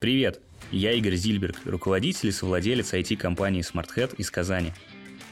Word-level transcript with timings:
Привет, 0.00 0.40
я 0.72 0.92
Игорь 0.92 1.14
Зильберг, 1.14 1.56
руководитель 1.66 2.30
и 2.30 2.32
совладелец 2.32 2.94
IT-компании 2.94 3.62
SmartHead 3.62 4.16
из 4.16 4.30
Казани. 4.30 4.72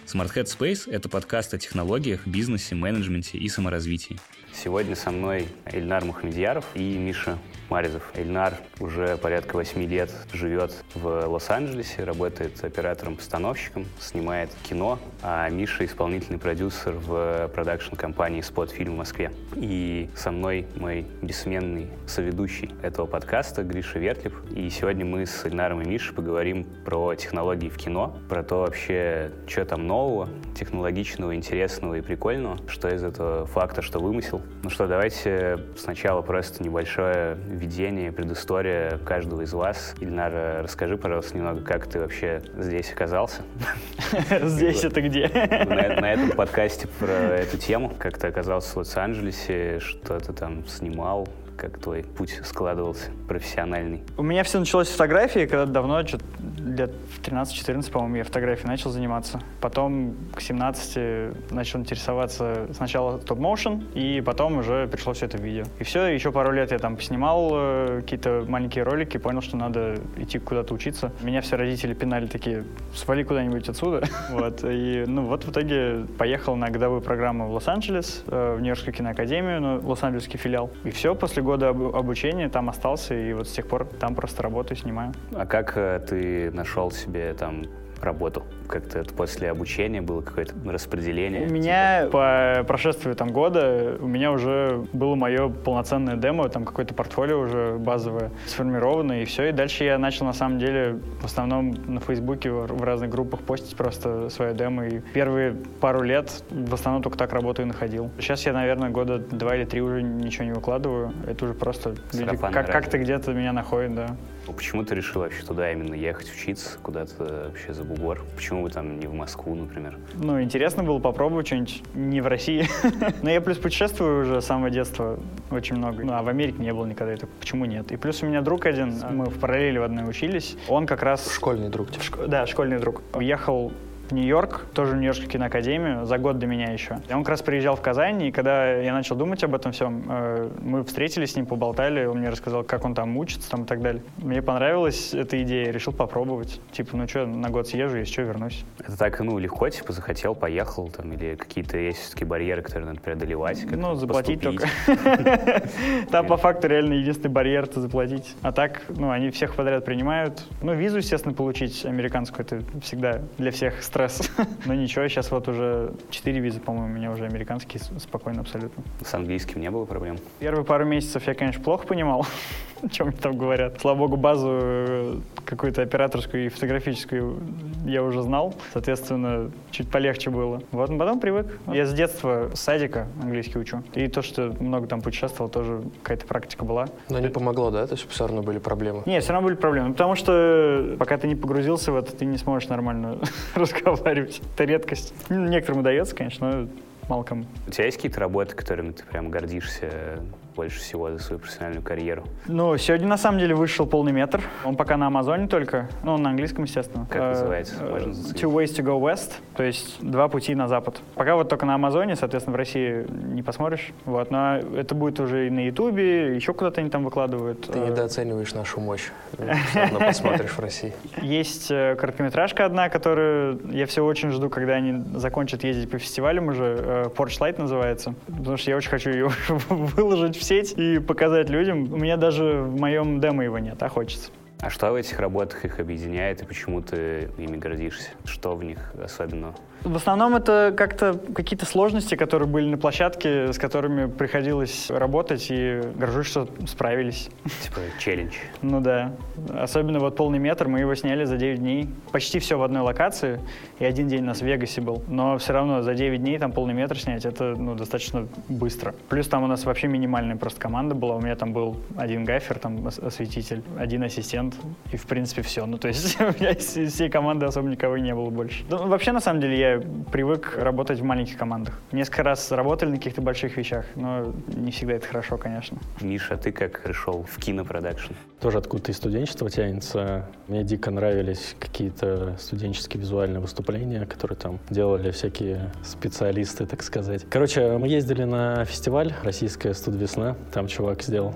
SmartHead 0.04 0.44
Space– 0.44 0.91
это 0.92 1.08
подкаст 1.08 1.54
о 1.54 1.58
технологиях, 1.58 2.26
бизнесе, 2.26 2.75
менеджменте 2.75 3.39
и 3.39 3.49
саморазвитии. 3.49 4.18
Сегодня 4.60 4.97
со 4.97 5.13
мной 5.13 5.47
Эльнар 5.67 6.05
Мухамедьяров 6.05 6.65
и 6.75 6.99
Миша 6.99 7.39
Маризов. 7.68 8.03
Эльнар 8.16 8.55
уже 8.80 9.16
порядка 9.16 9.55
8 9.55 9.80
лет 9.84 10.11
живет 10.32 10.73
в 10.95 11.29
Лос-Анджелесе, 11.29 12.03
работает 12.03 12.64
оператором-постановщиком, 12.64 13.86
снимает 14.00 14.50
кино, 14.64 14.99
а 15.23 15.49
Миша 15.49 15.85
исполнительный 15.85 16.41
продюсер 16.41 16.95
в 16.95 17.49
продакшн-компании 17.55 18.41
«Спот 18.41 18.73
Фильм» 18.73 18.95
в 18.95 18.99
Москве. 18.99 19.31
И 19.55 20.11
со 20.17 20.32
мной 20.32 20.67
мой 20.75 21.07
бессменный 21.22 21.86
соведущий 22.09 22.72
этого 22.82 23.07
подкаста 23.07 23.63
Гриша 23.63 24.00
Вертлип. 24.00 24.35
И 24.57 24.68
сегодня 24.71 25.04
мы 25.04 25.25
с 25.25 25.45
Эльнаром 25.45 25.82
и 25.82 25.85
Мишей 25.85 26.14
поговорим 26.14 26.67
про 26.85 27.14
технологии 27.14 27.68
в 27.68 27.77
кино, 27.77 28.18
про 28.29 28.43
то 28.43 28.61
вообще, 28.63 29.31
что 29.46 29.64
там 29.64 29.86
нового, 29.86 30.29
технологичного, 30.59 31.36
интересного 31.36 31.95
и 31.95 32.00
прикольного, 32.00 32.59
что 32.66 32.88
из 32.88 33.04
этого 33.04 33.46
факта, 33.46 33.82
что 33.82 34.00
вымысел. 34.00 34.42
Ну 34.62 34.70
что, 34.70 34.88
давайте 34.88 35.60
сначала 35.76 36.20
просто 36.20 36.62
небольшое 36.64 37.36
введение, 37.46 38.10
предыстория 38.10 38.98
каждого 38.98 39.42
из 39.42 39.52
вас. 39.52 39.94
Ильнар, 40.00 40.62
расскажи, 40.64 40.96
пожалуйста, 40.96 41.36
немного, 41.36 41.62
как 41.62 41.86
ты 41.86 42.00
вообще 42.00 42.42
здесь 42.56 42.92
оказался. 42.92 43.42
Здесь 44.42 44.82
это 44.84 45.00
где? 45.00 45.28
На 45.28 46.12
этом 46.12 46.30
подкасте 46.32 46.88
про 46.98 47.12
эту 47.12 47.56
тему, 47.56 47.92
как 47.98 48.18
ты 48.18 48.26
оказался 48.26 48.72
в 48.72 48.76
Лос-Анджелесе, 48.78 49.78
что 49.80 50.18
ты 50.18 50.32
там 50.32 50.66
снимал, 50.66 51.28
как 51.58 51.78
твой 51.78 52.04
путь 52.04 52.40
складывался 52.44 53.10
профессиональный? 53.26 54.02
У 54.16 54.22
меня 54.22 54.44
все 54.44 54.58
началось 54.58 54.88
с 54.88 54.92
фотографии, 54.92 55.46
когда 55.46 55.66
давно, 55.66 56.00
лет 56.00 56.92
в 57.16 57.20
13-14, 57.20 57.90
по-моему, 57.90 58.16
я 58.16 58.24
фотографией 58.24 58.69
начал 58.69 58.91
заниматься. 58.91 59.41
Потом 59.60 60.14
к 60.34 60.41
17 60.41 61.50
начал 61.50 61.80
интересоваться 61.80 62.68
сначала 62.72 63.18
топ-моушен, 63.18 63.88
и 63.94 64.22
потом 64.24 64.58
уже 64.58 64.86
пришло 64.86 65.12
все 65.12 65.27
это 65.27 65.38
в 65.38 65.42
видео. 65.42 65.64
И 65.78 65.84
все, 65.84 66.06
еще 66.06 66.30
пару 66.30 66.52
лет 66.52 66.70
я 66.70 66.78
там 66.78 66.96
поснимал 66.96 67.50
э, 67.52 68.00
какие-то 68.02 68.44
маленькие 68.46 68.84
ролики, 68.84 69.18
понял, 69.18 69.40
что 69.40 69.56
надо 69.56 69.96
идти 70.16 70.38
куда-то 70.38 70.72
учиться. 70.74 71.12
Меня 71.20 71.40
все 71.40 71.56
родители 71.56 71.92
пинали 71.94 72.27
такие, 72.27 72.64
свали 72.94 73.24
куда-нибудь 73.24 73.68
отсюда. 73.68 74.06
вот. 74.30 74.61
И 74.64 75.05
ну 75.06 75.27
вот 75.27 75.44
в 75.44 75.50
итоге 75.50 76.06
поехал 76.18 76.55
на 76.55 76.70
годовую 76.70 77.00
программу 77.00 77.48
в 77.48 77.52
Лос-Анджелес, 77.55 78.24
э, 78.28 78.55
в 78.56 78.61
Нью-Йоркскую 78.61 78.94
киноакадемию, 78.94 79.61
ну, 79.61 79.80
Лос-Анджелесский 79.88 80.38
филиал. 80.38 80.70
И 80.84 80.90
все, 80.90 81.14
после 81.14 81.42
года 81.48 81.70
об 81.70 81.96
обучения 81.96 82.50
там 82.50 82.68
остался, 82.68 83.14
и 83.14 83.32
вот 83.32 83.48
с 83.48 83.52
тех 83.52 83.66
пор 83.66 83.86
там 83.86 84.14
просто 84.14 84.42
работаю, 84.42 84.77
снимаю. 84.77 85.14
А 85.34 85.46
как 85.46 85.78
э, 85.78 85.98
ты 86.06 86.50
нашел 86.50 86.90
себе 86.90 87.32
там 87.32 87.64
работу? 88.04 88.44
Как-то 88.68 89.04
после 89.16 89.50
обучения 89.50 90.00
было 90.02 90.20
какое-то 90.20 90.54
распределение? 90.66 91.46
У 91.46 91.50
меня 91.50 92.05
типа? 92.06 92.58
по 92.58 92.64
прошествию 92.64 93.14
там 93.14 93.30
года 93.30 93.96
у 94.00 94.06
меня 94.06 94.32
уже 94.32 94.84
было 94.92 95.14
мое 95.14 95.48
полноценное 95.48 96.16
демо, 96.16 96.48
там 96.48 96.64
какое-то 96.64 96.94
портфолио 96.94 97.38
уже 97.40 97.77
базовое 97.78 98.30
сформировано, 98.46 99.22
и 99.22 99.24
все. 99.24 99.48
И 99.48 99.52
дальше 99.52 99.84
я 99.84 99.98
начал 99.98 100.27
на 100.27 100.32
самом 100.32 100.58
деле 100.58 100.98
в 101.20 101.24
основном 101.24 101.74
на 101.86 102.00
Фейсбуке 102.00 102.50
в 102.50 102.82
разных 102.82 103.10
группах 103.10 103.40
постить 103.40 103.77
просто 103.77 104.28
свое 104.30 104.55
демо. 104.55 104.86
И 104.86 105.00
первые 105.00 105.56
пару 105.80 106.02
лет 106.02 106.42
в 106.50 106.74
основном 106.74 107.02
только 107.02 107.18
так 107.18 107.33
работу 107.33 107.62
и 107.62 107.64
находил. 107.64 108.10
Сейчас 108.18 108.44
я, 108.46 108.52
наверное, 108.52 108.90
года 108.90 109.18
два 109.18 109.56
или 109.56 109.64
три 109.64 109.80
уже 109.80 110.02
ничего 110.02 110.44
не 110.44 110.52
выкладываю. 110.52 111.12
Это 111.27 111.44
уже 111.44 111.55
просто 111.55 111.94
люди 112.12 112.36
как- 112.36 112.70
как-то 112.70 112.98
где-то 112.98 113.33
меня 113.33 113.52
находят, 113.52 113.94
да. 113.94 114.16
Ну, 114.48 114.54
почему 114.54 114.82
ты 114.82 114.94
решил 114.94 115.20
вообще 115.20 115.44
туда 115.44 115.70
именно 115.70 115.92
ехать 115.92 116.30
учиться, 116.30 116.78
куда-то 116.82 117.48
вообще 117.48 117.74
за 117.74 117.84
бугор? 117.84 118.24
Почему 118.34 118.62
вы 118.62 118.70
там 118.70 118.98
не 118.98 119.06
в 119.06 119.12
Москву, 119.12 119.55
например? 119.55 119.98
Ну, 120.14 120.40
интересно 120.40 120.82
было 120.82 120.98
попробовать 120.98 121.46
что-нибудь 121.48 121.82
не 121.94 122.22
в 122.22 122.27
России. 122.27 122.66
Но 123.23 123.28
я 123.28 123.42
плюс 123.42 123.58
путешествую 123.58 124.23
уже 124.23 124.40
с 124.40 124.46
самого 124.46 124.70
детства 124.70 125.18
очень 125.50 125.77
много. 125.77 126.02
Ну, 126.02 126.14
а 126.14 126.23
в 126.23 126.28
Америке 126.28 126.62
не 126.62 126.73
было 126.73 126.86
никогда. 126.86 127.12
Это 127.12 127.27
почему 127.27 127.67
нет? 127.67 127.92
И 127.92 127.96
плюс 127.98 128.23
у 128.23 128.27
меня 128.27 128.41
друг 128.41 128.65
один, 128.65 128.95
мы 129.11 129.27
в 129.27 129.39
параллели 129.39 129.77
в 129.77 129.83
одной 129.83 130.09
учились. 130.09 130.56
Он 130.67 130.87
как 130.87 131.03
раз... 131.03 131.31
Школьный 131.31 131.69
друг. 131.69 131.89
Шко... 132.00 132.27
Да, 132.27 132.47
школьный 132.47 132.78
друг. 132.78 133.03
Уехал 133.12 133.71
в 134.09 134.13
Нью-Йорк, 134.13 134.67
тоже 134.75 134.93
в 134.93 134.97
Нью-Йоркскую 134.97 135.31
киноакадемию, 135.31 136.05
за 136.05 136.19
год 136.19 136.39
до 136.39 136.47
меня 136.47 136.73
еще. 136.73 136.99
И 137.09 137.13
он 137.13 137.23
как 137.23 137.31
раз 137.31 137.43
приезжал 137.43 137.77
в 137.77 137.81
Казань, 137.81 138.23
и 138.23 138.33
когда 138.33 138.73
я 138.73 138.93
начал 138.93 139.17
думать 139.17 139.43
об 139.45 139.55
этом 139.55 139.73
всем, 139.73 140.05
э, 140.09 140.51
мы 140.61 140.85
встретились 140.85 141.33
с 141.33 141.37
ним, 141.37 141.47
поболтали, 141.47 142.05
он 142.05 142.19
мне 142.19 142.29
рассказал, 142.29 142.65
как 142.65 142.85
он 142.85 142.95
там 142.95 143.17
учится 143.17 143.51
там 143.51 143.63
и 143.63 143.67
так 143.67 143.81
далее. 143.81 144.03
Мне 144.19 144.43
понравилась 144.43 145.15
эта 145.15 145.41
идея, 145.43 145.71
решил 145.71 145.93
попробовать. 145.93 146.61
Типа, 146.73 146.97
ну 146.97 147.07
что, 147.09 147.27
на 147.27 147.51
год 147.51 147.69
съезжу, 147.69 147.99
если 147.99 148.13
что, 148.13 148.23
вернусь. 148.23 148.65
Это 148.79 148.97
так, 148.97 149.21
ну, 149.21 149.39
легко, 149.39 149.69
типа, 149.69 149.93
захотел, 149.93 150.35
поехал, 150.35 150.89
там, 150.89 151.13
или 151.13 151.35
какие-то 151.35 151.79
есть 151.79 152.01
все-таки 152.01 152.25
барьеры, 152.25 152.63
которые 152.63 152.89
надо 152.89 153.01
преодолевать? 153.01 153.65
Ну, 153.71 153.95
заплатить 153.95 154.41
только. 154.41 154.69
Там 156.11 156.27
по 156.27 156.37
факту 156.37 156.69
реально 156.69 156.95
единственный 156.95 157.31
барьер— 157.31 157.65
это 157.65 157.81
заплатить. 157.81 158.35
А 158.43 158.53
так, 158.53 158.83
ну, 158.89 159.11
они 159.11 159.31
всех 159.31 159.55
подряд 159.55 159.85
принимают. 159.85 160.45
Ну, 160.63 160.75
визу, 160.75 160.99
естественно, 160.99 161.35
получить 161.35 161.85
американскую, 161.85 162.47
это 162.47 162.63
всегда 162.81 163.23
для 163.39 163.51
всех 163.51 163.83
стресс. 163.99 164.31
Но 164.67 164.75
ничего, 164.75 165.09
сейчас 165.09 165.31
вот 165.31 165.49
уже 165.49 165.93
четыре 166.11 166.41
визы, 166.41 166.61
по-моему, 166.61 166.87
у 166.87 166.97
меня 166.97 167.11
уже 167.11 167.25
американские, 167.25 167.83
спокойно 167.99 168.43
абсолютно. 168.43 168.83
С 169.05 169.13
английским 169.15 169.61
не 169.61 169.71
было 169.71 169.85
проблем? 169.85 170.19
Первые 170.39 170.65
пару 170.65 170.85
месяцев 170.85 171.27
я, 171.27 171.35
конечно, 171.35 171.63
плохо 171.63 171.87
понимал, 171.87 172.27
о 172.83 172.89
чем 172.89 173.13
там 173.13 173.37
говорят. 173.37 173.81
Слава 173.81 173.99
богу, 173.99 174.17
базу 174.17 174.51
э, 174.53 175.17
какую-то 175.45 175.83
операторскую 175.83 176.47
и 176.47 176.49
фотографическую 176.49 177.41
я 177.85 178.03
уже 178.03 178.23
знал. 178.23 178.55
Соответственно, 178.73 179.51
чуть 179.71 179.91
полегче 179.91 180.31
было. 180.31 180.63
Вот, 180.71 180.97
потом 180.97 181.21
привык. 181.21 181.47
Я 181.67 181.87
с 181.87 181.93
детства 181.93 182.51
с 182.55 182.61
садика 182.61 183.09
английский 183.23 183.59
учу. 183.59 183.83
И 183.95 184.07
то, 184.09 184.23
что 184.23 184.55
много 184.61 184.87
там 184.87 185.01
путешествовал, 185.01 185.51
тоже 185.51 185.83
какая-то 186.03 186.27
практика 186.27 186.65
была. 186.65 186.87
Но 187.09 187.19
не 187.19 187.29
помогло, 187.29 187.71
да? 187.71 187.87
То 187.87 187.95
есть 187.95 188.09
все 188.09 188.27
равно 188.27 188.43
были 188.43 188.59
проблемы? 188.59 189.03
Нет, 189.07 189.25
все 189.25 189.33
равно 189.33 189.49
были 189.49 189.57
проблемы. 189.57 189.93
Потому 189.93 190.15
что 190.15 190.97
пока 190.99 191.19
ты 191.19 191.27
не 191.27 191.35
погрузился 191.35 191.93
в 191.93 191.97
это, 191.97 192.15
ты 192.15 192.25
не 192.25 192.37
сможешь 192.37 192.69
нормально 192.69 193.19
разговаривать. 193.93 194.41
Это 194.54 194.65
редкость. 194.65 195.15
Некоторым 195.28 195.81
удается, 195.81 196.15
конечно, 196.15 196.50
но 196.50 196.69
мало 197.09 197.22
кому. 197.22 197.47
У 197.66 197.71
тебя 197.71 197.84
есть 197.84 197.97
какие-то 197.99 198.21
работы, 198.21 198.54
которыми 198.54 198.93
ты 198.93 199.04
прям 199.04 199.31
гордишься 199.31 200.21
больше 200.59 200.81
всего 200.81 201.09
за 201.13 201.21
свою 201.21 201.39
профессиональную 201.39 201.85
карьеру? 201.85 202.25
Ну, 202.49 202.77
сегодня 202.79 203.07
на 203.07 203.17
самом 203.17 203.39
деле 203.39 203.55
вышел 203.55 203.87
полный 203.87 204.11
метр. 204.11 204.43
Он 204.65 204.75
пока 204.75 204.97
на 204.97 205.07
Амазоне 205.07 205.47
только, 205.47 205.89
ну, 206.03 206.19
на 206.19 206.31
английском, 206.31 206.65
естественно. 206.65 207.07
Как 207.09 207.23
uh, 207.23 207.29
называется? 207.29 207.85
Можно 207.85 208.11
Two 208.11 208.51
ways 208.53 208.75
to 208.77 208.83
go 208.85 209.01
west, 209.01 209.35
то 209.55 209.63
есть 209.63 209.99
два 210.01 210.27
пути 210.27 210.57
на 210.57 210.67
запад. 210.67 211.01
Пока 211.15 211.37
вот 211.37 211.49
только 211.49 211.65
на 211.65 211.77
Амазоне, 211.77 212.17
соответственно, 212.17 212.55
в 212.55 212.59
России 212.59 213.07
не 213.09 213.45
посмотришь. 213.45 213.93
Вот, 214.05 214.33
но 214.33 214.57
это 214.57 214.97
будет 214.97 215.21
уже 215.21 215.47
и 215.47 215.51
на 215.51 215.61
Ютубе, 215.61 216.35
еще 216.35 216.53
куда-то 216.53 216.81
они 216.81 216.91
там 216.91 217.05
выкладывают. 217.05 217.69
Ты 217.69 217.79
недооцениваешь 217.79 218.53
нашу 218.53 218.81
мощь. 218.81 219.11
Но 219.39 220.01
посмотришь 220.01 220.51
в 220.51 220.59
России. 220.59 220.93
Есть 221.23 221.71
э, 221.71 221.95
короткометражка 221.95 222.65
одна, 222.65 222.89
которую 222.89 223.61
я 223.71 223.87
все 223.87 224.05
очень 224.05 224.33
жду, 224.33 224.51
когда 224.51 224.73
они 224.73 225.05
закончат 225.15 225.63
ездить 225.63 225.89
по 225.89 225.99
фестивалям 225.99 226.49
уже. 226.49 227.13
Porch 227.17 227.39
Light 227.39 227.61
называется. 227.61 228.15
Потому 228.27 228.57
что 228.57 228.73
я 228.73 228.77
очень 228.77 228.91
хочу 228.91 229.11
ее 229.11 229.31
выложить 229.69 230.37
в 230.37 230.48
сеть 230.49 230.73
и 230.79 230.99
показать 230.99 231.51
людям. 231.51 231.93
У 231.93 231.97
меня 231.99 232.17
даже 232.17 232.63
в 232.63 232.81
моем 232.81 233.21
демо 233.21 233.45
его 233.45 233.59
нет, 233.59 233.83
а 233.83 233.89
хочется. 233.91 234.31
А 234.61 234.71
что 234.71 234.91
в 234.91 234.95
этих 234.95 235.21
работах 235.21 235.65
их 235.65 235.79
объединяет 235.79 236.43
и 236.43 236.45
почему 236.45 236.81
ты 236.81 237.29
ими 237.37 237.57
гордишься? 237.57 238.11
Что 238.25 238.57
в 238.57 238.65
них 238.65 238.93
особенного? 239.01 239.55
В 239.84 239.97
основном 239.97 240.34
это 240.34 240.75
как-то 240.77 241.19
какие-то 241.34 241.66
сложности, 241.66 242.15
которые 242.15 242.49
были 242.49 242.69
на 242.69 242.78
площадке, 242.78 243.53
с 243.53 243.59
которыми 243.59 244.11
приходилось 244.11 244.91
работать, 244.91 245.47
и 245.50 245.81
горжусь, 245.97 246.27
что 246.27 246.49
справились. 246.66 247.31
Типа 247.62 247.81
челлендж. 247.99 248.34
Ну 248.62 248.81
да. 248.81 249.12
Особенно 249.50 250.00
вот 250.00 250.17
полный 250.17 250.38
метр, 250.38 250.69
мы 250.69 250.81
его 250.81 250.94
сняли 250.94 251.25
за 251.25 251.37
9 251.37 251.58
дней. 251.58 251.88
Почти 252.12 252.38
все 252.38 252.58
в 252.58 252.62
одной 252.62 252.82
локации, 252.82 253.41
и 253.79 253.85
один 253.85 254.08
день 254.08 254.23
у 254.23 254.26
нас 254.26 254.41
в 254.41 254.44
Вегасе 254.44 254.81
был. 254.81 255.03
Но 255.06 255.38
все 255.38 255.53
равно 255.53 255.82
за 255.82 255.94
9 255.94 256.20
дней 256.20 256.38
там 256.38 256.53
полный 256.53 256.75
метр 256.75 256.99
снять, 256.99 257.25
это 257.25 257.55
ну, 257.56 257.75
достаточно 257.75 258.26
быстро. 258.49 258.94
Плюс 259.08 259.29
там 259.29 259.44
у 259.44 259.47
нас 259.47 259.64
вообще 259.64 259.87
минимальная 259.87 260.37
просто 260.37 260.61
команда 260.61 260.94
была. 260.94 261.17
У 261.17 261.20
меня 261.20 261.37
там 261.37 261.53
был 261.53 261.76
один 261.97 262.25
гафер, 262.25 262.58
там 262.58 262.87
осветитель, 262.87 263.62
один 263.79 264.03
ассистент, 264.03 264.56
и 264.93 264.97
в 264.97 265.06
принципе 265.06 265.43
все. 265.43 265.67
Ну 265.67 265.79
то 265.79 265.88
есть 265.88 266.20
у 266.20 266.25
меня 266.25 266.50
из 266.50 266.93
всей 266.93 267.08
команды 267.08 267.47
особо 267.47 267.69
никого 267.69 267.97
не 267.97 268.14
было 268.14 268.31
больше. 268.31 268.64
Ну, 268.69 268.88
вообще, 268.88 269.12
на 269.12 269.20
самом 269.20 269.41
деле, 269.41 269.58
я 269.58 269.68
привык 270.11 270.56
работать 270.56 271.00
в 271.00 271.05
маленьких 271.05 271.37
командах. 271.37 271.79
Несколько 271.93 272.23
раз 272.23 272.50
работали 272.53 272.91
на 272.91 272.97
каких-то 272.97 273.23
больших 273.23 273.56
вещах, 273.56 273.87
но 273.94 274.32
не 274.49 274.70
всегда 274.70 274.94
это 274.94 275.06
хорошо, 275.06 275.37
конечно. 275.37 275.79
Миша, 276.00 276.37
ты 276.37 276.53
как 276.53 276.82
пришел 276.82 277.25
в 277.25 277.38
кинопродакшн? 277.38 278.15
Тоже 278.41 278.59
откуда-то 278.59 278.93
из 278.93 278.97
студенчества 278.97 279.50
тянется. 279.50 280.29
Мне 280.47 280.62
дико 280.65 280.91
нравились 280.91 281.56
какие-то 281.59 282.37
студенческие 282.38 283.00
визуальные 283.00 283.41
выступления, 283.41 284.06
которые 284.06 284.37
там 284.37 284.59
делали 284.70 285.11
всякие 285.11 285.73
специалисты, 285.85 286.67
так 286.67 286.82
сказать. 286.82 287.26
Короче, 287.29 287.76
мы 287.79 287.88
ездили 287.88 288.25
на 288.25 288.65
фестиваль 288.65 289.12
«Российская 289.23 289.75
студвесна». 289.75 290.37
Там 290.53 290.69
чувак 290.69 291.03
сделал 291.03 291.35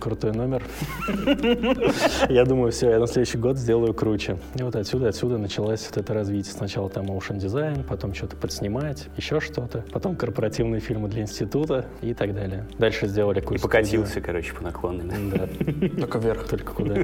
крутой 0.00 0.32
номер. 0.32 0.62
Я 2.28 2.44
думаю, 2.44 2.72
все, 2.72 2.90
я 2.90 2.98
на 2.98 3.06
следующий 3.06 3.38
год 3.38 3.56
сделаю 3.58 3.94
круче. 3.94 4.38
И 4.54 4.62
вот 4.62 4.76
отсюда, 4.76 5.08
отсюда 5.08 5.38
началось 5.38 5.86
вот 5.88 5.96
это 5.96 6.14
развитие. 6.14 6.52
Сначала 6.52 6.88
там 6.88 7.06
motion 7.06 7.38
дизайн, 7.38 7.84
потом 7.84 8.14
что-то 8.14 8.36
подснимать, 8.36 9.08
еще 9.16 9.40
что-то. 9.40 9.84
Потом 9.92 10.16
корпоративные 10.16 10.80
фильмы 10.80 11.08
для 11.08 11.22
института 11.22 11.86
и 12.02 12.14
так 12.14 12.34
далее. 12.34 12.66
Дальше 12.78 13.06
сделали 13.06 13.40
курс. 13.40 13.60
И 13.60 13.62
покатился, 13.62 14.20
короче, 14.20 14.52
по 14.54 14.62
наклонной. 14.62 15.04
Да. 15.30 15.48
Только 16.00 16.18
вверх. 16.18 16.48
Только 16.48 16.72
куда. 16.72 16.96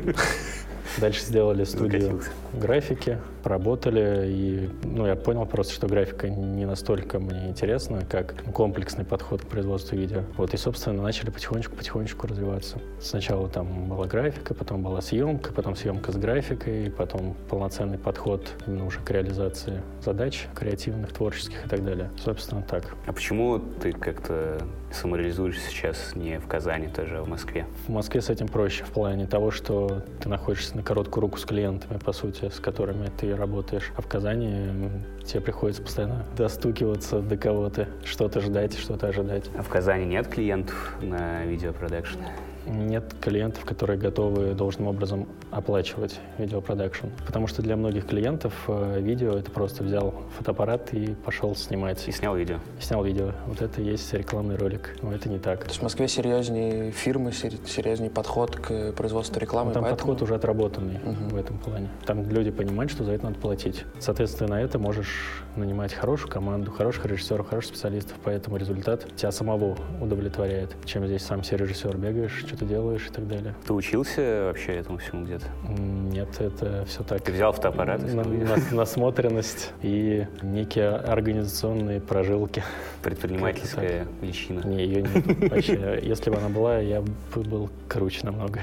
Дальше 0.98 1.22
сделали 1.22 1.64
студию 1.64 2.20
графики, 2.52 3.18
поработали, 3.42 4.26
и 4.28 4.70
ну, 4.84 5.06
я 5.06 5.16
понял 5.16 5.46
просто, 5.46 5.72
что 5.74 5.86
графика 5.86 6.28
не 6.28 6.64
настолько 6.66 7.18
мне 7.18 7.48
интересна, 7.48 8.02
как 8.08 8.34
комплексный 8.52 9.04
подход 9.04 9.42
к 9.42 9.46
производству 9.46 9.96
видео. 9.96 10.22
Вот, 10.36 10.54
и, 10.54 10.56
собственно, 10.56 11.02
начали 11.02 11.30
потихонечку-потихонечку 11.30 12.26
развиваться. 12.26 12.78
Сначала 13.00 13.48
там 13.48 13.88
была 13.88 14.06
графика, 14.06 14.54
потом 14.54 14.82
была 14.82 15.00
съемка, 15.00 15.52
потом 15.52 15.76
съемка 15.76 16.12
с 16.12 16.16
графикой, 16.16 16.90
потом 16.90 17.36
полноценный 17.48 17.98
подход 17.98 18.48
именно 18.66 18.86
уже 18.86 19.00
к 19.00 19.10
реализации 19.10 19.82
задач 20.02 20.46
креативных, 20.54 21.12
творческих 21.12 21.66
и 21.66 21.68
так 21.68 21.84
далее. 21.84 22.10
Собственно, 22.22 22.62
так. 22.62 22.94
А 23.06 23.12
почему 23.12 23.58
ты 23.58 23.92
как-то 23.92 24.58
самореализуешься 24.92 25.68
сейчас 25.68 26.14
не 26.14 26.38
в 26.38 26.46
Казани, 26.46 26.88
тоже 26.88 27.18
а 27.18 27.22
в 27.22 27.28
Москве? 27.28 27.66
В 27.86 27.90
Москве 27.90 28.20
с 28.20 28.30
этим 28.30 28.48
проще 28.48 28.84
в 28.84 28.90
плане 28.90 29.26
того, 29.26 29.50
что 29.50 30.02
ты 30.20 30.28
находишься 30.28 30.73
на 30.74 30.82
короткую 30.82 31.22
руку 31.22 31.38
с 31.38 31.44
клиентами, 31.44 31.98
по 31.98 32.12
сути, 32.12 32.48
с 32.48 32.60
которыми 32.60 33.10
ты 33.16 33.34
работаешь. 33.34 33.92
А 33.96 34.02
в 34.02 34.06
Казани 34.06 34.90
тебе 35.24 35.40
приходится 35.40 35.82
постоянно 35.82 36.26
достукиваться 36.36 37.20
до 37.20 37.36
кого-то, 37.36 37.88
что-то 38.04 38.40
ждать, 38.40 38.76
что-то 38.78 39.08
ожидать. 39.08 39.50
А 39.56 39.62
в 39.62 39.68
Казани 39.68 40.04
нет 40.04 40.28
клиентов 40.28 40.96
на 41.00 41.44
видеопродакшн? 41.44 42.18
Нет 42.66 43.14
клиентов, 43.20 43.64
которые 43.64 43.98
готовы 43.98 44.54
должным 44.54 44.88
образом 44.88 45.28
оплачивать 45.50 46.20
видеопродакшн. 46.38 47.08
Потому 47.26 47.46
что 47.46 47.62
для 47.62 47.76
многих 47.76 48.06
клиентов 48.06 48.54
э, 48.68 49.00
видео— 49.00 49.32
это 49.38 49.50
просто 49.50 49.84
взял 49.84 50.14
фотоаппарат 50.36 50.92
и 50.92 51.14
пошел 51.14 51.54
снимать. 51.54 52.06
И 52.08 52.12
снял 52.12 52.36
видео. 52.36 52.58
И 52.78 52.82
снял 52.82 53.04
видео. 53.04 53.32
Вот 53.46 53.62
это 53.62 53.80
и 53.80 53.84
есть 53.84 54.12
рекламный 54.12 54.56
ролик. 54.56 54.96
Но 55.02 55.12
это 55.12 55.28
не 55.28 55.38
так. 55.38 55.60
То 55.60 55.68
есть 55.68 55.80
в 55.80 55.82
Москве 55.82 56.08
серьезнее 56.08 56.90
фирмы, 56.90 57.32
серьезнее 57.32 58.10
подход 58.10 58.56
к 58.56 58.92
производству 58.92 59.38
рекламы? 59.40 59.68
Ну, 59.68 59.74
там 59.74 59.82
поэтому... 59.84 60.12
подход 60.12 60.22
уже 60.22 60.34
отработанный 60.34 60.96
угу. 60.96 61.34
в 61.34 61.36
этом 61.36 61.58
плане. 61.58 61.88
Там 62.04 62.28
люди 62.28 62.50
понимают, 62.50 62.90
что 62.90 63.04
за 63.04 63.12
это 63.12 63.24
надо 63.24 63.38
платить. 63.38 63.84
Соответственно, 63.98 64.56
на 64.56 64.60
это 64.60 64.78
можешь 64.78 65.42
нанимать 65.56 65.92
хорошую 65.92 66.30
команду, 66.30 66.70
хороших 66.70 67.06
режиссеров, 67.06 67.48
хороших 67.48 67.74
специалистов, 67.74 68.16
поэтому 68.24 68.56
результат 68.56 69.06
тебя 69.16 69.30
самого 69.30 69.76
удовлетворяет. 70.00 70.74
Чем 70.84 71.06
здесь 71.06 71.22
сам 71.22 71.42
себе 71.42 71.58
режиссер 71.58 71.96
бегаешь, 71.96 72.44
что 72.54 72.64
ты 72.64 72.66
делаешь 72.66 73.06
и 73.08 73.12
так 73.12 73.26
далее. 73.26 73.54
Ты 73.66 73.72
учился 73.72 74.44
вообще 74.46 74.72
этому 74.76 74.98
всему 74.98 75.24
где-то? 75.24 75.46
Нет, 75.68 76.40
это 76.40 76.84
все 76.86 77.02
так. 77.02 77.22
Ты 77.22 77.32
взял 77.32 77.52
фотоаппарат? 77.52 78.02
На, 78.02 78.22
на, 78.22 78.56
насмотренность 78.70 79.72
и 79.82 80.26
некие 80.42 80.90
организационные 80.90 82.00
прожилки. 82.00 82.62
Предпринимательская 83.02 84.06
личина? 84.22 84.60
Не, 84.64 84.84
ее 84.84 85.02
нет 85.02 85.50
вообще. 85.50 86.00
Если 86.02 86.30
бы 86.30 86.36
она 86.36 86.48
была, 86.48 86.78
я 86.78 87.02
бы 87.02 87.42
был 87.42 87.70
круче 87.88 88.20
намного. 88.24 88.60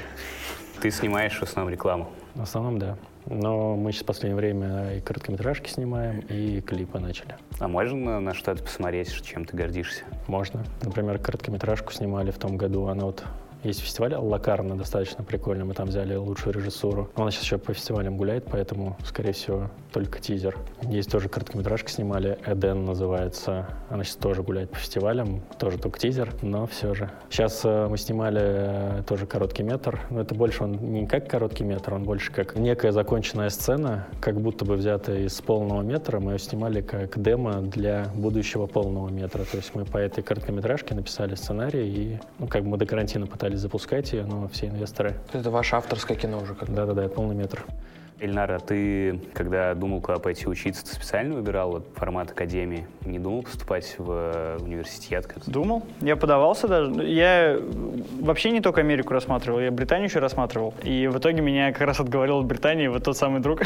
Ты 0.81 0.89
снимаешь 0.89 1.37
в 1.37 1.43
основном 1.43 1.71
рекламу? 1.71 2.09
В 2.35 2.41
основном, 2.41 2.79
да. 2.79 2.97
Но 3.27 3.75
мы 3.75 3.91
сейчас 3.91 4.03
в 4.03 4.05
последнее 4.07 4.35
время 4.35 4.95
и 4.95 4.99
короткометражки 4.99 5.69
снимаем, 5.69 6.21
и 6.21 6.59
клипы 6.61 6.99
начали. 6.99 7.35
А 7.59 7.67
можно 7.67 8.19
на 8.19 8.33
что-то 8.33 8.63
посмотреть, 8.63 9.13
чем 9.23 9.45
ты 9.45 9.55
гордишься? 9.55 10.03
Можно. 10.27 10.63
Например, 10.81 11.19
короткометражку 11.19 11.93
снимали 11.93 12.31
в 12.31 12.39
том 12.39 12.57
году, 12.57 12.87
она 12.87 13.05
вот 13.05 13.23
есть 13.63 13.81
фестиваль 13.81 14.15
Лакарна, 14.15 14.77
достаточно 14.77 15.23
прикольный. 15.23 15.65
Мы 15.65 15.73
там 15.73 15.87
взяли 15.87 16.15
лучшую 16.15 16.53
режиссуру. 16.53 17.09
Она 17.15 17.31
сейчас 17.31 17.43
еще 17.43 17.57
по 17.57 17.73
фестивалям 17.73 18.17
гуляет, 18.17 18.45
поэтому, 18.45 18.97
скорее 19.05 19.33
всего, 19.33 19.69
только 19.91 20.19
тизер. 20.19 20.57
Есть 20.83 21.11
тоже 21.11 21.29
короткометражка 21.29 21.89
снимали. 21.89 22.37
Эден 22.45 22.85
называется. 22.85 23.67
Она 23.89 24.03
сейчас 24.03 24.15
тоже 24.15 24.43
гуляет 24.43 24.71
по 24.71 24.77
фестивалям. 24.77 25.41
Тоже 25.59 25.77
только 25.77 25.99
тизер, 25.99 26.33
но 26.41 26.65
все 26.65 26.93
же. 26.93 27.09
Сейчас 27.29 27.61
э, 27.63 27.87
мы 27.87 27.97
снимали 27.97 28.41
э, 28.41 29.03
тоже 29.07 29.25
короткий 29.25 29.63
метр. 29.63 29.99
Но 30.09 30.21
это 30.21 30.33
больше 30.33 30.63
он 30.63 30.73
не 30.93 31.05
как 31.05 31.29
короткий 31.29 31.63
метр, 31.63 31.93
он 31.93 32.03
больше 32.03 32.31
как 32.31 32.55
некая 32.55 32.91
законченная 32.91 33.49
сцена, 33.49 34.07
как 34.19 34.39
будто 34.39 34.65
бы 34.65 34.75
взята 34.75 35.13
из 35.13 35.39
полного 35.41 35.81
метра. 35.81 36.19
Мы 36.19 36.33
ее 36.33 36.39
снимали 36.39 36.81
как 36.81 37.21
демо 37.21 37.61
для 37.61 38.05
будущего 38.15 38.67
полного 38.67 39.09
метра. 39.09 39.43
То 39.43 39.57
есть 39.57 39.75
мы 39.75 39.85
по 39.85 39.97
этой 39.97 40.23
короткометражке 40.23 40.95
написали 40.95 41.35
сценарий 41.35 41.87
и 41.87 42.19
ну, 42.39 42.47
как 42.47 42.63
бы 42.63 42.69
мы 42.69 42.77
до 42.77 42.85
карантина 42.85 43.27
пытались 43.27 43.59
запускать 43.59 44.13
ее, 44.13 44.25
но 44.25 44.47
все 44.47 44.67
инвесторы... 44.67 45.15
Это 45.33 45.51
ваше 45.51 45.75
авторское 45.75 46.17
кино 46.17 46.39
уже 46.39 46.55
как 46.55 46.73
Да-да-да, 46.73 47.07
полный 47.09 47.35
метр. 47.35 47.65
Эльнара, 48.21 48.59
ты, 48.59 49.19
когда 49.33 49.73
думал, 49.73 49.99
куда 49.99 50.19
пойти 50.19 50.47
учиться, 50.47 50.85
ты 50.85 50.93
специально 50.93 51.33
выбирал 51.33 51.71
вот, 51.71 51.87
формат 51.95 52.29
академии? 52.31 52.85
Не 53.03 53.17
думал 53.17 53.41
поступать 53.41 53.95
в 53.97 54.11
э, 54.11 54.57
университет? 54.61 55.33
Думал. 55.47 55.83
Я 56.01 56.15
подавался 56.15 56.67
даже. 56.67 57.03
Я 57.03 57.59
вообще 58.19 58.51
не 58.51 58.61
только 58.61 58.81
Америку 58.81 59.13
рассматривал, 59.13 59.59
я 59.59 59.71
Британию 59.71 60.07
еще 60.07 60.19
рассматривал. 60.19 60.75
И 60.83 61.07
в 61.07 61.17
итоге 61.17 61.41
меня 61.41 61.71
как 61.71 61.81
раз 61.81 61.99
отговорил 61.99 62.39
от 62.39 62.45
Британии 62.45 62.87
вот 62.87 63.03
тот 63.03 63.17
самый 63.17 63.41
друг. 63.41 63.61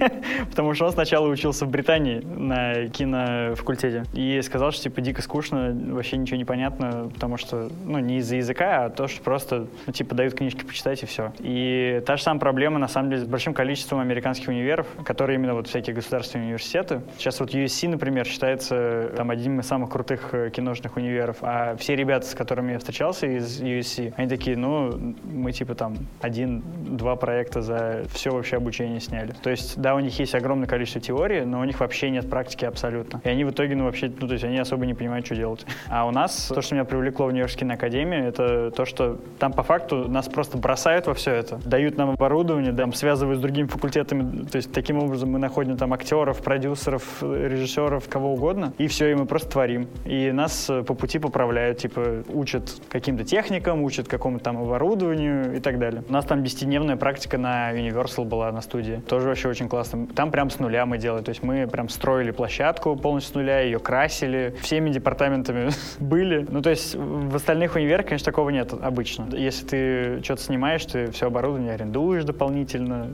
Потому 0.50 0.74
что 0.74 0.86
он 0.86 0.92
сначала 0.92 1.28
учился 1.28 1.64
в 1.64 1.70
Британии 1.70 2.18
на 2.18 2.88
кинофакультете. 2.88 4.06
И 4.12 4.40
сказал, 4.42 4.72
что 4.72 4.82
типа 4.82 5.00
дико 5.02 5.22
скучно, 5.22 5.72
вообще 5.90 6.16
ничего 6.16 6.36
не 6.36 6.44
понятно, 6.44 7.10
потому 7.14 7.36
что, 7.36 7.70
ну, 7.84 8.00
не 8.00 8.18
из-за 8.18 8.36
языка, 8.36 8.86
а 8.86 8.90
то, 8.90 9.06
что 9.06 9.22
просто, 9.22 9.66
ну, 9.86 9.92
типа, 9.92 10.16
дают 10.16 10.34
книжки 10.34 10.64
почитать 10.64 11.02
и 11.04 11.06
все. 11.06 11.32
И 11.38 12.02
та 12.06 12.16
же 12.16 12.24
самая 12.24 12.40
проблема, 12.40 12.78
на 12.80 12.88
самом 12.88 13.10
деле, 13.10 13.22
с 13.22 13.26
большим 13.26 13.54
количеством 13.54 13.99
американских 14.00 14.48
универов, 14.48 14.86
которые 15.04 15.36
именно 15.36 15.54
вот 15.54 15.68
всякие 15.68 15.94
государственные 15.94 16.46
университеты. 16.46 17.02
Сейчас 17.18 17.40
вот 17.40 17.54
USC, 17.54 17.88
например, 17.88 18.26
считается 18.26 19.12
там 19.16 19.30
одним 19.30 19.60
из 19.60 19.66
самых 19.66 19.90
крутых 19.90 20.30
э, 20.32 20.50
киношных 20.50 20.96
универов, 20.96 21.38
а 21.42 21.76
все 21.76 21.96
ребята, 21.96 22.26
с 22.26 22.34
которыми 22.34 22.72
я 22.72 22.78
встречался 22.78 23.26
из 23.26 23.60
USC, 23.60 24.14
они 24.16 24.28
такие, 24.28 24.56
ну, 24.56 25.14
мы 25.24 25.52
типа 25.52 25.74
там 25.74 25.96
один-два 26.20 27.16
проекта 27.16 27.62
за 27.62 28.04
все 28.12 28.30
вообще 28.30 28.56
обучение 28.56 29.00
сняли. 29.00 29.32
То 29.42 29.50
есть, 29.50 29.80
да, 29.80 29.94
у 29.94 30.00
них 30.00 30.18
есть 30.18 30.34
огромное 30.34 30.66
количество 30.66 31.00
теории, 31.00 31.40
но 31.40 31.60
у 31.60 31.64
них 31.64 31.80
вообще 31.80 32.10
нет 32.10 32.28
практики 32.28 32.64
абсолютно. 32.64 33.20
И 33.24 33.28
они 33.28 33.44
в 33.44 33.50
итоге, 33.50 33.76
ну, 33.76 33.84
вообще, 33.84 34.12
ну, 34.20 34.26
то 34.26 34.32
есть 34.32 34.44
они 34.44 34.58
особо 34.58 34.86
не 34.86 34.94
понимают, 34.94 35.26
что 35.26 35.34
делать. 35.34 35.66
А 35.88 36.06
у 36.06 36.10
нас 36.10 36.52
то, 36.54 36.60
что 36.62 36.74
меня 36.74 36.84
привлекло 36.84 37.26
в 37.26 37.32
Нью-Йоркской 37.32 37.70
академии, 37.70 38.26
это 38.26 38.70
то, 38.70 38.84
что 38.84 39.18
там 39.38 39.52
по 39.52 39.62
факту 39.62 40.08
нас 40.08 40.28
просто 40.28 40.58
бросают 40.58 41.06
во 41.06 41.14
все 41.14 41.32
это, 41.32 41.56
дают 41.64 41.96
нам 41.96 42.10
оборудование, 42.10 42.72
там, 42.72 42.92
связывают 42.92 43.38
с 43.38 43.42
другими 43.42 43.66
факультетами, 43.66 43.89
факультетами. 43.90 44.44
То 44.46 44.56
есть 44.56 44.72
таким 44.72 44.98
образом 44.98 45.30
мы 45.30 45.38
находим 45.38 45.76
там 45.76 45.92
актеров, 45.92 46.42
продюсеров, 46.42 47.22
режиссеров, 47.22 48.08
кого 48.08 48.34
угодно, 48.34 48.72
и 48.78 48.86
все, 48.86 49.10
и 49.10 49.14
мы 49.14 49.26
просто 49.26 49.50
творим. 49.50 49.88
И 50.04 50.30
нас 50.32 50.70
э, 50.70 50.82
по 50.82 50.94
пути 50.94 51.18
поправляют, 51.18 51.78
типа 51.78 52.22
учат 52.28 52.72
каким-то 52.88 53.24
техникам, 53.24 53.82
учат 53.82 54.08
какому-то 54.08 54.44
там 54.44 54.58
оборудованию 54.58 55.56
и 55.56 55.60
так 55.60 55.78
далее. 55.78 56.02
У 56.08 56.12
нас 56.12 56.24
там 56.24 56.42
десятидневная 56.44 56.96
практика 56.96 57.38
на 57.38 57.72
Universal 57.72 58.24
была 58.24 58.52
на 58.52 58.60
студии. 58.60 59.02
Тоже 59.08 59.28
вообще 59.28 59.48
очень 59.48 59.68
классно. 59.68 60.06
Там 60.14 60.30
прям 60.30 60.50
с 60.50 60.58
нуля 60.58 60.86
мы 60.86 60.98
делали. 60.98 61.22
То 61.22 61.30
есть 61.30 61.42
мы 61.42 61.66
прям 61.66 61.88
строили 61.88 62.30
площадку 62.30 62.96
полностью 62.96 63.32
с 63.32 63.34
нуля, 63.34 63.60
ее 63.60 63.78
красили, 63.78 64.54
всеми 64.62 64.90
департаментами 64.90 65.70
были. 65.98 66.46
Ну, 66.48 66.62
то 66.62 66.70
есть 66.70 66.94
в 66.94 67.34
остальных 67.36 67.76
универах, 67.76 68.06
конечно, 68.06 68.24
такого 68.24 68.50
нет 68.50 68.72
обычно. 68.72 69.28
Если 69.32 69.66
ты 69.66 70.22
что-то 70.22 70.42
снимаешь, 70.42 70.84
ты 70.84 71.10
все 71.10 71.26
оборудование 71.26 71.74
арендуешь 71.74 72.24
дополнительно 72.24 73.08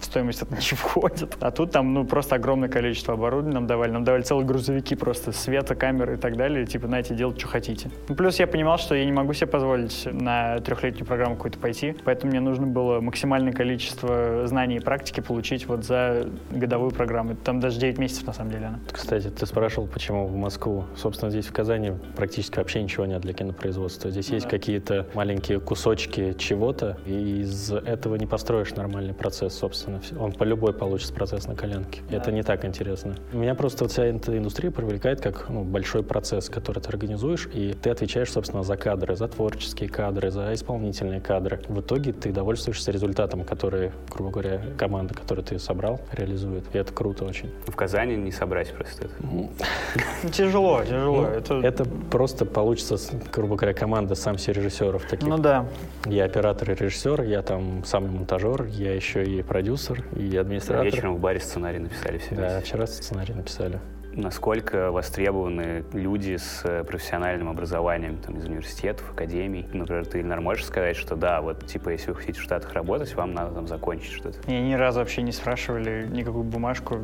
в 0.00 0.08
стоимость 0.12 0.22
стоимость 0.22 0.42
это 0.42 0.54
не 0.72 0.76
входит. 0.76 1.36
А 1.40 1.50
тут 1.50 1.70
там, 1.70 1.94
ну, 1.94 2.04
просто 2.04 2.36
огромное 2.36 2.68
количество 2.68 3.14
оборудования 3.14 3.54
нам 3.54 3.66
давали. 3.66 3.90
Нам 3.90 4.04
давали 4.04 4.22
целые 4.22 4.46
грузовики 4.46 4.94
просто, 4.94 5.32
света, 5.32 5.74
камеры 5.74 6.14
и 6.14 6.16
так 6.16 6.36
далее. 6.36 6.66
Типа, 6.66 6.86
знаете, 6.86 7.14
делать, 7.14 7.38
что 7.38 7.48
хотите. 7.48 7.90
Ну, 8.08 8.14
плюс 8.14 8.38
я 8.38 8.46
понимал, 8.46 8.78
что 8.78 8.94
я 8.94 9.04
не 9.04 9.12
могу 9.12 9.32
себе 9.32 9.46
позволить 9.46 10.06
на 10.10 10.60
трехлетнюю 10.60 11.06
программу 11.06 11.36
какую-то 11.36 11.58
пойти, 11.58 11.94
поэтому 12.04 12.30
мне 12.30 12.40
нужно 12.40 12.66
было 12.66 13.00
максимальное 13.00 13.52
количество 13.52 14.46
знаний 14.46 14.76
и 14.76 14.80
практики 14.80 15.20
получить 15.20 15.66
вот 15.66 15.84
за 15.84 16.28
годовую 16.50 16.90
программу. 16.90 17.34
Там 17.36 17.60
даже 17.60 17.78
9 17.80 17.98
месяцев, 17.98 18.26
на 18.26 18.32
самом 18.32 18.50
деле, 18.50 18.66
она. 18.66 18.80
Кстати, 18.90 19.28
ты 19.28 19.46
спрашивал, 19.46 19.86
почему 19.86 20.26
в 20.26 20.36
Москву. 20.36 20.84
Собственно, 20.96 21.30
здесь 21.30 21.46
в 21.46 21.52
Казани 21.52 21.92
практически 22.16 22.58
вообще 22.58 22.82
ничего 22.82 23.06
нет 23.06 23.22
для 23.22 23.32
кинопроизводства. 23.32 24.10
Здесь 24.10 24.28
ну, 24.28 24.34
есть 24.34 24.46
да. 24.46 24.50
какие-то 24.50 25.06
маленькие 25.14 25.60
кусочки 25.60 26.34
чего-то, 26.38 26.98
и 27.06 27.40
из 27.42 27.72
этого 27.72 28.16
не 28.16 28.26
построишь 28.26 28.74
нормальный 28.74 29.14
процесс, 29.14 29.54
собственно. 29.54 30.00
Он 30.18 30.32
по 30.32 30.44
любой 30.44 30.72
получит 30.72 31.12
процесс 31.12 31.46
на 31.46 31.54
коленке. 31.54 32.00
Да. 32.10 32.16
Это 32.16 32.32
не 32.32 32.42
так 32.42 32.64
интересно. 32.64 33.16
Меня 33.32 33.54
просто 33.54 33.88
вся 33.88 34.04
эта 34.04 34.36
индустрия 34.36 34.70
привлекает 34.70 35.20
как 35.20 35.48
ну, 35.48 35.62
большой 35.64 36.02
процесс, 36.02 36.48
который 36.48 36.80
ты 36.80 36.88
организуешь, 36.88 37.48
и 37.52 37.72
ты 37.72 37.90
отвечаешь, 37.90 38.32
собственно, 38.32 38.62
за 38.62 38.76
кадры, 38.76 39.16
за 39.16 39.28
творческие 39.28 39.88
кадры, 39.88 40.30
за 40.30 40.52
исполнительные 40.54 41.20
кадры. 41.20 41.60
В 41.68 41.80
итоге 41.80 42.12
ты 42.12 42.32
довольствуешься 42.32 42.90
результатом, 42.90 43.44
который, 43.44 43.92
грубо 44.10 44.30
говоря, 44.30 44.62
команда, 44.76 45.14
которую 45.14 45.44
ты 45.44 45.58
собрал, 45.58 46.00
реализует. 46.12 46.64
И 46.74 46.78
это 46.78 46.92
круто 46.92 47.24
очень. 47.24 47.50
В 47.66 47.74
Казани 47.74 48.16
не 48.16 48.32
собрать 48.32 48.72
просто 48.72 49.04
это. 49.04 49.14
Ну, 49.20 49.50
тяжело, 50.32 50.82
тяжело. 50.84 51.28
Ну, 51.48 51.60
это... 51.60 51.84
просто 52.10 52.44
получится, 52.44 52.98
грубо 53.32 53.56
говоря, 53.56 53.74
команда 53.74 54.14
сам 54.14 54.36
все 54.36 54.52
режиссеров 54.52 55.04
таких. 55.04 55.28
Ну 55.28 55.38
да. 55.38 55.66
Я 56.06 56.24
оператор 56.24 56.70
и 56.70 56.74
режиссер, 56.74 57.22
я 57.22 57.42
там 57.42 57.84
самый 57.84 58.10
монтажер, 58.10 58.64
я 58.64 58.94
еще 58.94 59.24
и 59.24 59.42
продюсер, 59.42 59.91
и 60.16 60.36
администратор. 60.36 60.84
Вечером 60.84 61.16
в 61.16 61.20
баре 61.20 61.40
сценарий 61.40 61.78
написали 61.78 62.18
все 62.18 62.34
Да, 62.34 62.60
вчера 62.60 62.86
сценарий 62.86 63.34
написали 63.34 63.80
насколько 64.14 64.90
востребованы 64.90 65.84
люди 65.92 66.36
с 66.36 66.62
э, 66.64 66.84
профессиональным 66.84 67.48
образованием 67.48 68.18
там, 68.18 68.38
из 68.38 68.44
университетов, 68.44 69.10
академий. 69.12 69.66
Например, 69.72 70.06
ты, 70.06 70.20
Ильнар, 70.20 70.40
можешь 70.40 70.64
сказать, 70.64 70.96
что 70.96 71.16
да, 71.16 71.40
вот, 71.40 71.66
типа, 71.66 71.90
если 71.90 72.10
вы 72.10 72.16
хотите 72.16 72.40
в 72.40 72.42
Штатах 72.42 72.72
работать, 72.72 73.14
вам 73.14 73.34
надо 73.34 73.54
там 73.54 73.66
закончить 73.66 74.12
что-то? 74.12 74.38
Меня 74.48 74.60
ни 74.62 74.74
разу 74.74 75.00
вообще 75.00 75.22
не 75.22 75.32
спрашивали 75.32 76.06
никакую 76.10 76.44
бумажку 76.44 76.98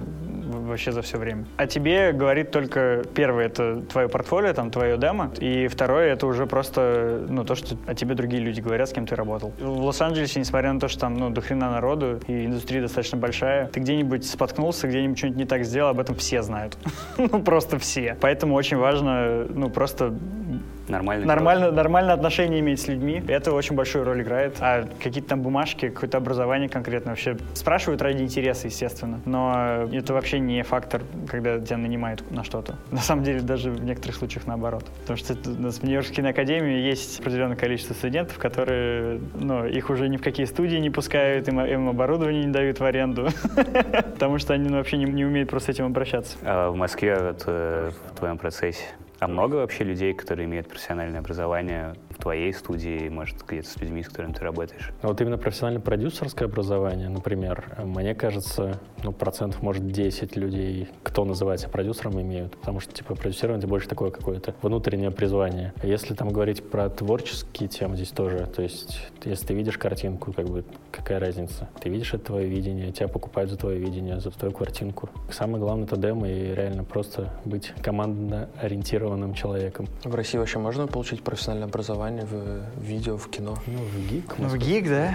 вообще 0.48 0.92
за 0.92 1.02
все 1.02 1.18
время. 1.18 1.46
А 1.56 1.66
тебе 1.66 2.12
говорит 2.12 2.50
только, 2.50 3.04
первое, 3.14 3.46
это 3.46 3.80
твое 3.82 4.08
портфолио, 4.08 4.52
там, 4.52 4.70
твое 4.70 4.96
демо, 4.96 5.30
и 5.38 5.68
второе, 5.68 6.12
это 6.12 6.26
уже 6.26 6.46
просто, 6.46 7.24
ну, 7.28 7.44
то, 7.44 7.54
что 7.54 7.76
о 7.86 7.94
тебе 7.94 8.14
другие 8.14 8.42
люди 8.42 8.60
говорят, 8.60 8.88
с 8.88 8.92
кем 8.92 9.06
ты 9.06 9.14
работал. 9.14 9.52
В 9.58 9.82
Лос-Анджелесе, 9.84 10.40
несмотря 10.40 10.72
на 10.72 10.80
то, 10.80 10.88
что 10.88 11.00
там, 11.00 11.14
ну, 11.14 11.30
до 11.30 11.40
хрена 11.40 11.70
народу, 11.70 12.20
и 12.26 12.46
индустрия 12.46 12.82
достаточно 12.82 13.18
большая, 13.18 13.68
ты 13.68 13.80
где-нибудь 13.80 14.26
споткнулся, 14.26 14.88
где-нибудь 14.88 15.18
что-нибудь 15.18 15.38
не 15.38 15.46
так 15.46 15.64
сделал, 15.64 15.90
об 15.90 16.00
этом 16.00 16.16
все 16.16 16.42
знают. 16.42 16.76
ну, 17.18 17.42
просто 17.42 17.78
все. 17.78 18.16
Поэтому 18.20 18.54
очень 18.54 18.76
важно, 18.76 19.46
ну, 19.48 19.70
просто 19.70 20.14
Нормально. 20.88 21.26
Нормально, 21.26 21.70
нормальное 21.70 22.14
отношение 22.14 22.60
иметь 22.60 22.80
с 22.80 22.88
людьми. 22.88 23.22
Это 23.28 23.52
очень 23.52 23.74
большую 23.74 24.04
роль 24.04 24.22
играет. 24.22 24.56
А 24.60 24.88
какие-то 25.02 25.30
там 25.30 25.42
бумажки, 25.42 25.88
какое-то 25.88 26.18
образование 26.18 26.68
конкретно 26.68 27.10
вообще 27.10 27.36
спрашивают 27.54 28.02
ради 28.02 28.22
интереса, 28.22 28.68
естественно. 28.68 29.20
Но 29.24 29.88
это 29.92 30.12
вообще 30.12 30.38
не 30.38 30.62
фактор, 30.62 31.02
когда 31.28 31.58
тебя 31.58 31.76
нанимают 31.76 32.28
на 32.30 32.44
что-то. 32.44 32.76
На 32.90 33.00
самом 33.00 33.24
деле, 33.24 33.40
даже 33.40 33.70
в 33.70 33.84
некоторых 33.84 34.16
случаях 34.16 34.46
наоборот. 34.46 34.84
Потому 35.02 35.16
что 35.16 35.34
у 35.34 35.62
нас 35.62 35.78
в 35.78 35.82
Нью-Йоркской 35.82 36.16
киноакадемии 36.16 36.80
есть 36.80 37.20
определенное 37.20 37.56
количество 37.56 37.94
студентов, 37.94 38.38
которые, 38.38 39.20
ну, 39.34 39.66
их 39.66 39.90
уже 39.90 40.08
ни 40.08 40.16
в 40.16 40.22
какие 40.22 40.46
студии 40.46 40.76
не 40.76 40.90
пускают, 40.90 41.48
им, 41.48 41.60
им 41.60 41.88
оборудование 41.88 42.44
не 42.44 42.52
дают 42.52 42.80
в 42.80 42.84
аренду. 42.84 43.28
Потому 44.14 44.38
что 44.38 44.54
они 44.54 44.68
ну, 44.68 44.78
вообще 44.78 44.96
не, 44.96 45.24
умеют 45.24 45.50
просто 45.50 45.72
с 45.72 45.76
этим 45.76 45.86
обращаться. 45.86 46.36
А 46.42 46.70
в 46.70 46.76
Москве 46.76 47.34
э, 47.46 47.90
в 48.12 48.18
твоем 48.18 48.38
процессе 48.38 48.84
а 49.18 49.28
много 49.28 49.56
вообще 49.56 49.84
людей, 49.84 50.14
которые 50.14 50.46
имеют 50.46 50.68
профессиональное 50.68 51.20
образование 51.20 51.94
в 52.18 52.22
твоей 52.22 52.52
студии, 52.52 53.08
может, 53.08 53.46
где-то 53.46 53.68
с 53.68 53.76
людьми, 53.76 54.02
с 54.02 54.08
которыми 54.08 54.32
ты 54.32 54.42
работаешь? 54.42 54.92
А 55.02 55.08
вот 55.08 55.20
именно 55.20 55.38
профессионально-продюсерское 55.38 56.48
образование, 56.48 57.08
например, 57.08 57.76
мне 57.84 58.14
кажется, 58.14 58.80
ну, 59.04 59.12
процентов, 59.12 59.62
может, 59.62 59.86
10 59.86 60.36
людей, 60.36 60.88
кто 61.04 61.24
называется 61.24 61.68
продюсером, 61.68 62.20
имеют. 62.20 62.56
Потому 62.56 62.80
что, 62.80 62.92
типа, 62.92 63.14
продюсирование 63.14 63.66
больше 63.68 63.88
такое 63.88 64.10
какое-то 64.10 64.54
внутреннее 64.62 65.10
призвание. 65.10 65.72
А 65.80 65.86
если 65.86 66.14
там 66.14 66.30
говорить 66.30 66.68
про 66.68 66.90
творческие 66.90 67.68
темы 67.68 67.96
здесь 67.96 68.10
тоже, 68.10 68.46
то 68.46 68.62
есть, 68.62 69.00
если 69.24 69.46
ты 69.46 69.54
видишь 69.54 69.78
картинку, 69.78 70.32
как 70.32 70.46
бы, 70.46 70.64
какая 70.90 71.20
разница? 71.20 71.68
Ты 71.80 71.88
видишь 71.88 72.14
это 72.14 72.24
твое 72.24 72.48
видение, 72.48 72.90
тебя 72.92 73.08
покупают 73.08 73.50
за 73.50 73.56
твое 73.56 73.78
видение, 73.78 74.18
за 74.18 74.30
твою 74.30 74.52
картинку. 74.52 75.08
Самое 75.30 75.62
главное— 75.62 75.84
это 75.86 75.96
демо 75.96 76.28
и 76.28 76.54
реально 76.54 76.82
просто 76.82 77.32
быть 77.44 77.72
командно 77.80 78.48
ориентированным 78.60 79.34
человеком. 79.34 79.86
В 80.02 80.14
России 80.14 80.38
вообще 80.38 80.58
можно 80.58 80.86
получить 80.88 81.22
профессиональное 81.22 81.68
образование 81.68 82.07
в 82.10 82.62
видео, 82.80 83.16
в 83.16 83.28
кино? 83.28 83.56
Ну, 83.66 83.78
в 83.78 84.10
ГИК. 84.10 84.34
Ну, 84.38 84.48
в 84.48 84.56
ГИК, 84.56 84.88
да. 84.88 85.14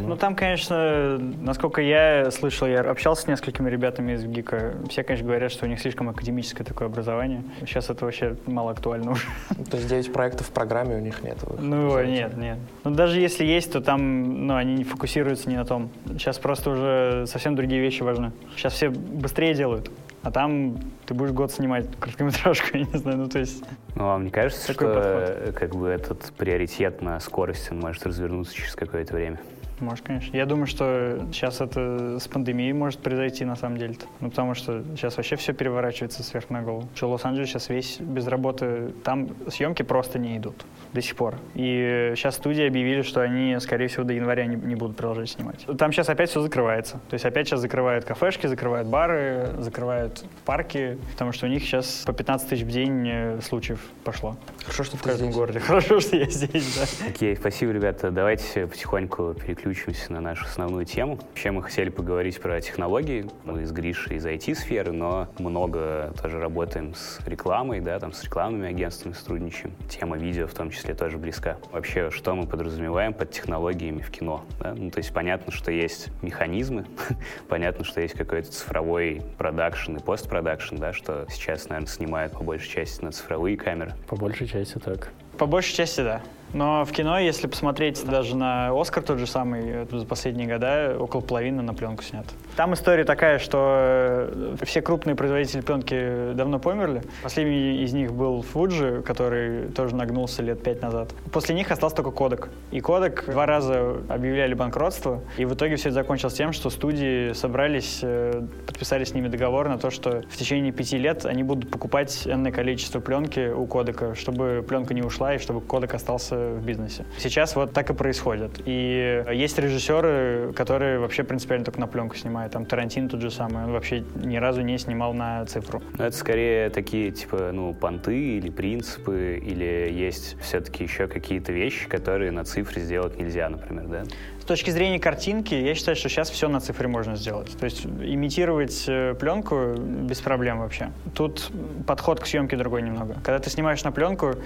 Ну, 0.00 0.16
там, 0.16 0.34
конечно, 0.34 1.18
насколько 1.18 1.80
я 1.80 2.30
слышал, 2.30 2.66
я 2.66 2.80
общался 2.80 3.22
с 3.22 3.26
несколькими 3.26 3.68
ребятами 3.68 4.12
из 4.12 4.24
ГИКа, 4.24 4.74
все, 4.88 5.02
конечно, 5.02 5.26
говорят, 5.26 5.50
что 5.52 5.66
у 5.66 5.68
них 5.68 5.80
слишком 5.80 6.08
академическое 6.08 6.64
такое 6.66 6.88
образование. 6.88 7.42
Сейчас 7.60 7.90
это 7.90 8.04
вообще 8.04 8.36
мало 8.46 8.70
актуально 8.70 9.12
уже. 9.12 9.26
То 9.70 9.76
есть 9.76 9.88
9 9.88 10.12
проектов 10.12 10.48
в 10.48 10.50
программе 10.50 10.96
у 10.96 11.00
них 11.00 11.22
нет? 11.22 11.38
Ну, 11.58 12.02
нет, 12.04 12.36
нет. 12.36 12.58
Ну, 12.84 12.90
даже 12.92 13.20
если 13.20 13.44
есть, 13.44 13.72
то 13.72 13.80
там, 13.80 14.46
ну, 14.46 14.54
они 14.54 14.74
не 14.74 14.84
фокусируются 14.84 15.48
не 15.48 15.56
на 15.56 15.64
том. 15.64 15.90
Сейчас 16.06 16.38
просто 16.38 16.70
уже 16.70 17.26
совсем 17.26 17.56
другие 17.56 17.80
вещи 17.80 18.02
важны. 18.02 18.32
Сейчас 18.56 18.72
все 18.74 18.90
быстрее 18.90 19.54
делают. 19.54 19.90
А 20.22 20.30
там 20.30 20.78
ты 21.06 21.14
будешь 21.14 21.30
год 21.30 21.52
снимать 21.52 21.86
короткометражку, 21.98 22.68
я 22.76 22.84
не 22.84 22.98
знаю, 22.98 23.18
ну 23.18 23.28
то 23.28 23.38
есть... 23.38 23.64
Ну, 23.94 24.08
а 24.08 24.18
мне 24.18 24.30
кажется, 24.30 24.72
что 24.72 24.84
подход. 24.84 25.54
как 25.54 25.74
бы 25.74 25.88
этот 25.88 26.32
приоритет 26.36 27.02
на 27.02 27.20
скорость 27.20 27.70
он 27.70 27.80
может 27.80 28.04
развернуться 28.06 28.54
через 28.54 28.74
какое-то 28.74 29.14
время. 29.14 29.38
Может, 29.80 30.04
конечно. 30.04 30.36
Я 30.36 30.46
думаю, 30.46 30.66
что 30.66 31.26
сейчас 31.32 31.60
это 31.60 32.18
с 32.18 32.28
пандемией 32.28 32.72
может 32.72 33.00
произойти 33.00 33.44
на 33.44 33.56
самом 33.56 33.78
деле. 33.78 33.94
-то. 33.94 34.06
Ну, 34.20 34.30
потому 34.30 34.54
что 34.54 34.82
сейчас 34.96 35.16
вообще 35.16 35.36
все 35.36 35.52
переворачивается 35.52 36.22
сверх 36.22 36.50
на 36.50 36.62
голову. 36.62 36.88
Что 36.94 37.10
Лос-Анджелес 37.10 37.48
сейчас 37.48 37.68
весь 37.68 38.00
без 38.00 38.26
работы. 38.26 38.92
Там 39.04 39.28
съемки 39.48 39.82
просто 39.82 40.18
не 40.18 40.36
идут 40.36 40.64
до 40.92 41.02
сих 41.02 41.16
пор. 41.16 41.36
И 41.54 42.12
сейчас 42.16 42.36
студии 42.36 42.66
объявили, 42.66 43.02
что 43.02 43.20
они, 43.20 43.58
скорее 43.60 43.88
всего, 43.88 44.04
до 44.04 44.12
января 44.12 44.46
не, 44.46 44.56
не 44.56 44.74
будут 44.74 44.96
продолжать 44.96 45.30
снимать. 45.30 45.66
Там 45.78 45.92
сейчас 45.92 46.08
опять 46.08 46.30
все 46.30 46.40
закрывается. 46.40 46.94
То 47.08 47.14
есть 47.14 47.24
опять 47.24 47.48
сейчас 47.48 47.60
закрывают 47.60 48.04
кафешки, 48.04 48.46
закрывают 48.46 48.88
бары, 48.88 49.50
закрывают 49.58 50.24
парки, 50.44 50.98
потому 51.12 51.32
что 51.32 51.46
у 51.46 51.48
них 51.48 51.62
сейчас 51.62 52.02
по 52.06 52.12
15 52.12 52.48
тысяч 52.48 52.62
в 52.64 52.68
день 52.68 53.08
э, 53.08 53.40
случаев 53.42 53.80
пошло. 54.04 54.36
Хорошо, 54.64 54.84
что 54.84 54.96
в 54.96 55.02
ты 55.02 55.12
здесь. 55.14 55.34
городе. 55.34 55.58
Хорошо, 55.66 56.00
что 56.00 56.16
я 56.16 56.26
здесь, 56.26 56.76
да. 56.76 57.08
Окей, 57.08 57.34
okay, 57.34 57.38
спасибо, 57.38 57.72
ребята. 57.72 58.10
Давайте 58.10 58.66
потихоньку 58.66 59.34
переключимся 59.68 60.12
на 60.12 60.20
нашу 60.20 60.44
основную 60.44 60.84
тему. 60.84 61.18
Вообще 61.28 61.50
мы 61.50 61.62
хотели 61.62 61.90
поговорить 61.90 62.40
про 62.40 62.60
технологии. 62.60 63.26
Мы 63.44 63.66
с 63.66 63.72
Гришей 63.72 64.16
из 64.16 64.26
IT-сферы, 64.26 64.92
но 64.92 65.28
много 65.38 66.12
тоже 66.20 66.38
работаем 66.38 66.94
с 66.94 67.20
рекламой, 67.26 67.80
да, 67.80 67.98
там 67.98 68.12
с 68.12 68.24
рекламными 68.24 68.68
агентствами 68.68 69.12
сотрудничаем. 69.12 69.74
Тема 69.88 70.16
видео 70.16 70.46
в 70.46 70.54
том 70.54 70.70
числе 70.70 70.94
тоже 70.94 71.18
близка. 71.18 71.58
Вообще, 71.72 72.10
что 72.10 72.34
мы 72.34 72.46
подразумеваем 72.46 73.12
под 73.12 73.30
технологиями 73.30 74.00
в 74.00 74.10
кино? 74.10 74.44
Да? 74.60 74.74
Ну, 74.74 74.90
то 74.90 74.98
есть 74.98 75.12
понятно, 75.12 75.52
что 75.52 75.70
есть 75.70 76.08
механизмы, 76.22 76.86
понятно, 77.48 77.84
что 77.84 78.00
есть 78.00 78.14
какой-то 78.14 78.50
цифровой 78.50 79.22
продакшн 79.36 79.96
и 79.96 80.00
постпродакшн, 80.00 80.76
да, 80.76 80.92
что 80.92 81.26
сейчас, 81.28 81.68
наверное, 81.68 81.88
снимают 81.88 82.32
по 82.32 82.42
большей 82.42 82.70
части 82.70 83.04
на 83.04 83.12
цифровые 83.12 83.56
камеры. 83.56 83.94
По 84.06 84.16
большей 84.16 84.46
части 84.46 84.78
так. 84.78 85.12
По 85.38 85.46
большей 85.46 85.74
части, 85.74 86.00
да. 86.00 86.20
Но 86.52 86.84
в 86.84 86.92
кино, 86.92 87.18
если 87.18 87.46
посмотреть 87.46 88.04
даже 88.04 88.36
на 88.36 88.70
«Оскар» 88.78 89.02
тот 89.02 89.18
же 89.18 89.26
самый, 89.26 89.86
за 89.90 90.06
последние 90.06 90.48
года 90.48 90.96
около 90.98 91.20
половины 91.20 91.62
на 91.62 91.74
пленку 91.74 92.02
снят. 92.02 92.26
Там 92.58 92.74
история 92.74 93.04
такая, 93.04 93.38
что 93.38 94.26
э, 94.32 94.56
все 94.64 94.82
крупные 94.82 95.14
производители 95.14 95.60
пленки 95.60 96.32
давно 96.34 96.58
померли. 96.58 97.02
Последний 97.22 97.84
из 97.84 97.92
них 97.92 98.12
был 98.12 98.44
Fuji, 98.52 99.04
который 99.04 99.68
тоже 99.68 99.94
нагнулся 99.94 100.42
лет 100.42 100.60
пять 100.60 100.82
назад. 100.82 101.14
После 101.30 101.54
них 101.54 101.70
остался 101.70 101.94
только 101.94 102.10
Кодек. 102.10 102.48
И 102.72 102.80
Кодек 102.80 103.26
два 103.26 103.46
раза 103.46 103.98
объявляли 104.08 104.54
банкротство, 104.54 105.22
и 105.36 105.44
в 105.44 105.54
итоге 105.54 105.76
все 105.76 105.90
это 105.90 105.94
закончилось 105.94 106.34
тем, 106.34 106.52
что 106.52 106.68
студии 106.70 107.32
собрались, 107.32 108.00
э, 108.02 108.42
подписали 108.66 109.04
с 109.04 109.14
ними 109.14 109.28
договор 109.28 109.68
на 109.68 109.78
то, 109.78 109.90
что 109.90 110.22
в 110.28 110.36
течение 110.36 110.72
пяти 110.72 110.98
лет 110.98 111.26
они 111.26 111.44
будут 111.44 111.70
покупать 111.70 112.26
энное 112.26 112.50
количество 112.50 112.98
пленки 112.98 113.52
у 113.52 113.66
Кодека, 113.66 114.16
чтобы 114.16 114.64
пленка 114.68 114.94
не 114.94 115.02
ушла 115.02 115.36
и 115.36 115.38
чтобы 115.38 115.60
Кодек 115.60 115.94
остался 115.94 116.34
в 116.54 116.66
бизнесе. 116.66 117.04
Сейчас 117.18 117.54
вот 117.54 117.72
так 117.72 117.90
и 117.90 117.94
происходит. 117.94 118.62
И 118.64 119.24
есть 119.32 119.56
режиссеры, 119.60 120.52
которые 120.56 120.98
вообще 120.98 121.22
принципиально 121.22 121.64
только 121.64 121.78
на 121.78 121.86
пленку 121.86 122.16
снимают. 122.16 122.47
Там 122.48 122.66
Тарантин 122.66 123.08
тот 123.08 123.20
же 123.20 123.30
самый, 123.30 123.64
он 123.64 123.72
вообще 123.72 124.04
ни 124.16 124.36
разу 124.36 124.62
не 124.62 124.78
снимал 124.78 125.14
на 125.14 125.44
цифру. 125.46 125.82
Ну, 125.96 126.04
это 126.04 126.16
скорее 126.16 126.70
такие, 126.70 127.10
типа, 127.10 127.50
ну, 127.52 127.74
понты 127.74 128.36
или 128.36 128.50
принципы, 128.50 129.40
или 129.42 129.90
есть 129.92 130.36
все-таки 130.40 130.84
еще 130.84 131.06
какие-то 131.06 131.52
вещи, 131.52 131.88
которые 131.88 132.30
на 132.32 132.44
цифре 132.44 132.82
сделать 132.82 133.18
нельзя, 133.18 133.48
например, 133.48 133.86
да? 133.86 134.04
С 134.40 134.44
точки 134.44 134.70
зрения 134.70 134.98
картинки, 134.98 135.54
я 135.54 135.74
считаю, 135.74 135.94
что 135.94 136.08
сейчас 136.08 136.30
все 136.30 136.48
на 136.48 136.60
цифре 136.60 136.88
можно 136.88 137.16
сделать. 137.16 137.54
То 137.58 137.66
есть 137.66 137.84
имитировать 137.84 138.84
э, 138.88 139.14
пленку 139.14 139.74
без 139.76 140.20
проблем 140.20 140.60
вообще. 140.60 140.90
Тут 141.14 141.50
подход 141.86 142.20
к 142.20 142.26
съемке 142.26 142.56
другой 142.56 142.80
немного. 142.80 143.14
Когда 143.22 143.38
ты 143.40 143.50
снимаешь 143.50 143.84
на 143.84 143.92
пленку, 143.92 144.36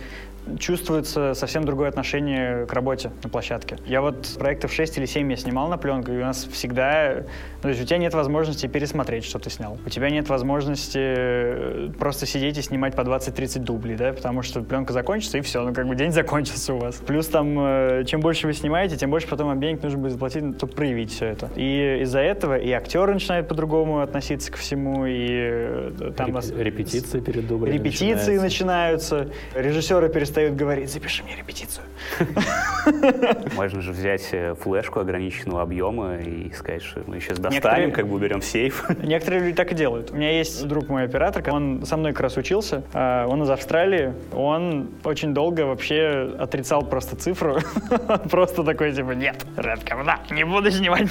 чувствуется 0.58 1.34
совсем 1.34 1.64
другое 1.64 1.88
отношение 1.88 2.66
к 2.66 2.72
работе 2.72 3.11
на 3.22 3.28
площадке. 3.28 3.78
Я 3.87 4.00
вот 4.00 4.28
проектов 4.38 4.72
6 4.72 4.99
или 4.99 5.06
7 5.06 5.30
я 5.30 5.37
снимал 5.37 5.68
на 5.68 5.78
пленку, 5.78 6.12
и 6.12 6.16
у 6.16 6.20
нас 6.20 6.44
всегда... 6.50 7.14
Ну, 7.18 7.62
то 7.62 7.68
есть 7.68 7.82
у 7.82 7.87
тебя 7.87 7.99
нет 7.99 8.14
возможности 8.14 8.66
пересмотреть, 8.66 9.25
что 9.25 9.38
ты 9.38 9.50
снял. 9.50 9.78
У 9.87 9.88
тебя 9.88 10.11
нет 10.11 10.28
возможности 10.28 10.99
э, 10.99 11.90
просто 11.99 12.26
сидеть 12.26 12.58
и 12.58 12.62
снимать 12.62 12.96
по 12.96 13.02
20-30 13.02 13.61
дублей, 13.61 13.96
да, 13.96 14.12
потому 14.12 14.42
что 14.42 14.62
пленка 14.62 14.92
закончится, 14.92 15.38
и 15.38 15.40
все, 15.42 15.62
ну 15.62 15.72
как 15.72 15.87
бы 15.87 15.94
день 15.94 16.11
закончился 16.12 16.75
у 16.75 16.78
вас. 16.78 16.96
Плюс 16.96 17.28
там, 17.28 17.56
э, 17.58 18.04
чем 18.06 18.20
больше 18.20 18.46
вы 18.46 18.52
снимаете, 18.52 18.96
тем 18.96 19.11
больше 19.11 19.28
потом 19.28 19.46
вам 19.46 19.61
денег 19.61 19.82
нужно 19.82 19.99
будет 19.99 20.12
заплатить, 20.12 20.56
чтобы 20.56 20.72
проявить 20.72 21.12
все 21.12 21.26
это. 21.26 21.50
И 21.54 22.00
из-за 22.02 22.20
этого 22.20 22.58
и 22.58 22.70
актеры 22.72 23.14
начинают 23.14 23.49
по-другому 23.49 24.00
относиться 24.00 24.50
ко 24.50 24.58
всему, 24.58 25.06
и 25.06 25.28
э, 25.30 26.12
там... 26.16 26.37
Реп- 26.37 26.62
Репетиции 26.62 27.20
перед 27.20 27.46
дублем 27.46 27.72
Репетиции 27.72 28.38
начинаются. 28.38 29.28
Режиссеры 29.54 30.08
перестают 30.08 30.31
говорить, 30.34 30.90
запиши 30.90 31.22
мне 31.22 31.36
репетицию. 31.36 31.84
Можно 33.56 33.80
же 33.80 33.92
взять 33.92 34.28
э, 34.32 34.54
флешку 34.54 35.00
ограниченного 35.00 35.62
объема 35.62 36.16
и 36.16 36.50
сказать, 36.52 36.82
что 36.82 37.02
мы 37.06 37.20
сейчас 37.20 37.38
достанем, 37.38 37.54
Некоторые- 37.54 37.92
как 37.92 38.08
бы 38.08 38.14
уберем 38.16 38.42
сейф. 38.42 38.84
Некоторые 39.02 39.42
люди 39.42 39.56
так 39.56 39.72
и 39.72 39.74
делают. 39.74 40.10
У 40.10 40.16
меня 40.16 40.30
есть 40.32 40.66
друг 40.66 40.88
мой 40.88 41.04
оператор, 41.04 41.42
он 41.52 41.84
со 41.86 41.96
мной 41.96 42.12
как 42.12 42.22
раз 42.22 42.36
учился, 42.36 42.82
а, 42.92 43.26
он 43.26 43.42
из 43.42 43.50
Австралии, 43.50 44.12
он 44.34 44.90
очень 45.04 45.34
долго 45.34 45.62
вообще 45.62 46.34
отрицал 46.38 46.82
просто 46.82 47.16
цифру, 47.16 47.58
просто 48.30 48.64
такой 48.64 48.92
типа, 48.92 49.12
нет, 49.12 49.44
Red 49.56 49.88
говна, 49.88 50.20
не 50.30 50.44
буду 50.44 50.70
снимать. 50.70 51.08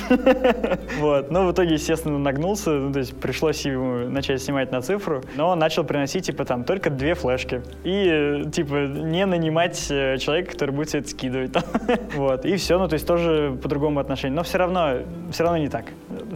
Вот, 1.00 1.32
но 1.32 1.48
в 1.48 1.52
итоге, 1.54 1.74
естественно, 1.74 2.18
нагнулся, 2.18 2.72
ну, 2.72 2.92
то 2.92 3.00
есть 3.00 3.20
пришлось 3.20 3.66
ему 3.66 4.10
начать 4.10 4.42
снимать 4.42 4.72
на 4.72 4.82
цифру, 4.82 5.24
но 5.36 5.50
он 5.50 5.60
начал 5.60 5.84
приносить, 5.84 6.26
типа, 6.26 6.46
там, 6.46 6.64
только 6.64 6.90
две 6.90 7.14
флешки 7.14 7.62
и, 7.84 8.44
э, 8.46 8.50
типа, 8.52 8.88
не 9.12 9.26
нанимать 9.26 9.88
э, 9.90 10.18
человека, 10.18 10.52
который 10.52 10.72
будет 10.72 10.88
все 10.90 11.00
это 11.00 11.10
скидывать. 11.10 11.52
там. 11.54 11.64
Вот, 12.16 12.46
и 12.46 12.56
все, 12.56 12.80
ну, 12.80 12.88
то 12.88 12.94
есть 12.94 13.06
тоже 13.06 13.58
по-другому 13.62 14.00
отношению, 14.00 14.38
но 14.38 14.44
все 14.44 14.58
равно, 14.58 15.00
все 15.32 15.44
равно 15.44 15.58
не 15.58 15.70
так. 15.70 15.86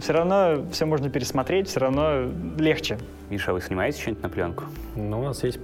Все 0.00 0.12
равно 0.12 0.64
все 0.70 0.84
можно 0.84 1.10
пересмотреть, 1.10 1.68
все 1.68 1.80
равно 1.80 2.30
легче. 2.58 2.98
Миша, 3.30 3.50
а 3.50 3.54
вы 3.54 3.60
снимаете 3.60 4.00
что-нибудь 4.00 4.22
на 4.22 4.28
пленку? 4.28 4.64
Ну, 4.94 5.20
у 5.20 5.24
нас 5.24 5.42
есть 5.42 5.58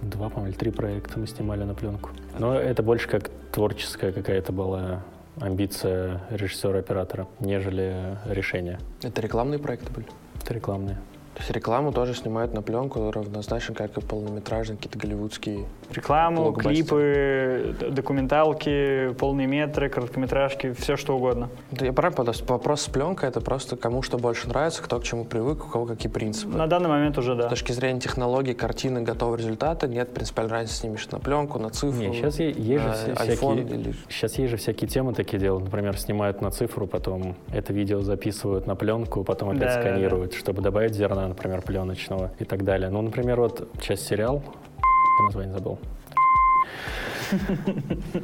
два, 0.00 0.28
по-моему, 0.28 0.50
или 0.50 0.56
три 0.56 0.70
проекта 0.70 1.18
мы 1.18 1.26
снимали 1.26 1.64
на 1.64 1.74
пленку. 1.74 2.10
Но 2.38 2.54
это 2.54 2.82
больше 2.82 3.08
как 3.08 3.30
творческая 3.52 4.12
какая-то 4.12 4.52
была 4.52 5.02
амбиция 5.40 6.20
режиссера-оператора, 6.30 7.26
нежели 7.40 8.18
решение. 8.26 8.78
Это 9.02 9.20
рекламные 9.20 9.58
проекты 9.58 9.92
были? 9.92 10.06
Это 10.42 10.54
рекламные. 10.54 10.98
То 11.34 11.40
есть 11.40 11.50
рекламу 11.50 11.92
тоже 11.92 12.14
снимают 12.14 12.52
на 12.52 12.60
пленку, 12.60 13.10
равнозначно, 13.10 13.74
как 13.74 13.96
и 13.96 14.00
полнометражные 14.00 14.76
какие-то 14.76 14.98
голливудские. 14.98 15.64
Рекламу, 15.90 16.52
клипы, 16.52 17.74
документалки, 17.90 19.14
полные 19.18 19.46
метры, 19.46 19.88
короткометражки, 19.88 20.72
все 20.72 20.96
что 20.96 21.16
угодно. 21.16 21.48
Да 21.70 21.86
я 21.86 21.92
правильно 21.92 22.16
понял, 22.16 22.34
вопрос 22.46 22.82
с 22.82 22.88
пленкой 22.88 23.30
это 23.30 23.40
просто 23.40 23.76
кому 23.76 24.02
что 24.02 24.18
больше 24.18 24.48
нравится, 24.48 24.82
кто 24.82 24.98
к 25.00 25.04
чему 25.04 25.24
привык, 25.24 25.64
у 25.66 25.68
кого 25.68 25.86
какие 25.86 26.10
принципы. 26.12 26.56
На 26.56 26.66
данный 26.66 26.88
момент 26.88 27.16
уже 27.16 27.34
да. 27.34 27.46
С 27.46 27.50
точки 27.50 27.72
зрения 27.72 28.00
технологий, 28.00 28.54
картины, 28.54 29.00
готового 29.00 29.36
результата, 29.36 29.88
нет 29.88 30.12
принципиальной 30.12 30.52
разницы, 30.52 30.80
снимешь 30.80 31.08
на 31.10 31.18
пленку, 31.18 31.58
на 31.58 31.70
цифру, 31.70 31.98
Не, 31.98 32.12
сейчас 32.12 32.38
есть, 32.38 32.58
же 32.58 32.88
iPhone 32.88 33.14
всякие, 33.14 33.80
или... 33.80 33.94
сейчас 34.08 34.38
есть 34.38 34.50
же 34.50 34.56
всякие 34.58 34.88
темы 34.88 35.14
такие 35.14 35.38
делают. 35.38 35.64
Например, 35.64 35.96
снимают 35.98 36.42
на 36.42 36.50
цифру, 36.50 36.86
потом 36.86 37.36
это 37.52 37.72
видео 37.72 38.02
записывают 38.02 38.66
на 38.66 38.74
пленку, 38.74 39.24
потом 39.24 39.50
опять 39.50 39.60
Да, 39.60 39.66
да, 39.68 39.74
да. 39.74 39.80
сканируют, 39.80 40.34
чтобы 40.34 40.60
добавить 40.62 40.94
зерна, 40.94 41.21
например, 41.28 41.62
пленочного 41.62 42.32
и 42.38 42.44
так 42.44 42.64
далее. 42.64 42.90
Ну, 42.90 43.02
например, 43.02 43.40
вот 43.40 43.68
часть 43.80 44.06
сериал, 44.06 44.42
название 45.24 45.52
забыл. 45.52 45.78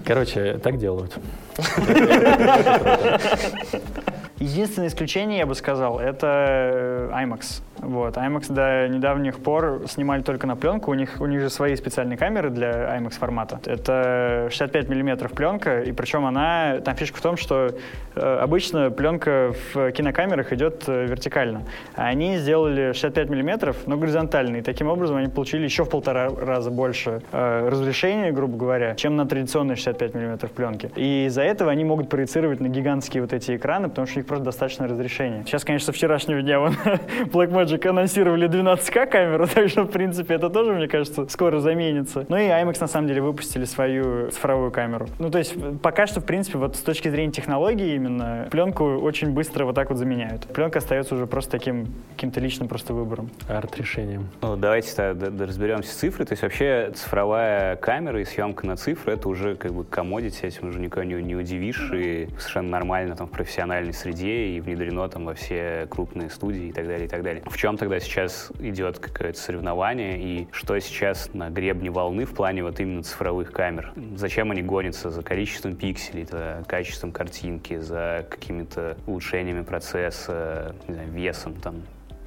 Короче, 0.04 0.58
так 0.58 0.78
делают. 0.78 1.18
Единственное 4.40 4.88
исключение, 4.88 5.38
я 5.38 5.47
бы 5.47 5.54
сказал, 5.54 5.99
это 5.99 6.26
э, 6.73 7.11
IMAX. 7.12 7.62
Вот. 7.78 8.16
IMAX 8.16 8.52
до 8.52 8.88
недавних 8.88 9.38
пор 9.40 9.83
снимали 9.88 10.23
только 10.23 10.47
на 10.47 10.57
пленку. 10.57 10.90
У 10.90 10.95
них, 10.95 11.21
у 11.21 11.26
них 11.26 11.40
же 11.40 11.50
свои 11.50 11.75
специальные 11.76 12.16
камеры 12.16 12.50
для 12.50 12.97
IMAX 12.97 13.18
формата. 13.18 13.61
Это 13.66 14.49
65 14.50 14.88
миллиметров 14.88 15.33
пленка, 15.33 15.83
и 15.83 15.92
причем 15.92 16.25
она, 16.25 16.78
там 16.85 16.95
фишка 16.95 17.18
в 17.18 17.21
том, 17.21 17.37
что 17.37 17.75
э, 18.14 18.38
обычно 18.40 18.90
пленка 18.90 19.54
в 19.75 19.90
кинокамерах 19.92 20.52
идет 20.52 20.85
э, 20.87 21.07
вертикально. 21.07 21.62
А 21.97 22.07
они 22.07 22.38
сделали 22.38 22.92
65 22.92 23.30
миллиметров, 23.30 23.76
но 23.87 23.97
горизонтально. 23.97 24.59
И 24.59 24.62
таким 24.62 24.88
образом 24.88 25.16
они 25.16 25.28
получили 25.28 25.64
еще 25.64 25.85
в 25.85 25.90
полтора 25.90 26.28
раза 26.30 26.71
больше 26.71 27.23
э, 27.33 27.68
разрешения, 27.68 28.30
грубо 28.30 28.57
говоря, 28.57 28.95
чем 28.95 29.16
на 29.16 29.26
традиционные 29.26 29.76
65 29.76 30.14
миллиметров 30.14 30.52
пленки. 30.52 30.90
И 30.95 31.26
из-за 31.26 31.42
этого 31.42 31.71
они 31.73 31.85
могут 31.85 32.09
проецировать 32.09 32.61
на 32.61 32.68
гигантские 32.68 33.23
вот 33.23 33.33
эти 33.33 33.57
экраны, 33.57 33.88
потому 33.88 34.07
что 34.07 34.18
у 34.18 34.21
них 34.21 34.27
просто 34.28 34.44
достаточно 34.44 34.87
разрешения. 34.87 35.42
Сейчас, 35.44 35.64
конечно, 35.64 35.87
со 35.87 35.92
вчерашнего 35.92 36.42
дня 36.42 36.61
вон, 36.61 36.75
Blackmagic 37.32 37.87
анонсировали 37.88 38.49
12К 38.49 39.06
камеру, 39.06 39.47
так 39.54 39.68
что, 39.68 39.82
в 39.85 39.90
принципе, 39.90 40.35
это 40.35 40.50
тоже, 40.50 40.73
мне 40.73 40.88
кажется, 40.88 41.26
скоро 41.28 41.61
заменится. 41.61 42.26
Ну 42.28 42.37
и 42.37 42.42
IMAX, 42.42 42.78
на 42.80 42.87
самом 42.87 43.08
деле, 43.08 43.23
выпустили 43.23 43.64
свою 43.64 44.30
цифровую 44.30 44.70
камеру. 44.70 45.08
Ну, 45.18 45.30
то 45.30 45.38
есть, 45.38 45.56
пока 45.82 46.06
что, 46.06 46.20
в 46.20 46.25
принципе, 46.25 46.58
вот 46.58 46.76
с 46.76 46.80
точки 46.80 47.08
зрения 47.08 47.32
технологии 47.32 47.94
именно, 47.94 48.47
пленку 48.50 48.85
очень 48.85 49.30
быстро 49.32 49.64
вот 49.64 49.75
так 49.75 49.90
вот 49.90 49.99
заменяют. 49.99 50.47
Пленка 50.47 50.78
остается 50.78 51.14
уже 51.14 51.26
просто 51.26 51.52
таким 51.52 51.87
каким-то 52.14 52.40
личным 52.40 52.68
просто 52.68 52.94
выбором. 52.94 53.30
Арт-решением. 53.49 54.29
Ну, 54.42 54.57
давайте 54.57 54.94
тогда 54.94 55.46
разберемся 55.46 55.90
с 55.90 55.94
цифрой. 55.94 56.26
То 56.26 56.33
есть 56.33 56.42
вообще 56.42 56.92
цифровая 56.94 57.76
камера 57.76 58.20
и 58.20 58.24
съемка 58.24 58.66
на 58.66 58.76
цифру— 58.76 59.12
это 59.14 59.29
уже 59.29 59.57
как 59.57 59.72
бы 59.72 59.85
комодити, 59.85 60.44
этим 60.44 60.68
уже 60.68 60.79
никого 60.81 61.05
не, 61.05 61.14
не 61.22 61.37
удивишь, 61.37 61.90
и 61.92 62.29
совершенно 62.38 62.70
нормально 62.70 63.16
там 63.16 63.26
в 63.26 63.31
профессиональной 63.31 63.94
среде, 63.94 64.17
и 64.26 64.61
внедрено 64.61 65.09
там 65.09 65.24
во 65.24 65.35
все 65.35 65.87
крупные 65.90 66.31
студии 66.31 66.68
и 66.68 66.72
так 66.72 66.87
далее, 66.87 67.07
и 67.07 67.09
так 67.09 67.22
далее. 67.22 67.42
В 67.46 67.57
чем 67.57 67.76
тогда 67.76 68.00
сейчас 68.00 68.50
идет 68.59 68.98
какое-то 68.98 69.38
соревнование, 69.38 70.18
и 70.20 70.48
что 70.52 70.78
сейчас 70.78 71.31
на 71.35 71.50
гребне 71.50 71.90
волны 71.90 72.24
в 72.24 72.35
плане 72.35 72.62
вот 72.62 72.81
именно 72.81 73.02
цифровых 73.02 73.52
камер? 73.52 73.92
Зачем 74.16 74.50
они 74.50 74.62
гонятся 74.62 75.11
за 75.11 75.22
количеством 75.22 75.76
пикселей, 75.76 76.24
за 76.24 76.64
качеством 76.66 77.12
картинки, 77.12 77.78
за 77.78 78.26
какими-то 78.28 78.96
улучшениями 79.07 79.62
процесса, 79.62 80.74
знаю, 80.87 81.11
весом 81.11 81.54
там? 81.54 81.83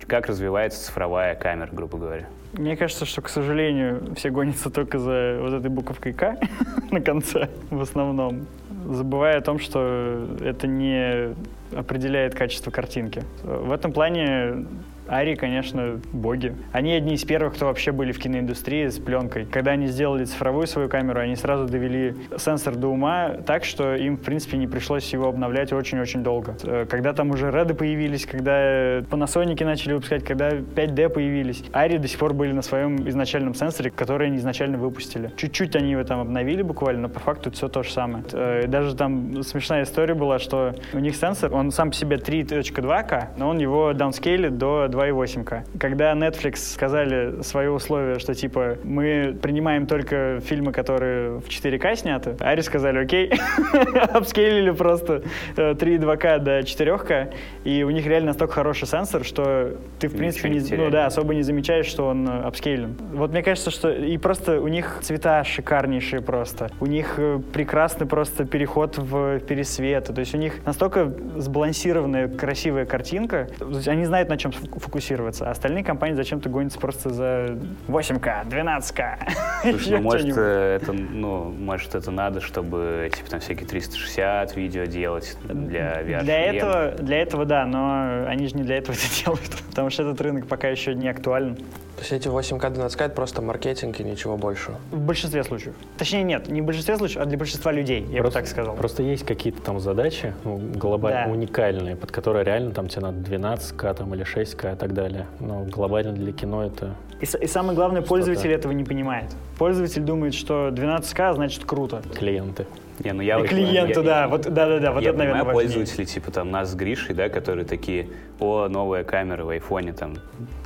Как 0.07 0.27
развивается 0.27 0.83
цифровая 0.85 1.35
камера, 1.35 1.69
грубо 1.71 1.97
говоря? 1.97 2.27
Мне 2.53 2.75
кажется, 2.75 3.05
что, 3.05 3.21
к 3.21 3.29
сожалению, 3.29 4.13
все 4.15 4.29
гонятся 4.29 4.69
только 4.69 4.99
за 4.99 5.37
вот 5.39 5.53
этой 5.53 5.69
буковкой 5.69 6.11
К 6.11 6.37
на 6.91 6.99
конце 6.99 7.49
в 7.69 7.81
основном, 7.81 8.45
забывая 8.89 9.37
о 9.37 9.41
том, 9.41 9.59
что 9.59 10.27
это 10.41 10.67
не 10.67 11.35
определяет 11.75 12.35
качество 12.35 12.71
картинки. 12.71 13.23
В 13.43 13.71
этом 13.71 13.91
плане 13.91 14.65
Ари, 15.11 15.35
конечно, 15.35 15.99
боги. 16.13 16.55
Они 16.71 16.93
одни 16.93 17.15
из 17.15 17.25
первых, 17.25 17.55
кто 17.55 17.65
вообще 17.65 17.91
были 17.91 18.13
в 18.13 18.19
киноиндустрии 18.19 18.87
с 18.87 18.97
пленкой. 18.97 19.45
Когда 19.45 19.71
они 19.71 19.87
сделали 19.87 20.23
цифровую 20.23 20.67
свою 20.67 20.87
камеру, 20.87 21.19
они 21.19 21.35
сразу 21.35 21.67
довели 21.67 22.15
сенсор 22.37 22.77
до 22.77 22.87
ума 22.87 23.31
так, 23.45 23.65
что 23.65 23.93
им, 23.93 24.15
в 24.15 24.21
принципе, 24.21 24.55
не 24.57 24.67
пришлось 24.67 25.11
его 25.11 25.27
обновлять 25.27 25.73
очень-очень 25.73 26.23
долго. 26.23 26.55
Э, 26.63 26.85
Когда 26.89 27.11
там 27.11 27.31
уже 27.31 27.51
Реды 27.51 27.73
появились, 27.73 28.25
когда 28.25 28.99
Panasonic 28.99 29.61
начали 29.65 29.91
выпускать, 29.93 30.23
когда 30.23 30.51
5D 30.51 31.09
появились, 31.09 31.61
Ари 31.73 31.97
до 31.97 32.07
сих 32.07 32.17
пор 32.17 32.33
были 32.33 32.53
на 32.53 32.61
своем 32.61 33.05
изначальном 33.09 33.53
сенсоре, 33.53 33.91
который 33.91 34.27
они 34.27 34.37
изначально 34.37 34.77
выпустили. 34.77 35.29
Чуть-чуть 35.35 35.75
они 35.75 35.91
его 35.91 36.05
там 36.05 36.21
обновили 36.21 36.61
буквально, 36.61 37.01
но 37.01 37.09
по 37.09 37.19
факту 37.19 37.51
все 37.51 37.67
то 37.67 37.83
же 37.83 37.91
самое. 37.91 38.23
Э, 38.31 38.65
Даже 38.65 38.95
там 38.95 39.43
смешная 39.43 39.83
история 39.83 40.13
была, 40.13 40.39
что 40.39 40.73
у 40.93 40.99
них 40.99 41.17
сенсор, 41.17 41.53
он 41.53 41.71
сам 41.71 41.89
по 41.89 41.95
себе 41.97 42.15
3.2К, 42.15 43.37
но 43.37 43.49
он 43.49 43.57
его 43.57 43.91
даунскейлит 43.91 44.57
до 44.57 44.87
2.8К. 45.01 45.63
Когда 45.79 46.13
Netflix 46.13 46.57
сказали 46.73 47.41
свои 47.41 47.67
условия, 47.67 48.19
что 48.19 48.33
типа 48.33 48.77
мы 48.83 49.37
принимаем 49.41 49.87
только 49.87 50.39
фильмы, 50.41 50.71
которые 50.71 51.39
в 51.39 51.47
4К 51.47 51.95
сняты, 51.95 52.35
Ари 52.39 52.61
сказали 52.61 52.99
окей, 52.99 53.31
апскейлили 54.13 54.71
просто 54.71 55.23
э, 55.55 55.73
3.2К 55.73 56.39
до 56.39 56.59
4К, 56.59 57.33
и 57.63 57.83
у 57.83 57.89
них 57.89 58.05
реально 58.05 58.27
настолько 58.27 58.53
хороший 58.53 58.87
сенсор, 58.87 59.23
что 59.23 59.77
ты 59.99 60.07
в 60.07 60.15
принципе 60.15 60.49
не 60.49 60.61
ну 60.77 60.89
да, 60.89 61.05
особо 61.05 61.33
не 61.33 61.43
замечаешь, 61.43 61.85
что 61.85 62.07
он 62.07 62.27
э, 62.27 62.41
апскейлен. 62.43 62.95
Вот 63.13 63.31
мне 63.31 63.43
кажется, 63.43 63.71
что 63.71 63.91
и 63.91 64.17
просто 64.17 64.61
у 64.61 64.67
них 64.67 64.99
цвета 65.01 65.43
шикарнейшие 65.43 66.21
просто. 66.21 66.69
У 66.79 66.85
них 66.85 67.15
э, 67.17 67.39
прекрасный 67.53 68.07
просто 68.07 68.45
переход 68.45 68.97
в 68.97 69.39
пересвет. 69.39 70.05
То 70.05 70.19
есть 70.19 70.33
у 70.33 70.37
них 70.37 70.65
настолько 70.65 71.11
сбалансированная, 71.37 72.27
красивая 72.27 72.85
картинка. 72.85 73.47
Они 73.87 74.05
знают, 74.05 74.29
на 74.29 74.37
чем 74.37 74.51
фокусироваться. 74.91 75.47
А 75.47 75.51
остальные 75.51 75.85
компании 75.85 76.15
зачем-то 76.15 76.49
гонятся 76.49 76.77
просто 76.77 77.09
за 77.09 77.57
8К, 77.87 78.45
12К. 78.49 79.31
Слушай, 79.69 79.97
ну, 79.97 80.01
может, 80.01 80.37
э, 80.37 80.79
это, 80.81 80.91
ну, 80.91 81.45
может, 81.49 81.95
это 81.95 82.11
надо, 82.11 82.41
чтобы, 82.41 83.09
типа, 83.15 83.29
там 83.29 83.39
всякие 83.39 83.67
360 83.67 84.55
видео 84.57 84.83
делать 84.83 85.37
для 85.45 86.01
VR. 86.01 86.23
Для 86.23 86.39
этого, 86.41 86.91
для 86.99 87.21
этого, 87.21 87.45
да, 87.45 87.65
но 87.65 88.25
они 88.27 88.47
же 88.47 88.55
не 88.57 88.63
для 88.63 88.77
этого 88.77 88.95
это 88.97 89.23
делают, 89.23 89.51
потому 89.69 89.89
что 89.89 90.03
этот 90.03 90.19
рынок 90.19 90.47
пока 90.47 90.67
еще 90.67 90.93
не 90.93 91.07
актуален. 91.07 91.55
То 91.55 92.01
есть 92.01 92.11
эти 92.13 92.27
8К, 92.27 92.73
12К 92.73 93.05
это 93.05 93.15
просто 93.15 93.41
маркетинг 93.41 93.99
и 93.99 94.03
ничего 94.03 94.35
больше? 94.35 94.71
В 94.89 94.99
большинстве 94.99 95.43
случаев. 95.43 95.75
Точнее, 95.97 96.23
нет, 96.23 96.49
не 96.49 96.61
в 96.61 96.65
большинстве 96.65 96.97
случаев, 96.97 97.21
а 97.21 97.25
для 97.25 97.37
большинства 97.37 97.71
людей, 97.71 98.01
я 98.09 98.21
просто, 98.21 98.23
бы 98.23 98.31
так 98.31 98.47
сказал. 98.47 98.75
Просто 98.75 99.03
есть 99.03 99.23
какие-то 99.23 99.61
там 99.61 99.79
задачи 99.79 100.33
ну, 100.43 100.57
глобально 100.57 101.25
да. 101.25 101.31
уникальные, 101.31 101.95
под 101.95 102.11
которые 102.11 102.43
реально 102.43 102.71
там 102.71 102.87
тебе 102.87 103.03
надо 103.03 103.19
12К 103.19 103.93
там, 103.93 104.15
или 104.15 104.25
6К 104.25 104.70
и 104.73 104.75
так 104.75 104.93
далее. 104.93 105.27
Но 105.39 105.63
глобально 105.63 106.13
для 106.13 106.31
кино 106.31 106.65
это... 106.65 106.95
И, 107.19 107.25
и 107.25 107.47
самое 107.47 107.75
главное, 107.75 108.01
пользователь 108.01 108.51
этого 108.51 108.71
не 108.71 108.83
понимает. 108.83 109.29
Пользователь 109.57 110.01
думает, 110.01 110.33
что 110.33 110.69
12К 110.69 111.35
значит 111.35 111.65
круто. 111.65 112.01
Клиенты. 112.15 112.65
Не, 113.03 113.13
ну 113.13 113.21
я, 113.21 113.39
и 113.39 113.47
клиенты, 113.47 113.99
я, 113.99 114.05
да, 114.05 114.27
вот, 114.27 114.41
да, 114.43 114.67
да, 114.67 114.79
да, 114.79 114.91
вот 114.91 115.03
я 115.03 115.09
это, 115.09 115.17
наверное, 115.19 115.43
важнее. 115.43 115.53
пользователи, 115.53 116.05
типа 116.05 116.31
там 116.31 116.51
нас 116.51 116.71
с 116.71 116.75
Гришей, 116.75 117.15
да, 117.15 117.29
которые 117.29 117.65
такие, 117.65 118.09
о, 118.39 118.67
новая 118.67 119.03
камера 119.03 119.43
в 119.43 119.49
айфоне, 119.49 119.93
там, 119.93 120.15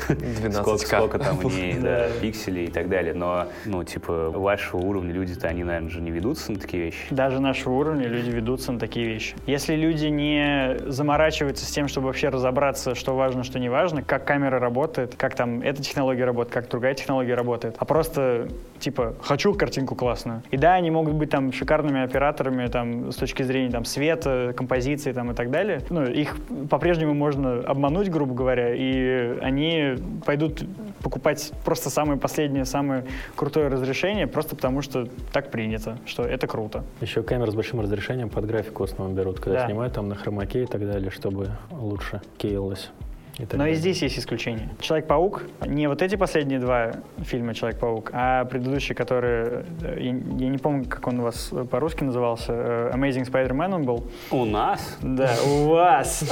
12 0.08 0.54
сколько, 0.54 0.86
сколько 0.86 1.20
там 1.20 1.38
в 1.38 1.46
ней, 1.46 1.78
да, 1.80 2.08
пикселей 2.22 2.66
и 2.66 2.72
так 2.72 2.90
далее. 2.90 3.14
Но, 3.14 3.48
ну, 3.66 3.84
типа, 3.84 4.30
вашего 4.32 4.82
уровня 4.82 5.14
люди-то, 5.14 5.48
они, 5.48 5.64
наверное, 5.64 5.90
же 5.90 6.02
не 6.02 6.12
ведутся 6.12 6.52
на 6.52 6.60
такие 6.60 6.84
вещи. 6.84 7.06
Даже 7.10 7.40
нашего 7.40 7.74
уровня 7.74 8.08
люди 8.08 8.30
ведутся 8.30 8.72
на 8.72 8.80
такие 8.80 9.08
вещи. 9.08 9.36
Если 9.46 9.76
люди 9.76 10.08
не 10.08 10.78
заморачиваются 10.88 11.66
с 11.66 11.70
тем, 11.70 11.88
чтобы 11.88 12.08
вообще 12.08 12.30
разобраться, 12.30 12.96
что 12.96 13.16
важно, 13.16 13.44
что 13.44 13.60
не 13.60 13.70
важно, 13.70 14.04
как 14.04 14.26
камера 14.26 14.60
работает, 14.60 15.16
как 15.16 15.36
там 15.36 15.62
эта 15.62 15.82
технология 15.82 16.26
работает, 16.26 16.54
как 16.54 16.70
другая 16.70 16.94
технология 16.94 17.36
работает, 17.36 17.76
а 17.78 17.86
просто, 17.86 18.48
типа, 18.80 19.16
хочу 19.22 19.54
картинку 19.54 19.96
классную. 19.96 20.44
И 20.52 20.58
да, 20.58 20.74
они 20.74 20.92
могут 20.92 21.14
быть 21.14 21.30
там 21.30 21.52
шикарными 21.52 22.04
операторами, 22.04 22.25
операторами 22.26 22.68
там, 22.68 23.12
с 23.12 23.16
точки 23.16 23.44
зрения 23.44 23.72
там, 23.72 23.86
света, 23.86 24.54
композиции 24.56 25.12
там, 25.12 25.32
и 25.32 25.34
так 25.36 25.52
далее. 25.52 25.82
Ну, 25.90 26.06
их 26.06 26.36
по-прежнему 26.70 27.14
можно 27.14 27.60
обмануть, 27.60 28.10
грубо 28.10 28.34
говоря, 28.34 28.74
и 28.74 29.38
они 29.42 29.96
пойдут 30.26 30.64
покупать 31.02 31.52
просто 31.64 31.90
самое 31.90 32.20
последнее, 32.20 32.66
самое 32.66 33.06
крутое 33.36 33.68
разрешение, 33.68 34.28
просто 34.28 34.56
потому 34.56 34.82
что 34.82 35.08
так 35.32 35.52
принято, 35.52 35.98
что 36.06 36.24
это 36.24 36.48
круто. 36.48 36.84
Еще 37.02 37.22
камеры 37.24 37.52
с 37.52 37.56
большим 37.56 37.82
разрешением 37.82 38.30
под 38.30 38.46
графику 38.46 38.86
в 38.86 38.92
основном 38.92 39.16
берут, 39.16 39.40
когда 39.40 39.60
да. 39.60 39.66
снимают 39.68 39.94
там 39.94 40.10
на 40.10 40.16
хромаке 40.16 40.64
и 40.64 40.66
так 40.66 40.82
далее, 40.82 41.12
чтобы 41.12 41.50
лучше 41.72 42.22
кейлось. 42.38 42.92
И 43.38 43.46
Но 43.52 43.68
и 43.68 43.74
здесь 43.74 44.02
есть 44.02 44.18
исключение. 44.18 44.70
Человек-паук, 44.80 45.44
не 45.66 45.88
вот 45.88 46.02
эти 46.02 46.16
последние 46.16 46.60
два 46.60 46.94
фильма 47.24 47.54
Человек-паук, 47.54 48.12
а 48.14 48.46
предыдущий, 48.46 48.96
который, 48.96 49.64
э, 49.82 49.98
я, 49.98 50.06
я 50.06 50.50
не 50.50 50.58
помню, 50.58 50.86
как 50.86 51.06
он 51.08 51.20
у 51.20 51.24
вас 51.24 51.52
по-русски 51.70 52.06
назывался, 52.06 52.54
э, 52.54 52.92
Amazing 52.94 53.30
Spider-Man 53.30 53.76
он 53.76 53.84
был. 53.84 54.10
У 54.32 54.46
нас? 54.46 54.98
Да, 55.02 55.32
у 55.46 55.68
вас. 55.68 56.24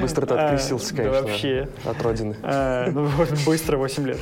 Быстро 0.00 0.24
ты 0.24 0.34
открестился, 0.34 0.96
конечно, 0.96 1.20
вообще. 1.20 1.68
от 1.84 2.02
родины. 2.02 2.36
А, 2.42 2.90
ну, 2.90 3.06
быстро, 3.44 3.76
8 3.76 4.06
лет. 4.06 4.18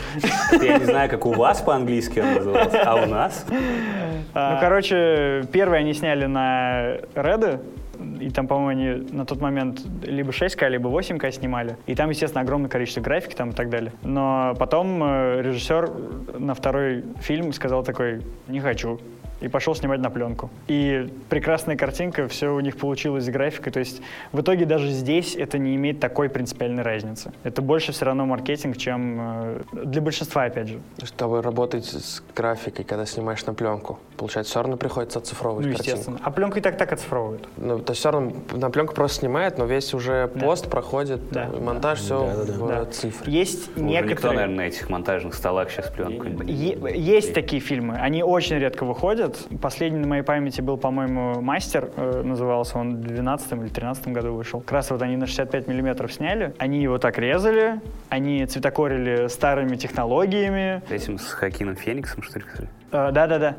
Я 0.60 0.78
не 0.78 0.84
знаю, 0.84 1.08
как 1.08 1.26
у 1.26 1.32
вас 1.32 1.60
по-английски 1.60 2.18
он 2.18 2.34
назывался, 2.34 2.82
а 2.82 2.96
у 2.96 3.06
нас? 3.06 3.44
Ну, 3.48 4.56
короче, 4.60 5.44
первый 5.52 5.78
они 5.78 5.94
сняли 5.94 6.26
на 6.26 6.96
Реды, 7.14 7.60
и 8.20 8.30
там, 8.30 8.46
по-моему, 8.46 8.68
они 8.68 9.10
на 9.12 9.24
тот 9.24 9.40
момент 9.40 9.82
либо 10.02 10.30
6К, 10.30 10.68
либо 10.68 10.88
8К 10.88 11.30
снимали. 11.32 11.76
И 11.86 11.94
там, 11.94 12.10
естественно, 12.10 12.42
огромное 12.42 12.68
количество 12.68 13.00
графики 13.00 13.34
там 13.34 13.50
и 13.50 13.54
так 13.54 13.70
далее. 13.70 13.92
Но 14.02 14.54
потом 14.58 15.02
э, 15.02 15.42
режиссер 15.42 15.90
на 16.38 16.54
второй 16.54 17.04
фильм 17.20 17.52
сказал 17.52 17.82
такой, 17.82 18.22
не 18.46 18.60
хочу 18.60 19.00
и 19.40 19.48
пошел 19.48 19.74
снимать 19.74 20.00
на 20.00 20.10
пленку. 20.10 20.50
И 20.66 21.12
прекрасная 21.28 21.76
картинка, 21.76 22.28
все 22.28 22.54
у 22.54 22.60
них 22.60 22.76
получилось 22.76 23.24
с 23.24 23.28
графикой. 23.28 23.72
То 23.72 23.80
есть 23.80 24.02
в 24.32 24.40
итоге 24.40 24.64
даже 24.64 24.88
здесь 24.90 25.36
это 25.36 25.58
не 25.58 25.76
имеет 25.76 26.00
такой 26.00 26.28
принципиальной 26.28 26.82
разницы. 26.82 27.32
Это 27.44 27.62
больше 27.62 27.92
все 27.92 28.04
равно 28.06 28.26
маркетинг, 28.26 28.76
чем 28.76 29.18
э, 29.20 29.62
для 29.84 30.00
большинства, 30.00 30.44
опять 30.44 30.68
же. 30.68 30.80
Чтобы 31.02 31.42
работать 31.42 31.84
с 31.84 32.22
графикой, 32.34 32.84
когда 32.84 33.06
снимаешь 33.06 33.44
на 33.46 33.54
пленку, 33.54 33.98
получается, 34.16 34.50
все 34.50 34.60
равно 34.62 34.76
приходится 34.76 35.18
оцифровывать 35.18 35.66
Ну, 35.66 35.72
естественно. 35.72 36.18
Картинку. 36.18 36.22
А 36.24 36.30
пленку 36.30 36.58
и 36.58 36.60
так 36.60 36.76
так 36.76 36.92
оцифровывают. 36.92 37.48
Ну, 37.56 37.78
то 37.78 37.92
есть 37.92 38.00
все 38.00 38.10
равно 38.10 38.32
на 38.52 38.70
пленку 38.70 38.94
просто 38.94 39.18
снимает, 39.18 39.58
но 39.58 39.66
весь 39.66 39.94
уже 39.94 40.30
да. 40.34 40.40
пост 40.40 40.68
проходит, 40.68 41.20
да. 41.30 41.48
монтаж, 41.48 42.00
все 42.00 42.26
да, 42.26 42.44
да, 42.44 42.52
в 42.52 42.68
да. 42.68 42.84
цифре. 42.86 43.32
Есть 43.32 43.70
Уже 43.76 43.84
некоторые... 43.84 44.14
никто, 44.14 44.32
наверное, 44.32 44.56
на 44.56 44.68
этих 44.68 44.88
монтажных 44.88 45.34
столах 45.34 45.70
сейчас 45.70 45.90
пленку... 45.90 46.26
Е- 46.44 46.78
есть 46.94 47.34
такие 47.34 47.60
фильмы, 47.60 47.96
они 47.96 48.22
очень 48.22 48.56
редко 48.56 48.84
выходят, 48.84 49.27
выходят. 49.28 49.60
Последний 49.60 50.00
на 50.00 50.06
моей 50.06 50.22
памяти 50.22 50.60
был, 50.60 50.76
по-моему, 50.76 51.40
«Мастер», 51.40 51.90
э, 51.96 52.22
назывался 52.24 52.78
он 52.78 52.96
в 52.96 53.00
12 53.00 53.52
или 53.52 53.68
13 53.68 54.08
году 54.08 54.32
вышел. 54.34 54.60
Как 54.60 54.72
раз 54.72 54.90
вот 54.90 55.02
они 55.02 55.16
на 55.16 55.26
65 55.26 55.68
миллиметров 55.68 56.12
сняли. 56.12 56.54
Они 56.58 56.82
его 56.82 56.98
так 56.98 57.18
резали, 57.18 57.80
они 58.08 58.44
цветокорили 58.46 59.28
старыми 59.28 59.76
технологиями. 59.76 60.82
Этим 60.90 61.18
с 61.18 61.26
Хакином 61.32 61.76
Фениксом, 61.76 62.22
что 62.22 62.38
ли? 62.38 62.44
Э, 62.92 63.10
да-да-да. 63.12 63.56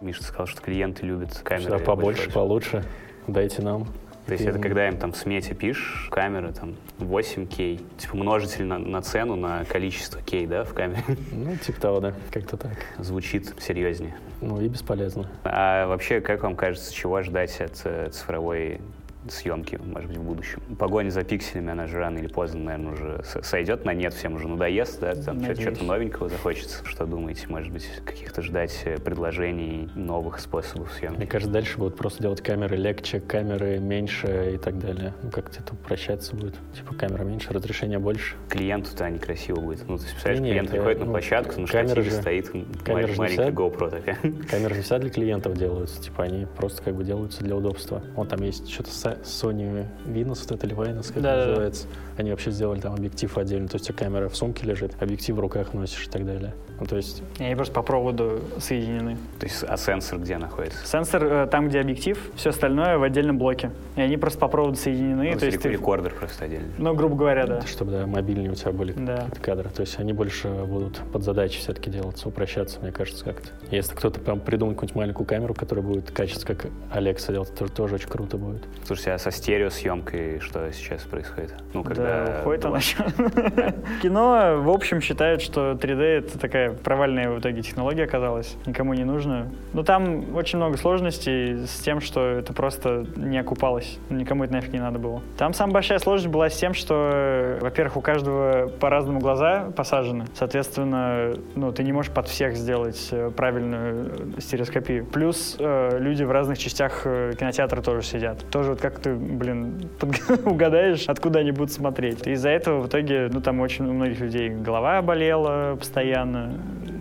Миша 0.00 0.22
сказал, 0.22 0.46
что 0.46 0.62
клиенты 0.62 1.04
любят 1.04 1.38
камеры. 1.44 1.76
Все 1.76 1.84
побольше, 1.84 2.30
получше. 2.30 2.84
Дайте 3.26 3.60
нам. 3.60 3.86
То 4.30 4.34
есть 4.34 4.46
это 4.46 4.60
когда 4.60 4.86
им 4.86 4.96
там 4.96 5.10
в 5.10 5.16
смете 5.16 5.56
пишешь, 5.56 6.06
камера 6.08 6.52
там 6.52 6.76
8К, 7.00 7.80
типа 7.98 8.16
множитель 8.16 8.64
на, 8.64 8.78
на 8.78 9.02
цену, 9.02 9.34
на 9.34 9.64
количество 9.64 10.20
К, 10.20 10.46
да, 10.46 10.62
в 10.62 10.72
камере. 10.72 11.02
Ну, 11.32 11.56
типа 11.56 11.80
того, 11.80 11.98
да, 11.98 12.14
как-то 12.30 12.56
так. 12.56 12.76
Звучит 12.98 13.52
серьезнее. 13.58 14.14
Ну 14.40 14.60
и 14.60 14.68
бесполезно. 14.68 15.28
А 15.42 15.88
вообще, 15.88 16.20
как 16.20 16.44
вам 16.44 16.54
кажется, 16.54 16.94
чего 16.94 17.20
ждать 17.22 17.60
от 17.60 17.80
э, 17.82 18.10
цифровой 18.12 18.80
съемки, 19.28 19.76
может 19.76 20.08
быть, 20.08 20.18
в 20.18 20.22
будущем. 20.22 20.60
Погоня 20.78 21.10
за 21.10 21.22
пикселями, 21.22 21.72
она 21.72 21.86
же 21.86 21.98
рано 21.98 22.18
или 22.18 22.28
поздно, 22.28 22.60
наверное, 22.60 22.92
уже 22.92 23.22
сойдет 23.42 23.84
на 23.84 23.92
нет, 23.92 24.14
всем 24.14 24.34
уже 24.34 24.48
надоест, 24.48 25.00
да, 25.00 25.14
там 25.14 25.42
что-то 25.54 25.84
новенького 25.84 26.28
захочется. 26.28 26.84
Что 26.84 27.06
думаете, 27.06 27.46
может 27.48 27.72
быть, 27.72 27.86
каких-то 28.04 28.42
ждать 28.42 28.80
э, 28.84 28.98
предложений, 28.98 29.90
новых 29.94 30.40
способов 30.40 30.92
съемки? 30.92 31.16
Мне 31.16 31.26
кажется, 31.26 31.52
дальше 31.52 31.78
будут 31.78 31.96
просто 31.96 32.22
делать 32.22 32.40
камеры 32.40 32.76
легче, 32.76 33.20
камеры 33.20 33.78
меньше 33.78 34.52
и 34.54 34.58
так 34.58 34.78
далее. 34.78 35.14
Ну, 35.22 35.30
как-то 35.30 35.60
это 35.60 35.74
упрощаться 35.74 36.34
будет. 36.34 36.54
Типа 36.74 36.94
камера 36.94 37.24
меньше, 37.24 37.52
разрешение 37.52 37.98
больше. 37.98 38.36
Клиенту-то 38.48 39.08
некрасиво 39.10 39.60
будет. 39.60 39.86
Ну, 39.88 39.98
ты 39.98 40.04
представляешь, 40.04 40.40
не, 40.40 40.50
клиент 40.50 40.70
приходит 40.70 41.00
на 41.00 41.04
ну, 41.06 41.12
площадку, 41.12 41.60
на 41.60 41.66
штативе 41.66 42.02
же, 42.02 42.10
стоит 42.10 42.50
камера 42.84 43.12
маленькая 43.16 43.50
GoPro 43.50 43.90
такая. 43.90 44.18
Камеры 44.50 44.74
же 44.74 44.82
всегда 44.82 44.98
для 44.98 45.10
клиентов 45.10 45.56
делаются, 45.56 46.00
типа 46.00 46.24
они 46.24 46.46
просто 46.56 46.82
как 46.82 46.94
бы 46.94 47.04
делаются 47.04 47.42
для 47.44 47.56
удобства. 47.56 48.02
Вот 48.14 48.28
там 48.28 48.42
есть 48.42 48.70
что-то 48.70 48.90
Sony 49.22 49.86
Venus, 50.06 50.40
вот 50.42 50.52
это 50.52 50.66
или 50.66 50.76
Venus, 50.76 51.12
как 51.12 51.22
да, 51.22 51.46
называется. 51.46 51.86
Они 52.20 52.30
вообще 52.30 52.50
сделали 52.50 52.80
там 52.80 52.94
объектив 52.94 53.36
отдельно, 53.38 53.66
то 53.66 53.76
есть 53.76 53.88
у 53.88 53.94
тебя 53.94 54.04
камера 54.04 54.28
в 54.28 54.36
сумке 54.36 54.66
лежит, 54.66 54.92
объектив 55.00 55.36
в 55.36 55.40
руках 55.40 55.72
носишь 55.72 56.06
и 56.06 56.10
так 56.10 56.26
далее. 56.26 56.54
Ну, 56.78 56.86
то 56.86 56.96
есть... 56.96 57.22
И 57.38 57.44
они 57.44 57.54
просто 57.54 57.74
по 57.74 57.82
проводу 57.82 58.40
соединены. 58.58 59.16
То 59.38 59.46
есть, 59.46 59.64
а 59.66 59.76
сенсор 59.76 60.18
где 60.18 60.36
находится? 60.36 60.86
Сенсор 60.86 61.24
э, 61.24 61.46
там, 61.46 61.68
где 61.68 61.80
объектив, 61.80 62.18
все 62.36 62.50
остальное 62.50 62.98
в 62.98 63.02
отдельном 63.02 63.38
блоке. 63.38 63.70
И 63.96 64.00
они 64.02 64.18
просто 64.18 64.38
по 64.38 64.48
проводу 64.48 64.76
соединены. 64.76 65.32
Ну, 65.32 65.38
то 65.38 65.46
есть 65.46 65.64
рекордер 65.64 66.12
ты... 66.12 66.18
просто 66.18 66.44
отдельно. 66.44 66.68
Ну, 66.78 66.94
грубо 66.94 67.16
говоря, 67.16 67.46
да. 67.46 67.60
Чтобы, 67.62 67.92
да, 67.92 68.06
мобильные 68.06 68.50
у 68.50 68.54
тебя 68.54 68.72
были 68.72 68.92
да. 68.92 69.26
кадры. 69.42 69.70
То 69.70 69.80
есть 69.80 69.98
они 69.98 70.12
больше 70.12 70.48
будут 70.48 70.98
под 71.12 71.22
задачи 71.22 71.58
все-таки 71.58 71.90
делаться, 71.90 72.28
упрощаться, 72.28 72.80
мне 72.80 72.92
кажется, 72.92 73.24
как-то. 73.24 73.48
Если 73.70 73.94
кто-то 73.94 74.20
прям 74.20 74.40
придумает 74.40 74.76
какую-нибудь 74.76 74.96
маленькую 74.96 75.26
камеру, 75.26 75.54
которая 75.54 75.84
будет 75.84 76.10
качество, 76.10 76.54
как 76.54 76.66
Алекса 76.90 77.32
делать, 77.32 77.54
то 77.54 77.66
тоже 77.66 77.96
очень 77.96 78.08
круто 78.08 78.36
будет. 78.36 78.62
Слушайте, 78.84 79.12
а 79.12 79.18
со 79.18 79.30
стереосъемкой 79.30 80.40
что 80.40 80.70
сейчас 80.72 81.02
происходит? 81.02 81.54
Ну, 81.74 81.84
когда... 81.84 82.09
Да, 82.10 82.40
уходит 82.40 82.64
она 82.64 82.78
Кино, 84.02 84.60
в 84.60 84.70
общем, 84.70 85.00
считает, 85.00 85.40
что 85.40 85.72
3D— 85.72 86.02
это 86.02 86.38
такая 86.38 86.72
провальная 86.72 87.30
в 87.30 87.40
итоге 87.40 87.62
технология 87.62 88.04
оказалась, 88.04 88.56
никому 88.66 88.94
не 88.94 89.04
нужная. 89.04 89.48
Но 89.72 89.82
там 89.82 90.36
очень 90.36 90.58
много 90.58 90.76
сложностей 90.76 91.66
с 91.66 91.80
тем, 91.80 92.00
что 92.00 92.26
это 92.26 92.52
просто 92.52 93.06
не 93.16 93.38
окупалось, 93.38 93.98
никому 94.10 94.44
это 94.44 94.52
нафиг 94.52 94.72
не 94.72 94.80
надо 94.80 94.98
было. 94.98 95.22
Там 95.38 95.54
самая 95.54 95.74
большая 95.74 95.98
сложность 95.98 96.32
была 96.32 96.50
с 96.50 96.56
тем, 96.56 96.74
что, 96.74 97.58
во-первых, 97.60 97.96
у 97.96 98.00
каждого 98.00 98.68
по-разному 98.68 99.20
глаза 99.20 99.70
посажены, 99.74 100.26
соответственно, 100.34 101.34
ну, 101.54 101.72
ты 101.72 101.82
не 101.84 101.92
можешь 101.92 102.12
под 102.12 102.28
всех 102.28 102.56
сделать 102.56 103.08
э, 103.12 103.30
правильную 103.30 104.38
стереоскопию. 104.38 105.06
Плюс 105.06 105.56
э, 105.58 105.98
люди 105.98 106.22
в 106.22 106.30
разных 106.30 106.58
частях 106.58 107.02
э, 107.04 107.32
кинотеатра 107.38 107.80
тоже 107.80 108.02
сидят. 108.02 108.44
Тоже 108.50 108.70
вот 108.70 108.80
как 108.80 108.90
как 108.90 109.00
ты, 109.00 109.14
блин, 109.14 109.88
под- 109.98 110.46
угадаешь, 110.46 111.08
откуда 111.08 111.40
они 111.40 111.52
будут 111.52 111.72
смотреть. 111.72 111.99
Из-за 112.08 112.48
этого 112.48 112.80
в 112.80 112.88
итоге, 112.88 113.28
ну, 113.32 113.40
там 113.40 113.60
очень 113.60 113.86
у 113.86 113.92
многих 113.92 114.20
людей 114.20 114.48
голова 114.48 115.00
болела 115.02 115.76
постоянно, 115.76 116.54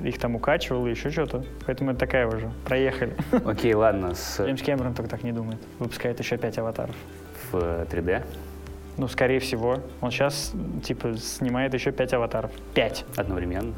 их 0.03 0.19
там 0.19 0.35
укачивало, 0.35 0.87
еще 0.87 1.09
что-то. 1.09 1.43
Поэтому 1.65 1.91
это 1.91 1.99
такая 2.01 2.27
уже. 2.27 2.51
Проехали. 2.65 3.13
Окей, 3.45 3.73
ладно, 3.73 4.15
с 4.15 4.39
Джеймс 4.39 4.61
Кэмерон 4.61 4.93
только 4.93 5.09
так 5.09 5.23
не 5.23 5.31
думает. 5.31 5.59
Выпускает 5.79 6.19
еще 6.19 6.37
пять 6.37 6.57
аватаров. 6.57 6.95
в 7.51 7.55
3D 7.55 8.23
Ну, 8.97 9.07
скорее 9.07 9.39
всего. 9.39 9.79
Он 10.01 10.11
сейчас, 10.11 10.53
типа, 10.83 11.15
снимает 11.17 11.73
еще 11.73 11.91
пять 11.91 12.13
аватаров. 12.13 12.51
Пять. 12.73 13.05
одновременно. 13.15 13.73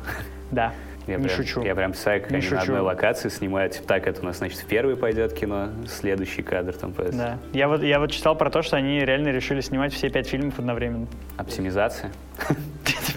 Да. 0.52 0.74
Я 1.08 1.18
Не 1.18 1.24
прям, 1.24 1.36
шучу. 1.36 1.62
Я 1.64 1.76
прям 1.76 1.94
как 1.94 2.32
Не 2.32 2.38
они 2.38 2.50
на 2.50 2.60
шучу. 2.60 2.62
одной 2.62 2.80
локации 2.82 3.30
снимают. 3.30 3.74
Типа, 3.74 3.88
так, 3.88 4.08
это 4.08 4.22
у 4.22 4.26
нас, 4.26 4.38
значит, 4.38 4.60
в 4.60 4.66
первый 4.66 4.96
пойдет 4.96 5.34
кино, 5.34 5.70
следующий 5.88 6.42
кадр 6.44 6.74
там 6.74 6.94
появится. 6.94 7.40
Да. 7.54 7.58
Я 7.58 7.68
вот, 7.68 7.82
я 7.84 8.00
вот 8.00 8.12
читал 8.12 8.36
про 8.36 8.50
то, 8.50 8.62
что 8.62 8.78
они 8.78 9.00
реально 9.00 9.30
решили 9.30 9.62
снимать 9.62 9.94
все 9.94 10.10
пять 10.10 10.28
фильмов 10.28 10.60
одновременно. 10.60 11.08
Оптимизация. 11.38 12.12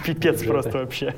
Пипец 0.04 0.42
просто 0.44 0.78
вообще. 0.78 1.14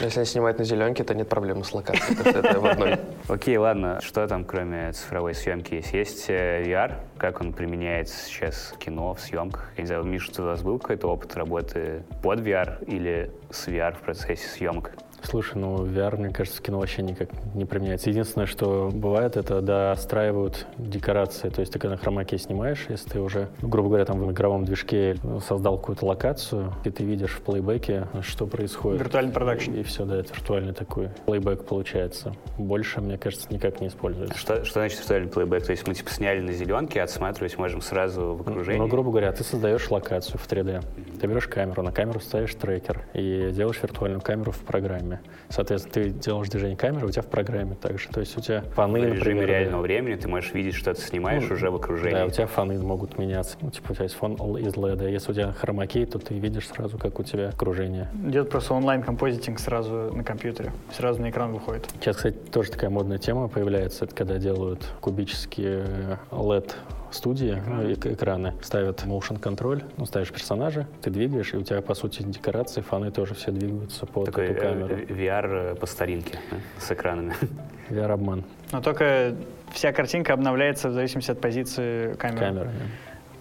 Если 0.00 0.18
они 0.20 0.26
снимают 0.26 0.58
на 0.58 0.64
зеленке, 0.64 1.04
то 1.04 1.14
нет 1.14 1.28
проблем 1.28 1.62
с 1.62 1.72
локацией. 1.72 2.16
то 2.16 2.28
есть 2.28 2.38
Это 2.38 2.60
в 2.60 2.66
одной. 2.66 2.98
Окей, 3.28 3.56
ладно, 3.56 4.00
что 4.02 4.26
там 4.26 4.44
кроме 4.44 4.92
цифровой 4.92 5.34
съемки 5.34 5.74
есть? 5.74 5.92
Есть 5.92 6.24
э, 6.28 6.64
VR, 6.64 6.94
как 7.16 7.40
он 7.40 7.52
применяется 7.52 8.16
сейчас 8.26 8.72
в 8.74 8.78
кино, 8.78 9.14
в 9.14 9.20
съемках? 9.20 9.70
Я 9.76 9.82
не 9.82 9.86
знаю, 9.86 10.02
Миша, 10.04 10.30
у 10.42 10.44
вас 10.46 10.62
был 10.62 10.78
какой-то 10.78 11.08
опыт 11.08 11.36
работы 11.36 12.02
под 12.22 12.40
VR 12.40 12.84
или 12.86 13.30
с 13.50 13.68
VR 13.68 13.94
в 13.96 14.00
процессе 14.00 14.48
съемок? 14.48 14.90
Слушай, 15.24 15.56
ну 15.56 15.84
VR, 15.86 16.16
мне 16.16 16.30
кажется, 16.30 16.58
в 16.58 16.62
кино 16.62 16.78
вообще 16.78 17.02
никак 17.02 17.28
не 17.54 17.64
применяется. 17.64 18.10
Единственное, 18.10 18.46
что 18.46 18.90
бывает, 18.92 19.36
это 19.36 19.60
достраивают 19.60 20.66
декорации. 20.78 21.48
То 21.48 21.60
есть 21.60 21.72
ты 21.72 21.78
когда 21.78 21.96
на 21.96 22.00
хромаке 22.00 22.38
снимаешь, 22.38 22.86
если 22.88 23.08
ты 23.10 23.20
уже, 23.20 23.48
ну, 23.62 23.68
грубо 23.68 23.88
говоря, 23.88 24.04
там 24.04 24.20
в 24.20 24.30
игровом 24.30 24.64
движке 24.64 25.16
создал 25.46 25.78
какую-то 25.78 26.06
локацию, 26.06 26.72
и 26.84 26.90
ты 26.90 27.04
видишь 27.04 27.32
в 27.32 27.42
плейбеке, 27.42 28.06
что 28.22 28.46
происходит. 28.46 29.00
Виртуальный 29.00 29.32
продакшн. 29.32 29.72
И 29.72 29.82
все, 29.82 30.04
да, 30.04 30.16
это 30.16 30.32
виртуальный 30.34 30.74
такой 30.74 31.08
плейбэк 31.26 31.64
получается. 31.64 32.34
Больше, 32.58 33.00
мне 33.00 33.18
кажется, 33.18 33.48
никак 33.50 33.80
не 33.80 33.88
используется. 33.88 34.36
Что, 34.36 34.64
что 34.64 34.80
значит 34.80 34.98
виртуальный 35.00 35.30
плейбэк? 35.30 35.64
То 35.64 35.72
есть 35.72 35.86
мы 35.86 35.94
типа 35.94 36.10
сняли 36.10 36.40
на 36.40 36.52
зеленке, 36.52 37.02
отсматривать 37.02 37.56
можем 37.58 37.80
сразу 37.80 38.34
в 38.34 38.42
окружении? 38.42 38.78
Ну, 38.78 38.88
грубо 38.88 39.10
говоря, 39.10 39.32
ты 39.32 39.42
создаешь 39.42 39.90
локацию 39.90 40.38
в 40.38 40.46
3D. 40.46 40.84
Ты 41.20 41.26
берешь 41.26 41.48
камеру, 41.48 41.82
на 41.82 41.92
камеру 41.92 42.20
ставишь 42.20 42.54
трекер 42.54 43.06
и 43.14 43.50
делаешь 43.52 43.80
виртуальную 43.82 44.20
камеру 44.20 44.52
в 44.52 44.60
программе. 44.60 45.13
Соответственно, 45.48 45.92
ты 45.92 46.10
делаешь 46.10 46.48
движение 46.48 46.76
камеры, 46.76 47.06
у 47.06 47.10
тебя 47.10 47.22
в 47.22 47.26
программе 47.26 47.74
также. 47.74 48.08
То 48.08 48.20
есть 48.20 48.36
у 48.36 48.40
тебя 48.40 48.62
фоны, 48.74 49.00
в 49.00 49.04
режиме 49.04 49.18
например, 49.18 49.48
реального 49.48 49.82
времени 49.82 50.16
ты 50.16 50.28
можешь 50.28 50.52
видеть, 50.52 50.74
что 50.74 50.94
ты 50.94 51.00
снимаешь 51.00 51.44
Ну, 51.48 51.54
уже 51.54 51.70
в 51.70 51.76
окружении. 51.76 52.16
Да, 52.16 52.26
у 52.26 52.30
тебя 52.30 52.46
фоны 52.46 52.78
могут 52.78 53.18
меняться. 53.18 53.56
Ну, 53.60 53.70
типа 53.70 53.92
у 53.92 53.94
тебя 53.94 54.04
есть 54.04 54.16
фон 54.16 54.34
из 54.56 54.74
LED. 54.74 55.10
Если 55.10 55.30
у 55.30 55.34
тебя 55.34 55.52
хромакей, 55.52 56.06
то 56.06 56.18
ты 56.18 56.34
видишь 56.34 56.68
сразу, 56.68 56.98
как 56.98 57.18
у 57.20 57.22
тебя 57.22 57.50
окружение. 57.50 58.08
Идет 58.26 58.50
просто 58.50 58.74
онлайн-композитинг 58.74 59.58
сразу 59.58 60.10
на 60.14 60.24
компьютере. 60.24 60.72
Сразу 60.92 61.20
на 61.20 61.30
экран 61.30 61.52
выходит. 61.52 61.88
Сейчас, 62.00 62.16
кстати, 62.16 62.36
тоже 62.36 62.72
такая 62.72 62.90
модная 62.90 63.18
тема 63.18 63.48
появляется. 63.48 64.04
Это 64.04 64.14
когда 64.14 64.38
делают 64.38 64.84
кубические 65.00 66.18
LED 66.30 66.72
студии, 67.14 67.62
ну, 67.66 67.82
эк- 67.82 68.12
экраны, 68.12 68.54
ставят 68.62 69.04
motion 69.04 69.38
контроль, 69.38 69.82
ну, 69.96 70.06
ставишь 70.06 70.30
персонажа, 70.32 70.86
ты 71.02 71.10
двигаешь, 71.10 71.54
и 71.54 71.56
у 71.56 71.62
тебя, 71.62 71.80
по 71.82 71.94
сути, 71.94 72.22
декорации, 72.22 72.80
фоны 72.80 73.10
тоже 73.10 73.34
все 73.34 73.50
двигаются 73.52 74.06
под 74.06 74.26
Такой 74.26 74.44
эту 74.46 74.54
э, 74.54 74.60
камеру. 74.60 74.94
э, 74.94 75.04
VR 75.06 75.74
по 75.76 75.86
старинке 75.86 76.38
э, 76.50 76.56
с 76.80 76.90
экранами. 76.90 77.34
VR-обман 77.90 78.44
Но 78.72 78.80
только 78.80 79.34
вся 79.72 79.92
картинка 79.92 80.32
обновляется 80.32 80.88
в 80.88 80.92
зависимости 80.92 81.30
от 81.30 81.40
позиции 81.40 82.14
камеры. 82.14 82.40
камеры. 82.46 82.70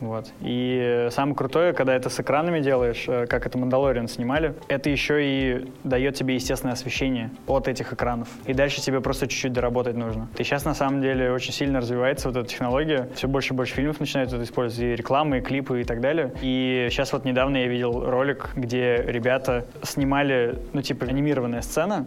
Вот. 0.04 0.32
И 0.42 0.80
э, 0.82 1.10
самое 1.12 1.36
крутое, 1.36 1.72
когда 1.74 1.96
это 1.96 2.10
с 2.10 2.20
экранами 2.20 2.60
делаешь, 2.60 3.06
э, 3.08 3.26
как 3.26 3.46
это 3.46 3.58
Мандалориан 3.58 4.10
снимали, 4.10 4.54
это 4.68 4.90
еще 4.90 5.24
и 5.24 5.66
дает 5.86 6.16
тебе 6.16 6.36
естественное 6.36 6.74
освещение 6.74 7.32
от 7.48 7.70
этих 7.70 7.94
экранов. 7.94 8.28
И 8.46 8.54
дальше 8.54 8.82
тебе 8.82 9.00
просто 9.00 9.28
чуть-чуть 9.28 9.54
доработать 9.54 9.96
нужно. 9.96 10.28
И 10.38 10.44
сейчас 10.44 10.66
на 10.66 10.74
самом 10.74 11.02
деле 11.02 11.32
очень 11.32 11.54
сильно 11.54 11.80
развивается 11.80 12.28
вот 12.28 12.38
эта 12.38 12.48
технология. 12.50 13.10
Все 13.16 13.30
больше 13.30 13.54
и 13.54 13.58
больше 13.58 13.76
фильмов 13.76 14.02
начинают 14.02 14.34
это 14.34 14.44
использовать, 14.44 14.84
и 14.84 14.96
рекламы, 14.96 15.38
и 15.38 15.42
клипы, 15.42 15.80
и 15.80 15.84
так 15.86 16.02
далее. 16.02 16.34
И 16.42 16.88
сейчас 16.92 17.14
вот 17.14 17.24
недавно 17.24 17.58
я 17.58 17.68
видел 17.68 18.10
ролик, 18.10 18.50
где 18.56 18.98
ребята 18.98 19.66
снимали, 19.84 20.60
ну 20.74 20.82
типа 20.82 21.06
анимированная 21.06 21.62
сцена, 21.62 22.06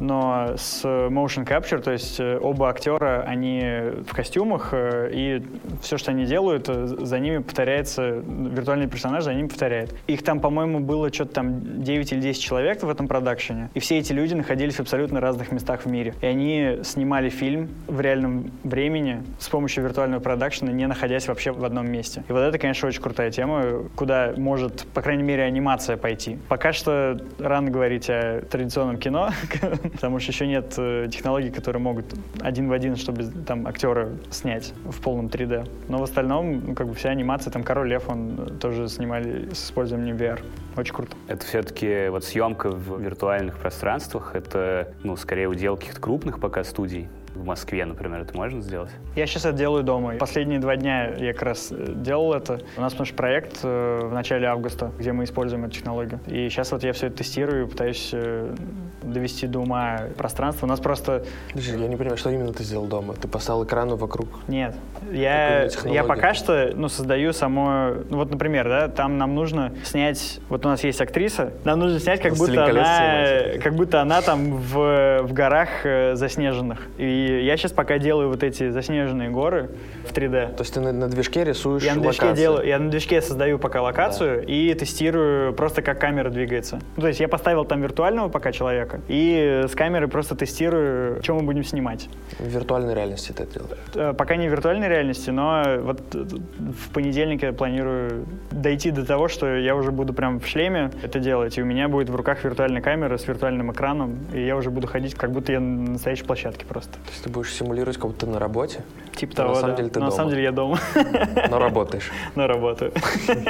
но 0.00 0.54
с 0.56 0.84
motion 0.84 1.46
capture, 1.46 1.80
то 1.80 1.92
есть 1.92 2.20
э, 2.20 2.38
оба 2.40 2.68
актера, 2.68 3.22
они 3.26 3.60
в 4.06 4.14
костюмах, 4.14 4.70
э, 4.72 5.10
и 5.12 5.42
все, 5.82 5.98
что 5.98 6.10
они 6.10 6.24
делают, 6.24 6.68
э, 6.68 6.86
за 6.86 7.18
ними 7.18 7.38
повторяется, 7.38 8.22
виртуальный 8.26 8.88
персонаж 8.88 9.24
за 9.24 9.34
ними 9.34 9.48
повторяет. 9.48 9.94
Их 10.06 10.22
там, 10.22 10.40
по-моему, 10.40 10.80
было 10.80 11.12
что-то 11.12 11.34
там 11.34 11.82
9 11.82 12.12
или 12.12 12.20
10 12.20 12.42
человек 12.42 12.82
в 12.82 12.88
этом 12.88 13.08
продакшене, 13.08 13.70
и 13.74 13.80
все 13.80 13.98
эти 13.98 14.12
люди 14.12 14.34
находились 14.34 14.76
в 14.76 14.80
абсолютно 14.80 15.20
разных 15.20 15.52
местах 15.52 15.82
в 15.82 15.86
мире. 15.86 16.14
И 16.20 16.26
они 16.26 16.78
снимали 16.82 17.28
фильм 17.28 17.68
в 17.86 18.00
реальном 18.00 18.50
времени 18.64 19.22
с 19.38 19.48
помощью 19.48 19.84
виртуального 19.84 20.20
продакшена, 20.20 20.72
не 20.72 20.86
находясь 20.86 21.28
вообще 21.28 21.52
в 21.52 21.64
одном 21.64 21.90
месте. 21.90 22.24
И 22.28 22.32
вот 22.32 22.40
это, 22.40 22.58
конечно, 22.58 22.88
очень 22.88 23.02
крутая 23.02 23.30
тема, 23.30 23.84
куда 23.94 24.32
может, 24.36 24.86
по 24.94 25.02
крайней 25.02 25.22
мере, 25.22 25.42
анимация 25.42 25.96
пойти. 25.96 26.38
Пока 26.48 26.72
что 26.72 27.18
рано 27.38 27.70
говорить 27.70 28.08
о 28.10 28.42
традиционном 28.50 28.98
кино, 28.98 29.30
потому 29.90 30.18
что 30.18 30.32
еще 30.32 30.46
нет 30.46 30.74
э, 30.78 31.08
технологий, 31.10 31.50
которые 31.50 31.82
могут 31.82 32.06
один 32.40 32.68
в 32.68 32.72
один, 32.72 32.96
чтобы 32.96 33.24
там 33.24 33.66
актера 33.66 34.10
снять 34.30 34.72
в 34.84 35.00
полном 35.00 35.26
3D. 35.26 35.68
Но 35.88 35.98
в 35.98 36.02
остальном, 36.02 36.68
ну, 36.68 36.74
как 36.74 36.88
бы 36.88 36.94
вся 36.94 37.10
анимация, 37.10 37.50
там 37.50 37.62
Король 37.62 37.88
Лев, 37.88 38.08
он 38.08 38.38
э, 38.38 38.50
тоже 38.60 38.88
снимали 38.88 39.52
с 39.52 39.64
использованием 39.66 40.16
VR. 40.16 40.40
Очень 40.76 40.94
круто. 40.94 41.16
Это 41.28 41.44
все-таки 41.44 42.08
вот 42.08 42.24
съемка 42.24 42.70
в 42.70 43.00
виртуальных 43.00 43.58
пространствах, 43.58 44.34
это, 44.34 44.92
ну, 45.02 45.16
скорее 45.16 45.48
удел 45.48 45.76
каких-то 45.76 46.00
крупных 46.00 46.40
пока 46.40 46.64
студий. 46.64 47.08
В 47.36 47.44
Москве, 47.44 47.84
например, 47.84 48.20
это 48.22 48.36
можно 48.36 48.60
сделать? 48.60 48.90
Я 49.14 49.26
сейчас 49.26 49.44
это 49.44 49.56
делаю 49.56 49.84
дома. 49.84 50.14
Последние 50.14 50.58
два 50.58 50.76
дня 50.76 51.14
я 51.16 51.32
как 51.32 51.42
раз 51.42 51.68
э, 51.70 51.92
делал 51.94 52.32
это. 52.32 52.60
У 52.76 52.80
нас 52.80 52.94
что 52.94 53.14
проект 53.14 53.60
э, 53.62 54.00
в 54.02 54.12
начале 54.12 54.46
августа, 54.46 54.90
где 54.98 55.12
мы 55.12 55.24
используем 55.24 55.64
эту 55.64 55.74
технологию. 55.74 56.18
И 56.26 56.48
сейчас 56.48 56.72
вот 56.72 56.82
я 56.82 56.92
все 56.92 57.08
это 57.08 57.18
тестирую, 57.18 57.68
пытаюсь 57.68 58.10
э, 58.12 58.54
довести 59.02 59.46
до 59.46 59.60
ума 59.60 60.00
пространство. 60.16 60.66
У 60.66 60.68
нас 60.68 60.80
просто 60.80 61.24
Подожди, 61.50 61.72
я 61.72 61.88
не 61.88 61.96
понимаю, 61.96 62.16
что 62.16 62.30
именно 62.30 62.52
ты 62.52 62.62
сделал 62.62 62.86
дома? 62.86 63.14
Ты 63.14 63.28
поставил 63.28 63.64
экраны 63.64 63.96
вокруг 63.96 64.28
Нет. 64.48 64.74
Я, 65.12 65.68
я 65.84 66.04
пока 66.04 66.34
что 66.34 66.72
ну, 66.74 66.88
создаю 66.88 67.32
само... 67.32 67.92
Ну, 68.08 68.16
вот, 68.16 68.30
например, 68.30 68.68
да, 68.68 68.88
там 68.88 69.18
нам 69.18 69.34
нужно 69.34 69.72
снять... 69.84 70.40
Вот 70.48 70.64
у 70.64 70.68
нас 70.68 70.82
есть 70.84 71.00
актриса, 71.00 71.52
нам 71.64 71.80
нужно 71.80 72.00
снять, 72.00 72.20
как 72.20 72.34
будто 72.34 72.64
она, 72.64 73.58
как 73.62 73.74
будто 73.74 74.00
она 74.00 74.22
там 74.22 74.56
в, 74.56 75.20
в 75.22 75.32
горах 75.32 75.68
заснеженных. 76.14 76.88
И 76.98 77.25
я 77.26 77.56
сейчас 77.56 77.72
пока 77.72 77.98
делаю 77.98 78.28
вот 78.28 78.42
эти 78.42 78.70
заснеженные 78.70 79.30
горы 79.30 79.70
в 80.08 80.12
3D. 80.12 80.54
То 80.56 80.62
есть 80.62 80.74
ты 80.74 80.80
на, 80.80 80.92
на 80.92 81.08
движке 81.08 81.44
рисуешь 81.44 81.82
Я 81.82 81.94
на 81.94 82.02
движке 82.02 82.24
локации. 82.26 82.40
делаю, 82.40 82.66
я 82.66 82.78
на 82.78 82.90
движке 82.90 83.20
создаю 83.20 83.58
пока 83.58 83.82
локацию 83.82 84.44
и 84.46 84.72
тестирую 84.74 85.52
просто 85.54 85.82
как 85.82 86.00
камера 86.00 86.30
двигается. 86.30 86.80
Ну, 86.96 87.02
то 87.02 87.08
есть 87.08 87.20
я 87.20 87.28
поставил 87.28 87.64
там 87.64 87.82
виртуального 87.82 88.28
пока 88.28 88.52
человека 88.52 89.00
и 89.08 89.64
с 89.68 89.74
камеры 89.74 90.08
просто 90.08 90.34
тестирую, 90.36 91.22
что 91.22 91.34
мы 91.34 91.42
будем 91.42 91.64
снимать. 91.64 92.08
В 92.38 92.46
виртуальной 92.46 92.94
реальности 92.94 93.32
ты 93.32 93.44
это 93.44 93.54
делаешь. 93.54 93.78
Э, 93.94 94.12
Пока 94.16 94.36
не 94.36 94.48
в 94.48 94.50
виртуальной 94.50 94.88
реальности, 94.88 95.30
но 95.30 95.62
вот 95.80 96.00
в 96.14 96.90
понедельник 96.92 97.42
я 97.42 97.52
планирую 97.52 98.26
дойти 98.50 98.90
до 98.90 99.04
того, 99.04 99.28
что 99.28 99.56
я 99.56 99.74
уже 99.76 99.92
буду 99.92 100.12
прям 100.12 100.40
в 100.40 100.46
шлеме 100.46 100.90
это 101.02 101.18
делать, 101.18 101.58
и 101.58 101.62
у 101.62 101.64
меня 101.64 101.88
будет 101.88 102.10
в 102.10 102.14
руках 102.16 102.44
виртуальная 102.44 102.82
камера 102.82 103.16
с 103.16 103.26
виртуальным 103.26 103.72
экраном, 103.72 104.18
и 104.32 104.44
я 104.44 104.56
уже 104.56 104.70
буду 104.70 104.86
ходить, 104.86 105.14
как 105.14 105.30
будто 105.32 105.52
я 105.52 105.60
на 105.60 105.92
настоящей 105.92 106.24
площадке 106.24 106.64
просто. 106.66 106.98
Есть 107.16 107.24
ты 107.24 107.30
будешь 107.30 107.54
симулировать, 107.54 107.96
как 107.96 108.08
будто 108.08 108.26
ты 108.26 108.32
на 108.32 108.38
работе, 108.38 108.80
Типа 109.14 109.32
Но 109.38 109.42
на 109.44 109.48
того, 109.48 109.54
самом 109.54 109.70
да. 109.70 109.76
деле 109.78 109.88
ты 109.88 109.98
Но 110.00 110.04
на 110.04 110.10
дома. 110.10 110.16
самом 110.16 110.30
деле 110.30 110.42
я 110.42 110.52
дома, 110.52 110.78
но 111.50 111.58
работаешь. 111.58 112.10
но 112.34 112.46
работаю. 112.46 112.92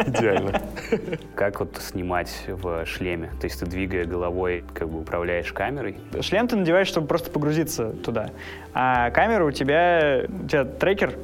Идеально. 0.07 0.63
Как 1.35 1.59
вот 1.59 1.77
снимать 1.81 2.45
в 2.47 2.87
шлеме? 2.87 3.33
То 3.41 3.47
есть 3.47 3.59
ты, 3.59 3.67
двигая 3.67 4.05
головой, 4.05 4.63
как 4.73 4.89
бы 4.89 5.01
управляешь 5.01 5.53
камерой? 5.53 5.97
Шлем 6.21 6.47
ты 6.47 6.55
надеваешь, 6.55 6.87
чтобы 6.87 7.09
просто 7.09 7.31
погрузиться 7.33 7.91
туда. 7.91 8.31
А 8.73 9.11
камера 9.11 9.45
у 9.45 9.51
тебя, 9.51 10.23
у 10.29 10.47
тебя 10.47 10.65
трекер, 10.65 11.15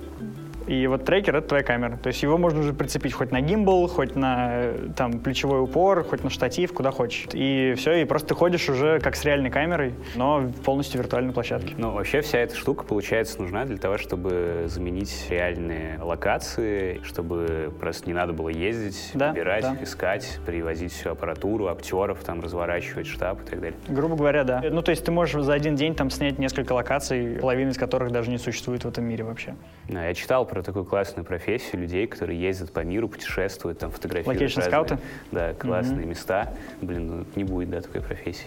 и 0.66 0.86
вот 0.86 1.04
трекер— 1.04 1.36
это 1.36 1.48
твоя 1.48 1.62
камера. 1.64 1.96
То 1.96 2.08
есть 2.08 2.22
его 2.22 2.38
можно 2.38 2.60
уже 2.60 2.72
прицепить 2.72 3.12
хоть 3.12 3.30
на 3.32 3.40
гимбал, 3.40 3.86
хоть 3.88 4.14
на 4.16 4.50
э, 4.52 4.88
там, 4.96 5.18
плечевой 5.20 5.60
упор, 5.62 6.04
хоть 6.04 6.24
на 6.24 6.30
штатив, 6.30 6.72
куда 6.72 6.90
хочешь. 6.90 7.26
И 7.32 7.74
все, 7.76 7.94
и 8.02 8.04
просто 8.04 8.28
ты 8.28 8.34
ходишь 8.34 8.68
уже 8.68 9.00
как 9.00 9.16
с 9.16 9.24
реальной 9.24 9.50
камерой, 9.50 9.94
но 10.14 10.50
полностью 10.64 11.00
виртуальной 11.00 11.32
площадке. 11.32 11.74
Ну, 11.76 11.90
вообще 11.92 12.20
вся 12.20 12.38
эта 12.38 12.56
штука, 12.56 12.84
получается, 12.84 13.40
нужна 13.40 13.64
для 13.64 13.76
того, 13.78 13.98
чтобы 13.98 14.64
заменить 14.66 15.26
реальные 15.30 15.98
локации, 16.02 17.00
чтобы 17.04 17.72
просто 17.80 18.06
не 18.06 18.14
надо 18.14 18.32
было 18.32 18.48
ездить, 18.48 19.10
Да, 19.14 19.30
выбирать, 19.30 19.62
да. 19.62 19.76
искать, 19.82 20.38
привозить 20.46 20.92
всю 20.92 21.10
аппаратуру, 21.10 21.68
актеров, 21.68 22.22
там, 22.24 22.40
разворачивать 22.40 23.06
штаб 23.06 23.42
и 23.42 23.44
так 23.50 23.60
далее. 23.60 23.78
Грубо 23.88 24.16
говоря, 24.16 24.44
да. 24.44 24.62
Ну, 24.70 24.82
то 24.82 24.90
есть 24.90 25.04
ты 25.04 25.10
можешь 25.10 25.42
за 25.42 25.52
один 25.52 25.76
день 25.76 25.94
там 25.94 26.10
снять 26.10 26.38
несколько 26.38 26.72
локаций, 26.72 27.38
половина 27.40 27.70
из 27.70 27.78
которых 27.78 28.10
даже 28.12 28.30
не 28.30 28.38
существует 28.38 28.84
в 28.84 28.88
этом 28.88 29.04
мире 29.04 29.24
вообще. 29.24 29.54
Да, 29.88 30.06
Я 30.06 30.14
читал 30.14 30.46
про 30.52 30.62
такую 30.62 30.84
классную 30.84 31.24
профессию 31.24 31.80
людей, 31.80 32.06
которые 32.06 32.38
ездят 32.38 32.72
по 32.72 32.80
миру, 32.80 33.08
путешествуют, 33.08 33.78
там 33.78 33.90
фотографируют 33.90 34.54
разные, 34.54 34.66
скауты? 34.66 34.98
Да, 35.30 35.54
классные 35.54 36.04
места. 36.04 36.52
Блин, 36.82 37.06
ну 37.06 37.24
не 37.36 37.44
будет, 37.44 37.70
да, 37.70 37.80
такой 37.80 38.02
профессии. 38.02 38.44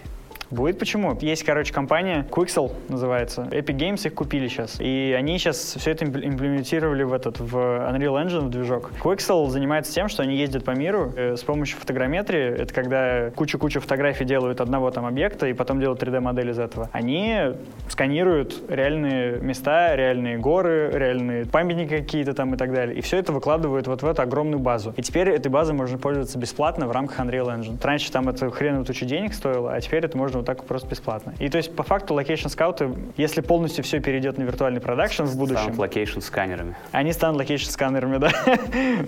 Будет 0.50 0.78
почему? 0.78 1.16
Есть, 1.20 1.44
короче, 1.44 1.72
компания 1.72 2.26
Quixel 2.30 2.72
называется. 2.88 3.42
Epic 3.50 3.76
Games 3.76 4.06
их 4.06 4.14
купили 4.14 4.46
сейчас. 4.48 4.80
И 4.80 5.14
они 5.16 5.38
сейчас 5.38 5.74
все 5.76 5.90
это 5.90 6.04
импл- 6.04 6.24
имплементировали 6.24 7.02
в 7.02 7.12
этот, 7.12 7.40
в 7.40 7.56
Unreal 7.56 8.24
Engine, 8.24 8.46
в 8.46 8.50
движок. 8.50 8.92
Quixel 9.02 9.48
занимается 9.48 9.92
тем, 9.92 10.08
что 10.08 10.22
они 10.22 10.36
ездят 10.36 10.64
по 10.64 10.70
миру 10.70 11.12
э, 11.16 11.36
с 11.36 11.42
помощью 11.42 11.78
фотограмметрии. 11.78 12.62
Это 12.62 12.72
когда 12.72 13.30
кучу-кучу 13.30 13.80
фотографий 13.80 14.24
делают 14.24 14.60
одного 14.60 14.90
там 14.90 15.04
объекта 15.04 15.48
и 15.48 15.52
потом 15.52 15.80
делают 15.80 16.02
3D-модель 16.02 16.50
из 16.50 16.58
этого. 16.58 16.88
Они 16.92 17.52
сканируют 17.88 18.54
реальные 18.68 19.40
места, 19.40 19.96
реальные 19.96 20.38
горы, 20.38 20.90
реальные 20.92 21.46
памятники 21.46 21.98
какие-то 21.98 22.34
там 22.34 22.54
и 22.54 22.56
так 22.56 22.72
далее. 22.72 22.96
И 22.96 23.00
все 23.00 23.18
это 23.18 23.32
выкладывают 23.32 23.88
вот 23.88 24.02
в 24.02 24.06
эту 24.06 24.22
огромную 24.22 24.60
базу. 24.60 24.94
И 24.96 25.02
теперь 25.02 25.30
этой 25.30 25.48
базой 25.48 25.74
можно 25.74 25.98
пользоваться 25.98 26.38
бесплатно 26.38 26.86
в 26.86 26.92
рамках 26.92 27.18
Unreal 27.18 27.46
Engine. 27.46 27.78
Раньше 27.82 28.12
там 28.12 28.28
это 28.28 28.48
хреново 28.50 28.84
тучу 28.84 29.06
денег 29.06 29.34
стоило, 29.34 29.72
а 29.72 29.80
теперь 29.80 30.04
это 30.04 30.16
можно 30.16 30.35
вот 30.38 30.46
так 30.46 30.64
просто 30.64 30.88
бесплатно. 30.88 31.34
И 31.38 31.48
то 31.48 31.58
есть 31.58 31.74
по 31.74 31.82
факту 31.82 32.14
location 32.14 32.48
скауты, 32.48 32.90
если 33.16 33.40
полностью 33.40 33.84
все 33.84 34.00
перейдет 34.00 34.38
на 34.38 34.42
виртуальный 34.42 34.80
production 34.80 35.24
в 35.24 35.36
будущем, 35.36 35.62
Станут 35.62 35.78
location 35.78 36.20
сканерами. 36.20 36.76
они 36.92 37.12
станут 37.12 37.38
location 37.38 37.70
сканерами, 37.70 38.16
да, 38.18 38.30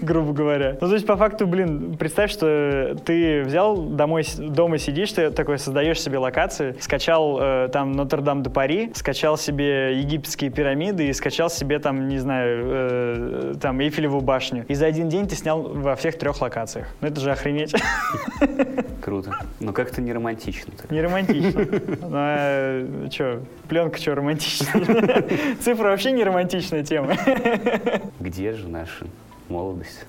грубо 0.01 0.33
говоря. 0.33 0.77
Ну, 0.81 0.88
то 0.88 0.95
есть, 0.95 1.07
по 1.07 1.17
факту, 1.17 1.47
блин, 1.47 1.97
представь, 1.97 2.31
что 2.31 2.97
ты 3.05 3.43
взял 3.43 3.77
домой, 3.77 4.25
дома 4.38 4.79
сидишь, 4.79 5.12
ты 5.12 5.31
такой 5.31 5.59
создаешь 5.59 6.01
себе 6.01 6.19
локации, 6.19 6.77
скачал 6.81 7.38
э, 7.41 7.69
там 7.73 7.93
Нотр-Дам 7.93 8.43
де 8.43 8.51
Пари, 8.51 8.91
скачал 8.95 9.37
себе 9.37 9.99
египетские 9.99 10.51
пирамиды 10.51 11.09
и 11.09 11.12
скачал 11.12 11.51
себе 11.51 11.79
там, 11.79 12.09
не 12.09 12.19
знаю, 12.19 12.61
э, 12.64 13.55
там 13.61 13.81
Эйфелеву 13.81 14.21
башню. 14.21 14.64
И 14.69 14.75
за 14.75 14.87
один 14.87 15.09
день 15.09 15.29
ты 15.29 15.37
снял 15.37 15.62
во 15.62 15.97
всех 15.97 16.19
трех 16.19 16.41
локациях. 16.41 16.88
Ну, 17.01 17.09
это 17.09 17.21
же 17.21 17.31
охренеть. 17.31 17.75
Круто. 19.03 19.35
Но 19.61 19.73
как-то 19.73 20.01
не 20.01 20.12
романтично. 20.12 20.73
Не 20.91 21.01
романтично. 21.01 21.18
Ну, 21.27 22.09
а, 22.13 23.09
что, 23.11 23.41
пленка 23.69 23.99
что 23.99 24.15
романтичная? 24.15 25.25
Цифра 25.61 25.89
вообще 25.91 26.13
не 26.13 26.25
романтичная 26.25 26.85
тема. 26.85 27.15
Где 28.21 28.53
же 28.53 28.69
наша 28.69 29.07
молодость? 29.49 30.05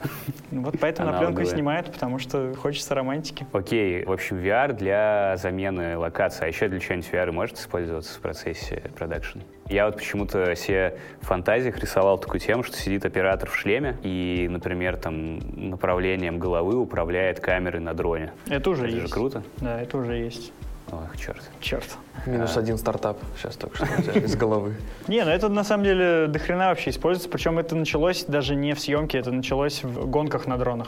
Ну 0.52 0.64
Вот 0.64 0.76
поэтому 0.82 1.08
на 1.08 1.14
пленку 1.18 1.28
Аналоговая. 1.38 1.46
снимают, 1.56 1.92
потому 1.94 2.20
что 2.20 2.54
хочется 2.56 2.94
романтики. 2.94 3.46
Окей, 3.54 4.04
в 4.04 4.12
общем, 4.12 4.38
VR 4.38 4.74
для 4.74 5.36
замены 5.38 5.98
локации. 5.98 6.44
А 6.44 6.48
еще 6.48 6.68
для 6.68 6.80
чего-нибудь 6.80 7.10
VR 7.12 7.32
может 7.32 7.58
использоваться 7.58 8.18
в 8.18 8.22
процессе 8.22 8.84
продакшн? 8.98 9.40
Я 9.70 9.86
вот 9.86 9.96
почему-то 9.98 10.56
себе 10.56 10.98
в 11.22 11.28
фантазиях 11.28 11.78
рисовал 11.80 12.18
такую 12.18 12.40
тему, 12.42 12.64
что 12.64 12.76
сидит 12.76 13.06
оператор 13.06 13.50
в 13.50 13.56
шлеме 13.56 13.98
и, 14.04 14.48
например, 14.50 14.98
там 14.98 15.38
направлением 15.70 16.40
головы 16.40 16.76
управляет 16.76 17.40
камерой 17.40 17.80
на 17.80 17.94
дроне. 17.94 18.34
Это 18.48 18.72
уже 18.72 18.88
Это 18.88 18.96
же 18.96 19.02
есть. 19.04 19.14
круто. 19.14 19.44
Да, 19.60 19.80
это 19.82 19.98
уже 20.00 20.16
есть. 20.18 20.52
Ох, 20.92 21.18
черт. 21.18 21.42
Черт. 21.62 21.98
Минус 22.26 22.58
один 22.58 22.78
стартап 22.78 23.18
сейчас 23.38 23.56
только 23.56 23.78
что 23.78 24.20
из 24.20 24.36
головы. 24.36 24.76
Не, 25.08 25.24
ну 25.24 25.32
это 25.32 25.50
на 25.50 25.64
самом 25.64 25.84
деле 25.84 26.28
до 26.28 26.40
хрена 26.40 26.70
вообще 26.70 26.90
используется. 26.92 27.30
Причем 27.30 27.60
это 27.60 27.76
началось 27.76 28.24
даже 28.26 28.56
не 28.56 28.74
в 28.74 28.80
съемке, 28.80 29.18
это 29.20 29.32
началось 29.32 29.84
в 29.84 30.08
гонках 30.10 30.46
на 30.48 30.58
дронах. 30.58 30.88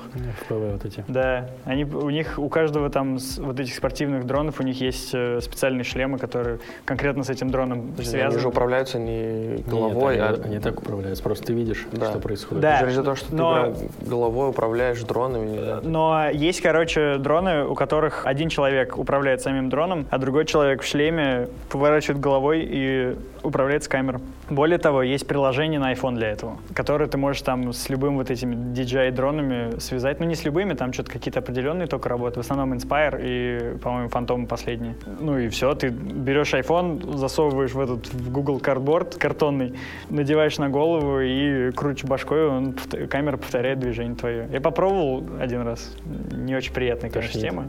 FPV 0.50 0.74
вот 0.74 0.86
эти. 0.86 1.04
Да, 1.08 1.48
они, 1.66 1.86
у 1.86 2.10
них, 2.10 2.38
у 2.38 2.50
каждого 2.50 2.90
там 2.90 3.20
с- 3.20 3.38
вот 3.38 3.60
этих 3.60 3.74
спортивных 3.76 4.26
дронов, 4.26 4.60
у 4.60 4.64
них 4.64 4.80
есть 4.82 5.12
э, 5.14 5.40
специальные 5.42 5.84
шлемы, 5.84 6.18
которые 6.18 6.60
конкретно 6.86 7.24
с 7.24 7.30
этим 7.30 7.50
дроном 7.50 7.94
Они 7.96 8.04
же 8.04 8.10
связаны. 8.10 8.48
управляются 8.48 9.00
не 9.00 9.64
головой, 9.68 10.16
Нет, 10.16 10.24
а... 10.24 10.34
они, 10.34 10.44
они 10.56 10.60
так 10.60 10.80
управляются. 10.82 11.24
Просто 11.24 11.48
ты 11.48 11.54
видишь, 11.54 11.88
Да. 11.92 12.10
что 12.10 12.20
происходит. 12.20 12.62
Да. 12.62 12.82
Из-за 12.90 13.04
того, 13.04 13.16
что 13.16 13.36
но- 13.36 13.66
ты 13.74 13.74
прям 13.80 14.10
головой 14.10 14.50
управляешь 14.50 15.02
дронами. 15.04 15.58
знаю. 15.58 15.82
Но 15.84 16.30
есть, 16.32 16.62
короче, 16.62 17.18
дроны, 17.18 17.66
у 17.66 17.76
которых 17.76 18.26
один 18.26 18.50
человек 18.50 18.98
управляет 18.98 19.42
самим 19.42 19.70
дроном, 19.70 20.06
а 20.10 20.18
другой 20.18 20.46
человек 20.46 20.82
в 20.82 20.86
шлеме 20.86 21.21
поворачивает 21.70 22.20
головой 22.20 22.68
и 22.70 23.16
управляет 23.44 23.84
с 23.84 23.88
камерой. 23.88 24.22
Более 24.50 24.78
того, 24.78 25.02
есть 25.02 25.28
приложение 25.28 25.80
на 25.80 25.94
iPhone 25.94 26.16
для 26.16 26.30
этого, 26.30 26.58
которое 26.74 27.08
ты 27.08 27.18
можешь 27.18 27.42
там 27.42 27.74
с 27.74 27.90
любым 27.90 28.18
вот 28.18 28.30
этими 28.30 28.56
DJI-дронами 28.56 29.80
связать. 29.80 30.20
Ну, 30.20 30.26
не 30.26 30.36
с 30.36 30.44
любыми, 30.44 30.74
там 30.74 30.94
что-то 30.94 31.12
какие-то 31.12 31.40
определенные 31.40 31.88
только 31.88 32.10
работают. 32.10 32.46
В 32.46 32.52
основном 32.52 32.78
Inspire 32.78 33.20
и, 33.22 33.78
по-моему, 33.78 34.10
Phantom 34.10 34.46
последний. 34.48 34.96
Ну 35.20 35.38
и 35.38 35.48
все, 35.50 35.74
ты 35.74 35.90
берешь 35.90 36.54
iPhone, 36.54 37.18
засовываешь 37.18 37.72
в 37.72 37.80
этот 37.80 38.14
в 38.14 38.32
Google 38.32 38.60
Cardboard 38.60 39.18
картонный, 39.18 39.74
надеваешь 40.10 40.58
на 40.58 40.70
голову 40.70 41.20
и 41.22 41.72
крутишь 41.72 42.06
башкой, 42.06 42.48
он, 42.48 42.76
камера 43.10 43.38
повторяет 43.38 43.80
движение 43.80 44.16
твое. 44.16 44.48
Я 44.52 44.62
попробовал 44.62 45.24
один 45.40 45.62
раз. 45.62 45.96
Не 46.32 46.56
очень 46.56 46.74
приятная, 46.74 47.10
конечно, 47.10 47.40
тема. 47.40 47.68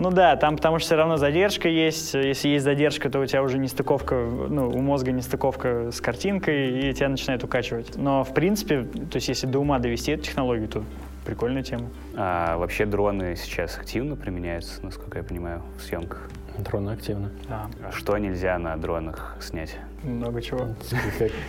Ну 0.00 0.10
да, 0.10 0.34
там 0.36 0.56
потому 0.56 0.78
что 0.78 0.86
все 0.86 0.96
равно 0.96 1.18
задержка 1.18 1.68
есть. 1.68 2.14
Если 2.14 2.48
есть 2.48 2.64
задержка, 2.64 3.10
то 3.10 3.20
у 3.20 3.26
тебя 3.26 3.42
уже 3.42 3.58
не 3.58 3.68
стыковка, 3.68 4.14
ну, 4.14 4.70
у 4.70 4.80
мозга 4.80 5.12
не 5.12 5.20
стыковка 5.20 5.90
с 5.92 6.00
картинкой, 6.00 6.90
и 6.90 6.94
тебя 6.94 7.10
начинает 7.10 7.44
укачивать. 7.44 7.96
Но, 7.96 8.24
в 8.24 8.32
принципе, 8.32 8.84
то 8.84 9.16
есть 9.16 9.28
если 9.28 9.46
до 9.46 9.58
ума 9.58 9.78
довести 9.78 10.12
эту 10.12 10.24
технологию, 10.24 10.68
то 10.68 10.82
прикольная 11.26 11.62
тема. 11.62 11.90
А 12.16 12.56
вообще 12.56 12.86
дроны 12.86 13.36
сейчас 13.36 13.76
активно 13.76 14.16
применяются, 14.16 14.82
насколько 14.82 15.18
я 15.18 15.24
понимаю, 15.24 15.62
в 15.78 15.82
съемках. 15.82 16.30
Дроны 16.56 16.90
активны. 16.90 17.28
Да, 17.46 17.68
А 17.86 17.92
что 17.92 18.16
нельзя 18.16 18.58
на 18.58 18.76
дронах 18.78 19.36
снять? 19.40 19.76
Много 20.02 20.40
чего. 20.42 20.68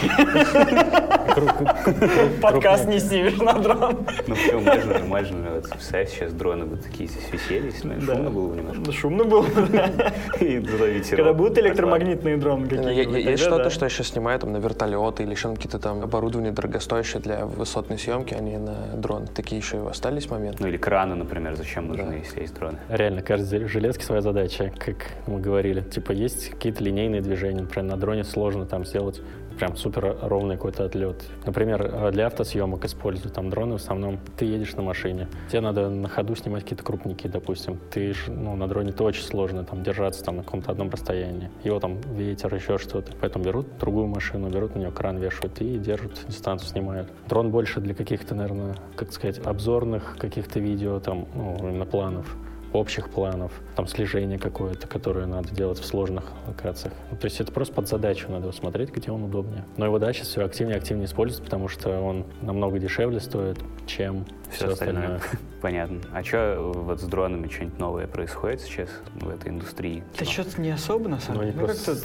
Подкаст 2.41 2.87
не 2.89 2.99
снимешь 2.99 3.37
на 3.39 3.55
дрон. 3.55 4.07
Ну, 4.27 4.35
все, 4.35 4.59
можно, 4.59 4.99
можно. 5.05 5.51
Вот, 5.55 5.69
представь, 5.71 6.11
сейчас 6.11 6.33
дроны 6.33 6.65
бы 6.67 6.77
такие 6.77 7.09
здесь 7.09 7.29
висели, 7.33 7.71
Да. 8.07 8.15
шумно 8.15 8.31
было 8.31 8.49
бы 8.49 8.57
немножко. 8.57 8.83
Ну, 8.87 8.93
Шумно 8.93 9.25
было. 9.25 9.47
И 10.41 10.45
ветерок. 10.57 11.17
Когда 11.17 11.33
будут 11.33 11.59
электромагнитные 11.59 12.37
дроны 12.37 12.65
какие-то. 12.69 12.89
е- 12.91 13.23
Есть 13.31 13.43
что-то, 13.43 13.71
что 13.71 13.85
я 13.87 13.91
сейчас 13.91 14.09
снимаю 14.09 14.39
там 14.39 14.53
на 14.53 14.59
вертолеты 14.59 15.23
или 15.23 15.31
еще 15.33 15.55
какие-то 15.55 15.79
там 15.79 16.03
оборудование 16.03 16.53
дорогостоящее 16.53 17.21
для 17.23 17.45
высотной 17.47 17.99
съемки, 17.99 18.35
а 18.35 18.41
не 18.41 18.57
на 18.59 18.75
дрон. 18.97 19.27
Такие 19.27 19.61
еще 19.61 19.89
остались 19.89 20.29
моменты. 20.31 20.59
Ну 20.63 20.69
или 20.69 20.77
краны, 20.77 21.15
например, 21.15 21.55
зачем 21.57 21.89
нужны, 21.89 22.15
если 22.25 22.41
есть 22.41 22.55
дроны? 22.55 22.79
Реально, 22.89 23.23
каждой 23.23 23.67
железке 23.69 24.05
своя 24.05 24.21
задача, 24.23 24.73
как 24.79 24.97
мы 25.27 25.41
говорили. 25.41 25.81
Типа 25.83 26.13
есть 26.13 26.51
какие-то 26.51 26.83
линейные 26.83 27.21
движения, 27.21 27.58
например, 27.63 27.91
на 27.91 27.97
дроне 27.97 28.25
сложно 28.25 28.67
там 28.67 28.85
сделать 28.85 29.21
прям 29.59 29.77
супер 29.77 30.17
ровный 30.23 30.57
какой-то 30.57 30.85
отлет. 30.85 31.25
Например, 31.45 31.83
э, 31.83 32.11
для 32.13 32.27
автосъемок 32.27 32.85
используют 32.85 33.35
там 33.35 33.51
дроны 33.51 33.73
в 33.73 33.77
основном. 33.77 34.19
Ты 34.37 34.45
едешь 34.45 34.75
на 34.75 34.83
машине, 34.83 35.29
тебе 35.49 35.61
надо 35.61 35.91
на 35.91 36.09
ходу 36.09 36.35
снимать 36.37 36.63
какие-то 36.63 36.85
крупники, 36.85 37.27
допустим. 37.27 37.79
Ты 37.91 38.15
ж, 38.15 38.29
ну, 38.29 38.57
на 38.57 38.69
дроне 38.69 38.91
это 38.91 39.05
очень 39.05 39.23
сложно 39.23 39.65
там 39.65 39.83
держаться 39.83 40.25
там 40.25 40.37
на 40.37 40.43
каком-то 40.43 40.71
одном 40.71 40.91
расстоянии. 40.91 41.51
Его 41.65 41.81
там 41.81 42.01
ветер, 42.01 42.55
еще 42.55 42.79
что-то. 42.79 43.13
Поэтому 43.21 43.45
берут 43.45 43.79
другую 43.79 44.07
машину, 44.07 44.49
берут 44.49 44.75
на 44.75 44.81
нее 44.81 44.93
кран, 44.93 45.19
вешают 45.19 45.61
и 45.61 45.77
держат, 45.79 46.25
дистанцию 46.29 46.71
снимают. 46.71 47.11
Дрон 47.29 47.51
больше 47.51 47.81
для 47.81 47.95
каких-то, 47.95 48.35
наверное, 48.35 48.77
как 48.97 49.13
сказать, 49.13 49.39
обзорных 49.45 50.17
каких-то 50.19 50.61
видео, 50.61 51.01
там, 51.01 51.27
ну, 51.35 51.57
именно 51.69 51.85
планов 51.85 52.37
общих 52.73 53.09
планов, 53.09 53.53
там 53.77 53.87
слежение 53.87 54.39
какое-то, 54.39 54.87
которое 54.87 55.27
надо 55.27 55.55
делать 55.55 55.79
в 55.79 55.85
сложных 55.87 56.25
локациях. 56.47 56.93
Ну, 57.11 57.17
то 57.17 57.25
есть 57.25 57.41
это 57.41 57.51
просто 57.51 57.73
под 57.75 57.89
задачу 57.89 58.31
надо 58.31 58.53
смотреть, 58.53 58.91
где 58.91 59.11
он 59.11 59.23
удобнее. 59.25 59.65
Но 59.77 59.87
его 59.87 59.99
да, 59.99 60.13
сейчас 60.13 60.29
все 60.29 60.45
активнее 60.45 60.77
и 60.77 60.79
активнее 60.79 61.07
используют, 61.07 61.45
потому 61.45 61.69
что 61.69 61.99
он 62.01 62.27
намного 62.43 62.79
дешевле 62.79 63.21
стоит, 63.21 63.59
чем 63.87 64.27
все, 64.51 64.65
Все 64.65 64.73
остальное. 64.73 65.17
остальное. 65.17 65.21
Понятно. 65.63 66.01
А 66.13 66.23
что 66.23 66.73
вот 66.75 67.01
с 67.01 67.05
дронами 67.05 67.49
что-нибудь 67.49 67.79
новое 67.79 68.07
происходит 68.07 68.61
сейчас 68.61 68.89
в 69.15 69.29
этой 69.29 69.49
индустрии? 69.51 70.05
Да 70.19 70.25
что-то 70.25 70.61
не 70.61 70.71
особо, 70.71 71.09
на 71.09 71.21
самом 71.21 71.37
Ну, 71.39 71.43
они 71.45 71.53
деле. 71.53 71.61
Ну, 71.63 71.67
просто 71.67 71.97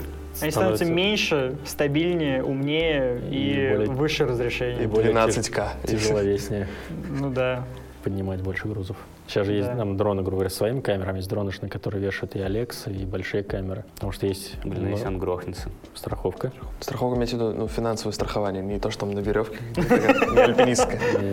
Они 0.42 0.52
становятся 0.52 0.86
меньше, 0.86 1.58
стабильнее, 1.66 2.44
умнее 2.44 3.20
и, 3.30 3.52
И 3.52 3.76
более- 3.76 3.90
выше 3.92 4.26
разрешение. 4.26 4.84
и 4.84 4.88
более 4.88 5.12
12К. 5.14 5.68
Тяжеловеснее 5.88 6.68
Ну 7.10 7.30
да. 7.30 7.64
поднимать 8.04 8.42
больше 8.42 8.68
грузов. 8.68 8.98
Сейчас 9.28 9.46
же 9.46 9.54
есть 9.54 9.70
Да. 9.70 9.78
там 9.78 9.96
дроны, 9.98 10.22
грубо 10.22 10.38
говоря, 10.38 10.50
с 10.50 10.56
своими 10.56 10.82
камерами, 10.82 11.18
есть 11.18 11.30
дроны, 11.30 11.52
на 11.62 11.70
которые 11.70 12.02
вешают 12.04 12.36
и 12.36 12.40
Алекс, 12.42 12.88
и 12.88 13.06
большие 13.06 13.44
камеры. 13.44 13.86
Потому 13.96 14.12
что 14.12 14.28
есть 14.28 14.56
Блин, 14.64 14.84
ну, 14.84 14.90
если 14.90 15.08
он 15.08 15.18
грохнется. 15.18 15.70
страховка. 15.94 16.52
Страховка 16.82 17.16
имеется 17.18 17.38
в 17.38 17.40
виду 17.40 17.54
ну, 17.54 17.68
финансовое 17.68 18.14
страхование, 18.14 18.62
не 18.64 18.80
то, 18.80 18.90
что 18.92 19.02
там 19.02 19.12
на 19.12 19.20
веревке, 19.20 19.58
не 19.76 20.40
альпинистское. 20.40 21.00
И 21.22 21.32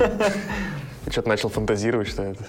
Я 1.07 1.12
что-то 1.12 1.29
начал 1.29 1.48
фантазировать, 1.48 2.09
что 2.09 2.22
это. 2.22 2.44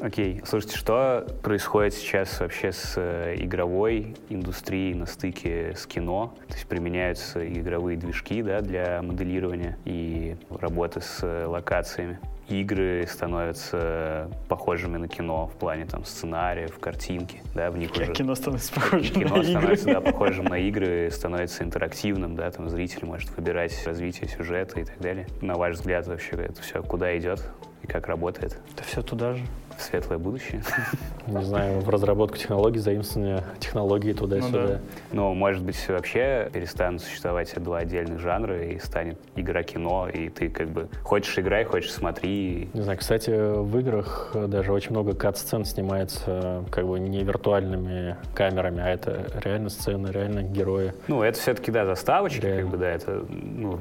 Окей. 0.00 0.42
Слушайте, 0.44 0.76
что 0.76 1.26
происходит 1.42 1.94
сейчас 1.94 2.40
вообще 2.40 2.72
с 2.72 2.94
э, 2.96 3.36
игровой 3.38 4.16
индустрией 4.28 4.94
на 4.94 5.06
стыке 5.06 5.74
с 5.76 5.86
кино? 5.86 6.34
То 6.48 6.54
есть 6.54 6.66
применяются 6.66 7.46
игровые 7.46 7.96
движки 7.96 8.42
да, 8.42 8.60
для 8.60 9.02
моделирования 9.02 9.78
и 9.84 10.36
работы 10.50 11.00
с 11.00 11.20
э, 11.22 11.46
локациями. 11.46 12.18
игры 12.48 13.06
становятся 13.08 14.30
похожими 14.48 14.96
на 14.96 15.08
кино 15.08 15.46
в 15.46 15.56
плане 15.56 15.86
там 15.86 16.04
сценариев, 16.04 16.78
картинки, 16.80 17.40
да, 17.54 17.70
в 17.70 17.78
них 17.78 17.92
уже... 17.92 18.12
кино 18.12 18.34
становится 18.34 18.74
похожим 18.74 19.14
Кино 19.14 19.36
на 19.36 19.40
игры. 19.42 19.44
становится, 19.44 19.86
да, 19.86 20.00
похожим 20.00 20.44
на 20.46 20.58
игры, 20.58 21.10
становится 21.12 21.62
интерактивным, 21.62 22.34
да, 22.34 22.50
там 22.50 22.68
зритель 22.68 23.06
может 23.06 23.30
выбирать 23.36 23.86
развитие 23.86 24.28
сюжета 24.28 24.80
и 24.80 24.84
так 24.84 24.98
далее. 24.98 25.28
На 25.40 25.54
ваш 25.54 25.76
взгляд 25.76 26.06
вообще 26.08 26.32
это 26.32 26.60
все 26.60 26.82
куда 26.82 27.16
идет 27.16 27.40
и 27.82 27.86
как 27.86 28.08
работает? 28.08 28.58
Это 28.72 28.82
все 28.82 29.02
туда 29.02 29.34
же. 29.34 29.44
Светлое 29.78 30.18
будущее? 30.18 30.62
Не 31.26 31.42
знаю, 31.44 31.80
в 31.80 31.88
разработку 31.88 32.36
технологий, 32.36 32.78
заимствование 32.78 33.42
технологий 33.58 34.12
туда-сюда. 34.12 34.60
Ну 34.60 34.68
да. 34.68 34.78
Ну, 35.12 35.34
может 35.34 35.62
быть, 35.62 35.76
вообще 35.88 36.50
перестанут 36.52 37.02
существовать 37.02 37.52
два 37.56 37.78
отдельных 37.78 38.20
жанра 38.20 38.62
и 38.64 38.78
станет 38.78 39.18
игра-кино, 39.36 40.08
и 40.08 40.28
ты 40.28 40.48
как 40.48 40.68
бы 40.68 40.88
хочешь 41.02 41.38
играй, 41.38 41.64
хочешь 41.64 41.92
смотри. 41.92 42.68
Не 42.74 42.82
знаю, 42.82 42.98
кстати, 42.98 43.30
в 43.30 43.78
играх 43.78 44.34
даже 44.34 44.72
очень 44.72 44.90
много 44.90 45.14
кат-сцен 45.14 45.64
снимается 45.64 46.64
как 46.70 46.86
бы 46.86 46.98
не 46.98 47.22
виртуальными 47.24 48.16
камерами, 48.34 48.82
а 48.82 48.88
это 48.88 49.26
реально 49.42 49.70
сцены, 49.70 50.08
реально 50.08 50.42
герои. 50.42 50.92
Ну, 51.08 51.22
это 51.22 51.38
все-таки, 51.38 51.70
да, 51.70 51.86
заставочки, 51.86 52.40
Реально. 52.40 52.62
как 52.62 52.70
бы, 52.70 52.76
да, 52.78 52.90
это, 52.90 53.24
ну, 53.30 53.78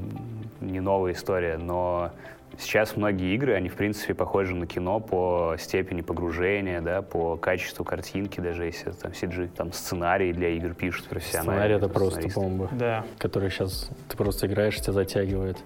не 0.62 0.79
новая 0.79 1.13
история, 1.13 1.58
но 1.58 2.12
сейчас 2.57 2.95
многие 2.95 3.33
игры, 3.35 3.53
они, 3.53 3.69
в 3.69 3.75
принципе, 3.75 4.13
похожи 4.13 4.55
на 4.55 4.67
кино 4.67 4.99
по 4.99 5.56
степени 5.60 6.01
погружения, 6.01 6.81
да, 6.81 7.01
по 7.01 7.35
качеству 7.37 7.83
картинки, 7.83 8.39
даже 8.39 8.65
если 8.65 8.89
это 8.89 8.99
там 9.01 9.12
CG, 9.12 9.49
там 9.56 9.71
сценарии 9.73 10.31
для 10.33 10.49
игр 10.49 10.73
пишут 10.73 11.06
профессионально. 11.08 11.51
Сценарий 11.54 11.73
это 11.75 11.89
просто 11.89 12.21
сценаристы. 12.21 12.39
бомба, 12.39 12.69
Да. 12.73 13.06
который 13.17 13.49
сейчас 13.49 13.89
ты 14.10 14.17
просто 14.17 14.47
играешь, 14.47 14.79
тебя 14.79 14.93
затягивает. 14.93 15.58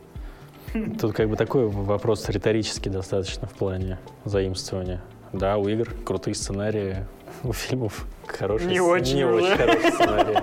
Тут 0.99 1.13
как 1.13 1.29
бы 1.29 1.35
такой 1.38 1.67
вопрос 1.67 2.27
риторический 2.29 2.89
достаточно 2.89 3.47
в 3.47 3.53
плане 3.53 3.99
заимствования. 4.25 5.01
Да, 5.33 5.57
у 5.57 5.67
игр 5.67 5.89
крутые 6.05 6.35
сценарии, 6.35 7.05
у 7.43 7.53
фильмов 7.53 8.05
хорошие 8.27 8.69
Не 8.69 8.79
очень 8.81 9.17
не 9.17 9.25
уже. 9.25 9.45
очень 9.45 9.57
хорошие 9.57 9.91
сценарии. 9.91 10.38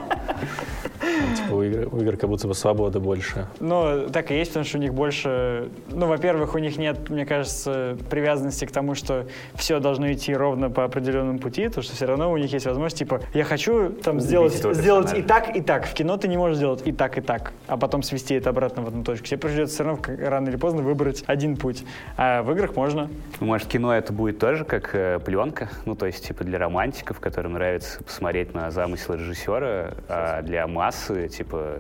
Ну, 1.05 1.36
Типа 1.36 1.55
у 1.55 1.62
игр, 1.62 1.88
у 1.92 2.00
игр 2.00 2.16
как 2.16 2.30
будто 2.30 2.48
бы 2.48 2.55
свободы 2.55 3.00
больше. 3.00 3.46
Ну, 3.61 4.09
так 4.12 4.30
и 4.30 4.34
есть, 4.34 4.50
потому 4.50 4.64
что 4.64 4.78
у 4.78 4.80
них 4.80 4.94
больше... 4.94 5.68
Ну, 5.88 6.07
во-первых, 6.07 6.55
у 6.55 6.59
них 6.59 6.76
нет, 6.78 7.11
мне 7.11 7.26
кажется, 7.26 7.96
привязанности 8.11 8.64
к 8.64 8.70
тому, 8.70 8.94
что 8.94 9.26
все 9.55 9.80
должно 9.80 10.12
идти 10.12 10.34
ровно 10.34 10.70
по 10.70 10.84
определенному 10.84 11.38
пути, 11.38 11.68
то 11.68 11.82
что 11.82 11.94
все 11.94 12.07
равно 12.07 12.30
у 12.30 12.36
них 12.36 12.52
есть 12.52 12.66
возможность, 12.66 12.98
типа, 12.98 13.20
я 13.34 13.44
хочу 13.44 13.90
там 13.90 14.20
сделать, 14.20 14.55
сделать 14.55 15.16
и 15.16 15.22
так, 15.22 15.57
и 15.57 15.61
так. 15.61 15.86
В 15.86 15.94
кино 15.94 16.16
ты 16.16 16.28
не 16.28 16.36
можешь 16.36 16.57
сделать 16.57 16.82
и 16.84 16.92
так, 16.92 17.18
и 17.18 17.20
так, 17.20 17.52
а 17.66 17.76
потом 17.76 18.02
свести 18.02 18.34
это 18.34 18.50
обратно 18.50 18.82
в 18.82 18.88
одну 18.88 19.05
точку. 19.05 19.26
Тебе 19.26 19.38
придется 19.38 19.74
все 19.74 19.84
равно 19.84 20.02
рано 20.28 20.48
или 20.48 20.57
поздно 20.57 20.82
выбрать 20.82 21.24
один 21.26 21.57
путь. 21.57 21.84
А 22.16 22.42
в 22.42 22.52
играх 22.52 22.76
можно. 22.76 23.11
Может, 23.40 23.68
кино 23.68 23.94
это 23.94 24.12
будет 24.12 24.38
тоже 24.38 24.64
как 24.64 24.94
э, 24.94 25.18
пленка, 25.24 25.70
ну, 25.84 25.94
то 25.94 26.07
есть, 26.07 26.26
типа, 26.26 26.44
для 26.44 26.59
романтиков, 26.59 27.20
которым 27.20 27.55
нравится 27.55 28.02
посмотреть 28.02 28.55
на 28.55 28.70
замысел 28.70 29.14
режиссера, 29.14 29.94
а 30.09 30.42
для 30.42 30.66
массы, 30.95 31.28
типа, 31.28 31.78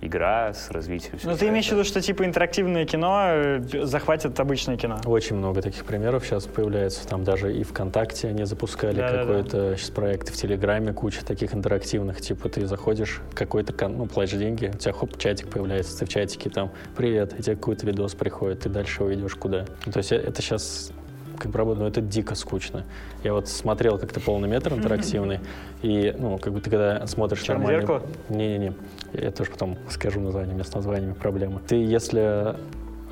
игра 0.00 0.52
с 0.52 0.70
развитием 0.70 1.18
Ну, 1.24 1.34
ты 1.36 1.48
имеешь 1.48 1.68
в 1.68 1.72
виду, 1.72 1.84
что 1.84 2.00
типа 2.00 2.24
интерактивное 2.26 2.84
кино 2.84 3.22
э, 3.28 3.60
захватит 3.84 4.38
обычное 4.38 4.76
кино? 4.76 5.00
Очень 5.06 5.36
много 5.36 5.62
таких 5.62 5.84
примеров 5.84 6.26
сейчас 6.26 6.44
появляется. 6.44 7.06
Там 7.08 7.24
даже 7.24 7.54
и 7.56 7.62
ВКонтакте 7.62 8.28
они 8.28 8.44
запускали 8.44 8.96
Да-да-да. 8.96 9.20
какой-то 9.20 9.76
сейчас 9.76 9.90
проект, 9.90 10.28
в 10.28 10.36
Телеграме 10.36 10.92
куча 10.92 11.24
таких 11.24 11.54
интерактивных. 11.54 12.20
Типа 12.20 12.48
ты 12.50 12.66
заходишь, 12.66 13.22
какой-то, 13.34 13.72
кон- 13.72 13.96
ну, 13.96 14.06
платишь 14.06 14.38
деньги, 14.38 14.70
у 14.74 14.76
тебя 14.76 14.92
хоп, 14.92 15.16
чатик 15.16 15.48
появляется, 15.48 15.98
ты 15.98 16.04
в 16.04 16.08
чатике 16.10 16.50
там, 16.50 16.70
привет, 16.96 17.38
и 17.38 17.42
тебе 17.42 17.56
какой-то 17.56 17.86
видос 17.86 18.14
приходит, 18.14 18.60
ты 18.60 18.68
дальше 18.68 19.02
его 19.02 19.14
идешь 19.14 19.34
куда. 19.36 19.64
Ну, 19.86 19.92
то 19.92 19.98
есть 19.98 20.12
э- 20.12 20.16
это 20.16 20.42
сейчас 20.42 20.90
как 21.38 21.50
бы 21.50 21.58
работает, 21.58 21.82
но 21.82 21.88
это 21.88 22.00
дико 22.00 22.34
скучно. 22.34 22.84
Я 23.22 23.32
вот 23.32 23.48
смотрел 23.48 23.98
как-то 23.98 24.20
полный 24.20 24.48
метр 24.48 24.74
интерактивный, 24.74 25.40
и, 25.82 26.14
ну, 26.18 26.38
как 26.38 26.52
бы 26.52 26.60
ты 26.60 26.70
когда 26.70 27.06
смотришь 27.06 27.42
«Черное 27.42 27.66
нормально... 27.66 27.80
зеркало»? 27.80 28.02
Не-не-не, 28.28 28.72
я 29.12 29.30
тоже 29.30 29.50
потом 29.50 29.78
скажу 29.88 30.20
название, 30.20 30.62
с 30.62 30.74
названиями 30.74 31.12
проблемы. 31.12 31.60
Ты, 31.66 31.76
если 31.76 32.56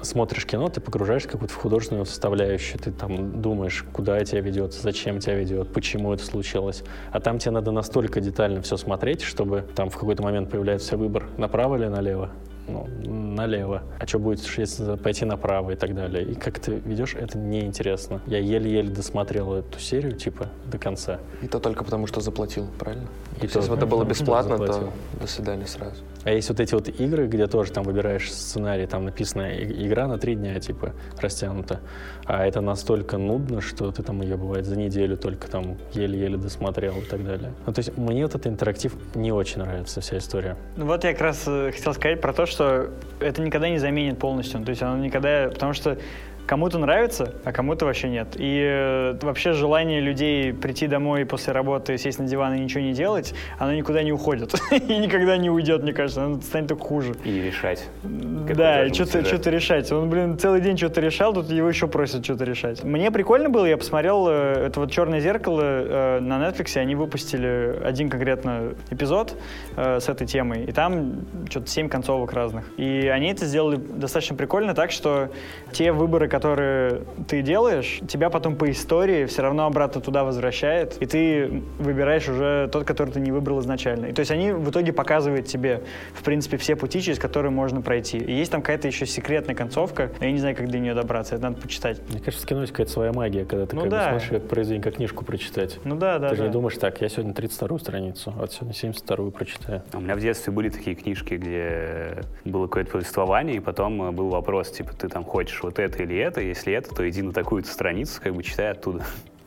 смотришь 0.02 0.46
кино, 0.46 0.68
ты 0.68 0.80
погружаешься 0.80 1.28
какую-то 1.28 1.54
в 1.54 1.56
художественную 1.56 2.06
составляющую, 2.06 2.78
ты 2.78 2.90
там 2.90 3.40
думаешь, 3.40 3.84
куда 3.92 4.22
тебя 4.24 4.40
ведет, 4.40 4.74
зачем 4.74 5.20
тебя 5.20 5.34
ведет, 5.34 5.72
почему 5.72 6.12
это 6.12 6.24
случилось. 6.24 6.82
А 7.12 7.20
там 7.20 7.38
тебе 7.38 7.52
надо 7.52 7.70
настолько 7.70 8.20
детально 8.20 8.62
все 8.62 8.76
смотреть, 8.76 9.22
чтобы 9.22 9.64
там 9.74 9.90
в 9.90 9.96
какой-то 9.96 10.22
момент 10.22 10.50
появляется 10.50 10.96
выбор 10.96 11.26
направо 11.36 11.76
или 11.76 11.86
налево. 11.86 12.30
Ну, 12.68 12.86
налево. 13.04 13.82
А 13.98 14.06
что 14.06 14.18
будет, 14.18 14.40
если 14.56 14.96
пойти 14.96 15.24
направо 15.24 15.72
и 15.72 15.76
так 15.76 15.94
далее. 15.94 16.24
И 16.24 16.34
как 16.34 16.58
ты 16.60 16.80
ведешь, 16.84 17.14
это 17.14 17.36
неинтересно. 17.36 18.20
Я 18.26 18.38
еле-еле 18.38 18.88
досмотрел 18.88 19.54
эту 19.54 19.78
серию, 19.80 20.12
типа, 20.12 20.48
до 20.70 20.78
конца. 20.78 21.18
И 21.42 21.48
то 21.48 21.58
только 21.58 21.82
потому, 21.84 22.06
что 22.06 22.20
заплатил, 22.20 22.66
правильно? 22.78 23.08
И 23.36 23.40
То 23.40 23.42
есть, 23.42 23.52
то 23.54 23.58
если 23.60 23.70
бы 23.70 23.76
это 23.76 23.86
было 23.86 24.04
бесплатно, 24.04 24.58
то 24.58 24.92
до 25.20 25.26
свидания 25.26 25.66
сразу. 25.66 25.96
А 26.24 26.30
есть 26.30 26.48
вот 26.50 26.60
эти 26.60 26.74
вот 26.74 26.88
игры, 26.88 27.26
где 27.26 27.46
тоже 27.48 27.72
там 27.72 27.82
выбираешь 27.82 28.32
сценарий, 28.32 28.86
там 28.86 29.04
написано 29.04 29.50
«И- 29.52 29.86
игра 29.86 30.06
на 30.06 30.18
три 30.18 30.36
дня, 30.36 30.58
типа, 30.60 30.92
растянута. 31.18 31.80
А 32.26 32.46
это 32.46 32.60
настолько 32.60 33.18
нудно, 33.18 33.60
что 33.60 33.90
ты 33.90 34.02
там 34.02 34.22
ее, 34.22 34.36
бывает, 34.36 34.64
за 34.64 34.76
неделю 34.76 35.16
только 35.16 35.48
там 35.48 35.76
еле-еле 35.92 36.36
досмотрел 36.36 36.98
и 36.98 37.04
так 37.04 37.24
далее. 37.24 37.52
Ну, 37.66 37.72
то 37.72 37.80
есть 37.80 37.96
мне 37.96 38.22
вот 38.22 38.34
этот 38.34 38.46
интерактив 38.46 38.94
не 39.14 39.32
очень 39.32 39.60
нравится, 39.60 40.00
вся 40.00 40.18
история. 40.18 40.56
Ну 40.76 40.86
Вот 40.86 41.04
я 41.04 41.12
как 41.12 41.22
раз 41.22 41.44
э, 41.46 41.72
хотел 41.72 41.94
сказать 41.94 42.20
про 42.20 42.32
то, 42.32 42.46
что 42.46 42.90
это 43.20 43.42
никогда 43.42 43.68
не 43.68 43.78
заменит 43.78 44.18
полностью. 44.18 44.62
То 44.64 44.70
есть 44.70 44.82
оно 44.82 44.96
никогда... 45.04 45.48
Потому 45.52 45.72
что 45.72 45.98
кому-то 46.46 46.78
нравится, 46.78 47.34
а 47.44 47.52
кому-то 47.52 47.86
вообще 47.86 48.08
нет. 48.08 48.28
И 48.36 48.60
э, 48.62 49.18
вообще 49.22 49.52
желание 49.52 50.00
людей 50.00 50.52
прийти 50.52 50.86
домой 50.86 51.24
после 51.24 51.52
работы, 51.52 51.96
сесть 51.98 52.18
на 52.18 52.26
диван 52.26 52.54
и 52.54 52.60
ничего 52.60 52.80
не 52.80 52.92
делать, 52.92 53.34
оно 53.58 53.72
никуда 53.74 54.02
не 54.02 54.12
уходит. 54.12 54.54
И 54.72 54.98
никогда 54.98 55.36
не 55.36 55.50
уйдет, 55.50 55.82
мне 55.82 55.92
кажется. 55.92 56.24
Оно 56.24 56.40
станет 56.40 56.68
только 56.68 56.84
хуже. 56.84 57.14
И 57.24 57.40
решать. 57.40 57.88
Да, 58.02 58.84
и 58.84 58.92
что-то 58.92 59.22
сюжет. 59.22 59.40
что 59.40 59.50
решать. 59.50 59.92
Он, 59.92 60.10
блин, 60.10 60.38
целый 60.38 60.60
день 60.60 60.76
что-то 60.76 61.00
решал, 61.00 61.32
тут 61.32 61.50
его 61.50 61.68
еще 61.68 61.86
просят 61.86 62.24
что-то 62.24 62.44
решать. 62.44 62.82
Мне 62.84 63.10
прикольно 63.10 63.48
было, 63.48 63.66
я 63.66 63.76
посмотрел 63.76 64.26
э, 64.28 64.66
это 64.66 64.80
вот 64.80 64.90
«Черное 64.90 65.20
зеркало» 65.20 65.62
э, 65.62 66.20
на 66.20 66.48
Netflix, 66.48 66.76
они 66.78 66.94
выпустили 66.94 67.80
один 67.84 68.10
конкретно 68.10 68.74
эпизод 68.90 69.36
э, 69.76 70.00
с 70.00 70.08
этой 70.08 70.26
темой, 70.26 70.64
и 70.64 70.72
там 70.72 71.24
что-то 71.48 71.68
семь 71.68 71.88
концовок 71.88 72.32
разных. 72.32 72.64
И 72.76 73.08
они 73.08 73.30
это 73.30 73.46
сделали 73.46 73.76
достаточно 73.76 74.36
прикольно 74.36 74.74
так, 74.74 74.90
что 74.90 75.30
те 75.72 75.92
выборы, 75.92 76.28
которые 76.32 77.02
ты 77.28 77.42
делаешь, 77.42 78.00
тебя 78.08 78.30
потом 78.30 78.56
по 78.56 78.70
истории 78.70 79.26
все 79.26 79.42
равно 79.42 79.66
обратно 79.66 80.00
туда 80.00 80.24
возвращает, 80.24 80.96
и 80.98 81.04
ты 81.04 81.62
выбираешь 81.78 82.26
уже 82.26 82.70
тот, 82.72 82.84
который 82.84 83.10
ты 83.10 83.20
не 83.20 83.30
выбрал 83.30 83.60
изначально. 83.60 84.06
И 84.06 84.12
то 84.12 84.20
есть 84.20 84.30
они 84.30 84.50
в 84.50 84.70
итоге 84.70 84.94
показывают 84.94 85.44
тебе, 85.44 85.82
в 86.14 86.22
принципе, 86.22 86.56
все 86.56 86.74
пути, 86.74 87.02
через 87.02 87.18
которые 87.18 87.52
можно 87.52 87.82
пройти. 87.82 88.16
И 88.16 88.32
есть 88.32 88.50
там 88.50 88.62
какая-то 88.62 88.88
еще 88.88 89.04
секретная 89.04 89.54
концовка, 89.54 90.10
но 90.20 90.24
я 90.24 90.32
не 90.32 90.38
знаю, 90.38 90.56
как 90.56 90.70
до 90.70 90.78
нее 90.78 90.94
добраться, 90.94 91.34
это 91.34 91.44
надо 91.44 91.60
почитать. 91.60 92.00
Мне 92.08 92.18
кажется, 92.18 92.46
в 92.46 92.48
кино 92.48 92.62
есть 92.62 92.72
какая-то 92.72 92.92
своя 92.92 93.12
магия, 93.12 93.44
когда 93.44 93.66
ты 93.66 93.76
Ну 93.76 93.82
как 93.82 93.90
да. 93.90 93.98
бы 93.98 94.20
смотришь 94.20 94.30
как 94.30 94.48
произведение, 94.48 94.82
как 94.82 94.94
книжку 94.94 95.26
прочитать. 95.26 95.80
Ну 95.84 95.96
да, 95.96 96.18
да, 96.18 96.30
ты 96.30 96.36
же 96.36 96.42
да. 96.42 96.48
не 96.48 96.52
думаешь, 96.54 96.78
так, 96.78 97.02
я 97.02 97.10
сегодня 97.10 97.34
32-ю 97.34 97.78
страницу, 97.78 98.32
а 98.34 98.40
вот 98.40 98.52
сегодня 98.54 98.72
72-ю 98.72 99.30
прочитаю. 99.32 99.82
У 99.92 100.00
меня 100.00 100.16
в 100.16 100.20
детстве 100.20 100.50
были 100.50 100.70
такие 100.70 100.96
книжки, 100.96 101.34
где 101.34 102.22
было 102.46 102.68
какое-то 102.68 102.92
повествование, 102.92 103.56
и 103.56 103.60
потом 103.60 104.02
э, 104.08 104.12
был 104.12 104.30
вопрос, 104.30 104.70
типа, 104.70 104.94
ты 104.94 105.10
там 105.10 105.24
хочешь 105.24 105.62
вот 105.62 105.78
это 105.78 106.02
или 106.02 106.21
это, 106.22 106.40
если 106.40 106.72
это, 106.72 106.94
то 106.94 107.08
иди 107.08 107.22
на 107.22 107.32
такую-то 107.32 107.68
страницу, 107.68 108.20
как 108.22 108.34
бы 108.34 108.42
читай 108.42 108.70
оттуда. 108.70 109.04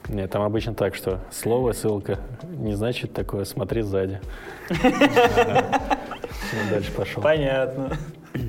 Нет, 0.07 0.29
там 0.29 0.43
обычно 0.43 0.75
так, 0.75 0.93
что 0.93 1.19
слово, 1.31 1.71
ссылка 1.71 2.19
не 2.43 2.75
значит 2.75 3.13
такое, 3.13 3.43
смотри 3.45 3.81
сзади. 3.81 4.19
Дальше 6.69 6.91
пошел. 6.91 7.23
Понятно. 7.23 7.97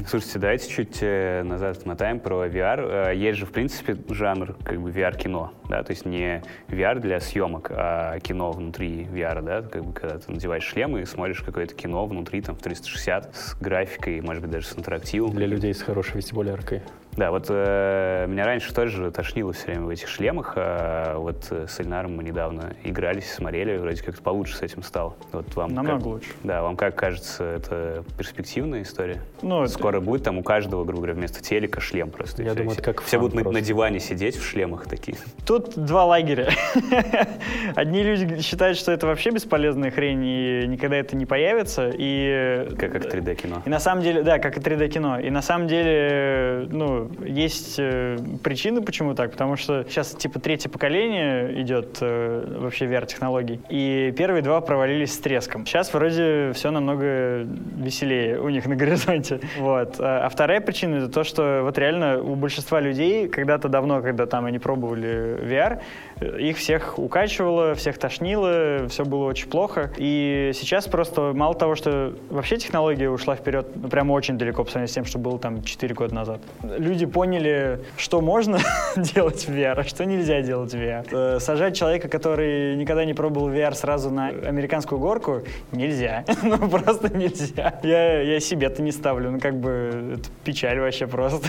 Слушайте, 0.09 0.39
давайте 0.41 0.68
чуть 0.68 0.99
э, 1.01 1.43
назад 1.45 1.79
отмотаем 1.79 2.18
про 2.18 2.47
VR. 2.47 3.11
Э, 3.11 3.16
Есть 3.16 3.39
же, 3.39 3.47
в 3.47 3.53
принципе, 3.53 3.97
жанр 4.09 4.57
как 4.64 4.81
бы 4.81 4.91
VR-кино, 4.91 5.53
да, 5.68 5.83
то 5.85 5.93
есть 5.93 6.05
не 6.05 6.43
VR 6.68 6.99
для 6.99 7.20
съемок, 7.20 7.70
а 7.70 8.18
кино 8.18 8.51
внутри 8.51 9.05
VR, 9.05 9.43
да, 9.43 9.62
как 9.62 9.85
бы 9.85 9.93
когда 9.93 10.18
ты 10.18 10.31
надеваешь 10.33 10.64
шлем 10.64 10.97
и 10.97 11.05
смотришь 11.05 11.41
какое-то 11.41 11.74
кино 11.74 12.05
внутри, 12.07 12.43
там, 12.43 12.57
в 12.57 12.62
360 12.62 13.35
с 13.35 13.55
графикой, 13.61 14.20
может 14.20 14.43
быть, 14.43 14.51
даже 14.51 14.66
с 14.66 14.77
интерактивом. 14.77 15.31
Для 15.31 15.47
людей 15.47 15.72
с 15.72 15.83
хорошей 15.83 16.16
вестибуляркой. 16.16 16.83
Да, 17.16 17.30
вот 17.30 17.46
э, 17.48 18.26
меня 18.28 18.44
раньше 18.44 18.74
тоже 18.74 19.10
тошнило 19.10 19.52
все 19.54 19.66
время 19.68 19.82
в 19.86 19.88
этих 19.88 20.06
шлемах, 20.06 20.52
а 20.56 21.16
вот 21.18 21.46
э, 21.50 21.66
с 21.66 21.80
Эльнаром 21.80 22.14
мы 22.16 22.22
недавно 22.22 22.74
игрались, 22.84 23.32
смотрели, 23.32 23.78
вроде 23.78 24.02
как-то 24.02 24.20
получше 24.22 24.56
с 24.56 24.62
этим 24.62 24.82
стало. 24.82 25.16
Вот 25.32 25.54
вам 25.54 25.72
Намного 25.72 25.98
как- 25.98 26.06
лучше. 26.06 26.28
Да, 26.44 26.60
вам 26.62 26.76
как 26.76 26.94
кажется, 26.94 27.42
это 27.42 28.04
перспективная 28.18 28.82
история? 28.82 29.22
Ну, 29.40 29.62
это 29.62 29.72
скоро 29.72 30.00
будет, 30.00 30.24
там 30.24 30.36
у 30.36 30.42
каждого, 30.42 30.84
грубо 30.84 30.98
говоря, 30.98 31.14
вместо 31.14 31.42
телека 31.42 31.80
шлем 31.80 32.10
просто. 32.10 32.42
Я 32.42 32.50
все, 32.50 32.58
думаю, 32.58 32.72
все, 32.72 32.82
это 32.82 32.92
как 32.92 33.02
все 33.02 33.18
будут 33.18 33.34
на, 33.34 33.42
просто. 33.44 33.60
на 33.60 33.64
диване 33.64 33.98
сидеть 33.98 34.36
в 34.36 34.44
шлемах 34.44 34.86
такие. 34.86 35.16
Тут 35.46 35.74
два 35.74 36.04
лагеря. 36.04 36.50
Одни 37.74 38.02
люди 38.02 38.42
считают, 38.42 38.76
что 38.76 38.92
это 38.92 39.06
вообще 39.06 39.30
бесполезная 39.30 39.90
хрень, 39.90 40.22
и 40.22 40.64
никогда 40.66 40.96
это 40.96 41.16
не 41.16 41.24
появится. 41.24 41.90
И 41.96 42.68
Как, 42.78 42.92
как 42.92 43.06
3D 43.06 43.34
кино. 43.36 43.62
И 43.64 43.70
на 43.70 43.80
самом 43.80 44.02
деле, 44.02 44.22
да, 44.22 44.38
как 44.38 44.58
и 44.58 44.60
3D 44.60 44.88
кино. 44.88 45.18
И 45.18 45.30
на 45.30 45.40
самом 45.40 45.66
деле, 45.66 46.66
ну, 46.70 47.05
есть 47.24 47.76
э, 47.78 48.18
причины, 48.42 48.82
почему 48.82 49.14
так. 49.14 49.32
Потому 49.32 49.57
что 49.57 49.84
сейчас, 49.88 50.11
типа, 50.11 50.38
третье 50.38 50.68
поколение 50.68 51.62
идет 51.62 51.98
э, 52.00 52.59
вообще 52.61 52.86
VR-технологий. 52.86 53.61
И 53.70 54.12
первые 54.16 54.42
два 54.42 54.61
провалились 54.61 55.14
с 55.14 55.18
треском. 55.18 55.66
Сейчас 55.66 55.94
вроде 55.94 56.52
все 56.52 56.70
намного 56.70 57.46
веселее 57.76 58.40
у 58.40 58.48
них 58.48 58.66
на 58.66 58.76
горизонте. 58.76 59.40
Вот. 59.59 59.96
А 59.98 60.26
а 60.26 60.28
вторая 60.28 60.61
причина 60.61 60.96
это 60.96 61.09
то, 61.09 61.22
что 61.22 61.61
вот 61.62 61.78
реально 61.78 62.20
у 62.20 62.34
большинства 62.34 62.80
людей 62.80 63.28
когда-то 63.28 63.68
давно, 63.68 64.02
когда 64.02 64.26
там 64.26 64.44
они 64.44 64.59
пробовали 64.59 65.38
VR, 65.40 65.80
их 66.20 66.56
всех 66.56 66.98
укачивало, 66.98 67.74
всех 67.74 67.98
тошнило, 67.98 68.86
все 68.88 69.04
было 69.04 69.26
очень 69.26 69.48
плохо. 69.48 69.90
И 69.96 70.50
сейчас 70.54 70.86
просто 70.86 71.32
мало 71.34 71.54
того, 71.54 71.74
что 71.74 72.14
вообще 72.30 72.56
технология 72.56 73.10
ушла 73.10 73.36
вперед, 73.36 73.66
ну, 73.74 73.88
прямо 73.88 74.12
очень 74.12 74.38
далеко 74.38 74.64
по 74.64 74.70
сравнению 74.70 74.88
с 74.88 74.94
тем, 74.94 75.04
что 75.04 75.18
было 75.18 75.38
там 75.38 75.62
4 75.62 75.94
года 75.94 76.14
назад. 76.14 76.40
Люди 76.62 77.06
поняли, 77.06 77.80
что 77.96 78.20
можно 78.20 78.58
делать 78.96 79.46
в 79.46 79.50
VR, 79.50 79.80
а 79.80 79.84
что 79.84 80.04
нельзя 80.04 80.40
делать 80.40 80.72
в 80.72 80.76
VR. 80.76 81.06
Э, 81.10 81.40
Сажать 81.40 81.76
человека, 81.76 82.08
который 82.08 82.76
никогда 82.76 83.04
не 83.04 83.14
пробовал 83.14 83.50
VR 83.50 83.74
сразу 83.74 84.10
на 84.10 84.28
американскую 84.28 84.98
горку, 85.00 85.42
нельзя. 85.72 86.24
Ну, 86.46 86.70
просто 86.70 87.14
нельзя. 87.14 87.80
Я, 87.82 88.22
я 88.22 88.38
себе-то 88.38 88.80
не 88.80 88.92
ставлю. 88.92 89.32
Ну, 89.32 89.40
как 89.40 89.58
бы, 89.58 90.14
это 90.14 90.28
печаль 90.44 90.78
вообще 90.78 91.06
просто. 91.06 91.48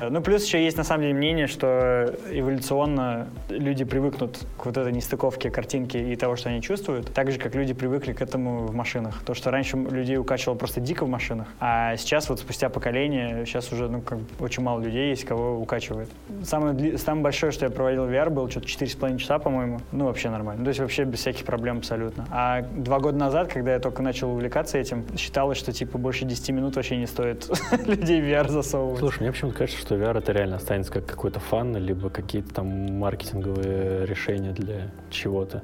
Ну, 0.10 0.20
плюс 0.20 0.44
еще 0.44 0.62
есть, 0.62 0.76
на 0.76 0.84
самом 0.84 1.02
деле, 1.02 1.14
мнение, 1.14 1.46
что 1.46 2.14
эволюционно 2.30 3.28
люди 3.48 3.84
привыкнут 4.04 4.38
к 4.58 4.66
вот 4.66 4.76
этой 4.76 4.92
нестыковке 4.92 5.50
картинки 5.50 5.96
и 5.96 6.14
того, 6.16 6.36
что 6.36 6.50
они 6.50 6.60
чувствуют, 6.60 7.12
так 7.14 7.30
же, 7.30 7.38
как 7.38 7.54
люди 7.54 7.72
привыкли 7.72 8.12
к 8.12 8.20
этому 8.20 8.66
в 8.66 8.74
машинах. 8.74 9.22
То, 9.24 9.32
что 9.32 9.50
раньше 9.50 9.78
людей 9.78 10.18
укачивало 10.18 10.56
просто 10.56 10.80
дико 10.80 11.06
в 11.06 11.08
машинах, 11.08 11.48
а 11.58 11.96
сейчас 11.96 12.28
вот 12.28 12.38
спустя 12.40 12.68
поколение, 12.68 13.46
сейчас 13.46 13.72
уже, 13.72 13.88
ну, 13.88 14.02
как 14.02 14.18
очень 14.40 14.62
мало 14.62 14.80
людей 14.80 15.08
есть, 15.08 15.24
кого 15.24 15.58
укачивает. 15.58 16.10
Самое, 16.42 16.98
самое 16.98 17.22
большое, 17.22 17.50
что 17.50 17.64
я 17.64 17.70
проводил 17.70 18.04
в 18.04 18.10
VR, 18.10 18.28
было 18.28 18.50
что-то 18.50 18.66
4,5 18.66 19.16
часа, 19.16 19.38
по-моему. 19.38 19.80
Ну, 19.90 20.04
вообще 20.04 20.28
нормально. 20.28 20.60
Ну, 20.60 20.64
То 20.66 20.68
есть 20.68 20.80
вообще 20.80 21.04
без 21.04 21.20
всяких 21.20 21.46
проблем 21.46 21.78
абсолютно. 21.78 22.26
А 22.30 22.60
два 22.60 22.98
года 22.98 23.16
назад, 23.16 23.50
когда 23.50 23.72
я 23.72 23.78
только 23.78 24.02
начал 24.02 24.30
увлекаться 24.32 24.76
этим, 24.76 25.04
считалось, 25.16 25.56
что 25.56 25.72
типа 25.72 25.96
больше 25.96 26.26
10 26.26 26.50
минут 26.50 26.76
вообще 26.76 26.98
не 26.98 27.06
стоит 27.06 27.48
людей 27.86 28.20
в 28.20 28.24
VR 28.24 28.50
засовывать. 28.50 28.98
Слушай, 28.98 29.20
мне 29.20 29.32
почему-то 29.32 29.56
кажется, 29.56 29.80
что 29.80 29.94
VR 29.94 30.18
это 30.18 30.32
реально 30.32 30.56
останется 30.56 30.92
как 30.92 31.06
какой-то 31.06 31.40
фан, 31.40 31.74
либо 31.76 32.10
какие-то 32.10 32.52
там 32.52 32.98
маркетинговые 32.98 33.93
решения 34.02 34.52
для 34.52 34.90
чего-то. 35.10 35.62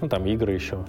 Ну, 0.00 0.08
там 0.08 0.26
игры 0.26 0.52
еще 0.52 0.84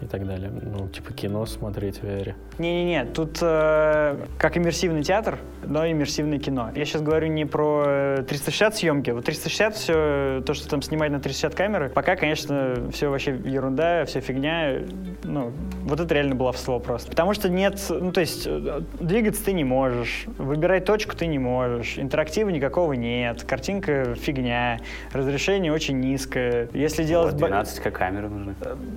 и 0.00 0.06
так 0.06 0.26
далее. 0.26 0.50
Ну, 0.50 0.88
типа 0.88 1.12
кино 1.12 1.44
смотреть 1.46 1.98
в 1.98 2.04
VR. 2.04 2.34
Не-не-не, 2.58 3.04
тут 3.06 3.38
э, 3.42 4.16
как 4.38 4.56
иммерсивный 4.56 5.02
театр, 5.02 5.38
но 5.64 5.88
иммерсивное 5.90 6.38
кино. 6.38 6.70
Я 6.74 6.84
сейчас 6.84 7.02
говорю 7.02 7.28
не 7.28 7.44
про 7.44 7.84
э, 7.86 8.24
360 8.28 8.76
съемки. 8.76 9.10
Вот 9.10 9.24
360 9.24 9.74
все, 9.74 10.42
то, 10.44 10.54
что 10.54 10.68
там 10.68 10.82
снимать 10.82 11.10
на 11.10 11.20
360 11.20 11.54
камеры, 11.54 11.88
пока, 11.90 12.16
конечно, 12.16 12.88
все 12.92 13.08
вообще 13.08 13.32
ерунда, 13.44 14.04
все 14.06 14.20
фигня. 14.20 14.78
Ну, 15.24 15.52
вот 15.84 16.00
это 16.00 16.14
реально 16.14 16.34
баловство 16.34 16.78
просто. 16.78 17.10
Потому 17.10 17.34
что 17.34 17.48
нет, 17.48 17.80
ну, 17.88 18.12
то 18.12 18.20
есть 18.20 18.44
э, 18.46 18.80
двигаться 18.98 19.44
ты 19.44 19.52
не 19.52 19.64
можешь, 19.64 20.24
выбирать 20.38 20.84
точку 20.84 21.16
ты 21.16 21.26
не 21.26 21.38
можешь, 21.38 21.98
интерактива 21.98 22.48
никакого 22.48 22.94
нет, 22.94 23.42
картинка 23.44 24.14
фигня, 24.14 24.78
разрешение 25.12 25.72
очень 25.72 26.00
низкое. 26.00 26.68
Если 26.72 27.04
делать... 27.04 27.32
Вот 27.32 27.40
ба- 27.42 27.48
12 27.48 27.92
камеры 27.92 28.28
нужны. 28.28 28.54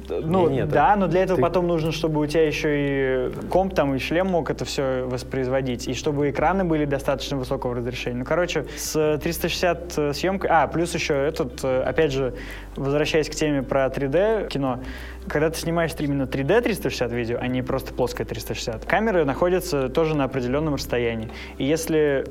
ну, 0.10 0.49
Не, 0.49 0.58
нет, 0.58 0.70
да, 0.70 0.92
но 0.95 1.07
для 1.07 1.23
этого 1.23 1.37
ты- 1.37 1.41
потом 1.41 1.67
нужно, 1.67 1.91
чтобы 1.91 2.21
у 2.21 2.25
тебя 2.25 2.45
еще 2.45 3.29
и 3.29 3.31
комп 3.49 3.73
там, 3.75 3.95
и 3.95 3.99
шлем 3.99 4.27
мог 4.27 4.49
это 4.49 4.65
все 4.65 5.03
воспроизводить, 5.05 5.87
и 5.87 5.93
чтобы 5.93 6.29
экраны 6.29 6.63
были 6.63 6.85
достаточно 6.85 7.37
высокого 7.37 7.75
разрешения. 7.75 8.19
Ну, 8.19 8.25
короче, 8.25 8.65
с 8.75 9.17
360 9.21 10.15
съемкой... 10.15 10.49
А, 10.51 10.67
плюс 10.67 10.93
еще 10.93 11.13
этот, 11.13 11.63
э, 11.63 11.81
опять 11.83 12.11
же, 12.11 12.33
возвращаясь 12.75 13.29
к 13.29 13.35
теме 13.35 13.63
про 13.63 13.87
3D 13.87 14.47
кино, 14.49 14.79
когда 15.27 15.49
ты 15.49 15.59
снимаешь 15.59 15.91
именно 15.99 16.23
3D 16.23 16.61
360 16.61 17.11
видео, 17.11 17.37
а 17.39 17.47
не 17.47 17.61
просто 17.61 17.93
плоское 17.93 18.25
360, 18.25 18.85
камеры 18.85 19.25
находятся 19.25 19.89
тоже 19.89 20.15
на 20.15 20.25
определенном 20.25 20.75
расстоянии. 20.75 21.29
И 21.57 21.65
если 21.65 22.25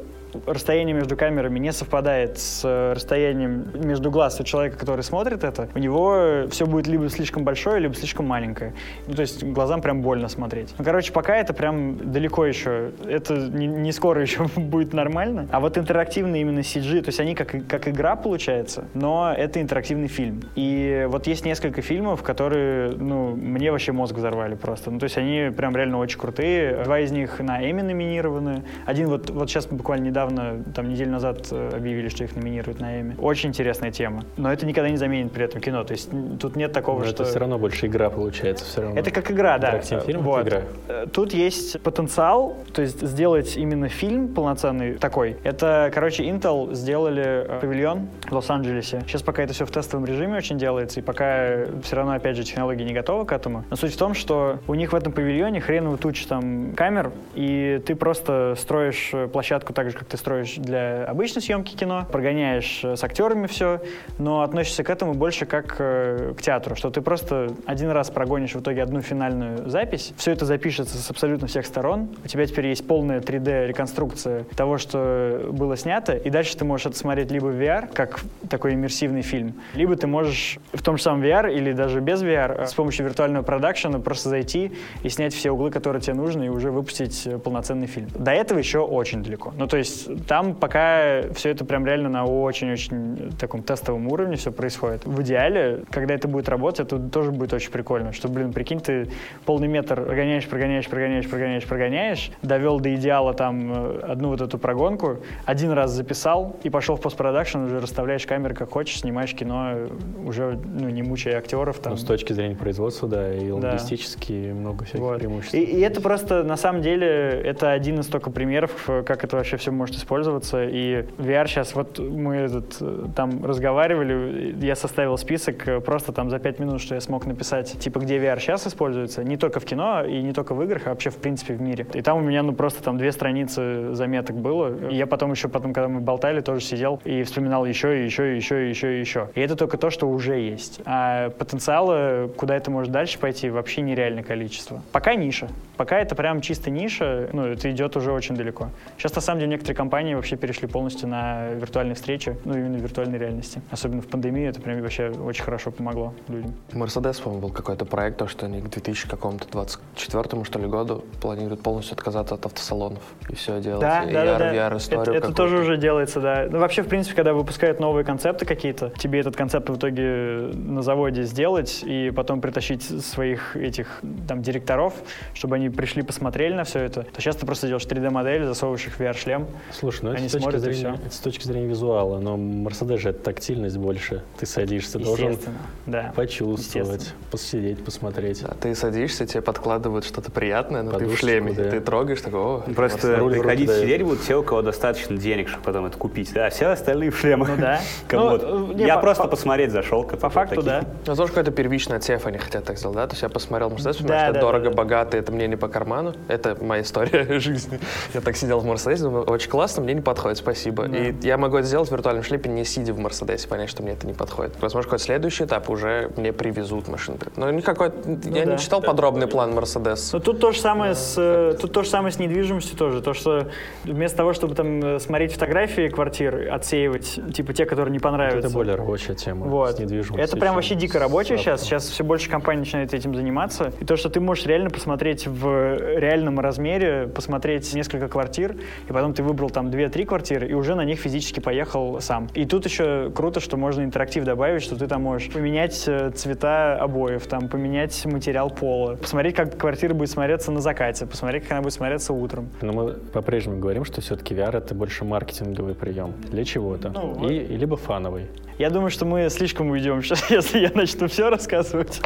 расстояние 0.47 0.95
между 0.95 1.17
камерами 1.17 1.59
не 1.59 1.73
совпадает 1.73 2.39
с 2.39 2.63
э, 2.65 2.93
расстоянием 2.95 3.67
между 3.75 4.11
глаз 4.11 4.41
у 4.41 4.45
человека, 4.45 4.79
который 4.79 5.03
смотрит 5.03 5.45
это, 5.45 5.69
у 5.75 5.79
него 5.79 6.47
все 6.51 6.67
будет 6.67 6.87
либо 6.87 7.09
слишком 7.09 7.45
большое, 7.45 7.81
либо 7.81 7.95
слишком 7.95 8.27
маленькое. 8.27 8.75
Ну, 9.07 9.15
то 9.15 9.23
есть 9.23 9.43
глазам 9.45 9.83
прям 9.83 10.03
больно 10.03 10.29
смотреть. 10.29 10.75
Ну, 10.79 10.85
короче, 10.85 11.13
пока 11.13 11.37
это 11.37 11.53
прям 11.53 12.13
далеко 12.13 12.47
еще. 12.47 12.91
Это 13.07 13.35
не, 13.35 13.67
не 13.67 13.93
скоро 13.93 14.23
еще 14.23 14.47
будет 14.57 14.93
нормально. 14.93 15.49
А 15.51 15.61
вот 15.61 15.79
интерактивный 15.79 16.41
именно 16.41 16.61
CG, 16.61 17.01
то 17.03 17.09
есть 17.09 17.21
они 17.21 17.35
как, 17.35 17.67
как 17.67 17.89
игра 17.89 18.17
получается, 18.17 18.85
но 18.95 19.33
это 19.37 19.61
интерактивный 19.61 20.09
фильм. 20.09 20.43
И 20.57 21.07
вот 21.09 21.27
есть 21.27 21.45
несколько 21.45 21.83
фильмов, 21.83 22.23
которые, 22.23 22.93
ну, 22.93 23.35
мне 23.37 23.71
вообще 23.71 23.93
мозг 23.93 24.15
взорвали 24.15 24.55
просто. 24.55 24.91
Ну, 24.91 24.99
то 24.99 25.05
есть 25.05 25.19
они 25.19 25.51
прям 25.57 25.77
реально 25.77 25.99
очень 25.99 26.19
крутые. 26.19 26.83
Два 26.85 27.01
из 27.01 27.13
них 27.13 27.41
на 27.41 27.63
Эми 27.71 27.83
номинированы. 27.83 28.65
Один 28.87 29.09
вот, 29.09 29.31
вот 29.31 29.51
сейчас 29.51 29.67
буквально 29.67 30.07
недавно, 30.07 30.22
там 30.27 30.89
неделю 30.89 31.11
назад 31.13 31.49
э, 31.51 31.71
объявили, 31.75 32.09
что 32.09 32.25
их 32.25 32.35
номинируют 32.37 32.81
на 32.81 33.01
Эми. 33.01 33.17
Очень 33.19 33.51
интересная 33.51 33.91
тема. 33.91 34.25
Но 34.37 34.53
это 34.53 34.67
никогда 34.67 34.91
не 34.91 34.97
заменит 34.97 35.33
при 35.33 35.45
этом 35.45 35.61
кино. 35.61 35.85
То 35.85 35.93
есть 35.93 36.11
тут 36.41 36.57
нет 36.57 36.73
такого, 36.73 37.01
Но 37.01 37.05
что... 37.07 37.23
это 37.23 37.25
все 37.25 37.39
равно 37.39 37.59
больше 37.59 37.87
игра 37.87 38.11
получается. 38.11 38.65
Все 38.65 38.83
равно. 38.83 38.99
Это 38.99 39.11
как 39.11 39.31
игра, 39.31 39.59
да. 39.59 39.81
Фильм— 39.81 40.21
вот. 40.23 40.47
игра. 40.47 40.63
Э, 40.89 41.07
Тут 41.13 41.35
есть 41.35 41.81
потенциал, 41.81 42.57
то 42.73 42.83
есть 42.83 43.01
сделать 43.07 43.57
именно 43.57 43.89
фильм 43.89 44.29
полноценный 44.29 44.95
такой. 44.95 45.37
Это, 45.43 45.91
короче, 45.93 46.25
Intel 46.25 46.75
сделали 46.75 47.47
э, 47.47 47.59
павильон 47.61 48.09
в 48.29 48.33
Лос-Анджелесе. 48.33 49.03
Сейчас 49.07 49.23
пока 49.23 49.43
это 49.43 49.53
все 49.53 49.67
в 49.67 49.71
тестовом 49.71 50.07
режиме 50.07 50.37
очень 50.37 50.59
делается, 50.59 51.01
и 51.01 51.03
пока 51.03 51.67
все 51.83 51.97
равно, 51.97 52.13
опять 52.13 52.37
же, 52.37 52.45
технологии 52.45 52.85
не 52.85 52.95
готовы 52.95 53.27
к 53.27 53.33
этому. 53.33 53.65
Но 53.71 53.77
суть 53.77 53.95
в 53.95 53.99
том, 53.99 54.15
что 54.15 54.59
у 54.67 54.75
них 54.75 54.93
в 54.93 54.97
этом 54.97 55.13
павильоне 55.13 55.61
хреново 55.61 55.99
туча 55.99 56.27
там 56.29 56.73
камер, 56.75 57.13
и 57.35 57.81
ты 57.87 57.95
просто 57.95 58.55
строишь 58.59 59.13
площадку 59.33 59.73
так 59.73 59.91
же, 59.91 59.97
как 59.97 60.09
ты 60.13 60.19
строишь 60.19 60.57
для 60.57 61.05
обычной 61.05 61.41
съемки 61.41 61.75
кино, 61.75 62.07
прогоняешь 62.11 62.81
э, 62.85 62.97
с 62.97 63.03
актерами 63.03 63.47
все, 63.47 63.81
но 64.19 64.43
относишься 64.43 64.85
к 64.85 64.91
этому 64.91 65.15
больше 65.15 65.47
как 65.47 65.77
э, 65.79 66.35
к 66.37 66.43
театру, 66.43 66.77
что 66.77 66.91
ты 66.91 67.01
просто 67.01 67.49
один 67.65 67.89
раз 67.91 68.11
прогонишь 68.11 68.55
в 68.55 68.61
итоге 68.61 68.83
одну 68.83 69.01
финальную 69.01 69.71
запись, 69.71 70.13
все 70.19 70.33
это 70.33 70.45
запишется 70.45 70.99
с 70.99 71.11
абсолютно 71.11 71.47
всех 71.47 71.65
сторон, 71.65 72.11
у 72.23 72.29
тебя 72.29 72.45
теперь 72.45 72.67
есть 72.67 72.87
полная 72.87 73.21
3D-реконструкция 73.21 74.45
того, 74.55 74.77
что 74.77 75.49
было 75.51 75.79
снято, 75.79 76.15
и 76.15 76.29
дальше 76.29 76.59
ты 76.59 76.67
можешь 76.67 76.87
это 76.87 76.99
смотреть 76.99 77.31
либо 77.31 77.47
в 77.47 77.59
VR, 77.59 77.91
как 77.91 78.21
такой 78.51 78.75
иммерсивный 78.75 79.23
фильм, 79.23 79.55
либо 79.73 79.97
ты 79.97 80.07
можешь 80.07 80.59
в 80.75 80.83
том 80.83 80.99
же 80.99 81.05
самом 81.05 81.23
VR 81.23 81.51
или 81.51 81.73
даже 81.73 82.01
без 82.01 82.23
VR 82.23 82.65
э, 82.65 82.67
с 82.67 82.75
помощью 82.75 83.07
виртуального 83.07 83.43
продакшена 83.43 83.99
просто 83.99 84.29
зайти 84.29 84.73
и 85.03 85.09
снять 85.09 85.33
все 85.33 85.53
углы, 85.53 85.71
которые 85.71 86.03
тебе 86.03 86.15
нужны, 86.15 86.45
и 86.45 86.49
уже 86.51 86.71
выпустить 86.71 87.27
полноценный 87.43 87.87
фильм. 87.87 88.09
До 88.15 88.33
этого 88.33 88.59
еще 88.59 88.81
очень 88.81 89.23
далеко. 89.23 89.55
Ну, 89.57 89.67
то 89.67 89.79
есть 89.79 90.02
там 90.27 90.55
пока 90.55 91.23
все 91.35 91.51
это 91.51 91.65
прям 91.65 91.87
реально 91.87 92.09
на 92.09 92.25
очень-очень 92.25 93.33
таком 93.39 93.63
тестовом 93.63 94.09
уровне 94.09 94.37
все 94.37 94.53
происходит. 94.53 95.05
В 95.05 95.23
идеале, 95.23 95.85
когда 95.91 96.15
это 96.15 96.29
будет 96.29 96.49
работать, 96.49 96.87
это 96.87 96.99
тоже 96.99 97.31
будет 97.31 97.53
очень 97.53 97.71
прикольно, 97.71 98.13
что, 98.13 98.29
блин, 98.29 98.53
прикинь, 98.53 98.81
ты 98.81 99.09
полный 99.45 99.69
метр 99.69 100.03
прогоняешь, 100.03 100.47
прогоняешь, 100.49 100.89
прогоняешь, 100.89 101.29
прогоняешь, 101.29 101.65
прогоняешь, 101.65 102.31
довел 102.43 102.81
до 102.81 102.95
идеала 102.95 103.35
там 103.35 103.73
э, 103.73 104.01
одну 104.01 104.29
вот 104.29 104.41
эту 104.41 104.59
прогонку, 104.59 105.19
один 105.45 105.71
раз 105.71 105.91
записал 105.91 106.57
и 106.63 106.71
пошел 106.71 106.97
в 106.97 107.01
постпродакшн, 107.01 107.59
уже 107.59 107.81
расставляешь 107.81 108.27
камеры 108.27 108.55
как 108.55 108.71
хочешь, 108.71 109.01
снимаешь 109.01 109.35
кино, 109.35 109.89
уже 110.25 110.59
ну, 110.65 110.89
не 110.89 111.03
мучая 111.03 111.39
актеров. 111.39 111.79
Там. 111.79 111.93
Ну, 111.93 111.97
с 111.97 112.05
точки 112.05 112.33
зрения 112.33 112.57
производства, 112.57 113.09
да, 113.09 113.35
и 113.35 113.51
логистически 113.51 114.53
много 114.53 114.85
всяких 114.85 115.01
Вот. 115.01 115.19
преимуществ. 115.19 115.55
И, 115.55 115.63
и 115.63 115.81
это 115.81 116.01
просто, 116.01 116.43
на 116.43 116.57
самом 116.57 116.83
деле, 116.83 117.07
это 117.07 117.73
один 117.73 118.01
из 118.01 118.07
только 118.07 118.31
примеров, 118.31 118.73
э, 118.89 119.03
как 119.03 119.25
это 119.25 119.37
вообще 119.37 119.57
все 119.57 119.71
может 119.71 119.92
может 119.93 119.97
использоваться. 119.97 120.65
И 120.65 121.05
VR 121.19 121.47
сейчас, 121.47 121.75
вот 121.75 121.99
мы 121.99 122.37
этот, 122.37 122.77
э, 122.81 123.07
там 123.15 123.45
разговаривали, 123.45 124.57
я 124.61 124.75
составил 124.75 125.19
список 125.19 125.69
э, 125.69 125.81
просто 125.81 126.13
там 126.13 126.31
за 126.31 126.39
пять 126.39 126.59
минут, 126.59 126.81
что 126.81 126.95
я 126.95 127.01
смог 127.01 127.27
написать, 127.27 127.79
типа, 127.79 128.01
где 128.01 128.19
VR 128.19 128.39
сейчас 128.41 128.67
используется, 128.67 129.25
не 129.25 129.37
только 129.37 129.61
в 129.61 129.65
кино 129.65 130.05
и 130.05 130.23
не 130.23 130.33
только 130.33 130.55
в 130.55 130.63
играх, 130.63 130.83
а 130.87 130.91
вообще 130.91 131.11
в 131.11 131.17
принципе 131.17 131.55
в 131.55 131.61
мире. 131.61 131.87
И 131.95 132.03
там 132.03 132.19
у 132.19 132.21
меня, 132.21 132.43
ну, 132.43 132.53
просто 132.53 132.83
там 132.83 132.99
две 132.99 133.13
страницы 133.13 133.95
заметок 133.95 134.37
было. 134.37 134.89
И 134.89 134.97
я 134.97 135.07
потом 135.07 135.33
еще, 135.33 135.49
потом, 135.49 135.73
когда 135.73 135.89
мы 135.89 136.01
болтали, 136.01 136.41
тоже 136.41 136.61
сидел 136.65 137.01
и 137.05 137.23
вспоминал 137.23 137.67
еще, 137.67 138.03
и 138.03 138.05
еще, 138.05 138.33
и 138.33 138.37
еще, 138.37 138.67
и 138.67 138.69
еще, 138.71 138.97
и 138.97 139.01
еще. 139.01 139.29
И 139.35 139.41
это 139.41 139.57
только 139.57 139.77
то, 139.77 139.91
что 139.91 140.09
уже 140.09 140.39
есть. 140.39 140.81
А 140.85 141.31
потенциала, 141.31 142.31
куда 142.37 142.57
это 142.57 142.71
может 142.71 142.93
дальше 142.93 143.19
пойти, 143.19 143.51
вообще 143.51 143.83
нереальное 143.83 144.23
количество. 144.23 144.83
Пока 144.93 145.15
ниша. 145.15 145.49
Пока 145.77 145.99
это 145.99 146.15
прям 146.15 146.41
чисто 146.41 146.71
ниша, 146.71 147.29
ну, 147.33 147.47
это 147.47 147.71
идет 147.71 147.97
уже 147.97 148.13
очень 148.13 148.37
далеко. 148.37 148.69
Сейчас, 148.99 149.15
на 149.15 149.21
самом 149.21 149.41
деле, 149.41 149.51
некоторые 149.53 149.72
компании 149.75 150.15
вообще 150.15 150.37
перешли 150.37 150.69
полностью 150.69 151.09
на 151.09 151.51
виртуальные 151.51 151.95
встречи, 151.95 152.37
ну, 152.45 152.55
именно 152.57 152.77
виртуальной 152.77 153.19
реальности. 153.19 153.61
Особенно 153.71 154.03
в 154.03 154.07
пандемии 154.07 154.47
это 154.47 154.61
прям 154.61 154.81
вообще 154.81 155.11
очень 155.11 155.45
хорошо 155.45 155.71
помогло 155.71 156.15
людям. 156.29 156.55
Мерседес, 156.73 157.19
по-моему, 157.21 157.49
был 157.49 157.55
какой-то 157.55 157.85
проект, 157.85 158.19
то, 158.19 158.27
что 158.27 158.47
они 158.47 158.61
к 158.61 158.69
2000 158.69 159.09
какому-то 159.09 159.47
24 159.51 160.45
что 160.45 160.59
ли, 160.59 160.67
году 160.67 161.05
планируют 161.21 161.63
полностью 161.63 161.95
отказаться 161.95 162.35
от 162.35 162.47
автосалонов 162.47 163.03
и 163.29 163.35
все 163.35 163.61
делать. 163.61 163.81
Да, 163.81 164.05
и 164.05 164.13
да, 164.13 164.25
AR, 164.25 164.39
да, 164.39 164.55
VR 164.55 165.03
это, 165.03 165.13
это 165.13 165.33
тоже 165.33 165.59
уже 165.59 165.77
делается, 165.77 166.21
да. 166.21 166.47
Ну, 166.51 166.59
вообще, 166.59 166.83
в 166.83 166.89
принципе, 166.89 167.17
когда 167.17 167.33
выпускают 167.33 167.81
новые 167.81 168.05
концепты 168.05 168.45
какие-то, 168.47 168.91
тебе 168.99 169.21
этот 169.21 169.37
концепт 169.37 169.69
в 169.69 169.77
итоге 169.77 170.51
на 170.55 170.83
заводе 170.83 171.23
сделать 171.23 171.83
и 171.85 172.11
потом 172.11 172.41
притащить 172.41 172.83
своих 172.83 173.57
этих 173.57 174.01
там 174.29 174.43
директоров, 174.43 174.95
чтобы 175.35 175.57
они 175.57 175.71
пришли, 175.71 176.03
посмотрели 176.03 176.55
на 176.55 176.65
все 176.65 176.81
это, 176.81 177.03
то 177.03 177.21
сейчас 177.21 177.37
ты 177.37 177.47
просто 177.47 177.67
делаешь 177.67 177.87
3D-модель, 177.87 178.45
засовываешь 178.45 178.87
их 178.87 178.95
в 178.95 179.01
VR-шлем. 179.01 179.47
Слушай, 179.71 180.01
ну 180.03 180.11
это 180.11 180.19
Они 180.19 180.29
с, 180.29 180.33
точки 180.33 180.43
смотрят, 180.45 180.67
и 180.67 180.73
зрения, 180.73 180.99
это 181.07 181.15
с 181.15 181.19
точки 181.19 181.47
зрения 181.47 181.67
визуала, 181.67 182.19
но 182.19 182.37
Мерседес 182.37 183.01
же 183.01 183.11
это 183.11 183.23
тактильность 183.23 183.77
больше. 183.79 184.23
Ты 184.39 184.47
садишься, 184.47 184.99
должен 184.99 185.39
да. 185.87 186.13
почувствовать, 186.15 187.15
посидеть, 187.31 187.85
посмотреть. 187.85 188.43
А 188.43 188.55
ты 188.55 188.75
садишься, 188.75 189.27
тебе 189.27 189.41
подкладывают 189.43 190.05
что-то 190.05 190.31
приятное, 190.31 190.83
но 190.83 190.91
ты 190.91 190.97
в 190.97 191.01
Подушечку, 191.01 191.27
шлеме, 191.27 191.53
да. 191.53 191.71
ты 191.71 191.81
трогаешь, 191.81 192.21
такой, 192.21 192.41
о, 192.41 192.59
Просто 192.75 193.17
Руль 193.17 193.33
приходить 193.33 193.67
дает. 193.69 193.83
сидеть 193.83 194.03
будут 194.03 194.23
те, 194.23 194.37
у 194.37 194.43
кого 194.43 194.63
достаточно 194.63 195.17
денег, 195.17 195.49
чтобы 195.49 195.65
потом 195.65 195.87
это 195.87 195.97
купить. 195.97 196.33
Да, 196.35 196.51
все 196.51 196.67
остальные 196.67 197.11
в 197.11 197.19
шлемах. 197.19 197.49
Ну 197.49 197.57
да. 197.57 197.81
Ну, 198.13 198.29
вот. 198.31 198.43
э, 198.45 198.75
не, 198.75 198.85
Я 198.85 198.97
по- 198.97 199.03
просто 199.03 199.23
по- 199.25 199.31
посмотреть 199.31 199.71
зашел. 199.73 200.05
По 200.05 200.29
факту, 200.29 200.63
да. 200.63 200.85
Ну, 201.07 201.15
тоже 201.17 201.29
какой-то 201.33 201.51
первичный 201.51 201.97
отсев 201.97 202.27
они 202.27 202.37
хотят 202.39 202.65
так 202.65 202.79
сделать, 202.79 202.97
да? 202.97 203.07
То 203.07 203.13
есть 203.15 203.23
я 203.23 203.29
посмотрел 203.31 203.71
Мерседес, 203.71 203.97
Да, 203.99 204.25
это 204.27 204.35
да, 204.35 204.41
дорого, 204.41 204.65
да, 204.65 204.71
да. 204.71 204.77
богато, 204.77 205.17
это 205.17 205.33
мне 205.33 205.47
не 205.49 205.57
по 205.57 205.69
карману. 205.69 206.15
Это 206.29 206.57
моя 206.63 206.83
история 206.83 207.39
жизни. 207.41 207.81
Я 208.13 208.21
так 208.21 208.37
сидел 208.37 208.61
в 208.61 208.65
Мерседесе, 208.67 209.05
думаю, 209.05 209.25
очень 209.25 209.49
классно, 209.53 209.83
мне 209.83 209.93
не 209.93 210.01
подходит, 210.01 210.39
спасибо. 210.39 210.89
Да. 210.89 210.97
И 210.97 211.15
я 211.21 211.37
могу 211.37 211.59
это 211.59 211.67
сделать 211.67 211.87
в 211.87 211.93
виртуальном 211.93 212.25
шлепе, 212.25 212.49
не 212.49 212.65
сидя 212.65 212.95
в 212.95 212.99
Мерседесе, 212.99 213.47
понять, 213.47 213.69
что 213.69 213.83
мне 213.83 213.93
это 213.93 214.07
не 214.07 214.15
подходит. 214.15 214.55
Возможно, 214.63 214.89
какой-то 214.89 215.05
следующий 215.05 215.45
этап 215.45 215.69
уже 215.69 216.11
мне 216.17 216.33
привезут 216.33 216.89
машину. 216.89 217.19
Но 217.37 217.51
никакой... 217.51 217.89
я 217.89 217.93
Ну 218.07 218.17
да. 218.33 218.45
не 218.45 218.59
читал 218.59 218.81
подробный 218.81 219.27
план 219.27 219.55
Мерседес. 219.55 220.11
Но 220.15 220.21
тут 220.21 220.41
то 220.41 220.53
же 220.53 220.59
самое 220.59 220.95
с 220.95 221.17
э, 221.19 221.55
тут 221.61 221.71
то 221.71 221.83
же 221.83 221.91
самое 221.91 222.13
с 222.13 222.19
недвижимостью 222.19 222.79
тоже. 222.79 223.03
То, 223.03 223.13
что 223.13 223.51
вместо 223.85 224.17
того, 224.17 224.33
чтобы 224.33 224.55
там 224.55 224.83
э, 224.83 224.99
смотреть 225.01 225.35
фотографии 225.35 225.89
квартир, 225.89 226.51
отсеивать, 226.51 227.21
типа 227.35 227.53
те, 227.53 227.67
которые 227.67 227.93
не 227.93 227.99
понравятся. 227.99 228.39
Это 228.39 228.49
более 228.49 228.77
рабочая 228.77 229.15
тема 229.17 229.45
Вот. 229.49 229.77
с 229.77 229.79
недвижимостью. 229.79 230.25
Это 230.25 230.39
прям 230.39 230.55
вообще 230.55 230.77
дико 230.77 231.05
авто. 231.05 231.23
сейчас. 231.25 231.61
Сейчас 231.61 231.89
все 231.89 232.03
больше 232.03 232.31
компаний 232.31 232.61
начинают 232.61 232.95
этим 232.95 233.15
заниматься. 233.15 233.71
И 233.81 233.85
то, 233.85 233.97
что 233.97 234.09
ты 234.09 234.19
можешь 234.19 234.47
реально 234.47 234.71
посмотреть 234.71 235.27
в 235.27 235.77
реальном 235.99 236.41
размере, 236.41 237.07
посмотреть 237.15 237.71
несколько 237.75 238.09
квартир, 238.09 238.57
и 238.89 238.93
потом 238.95 239.13
ты 239.13 239.23
выбрал 239.23 239.42
там 239.51 239.69
2-3 239.69 240.05
квартиры, 240.05 240.49
и 240.49 240.55
уже 240.55 240.75
на 240.75 240.85
них 240.85 241.01
физически 241.01 241.41
поехал 241.41 242.01
сам. 242.01 242.29
И 242.35 242.45
тут 242.45 242.65
еще 242.67 243.11
круто, 243.15 243.41
что 243.41 243.57
можно 243.57 243.83
интерактив 243.83 244.25
добавить, 244.25 244.63
что 244.63 244.77
ты 244.77 244.87
там 244.87 245.03
можешь 245.03 245.31
поменять 245.31 245.85
э, 245.87 246.11
цвета 246.11 246.77
обоев, 246.77 247.27
там 247.27 247.49
поменять 247.49 248.05
материал 248.07 248.51
пола, 248.51 248.97
посмотреть, 248.97 249.35
как 249.35 249.57
квартира 249.57 249.95
будет 249.95 250.11
смотреться 250.11 250.53
на 250.53 250.61
закате, 250.61 251.07
посмотреть, 251.07 251.45
как 251.45 251.53
она 251.53 251.63
будет 251.63 251.73
смотреться 251.73 252.13
утром. 252.13 252.49
Но 252.61 252.73
мы 252.73 252.93
по-прежнему 252.93 253.59
говорим, 253.59 253.85
что 253.85 254.01
все-таки 254.01 254.35
VR 254.35 254.59
это 254.59 254.75
больше 254.75 255.05
маркетинговый 255.05 255.75
прием 255.75 256.13
для 256.31 256.45
чего-то. 256.45 256.91
Ну, 256.91 257.29
и, 257.29 257.37
и 257.37 257.57
либо 257.57 257.77
фановый. 257.77 258.27
Я 258.63 258.71
думаю, 258.71 258.91
что 258.91 259.05
мы 259.05 259.29
слишком 259.29 259.71
уйдем 259.71 260.03
сейчас, 260.03 260.25
если 260.31 260.61
я 260.61 260.71
начну 260.73 261.09
все 261.09 261.31
рассказывать. 261.31 262.01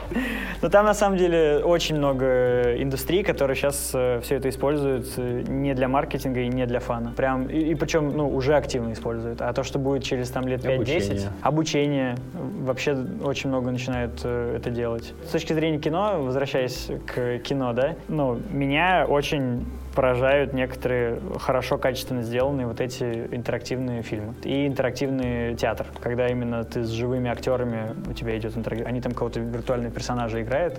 Но 0.63 0.71
там 0.71 0.87
на 0.87 0.95
самом 0.95 1.19
деле 1.19 1.61
очень 1.63 1.97
много 1.97 2.77
индустрий, 2.79 3.23
которые 3.23 3.55
сейчас 3.55 3.89
все 3.89 4.37
это 4.37 4.49
используют 4.49 5.07
э, 5.19 5.43
не 5.47 5.75
для 5.75 5.87
маркетинга 5.87 6.41
и 6.41 6.49
не 6.49 6.65
для 6.65 6.81
фана. 6.81 7.13
Прям, 7.15 7.47
и, 7.47 7.59
и 7.59 7.75
причем 7.75 8.17
ну, 8.17 8.35
уже 8.35 8.55
активно 8.55 8.95
используют. 8.95 9.43
А 9.43 9.53
то, 9.53 9.65
что 9.65 9.79
будет 9.79 10.03
через 10.03 10.31
там, 10.31 10.49
лет 10.49 10.65
5-10, 10.65 10.77
Обучение. 10.77 11.31
обучение, 11.43 12.17
вообще 12.63 12.97
очень 13.23 13.51
много 13.51 13.71
начинают 13.71 14.23
э, 14.25 14.57
это 14.57 14.71
делать. 14.71 15.13
С 15.27 15.33
точки 15.33 15.53
зрения 15.53 15.79
кино, 15.79 16.23
возвращаясь 16.23 16.89
к 17.05 17.37
кино, 17.41 17.75
да, 17.75 17.97
ну, 18.09 18.41
меня 18.51 19.05
очень 19.07 19.67
поражают 19.97 20.53
некоторые 20.53 21.19
хорошо, 21.41 21.79
качественно 21.79 22.23
сделанные 22.23 22.67
вот 22.67 22.81
эти 22.81 23.03
интерактивные 23.33 24.03
фильмы. 24.03 24.35
И 24.45 24.67
интерактивный 24.67 25.57
театр, 25.57 25.87
когда 26.01 26.29
именно 26.29 26.63
ты 26.65 26.85
с 26.85 26.91
живыми 26.91 27.31
актерами, 27.31 27.97
у 28.07 28.13
тебя 28.13 28.37
идет 28.39 28.57
интерактив, 28.57 28.87
они 28.87 29.01
там 29.01 29.13
кого-то 29.13 29.41
виртуальные 29.41 29.91
персонажи 29.91 30.43
играют. 30.43 30.79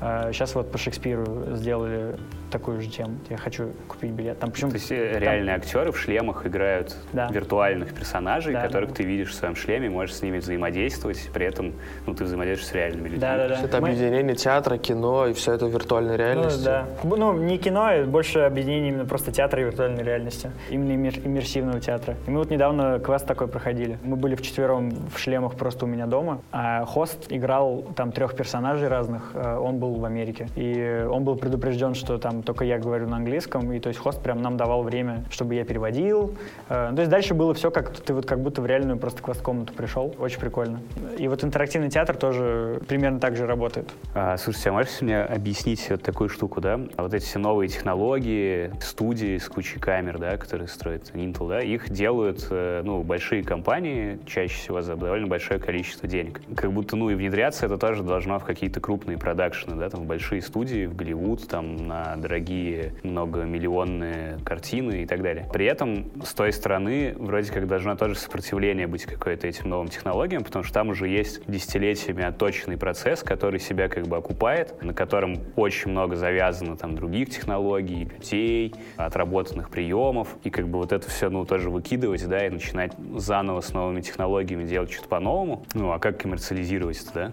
Сейчас 0.00 0.54
вот 0.54 0.70
по 0.70 0.78
Шекспиру 0.78 1.24
сделали 1.54 2.16
такую 2.50 2.80
же 2.80 2.88
тему. 2.88 3.16
Я 3.28 3.36
хочу 3.36 3.70
купить 3.88 4.10
билет. 4.12 4.38
Там 4.38 4.50
почему? 4.50 4.70
То 4.70 4.76
есть 4.76 4.90
э, 4.90 5.18
реальные 5.18 5.56
актеры 5.56 5.92
в 5.92 5.98
шлемах 5.98 6.46
играют 6.46 6.96
Да. 7.12 7.28
виртуальных 7.30 7.92
персонажей, 7.94 8.54
Да, 8.54 8.62
которых 8.62 8.90
да. 8.90 8.94
ты 8.96 9.02
видишь 9.02 9.30
в 9.30 9.34
своем 9.34 9.54
шлеме, 9.56 9.90
можешь 9.90 10.14
с 10.16 10.22
ними 10.22 10.38
взаимодействовать, 10.38 11.28
при 11.34 11.46
этом 11.46 11.72
ну, 12.06 12.14
ты 12.14 12.24
взаимодействуешь 12.24 12.70
с 12.70 12.74
реальными 12.74 13.04
людьми. 13.08 13.20
Да, 13.20 13.36
да, 13.36 13.48
да. 13.48 13.60
Это 13.62 13.80
Мы- 13.80 13.88
объединение 13.88 14.34
театра, 14.36 14.78
кино 14.78 15.26
и 15.26 15.32
все 15.34 15.52
это 15.54 15.66
в 15.66 15.70
виртуальной 15.72 16.12
Ну, 16.12 16.16
реальности. 16.18 16.64
да. 16.64 16.86
Ну, 17.02 17.32
не 17.34 17.58
кино, 17.58 17.86
а 17.90 18.04
больше 18.04 18.38
объединение 18.40 18.90
именно 18.90 19.04
просто 19.04 19.32
театра 19.32 19.60
и 19.60 19.64
виртуальной 19.64 20.02
реальности. 20.04 20.50
Именно 20.70 20.92
иммер- 20.92 21.26
иммерсивного 21.26 21.80
театра. 21.80 22.14
И 22.26 22.30
мы 22.30 22.38
вот 22.38 22.50
недавно 22.50 22.98
квест 22.98 23.26
такой 23.26 23.48
проходили. 23.48 23.98
Мы 24.04 24.16
были 24.16 24.36
вчетвером 24.36 24.90
в 25.14 25.18
шлемах 25.18 25.56
просто 25.56 25.84
у 25.84 25.88
меня 25.88 26.06
дома, 26.06 26.40
а 26.52 26.84
хост 26.86 27.26
играл 27.30 27.84
там 27.96 28.12
трех 28.12 28.34
персонажей 28.36 28.88
разных. 28.88 29.32
э, 29.34 29.56
Он 29.58 29.78
был 29.78 29.87
в 29.94 30.04
Америке. 30.04 30.48
И 30.56 31.06
он 31.10 31.24
был 31.24 31.36
предупрежден, 31.36 31.94
что 31.94 32.18
там 32.18 32.42
только 32.42 32.64
я 32.64 32.78
говорю 32.78 33.08
на 33.08 33.16
английском, 33.16 33.72
и 33.72 33.80
то 33.80 33.88
есть 33.88 34.00
хост 34.00 34.22
прям 34.22 34.42
нам 34.42 34.56
давал 34.56 34.82
время, 34.82 35.24
чтобы 35.30 35.54
я 35.54 35.64
переводил. 35.64 36.34
Э, 36.68 36.92
То 36.94 37.00
есть 37.00 37.10
дальше 37.10 37.34
было 37.34 37.54
все 37.54 37.70
как 37.70 37.90
ты 37.90 38.14
вот 38.14 38.26
как 38.26 38.40
будто 38.40 38.62
в 38.62 38.66
реальную 38.66 38.98
просто 38.98 39.22
квест-комнату 39.22 39.72
пришел. 39.72 40.14
Очень 40.18 40.40
прикольно. 40.40 40.80
И 41.18 41.28
вот 41.28 41.44
интерактивный 41.44 41.90
театр 41.90 42.16
тоже 42.16 42.80
примерно 42.88 43.20
так 43.20 43.36
же 43.36 43.46
работает. 43.46 43.90
А, 44.14 44.36
слушайте, 44.36 44.70
а 44.70 44.72
можете 44.72 45.04
мне 45.04 45.20
объяснить 45.20 45.88
вот 45.90 46.02
такую 46.02 46.28
штуку, 46.28 46.60
да? 46.60 46.80
А 46.96 47.02
Вот 47.02 47.14
эти 47.14 47.24
все 47.24 47.38
новые 47.38 47.68
технологии, 47.68 48.70
студии 48.80 49.38
с 49.38 49.48
кучей 49.48 49.78
камер, 49.78 50.18
да, 50.18 50.36
которые 50.36 50.68
строит 50.68 51.10
Intel, 51.14 51.48
да, 51.48 51.60
их 51.60 51.90
делают, 51.90 52.46
э, 52.50 52.82
ну, 52.84 53.02
большие 53.02 53.42
компании, 53.42 54.18
чаще 54.26 54.54
всего 54.54 54.82
за 54.82 54.96
довольно 54.96 55.26
большое 55.26 55.60
количество 55.60 56.08
денег. 56.08 56.40
Как 56.56 56.72
будто, 56.72 56.96
ну, 56.96 57.10
и 57.10 57.14
внедряться 57.14 57.66
это 57.66 57.78
тоже 57.78 58.02
должно 58.02 58.38
в 58.38 58.44
какие-то 58.44 58.80
крупные 58.80 59.18
продакшены, 59.18 59.76
да, 59.78 59.90
там, 59.90 60.02
в 60.02 60.06
большие 60.06 60.42
студии, 60.42 60.86
в 60.86 60.94
Голливуд, 60.94 61.46
там, 61.48 61.76
на 61.76 62.16
дорогие 62.16 62.94
многомиллионные 63.02 64.38
картины 64.44 65.02
и 65.02 65.06
так 65.06 65.22
далее. 65.22 65.48
При 65.52 65.66
этом, 65.66 66.10
с 66.22 66.34
той 66.34 66.52
стороны, 66.52 67.14
вроде 67.18 67.52
как 67.52 67.66
должно 67.66 67.96
тоже 67.96 68.16
сопротивление 68.16 68.86
быть 68.86 69.04
какое-то 69.04 69.46
этим 69.46 69.68
новым 69.68 69.88
технологиям, 69.88 70.44
потому 70.44 70.64
что 70.64 70.74
там 70.74 70.90
уже 70.90 71.08
есть 71.08 71.42
десятилетиями 71.46 72.24
отточенный 72.24 72.76
процесс, 72.76 73.22
который 73.22 73.60
себя 73.60 73.88
как 73.88 74.06
бы 74.06 74.16
окупает, 74.16 74.82
на 74.82 74.94
котором 74.94 75.38
очень 75.56 75.90
много 75.90 76.16
завязано 76.16 76.76
там 76.76 76.94
других 76.94 77.30
технологий, 77.30 78.10
людей, 78.18 78.74
отработанных 78.96 79.70
приемов, 79.70 80.36
и 80.44 80.50
как 80.50 80.68
бы 80.68 80.78
вот 80.78 80.92
это 80.92 81.08
все, 81.08 81.28
ну, 81.30 81.44
тоже 81.44 81.70
выкидывать, 81.70 82.26
да, 82.28 82.46
и 82.46 82.50
начинать 82.50 82.92
заново 83.16 83.60
с 83.60 83.72
новыми 83.72 84.00
технологиями 84.00 84.64
делать 84.64 84.92
что-то 84.92 85.08
по-новому. 85.08 85.64
Ну, 85.74 85.92
а 85.92 85.98
как 85.98 86.18
коммерциализировать 86.18 87.02
это, 87.02 87.12
да? 87.14 87.32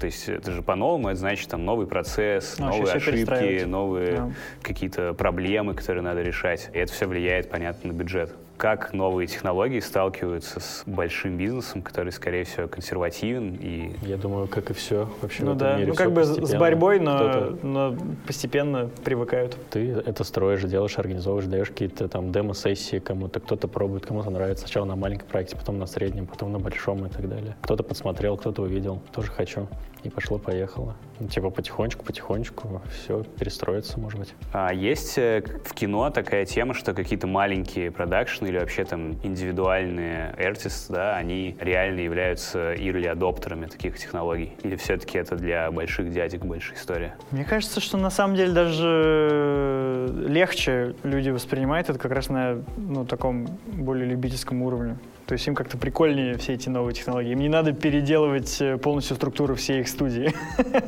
То 0.00 0.06
есть 0.06 0.28
это 0.30 0.50
же 0.50 0.62
по-новому, 0.62 1.08
это 1.10 1.18
значит 1.20 1.48
там 1.50 1.64
новый 1.66 1.86
процесс, 1.86 2.56
Ну, 2.58 2.68
новые 2.68 2.94
ошибки, 2.94 3.64
новые 3.64 4.16
Да. 4.16 4.30
какие-то 4.62 5.12
проблемы, 5.12 5.74
которые 5.74 6.02
надо 6.02 6.22
решать. 6.22 6.70
И 6.72 6.78
это 6.78 6.90
все 6.92 7.06
влияет, 7.06 7.50
понятно, 7.50 7.92
на 7.92 7.96
бюджет. 7.96 8.34
Как 8.56 8.92
новые 8.92 9.26
технологии 9.26 9.80
сталкиваются 9.80 10.60
с 10.60 10.82
большим 10.84 11.38
бизнесом, 11.38 11.80
который, 11.80 12.12
скорее 12.12 12.44
всего, 12.44 12.68
консервативен 12.68 13.56
и 13.58 13.94
Я 14.02 14.18
думаю, 14.18 14.48
как 14.48 14.70
и 14.70 14.74
все 14.74 15.08
вообще 15.22 15.44
Ну 15.44 15.52
в 15.52 15.56
этом 15.56 15.58
да, 15.68 15.76
мире. 15.78 15.88
ну 15.88 15.94
как 15.94 16.12
бы 16.12 16.24
с- 16.24 16.54
борьбой, 16.58 17.00
но, 17.00 17.56
но 17.62 17.96
постепенно 18.26 18.90
привыкают. 19.02 19.56
Ты 19.70 19.92
это 19.92 20.24
строишь, 20.24 20.62
делаешь, 20.64 20.98
организовываешь, 20.98 21.46
даешь 21.48 21.68
какие-то 21.68 22.06
там 22.08 22.32
демо-сессии 22.32 22.98
кому-то, 22.98 23.40
кто-то 23.40 23.66
пробует, 23.66 24.04
кому-то 24.04 24.28
нравится. 24.28 24.64
Сначала 24.66 24.84
на 24.84 24.96
маленьком 24.96 25.28
проекте, 25.28 25.56
потом 25.56 25.78
на 25.78 25.86
среднем, 25.86 26.26
потом 26.26 26.52
на 26.52 26.58
большом 26.58 27.06
и 27.06 27.08
так 27.08 27.26
далее. 27.30 27.56
Кто-то 27.62 27.82
подсмотрел, 27.82 28.36
кто-то 28.36 28.60
увидел, 28.60 29.00
тоже 29.12 29.30
хочу. 29.30 29.68
И 30.02 30.08
пошло-поехало. 30.08 30.96
Ну, 31.18 31.28
типа 31.28 31.50
потихонечку, 31.50 32.04
потихонечку 32.04 32.82
все 32.90 33.22
перестроится, 33.38 34.00
может 34.00 34.18
быть. 34.18 34.34
А 34.52 34.72
есть 34.72 35.18
э, 35.18 35.42
в 35.64 35.74
кино 35.74 36.10
такая 36.10 36.46
тема, 36.46 36.72
что 36.74 36.94
какие-то 36.94 37.26
маленькие 37.26 37.90
продакшны 37.90 38.46
или 38.46 38.58
вообще 38.58 38.84
там 38.84 39.12
индивидуальные 39.22 40.30
артисты, 40.30 40.92
да, 40.94 41.16
они 41.16 41.56
реально 41.60 42.00
являются 42.00 42.72
early 42.74 43.06
адоптерами 43.06 43.66
таких 43.66 43.98
технологий? 43.98 44.54
Или 44.62 44.76
все-таки 44.76 45.18
это 45.18 45.36
для 45.36 45.70
больших 45.70 46.10
дядек 46.10 46.44
большая 46.44 46.76
история? 46.76 47.14
Мне 47.30 47.44
кажется, 47.44 47.80
что 47.80 47.98
на 47.98 48.10
самом 48.10 48.36
деле 48.36 48.52
даже 48.52 50.10
легче 50.26 50.94
люди 51.02 51.30
воспринимают 51.30 51.90
это 51.90 51.98
как 51.98 52.12
раз 52.12 52.28
на 52.28 52.62
ну, 52.76 53.04
таком 53.04 53.46
более 53.66 54.06
любительском 54.06 54.62
уровне. 54.62 54.96
То 55.30 55.34
есть 55.34 55.46
им 55.46 55.54
как-то 55.54 55.78
прикольнее 55.78 56.36
все 56.38 56.54
эти 56.54 56.68
новые 56.68 56.92
технологии. 56.92 57.30
Им 57.30 57.38
не 57.38 57.48
надо 57.48 57.72
переделывать 57.72 58.60
э, 58.60 58.78
полностью 58.78 59.14
структуру 59.14 59.54
всей 59.54 59.82
их 59.82 59.88
студии. 59.88 60.34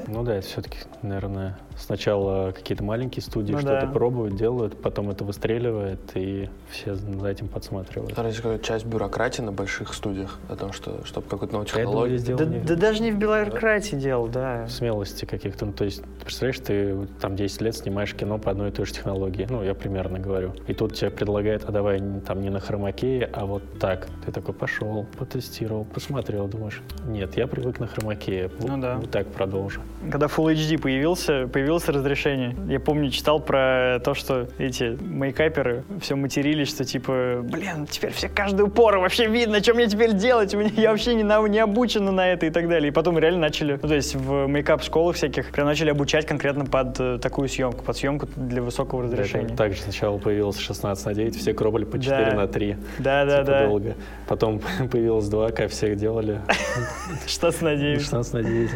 Ну 0.09 0.25
да, 0.25 0.35
это 0.35 0.49
все-таки, 0.49 0.79
наверное, 1.01 1.57
Сначала 1.79 2.53
какие-то 2.53 2.85
маленькие 2.85 3.23
студии 3.23 3.53
Ну 3.53 3.59
что-то 3.59 3.87
да. 3.87 3.93
пробуют, 3.93 4.37
делают, 4.37 4.81
потом 4.81 5.11
это 5.11 5.25
выстреливает, 5.25 6.01
и 6.15 6.49
все 6.71 6.95
за 6.95 7.29
этим 7.29 7.49
подсматривают. 7.49 8.17
Разве 8.19 8.43
какая-то 8.43 8.65
часть 8.65 8.87
бюрократии 8.87 9.43
на 9.43 9.53
больших 9.53 9.95
студиях 9.95 10.39
о 10.49 10.57
том, 10.57 10.73
что 10.73 11.05
чтобы 11.05 11.29
какую-то 11.29 11.55
новую 11.55 11.67
технологию. 11.67 12.37
Да, 12.37 12.45
них 12.45 12.65
да 12.65 12.77
даже 12.77 13.03
не 13.03 13.11
в 13.13 13.19
бюрократии 13.19 13.97
дело, 13.97 14.29
да. 14.29 14.67
смелости 14.69 15.25
каких-то. 15.25 15.67
Ну, 15.67 15.73
то 15.73 15.85
есть, 15.85 16.03
ты 16.03 16.25
представляешь, 16.25 16.59
ты 16.61 17.07
там 17.21 17.37
10 17.37 17.61
лет 17.61 17.75
снимаешь 17.77 18.15
кино 18.15 18.39
по 18.39 18.51
одной 18.51 18.69
и 18.69 18.73
той 18.73 18.87
же 18.87 18.93
технологии. 18.93 19.47
Ну, 19.49 19.63
я 19.63 19.75
примерно 19.75 20.19
говорю. 20.19 20.53
И 20.67 20.75
тут 20.75 20.95
тебе 20.95 21.11
предлагают, 21.11 21.65
а 21.65 21.73
давай 21.73 22.01
не- 22.01 22.21
там 22.21 22.41
не 22.41 22.51
на 22.51 22.61
хромакее, 22.61 23.29
а 23.33 23.47
вот 23.47 23.63
так. 23.79 24.09
Ты 24.25 24.33
такой 24.33 24.55
пошел, 24.55 25.07
потестировал, 25.19 25.85
посмотрел, 25.85 26.47
думаешь, 26.49 26.83
нет, 27.07 27.37
я 27.37 27.47
привык 27.47 27.81
на 27.81 27.87
хромакее. 27.87 28.49
Вот- 28.59 28.69
Ну 28.69 28.81
да. 28.81 28.97
Вот 28.97 29.11
так 29.11 29.27
продолжу. 29.29 29.81
Когда 30.11 30.27
Full 30.27 30.53
HD 30.55 30.79
появился, 30.79 31.47
появилось 31.63 31.89
разрешение. 31.89 32.57
Я 32.67 32.81
помню, 32.81 33.09
читал 33.11 33.39
про 33.39 34.01
то, 34.05 34.15
что 34.15 34.49
эти 34.59 34.99
мейкаперы 35.01 35.85
все 36.01 36.17
матерились, 36.17 36.69
что 36.69 36.85
типа, 36.85 37.41
блин, 37.45 37.87
теперь 37.89 38.11
все 38.11 38.29
каждую 38.29 38.69
пору 38.69 39.01
вообще 39.01 39.29
видно, 39.29 39.63
что 39.63 39.75
мне 39.75 39.87
теперь 39.87 40.13
делать, 40.13 40.53
у 40.55 40.59
меня, 40.59 40.71
я 40.77 40.91
вообще 40.91 41.15
не, 41.15 41.23
на, 41.23 41.41
не 41.47 41.61
обучена 41.61 42.11
на 42.11 42.33
это 42.33 42.47
и 42.47 42.51
так 42.51 42.69
далее. 42.69 42.89
И 42.89 42.91
потом 42.91 43.17
реально 43.17 43.43
начали, 43.43 43.79
ну, 43.81 43.89
то 43.89 43.95
есть 43.95 44.17
в 44.17 44.49
мейкап-школах 44.49 45.15
всяких 45.15 45.53
прям 45.53 45.69
начали 45.69 45.91
обучать 45.91 46.27
конкретно 46.27 46.65
под 46.65 46.99
э, 46.99 47.19
такую 47.19 47.49
съемку, 47.49 47.85
под 47.85 47.97
съемку 47.97 48.27
для 48.35 48.61
высокого 48.61 49.05
разрешения. 49.05 49.47
Это 49.47 49.57
Также 49.57 49.83
сначала 49.83 50.19
появилось 50.19 50.59
16 50.59 51.07
на 51.07 51.15
9, 51.15 51.37
все 51.37 51.55
кробали 51.55 51.85
по 51.85 52.01
4 52.01 52.31
Да. 52.31 52.37
на 52.37 52.49
3. 52.49 52.77
Да, 52.99 53.25
да, 53.25 53.39
типа 53.39 53.47
да. 53.47 53.67
долго. 53.67 53.95
Потом 54.27 54.61
появилось 54.91 55.27
2К, 55.27 55.69
всех 55.69 55.97
делали. 55.97 56.41
16 57.29 57.63
на 57.63 57.77
9. 57.77 58.01
16 58.01 58.35
на 58.35 58.43
9. 58.43 58.71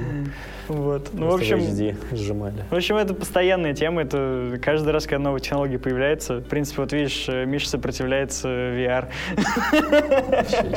Вот. 0.68 1.10
Ну, 1.12 1.30
в 1.30 1.34
общем, 1.34 1.58
HD 1.58 1.96
сжимали. 2.12 2.64
В 2.76 2.78
общем, 2.78 2.96
это 2.98 3.14
постоянная 3.14 3.72
тема, 3.72 4.02
это 4.02 4.60
каждый 4.62 4.92
раз, 4.92 5.04
когда 5.06 5.20
новая 5.20 5.40
технология 5.40 5.78
появляется. 5.78 6.40
В 6.40 6.44
принципе, 6.44 6.82
вот 6.82 6.92
видишь, 6.92 7.26
э, 7.26 7.46
Миша 7.46 7.70
сопротивляется 7.70 8.48
VR. 8.48 9.08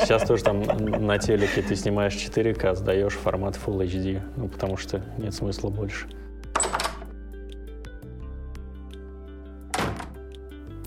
Сейчас 0.00 0.26
тоже 0.26 0.42
там 0.42 0.62
на 1.06 1.18
телеке 1.18 1.60
ты 1.60 1.76
снимаешь 1.76 2.14
4К, 2.14 2.74
сдаешь 2.74 3.12
формат 3.12 3.58
Full 3.62 3.84
HD, 3.84 4.22
ну, 4.36 4.48
потому 4.48 4.78
что 4.78 5.02
нет 5.18 5.34
смысла 5.34 5.68
больше. 5.68 6.06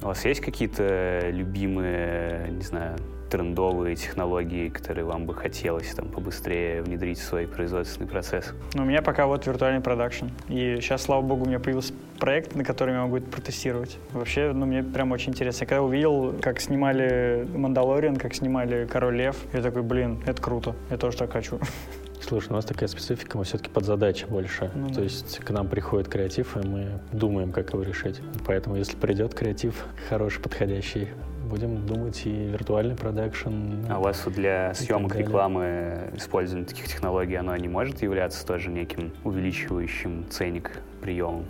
У 0.02 0.08
вас 0.08 0.26
есть 0.26 0.42
какие-то 0.42 1.30
любимые, 1.30 2.48
не 2.50 2.64
знаю, 2.64 2.98
трендовые 3.34 3.96
технологии, 3.96 4.70
которые 4.70 5.06
вам 5.06 5.26
бы 5.26 5.34
хотелось 5.34 5.92
там 5.96 6.08
побыстрее 6.08 6.84
внедрить 6.84 7.18
в 7.18 7.24
свой 7.24 7.48
производственный 7.48 8.08
процесс? 8.08 8.54
Но 8.76 8.84
у 8.84 8.86
меня 8.86 9.02
пока 9.02 9.26
вот 9.26 9.48
виртуальный 9.48 9.82
продакшн. 9.82 10.28
И 10.50 10.78
сейчас, 10.80 11.02
слава 11.02 11.24
богу, 11.24 11.46
у 11.46 11.48
меня 11.48 11.60
появился 11.60 11.94
проект, 12.20 12.54
на 12.54 12.64
котором 12.64 12.94
я 12.94 13.02
могу 13.02 13.18
это 13.18 13.26
протестировать. 13.26 13.98
Вообще, 14.12 14.52
ну, 14.54 14.68
мне 14.68 14.84
прям 14.84 15.12
очень 15.12 15.32
интересно. 15.32 15.64
Я 15.64 15.68
когда 15.68 15.82
увидел, 15.82 16.36
как 16.44 16.62
снимали 16.62 17.48
«Мандалориан», 17.56 18.18
как 18.18 18.36
снимали 18.36 18.86
«Король 18.86 19.16
Лев», 19.16 19.36
я 19.52 19.64
такой, 19.64 19.82
блин, 19.82 20.22
это 20.28 20.40
круто, 20.40 20.76
я 20.92 20.98
тоже 20.98 21.18
так 21.18 21.32
хочу. 21.32 21.60
Слушай, 22.22 22.52
у 22.52 22.54
нас 22.54 22.66
такая 22.66 22.88
специфика, 22.88 23.40
мы 23.40 23.46
все-таки 23.46 23.72
под 23.72 23.86
задачи 23.86 24.26
больше. 24.26 24.70
Ну 24.76 24.90
То 24.90 24.96
да. 24.96 25.02
есть 25.02 25.40
к 25.40 25.50
нам 25.50 25.68
приходит 25.68 26.08
креатив, 26.08 26.56
и 26.56 26.66
мы 26.66 27.00
думаем, 27.12 27.52
как 27.52 27.74
его 27.74 27.82
решить. 27.82 28.22
Поэтому 28.46 28.76
если 28.76 28.96
придет 28.96 29.34
креатив 29.34 29.84
хороший, 30.08 30.40
подходящий, 30.40 31.10
будем 31.54 31.86
думать 31.86 32.26
и 32.26 32.32
виртуальный 32.32 32.96
продакшн. 32.96 33.86
А 33.88 34.00
у 34.00 34.02
вас 34.02 34.26
вот 34.26 34.34
для 34.34 34.74
съемок 34.74 35.16
рекламы 35.16 36.10
использование 36.16 36.68
таких 36.68 36.88
технологий, 36.88 37.36
оно 37.36 37.56
не 37.56 37.68
может 37.68 38.02
являться 38.02 38.44
тоже 38.44 38.72
неким 38.72 39.12
увеличивающим 39.24 40.26
ценник 40.32 40.72
приемом? 41.00 41.46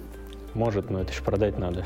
Может, 0.56 0.90
но 0.90 1.00
это 1.00 1.14
еще 1.14 1.24
продать 1.24 1.58
надо. 1.58 1.86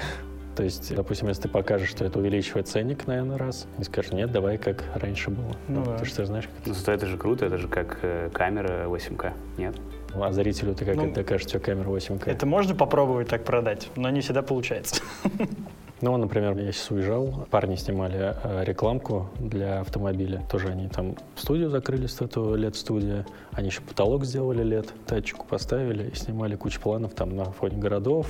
То 0.56 0.64
есть, 0.64 0.96
допустим, 0.96 1.28
если 1.28 1.44
ты 1.44 1.50
покажешь, 1.50 1.90
что 1.90 2.06
это 2.06 2.18
увеличивает 2.18 2.68
ценник, 2.68 3.06
наверное, 3.06 3.38
раз, 3.38 3.68
и 3.78 3.84
скажешь, 3.84 4.12
нет, 4.12 4.32
давай 4.32 4.58
как 4.58 4.84
раньше 4.96 5.30
было. 5.30 5.56
Ну 5.68 5.86
да. 5.86 6.00
Ты 6.00 6.06
же 6.06 6.26
знаешь, 6.26 6.46
как 6.46 6.66
Ну, 6.66 6.74
зато 6.74 6.94
это 6.94 7.06
же 7.06 7.20
круто, 7.20 7.46
это 7.46 7.60
же 7.60 7.68
как 7.68 8.00
э, 8.02 8.32
камера 8.34 8.88
8К, 8.88 9.34
нет? 9.60 9.76
это. 9.76 10.26
А 10.26 10.34
зрителю 10.34 10.74
ты 10.74 10.86
как 10.86 10.96
Ну, 10.96 11.06
это 11.06 11.22
докажешь, 11.22 11.46
тебя 11.46 11.60
камера 11.60 11.88
8К? 11.90 12.24
Это 12.26 12.48
можно 12.48 12.74
попробовать 12.74 13.28
так 13.28 13.44
продать, 13.44 13.92
но 13.96 14.10
не 14.10 14.22
всегда 14.22 14.42
получается. 14.42 15.04
Ну, 16.00 16.16
например, 16.16 16.56
я 16.58 16.72
сейчас 16.72 16.92
уезжал, 16.92 17.48
парни 17.50 17.76
снимали 17.76 18.36
э, 18.44 18.64
рекламку 18.64 19.30
для 19.40 19.80
автомобиля. 19.80 20.46
Тоже 20.50 20.68
они 20.68 20.88
там 20.90 21.16
студию 21.36 21.70
закрыли, 21.70 22.06
с 22.06 22.22
этого 22.22 22.56
LED-студия. 22.56 23.26
Они 23.52 23.70
еще 23.70 23.82
потолок 23.82 24.24
сделали 24.24 24.64
LED, 24.64 24.92
тачку 25.08 25.46
поставили 25.48 26.10
и 26.12 26.16
снимали 26.16 26.56
кучу 26.56 26.80
планов 26.80 27.16
там 27.16 27.36
на 27.36 27.46
фоне 27.46 27.78
городов, 27.78 28.28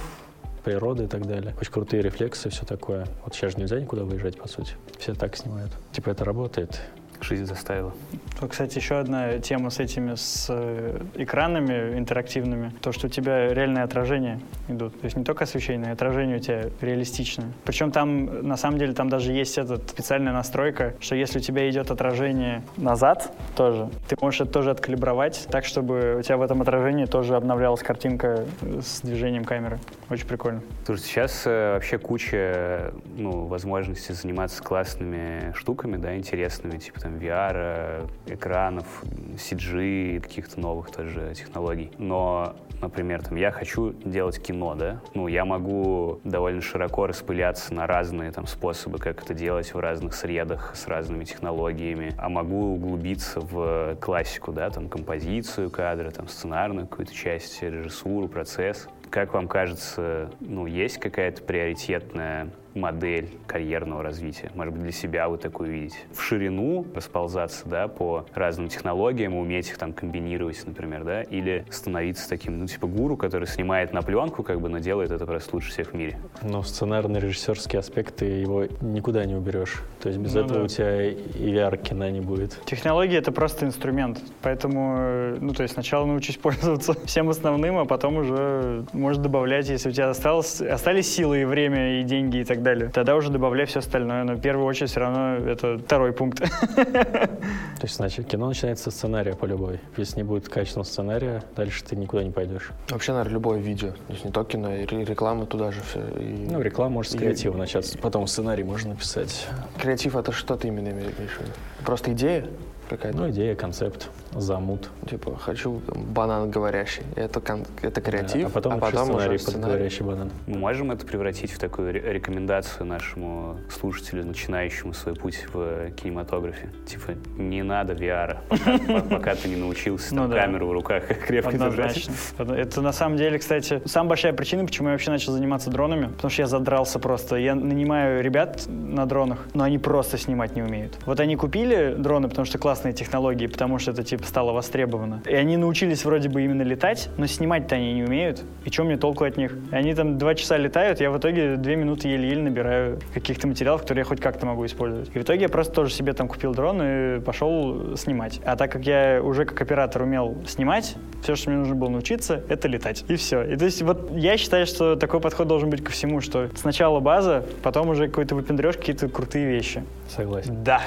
природы 0.64 1.06
и 1.06 1.08
так 1.08 1.28
далее. 1.28 1.56
Очень 1.60 1.72
крутые 1.74 2.02
рефлексы, 2.04 2.50
все 2.50 2.66
такое. 2.66 3.06
Вот 3.26 3.36
сейчас 3.36 3.52
же 3.54 3.60
нельзя 3.60 3.80
никуда 3.80 4.06
выезжать, 4.06 4.38
по 4.38 4.48
сути. 4.48 4.74
Все 4.98 5.14
так 5.14 5.36
снимают. 5.36 5.72
Типа 5.92 6.10
это 6.12 6.24
работает. 6.24 6.82
Жизнь 7.22 7.46
заставила. 7.46 7.94
Вот, 8.40 8.52
кстати, 8.52 8.78
еще 8.78 9.00
одна 9.00 9.40
тема 9.40 9.72
с 9.72 9.80
этими, 9.80 10.14
с 10.16 10.48
э, 10.50 11.00
экранами 11.16 11.98
интерактивными, 11.98 12.72
то, 12.82 12.92
что 12.92 13.08
у 13.08 13.10
тебя 13.10 13.52
реальные 13.54 13.84
отражения 13.84 14.40
идут. 14.68 15.00
То 15.00 15.06
есть 15.06 15.18
не 15.18 15.24
только 15.24 15.46
освещение, 15.46 15.90
и 15.90 15.92
отражение 15.92 16.38
у 16.38 16.40
тебя 16.40 16.70
реалистичное. 16.82 17.52
Причем 17.66 17.92
там, 17.92 18.48
на 18.48 18.56
самом 18.56 18.78
деле, 18.78 18.94
там 18.94 19.10
даже 19.10 19.32
есть 19.32 19.58
эта 19.58 19.78
специальная 19.78 20.34
настройка, 20.34 20.94
что 21.00 21.16
если 21.16 21.40
у 21.40 21.42
тебя 21.42 21.68
идет 21.70 21.90
отражение 21.90 22.62
назад 22.78 23.34
тоже, 23.56 23.90
ты 24.08 24.16
можешь 24.22 24.42
это 24.42 24.52
тоже 24.52 24.72
откалибровать 24.72 25.48
так, 25.50 25.66
чтобы 25.66 26.18
у 26.20 26.22
тебя 26.22 26.38
в 26.38 26.42
этом 26.44 26.62
отражении 26.62 27.06
тоже 27.06 27.36
обновлялась 27.36 27.82
картинка 27.82 28.46
э, 28.62 28.82
с 28.82 29.02
движением 29.02 29.46
камеры. 29.46 29.80
Очень 30.10 30.28
прикольно. 30.28 30.62
Слушайте, 30.86 31.10
сейчас 31.10 31.44
э, 31.46 31.74
вообще 31.74 31.98
куча 31.98 32.94
ну, 33.16 33.46
возможностей 33.46 34.14
заниматься 34.14 34.62
классными 34.62 35.54
штуками, 35.54 35.98
да, 35.98 36.16
интересными, 36.16 36.78
типа 36.78 37.00
там 37.08 37.18
VR, 37.18 37.54
э, 37.56 38.08
экранов, 38.28 39.04
CG, 39.38 40.20
каких-то 40.20 40.60
новых 40.60 40.92
тоже 40.92 41.34
технологий. 41.36 41.92
Но, 41.98 42.56
например, 42.82 43.24
там 43.24 43.38
я 43.38 43.52
хочу 43.52 43.94
делать 44.04 44.42
кино, 44.42 44.76
да, 44.76 45.02
ну, 45.14 45.28
я 45.28 45.46
могу 45.46 46.20
довольно 46.24 46.62
широко 46.62 47.08
распыляться 47.08 47.74
на 47.74 47.88
разные 47.88 48.32
там 48.32 48.46
способы, 48.48 48.98
как 48.98 49.24
это 49.24 49.34
делать 49.34 49.74
в 49.74 49.80
разных 49.80 50.14
средах 50.14 50.76
с 50.76 50.88
разными 50.88 51.24
технологиями, 51.24 52.14
а 52.18 52.30
могу 52.30 52.74
углубиться 52.74 53.40
в 53.40 53.96
классику, 53.96 54.52
да, 54.52 54.70
там 54.70 54.90
композицию 54.90 55.70
кадра, 55.70 56.12
там 56.12 56.28
сценарную 56.28 56.88
какую-то 56.88 57.14
часть, 57.14 57.62
режиссуру, 57.62 58.28
процесс. 58.28 58.88
Как 59.10 59.34
вам 59.34 59.48
кажется, 59.48 60.30
ну, 60.42 60.66
есть 60.66 60.98
какая-то 60.98 61.42
приоритетная 61.44 62.50
модель 62.78 63.30
карьерного 63.46 64.04
развития? 64.04 64.52
Может 64.56 64.74
быть, 64.74 64.84
для 64.84 64.92
себя 64.92 65.28
вы 65.30 65.38
такую 65.38 65.72
видите? 65.72 65.98
В 66.14 66.22
ширину 66.22 66.86
расползаться, 66.96 67.68
да, 67.68 67.88
по 67.88 68.26
разным 68.34 68.70
технологиям, 68.70 69.36
уметь 69.36 69.70
их 69.70 69.78
там 69.78 69.94
комбинировать, 69.94 70.62
например, 70.66 71.04
да? 71.04 71.24
Или 71.24 71.66
становиться 71.70 72.30
таким, 72.30 72.60
ну, 72.60 72.68
типа 72.68 72.88
гуру, 72.88 73.18
который 73.18 73.48
снимает 73.48 73.94
на 73.94 74.02
пленку, 74.02 74.44
как 74.44 74.62
бы, 74.62 74.70
но 74.70 74.80
делает 74.80 75.12
это 75.12 75.26
просто 75.26 75.56
лучше 75.56 75.72
всех 75.72 75.92
в 75.92 75.94
мире? 75.94 76.18
Но 76.42 76.64
сценарно-режиссерский 76.64 77.80
аспект, 77.80 78.18
ты 78.18 78.26
его 78.26 78.66
никуда 78.82 79.26
не 79.26 79.36
уберешь. 79.36 79.84
То 80.02 80.10
есть 80.10 80.20
без 80.20 80.34
Ну 80.34 80.42
этого 80.42 80.60
да. 80.60 80.66
у 80.66 80.68
тебя 80.68 81.04
и 81.04 81.54
VR-кино 81.54 82.10
не 82.10 82.22
будет. 82.22 82.60
Технология— 82.66 83.18
это 83.20 83.32
просто 83.32 83.66
инструмент, 83.66 84.22
поэтому, 84.42 84.96
э, 85.00 85.38
ну, 85.40 85.54
то 85.54 85.64
есть 85.64 85.74
сначала 85.74 86.06
научись 86.06 86.38
пользоваться 86.42 86.94
всем 87.06 87.30
основным, 87.30 87.78
а 87.78 87.86
потом 87.86 88.18
уже 88.18 88.86
можешь 88.94 89.22
добавлять, 89.22 89.70
если 89.70 89.90
у 89.90 89.92
тебя 89.92 90.10
осталось, 90.10 90.62
остались 90.62 91.14
силы 91.14 91.42
и 91.42 91.46
время, 91.46 92.00
и 92.00 92.04
деньги, 92.04 92.38
и 92.38 92.44
так 92.44 92.62
далее, 92.62 92.67
тогда 92.94 93.16
уже 93.16 93.30
добавляй 93.30 93.66
все 93.66 93.80
остальное, 93.80 94.24
но 94.24 94.34
в 94.34 94.42
первую 94.42 94.66
очередь 94.66 94.90
все 94.92 95.00
равно 95.00 95.36
это 95.50 95.78
второй 95.78 96.14
пункт. 96.14 96.40
То 96.40 97.84
есть 97.84 97.96
значит, 97.96 98.28
кино 98.28 98.48
начинается 98.48 98.90
с 98.92 98.96
сценария 98.96 99.36
по 99.36 99.46
любой. 99.46 99.80
Если 99.98 100.18
не 100.18 100.24
будет 100.24 100.50
качественного 100.50 100.86
сценария, 100.86 101.44
дальше 101.56 101.84
ты 101.84 101.96
никуда 101.96 102.24
не 102.24 102.32
пойдешь. 102.32 102.72
Вообще, 102.90 103.12
наверное, 103.12 103.34
любое 103.34 103.60
видео. 103.60 103.90
То 103.92 104.14
есть 104.14 104.26
не 104.26 104.32
только 104.32 104.54
кино, 104.54 104.76
и 104.76 104.86
ре- 104.86 105.06
реклама 105.06 105.46
туда 105.46 105.72
же 105.72 105.82
все. 105.82 106.00
И... 106.20 106.48
Ну, 106.50 106.62
реклама 106.62 106.96
может 106.96 107.12
с 107.12 107.16
И- 107.16 107.20
креатива 107.20 107.56
начаться, 107.56 107.98
потом 107.98 108.26
сценарий 108.28 108.64
можно 108.64 108.92
написать. 108.92 109.48
Креатив 109.80 110.16
это 110.16 110.32
что 110.32 110.56
ты 110.56 110.68
именно 110.70 110.90
имеешь 110.90 111.12
в 111.14 111.20
виду? 111.20 111.52
Просто 111.86 112.12
идея? 112.14 112.46
какая-то? 112.90 113.18
Ну, 113.18 113.30
идея, 113.30 113.54
концепт, 113.56 114.10
замут. 114.34 114.90
Типа, 115.10 115.36
хочу 115.38 115.82
там, 115.88 116.04
банан 116.06 116.50
говорящий. 116.52 117.04
Это, 117.16 117.40
кон- 117.40 117.66
это 117.82 118.02
креатив, 118.02 118.48
а 118.48 118.50
потом, 118.50 118.74
а 118.74 118.78
потом 118.78 119.06
сценарий 119.06 119.36
уже 119.36 119.46
под 119.46 119.54
сценарий. 119.54 119.74
говорящий 119.74 120.06
банан. 120.06 120.32
Мы 120.48 120.58
можем 120.58 120.92
это 120.92 121.06
превратить 121.06 121.52
в 121.52 121.60
такую 121.60 121.94
ре- 121.94 122.14
рекомендацию 122.14 122.86
нашему 122.86 123.58
слушателю, 123.70 124.26
начинающему 124.26 124.94
свой 124.94 125.16
путь 125.16 125.48
в 125.54 125.92
кинематографе. 125.92 126.70
Типа, 126.86 127.14
не 127.38 127.64
надо 127.64 127.94
VR, 127.94 128.38
пока, 128.50 129.00
пока 129.18 129.36
ты 129.36 129.50
не 129.50 129.56
научился 129.56 130.10
там 130.16 130.26
Ну 130.26 130.34
да. 130.34 130.42
камеру 130.42 130.68
в 130.68 130.72
руках 130.72 131.04
крепко 131.28 131.52
держать. 131.58 132.10
Однозначно. 132.38 132.54
Это 132.54 132.82
на 132.82 132.92
самом 132.92 133.18
деле, 133.18 133.40
кстати, 133.40 133.82
самая 133.86 134.10
большая 134.10 134.34
причина, 134.34 134.66
почему 134.66 134.90
я 134.90 134.94
вообще 134.94 135.12
начал 135.12 135.34
заниматься 135.34 135.70
дронами, 135.70 136.08
потому 136.08 136.30
что 136.32 136.42
я 136.42 136.48
задрался 136.48 137.00
просто. 137.00 137.36
Я 137.38 137.56
нанимаю 137.56 138.22
ребят 138.24 138.64
на 138.68 139.06
дронах, 139.06 139.48
но 139.54 139.64
они 139.64 139.78
просто 139.78 140.18
снимать 140.18 140.56
не 140.56 140.62
умеют. 140.62 140.98
Вот 141.06 141.20
они 141.20 141.36
купили 141.36 141.96
дроны, 141.98 142.28
потому 142.30 142.46
что 142.46 142.58
классные 142.58 142.94
технологии, 142.94 143.48
потому 143.48 143.80
что 143.80 143.92
это 143.92 144.04
типа 144.04 144.17
стало 144.24 144.52
востребовано. 144.52 145.22
И 145.26 145.34
они 145.34 145.58
научились 145.58 146.06
вроде 146.06 146.30
бы 146.30 146.44
именно 146.44 146.64
летать, 146.64 147.10
но 147.18 147.28
снимать-то 147.28 147.76
они 147.76 147.94
не 147.94 148.04
умеют. 148.04 148.44
И 148.66 148.70
чем 148.70 148.88
мне 148.88 148.98
толку 148.98 149.24
от 149.24 149.38
них? 149.38 149.54
Они 149.72 149.94
там 149.94 150.18
два 150.18 150.36
часа 150.36 150.58
летают, 150.58 151.00
я 151.00 151.12
в 151.12 151.18
итоге 151.18 151.56
две 151.58 151.76
минуты 151.76 152.08
еле-еле 152.08 152.42
набираю 152.42 153.00
каких-то 153.14 153.48
материалов, 153.48 153.82
которые 153.82 154.02
я 154.02 154.06
хоть 154.06 154.22
как-то 154.22 154.46
могу 154.46 154.66
использовать. 154.66 155.10
И 155.14 155.20
в 155.20 155.22
итоге 155.24 155.44
я 155.44 155.50
просто 155.50 155.74
тоже 155.74 155.94
себе 155.94 156.14
там 156.14 156.28
купил 156.28 156.54
дрон 156.54 156.82
и 156.82 157.20
пошел 157.20 157.96
снимать. 157.98 158.40
А 158.46 158.56
так 158.56 158.72
как 158.72 158.86
я 158.86 159.22
уже 159.24 159.46
как 159.46 159.62
оператор 159.62 160.04
умел 160.04 160.38
снимать, 160.48 160.96
все, 161.24 161.36
что 161.36 161.50
мне 161.50 161.60
нужно 161.60 161.76
было 161.76 161.90
научиться, 161.90 162.44
это 162.50 162.68
летать. 162.68 163.04
И 163.08 163.16
все. 163.16 163.44
И 163.44 163.56
то 163.56 163.66
есть 163.66 163.82
вот 163.82 164.12
я 164.16 164.38
считаю, 164.38 164.66
что 164.66 164.96
такой 164.96 165.20
подход 165.20 165.48
должен 165.48 165.70
быть 165.70 165.84
ко 165.84 165.92
всему, 165.92 166.22
что 166.22 166.50
сначала 166.56 167.00
база, 167.00 167.46
потом 167.64 167.90
уже 167.90 168.08
какой-то 168.08 168.36
выпендрешь 168.36 168.78
какие-то 168.78 169.10
крутые 169.10 169.46
вещи. 169.48 169.84
Согласен. 170.10 170.64
Да. 170.64 170.82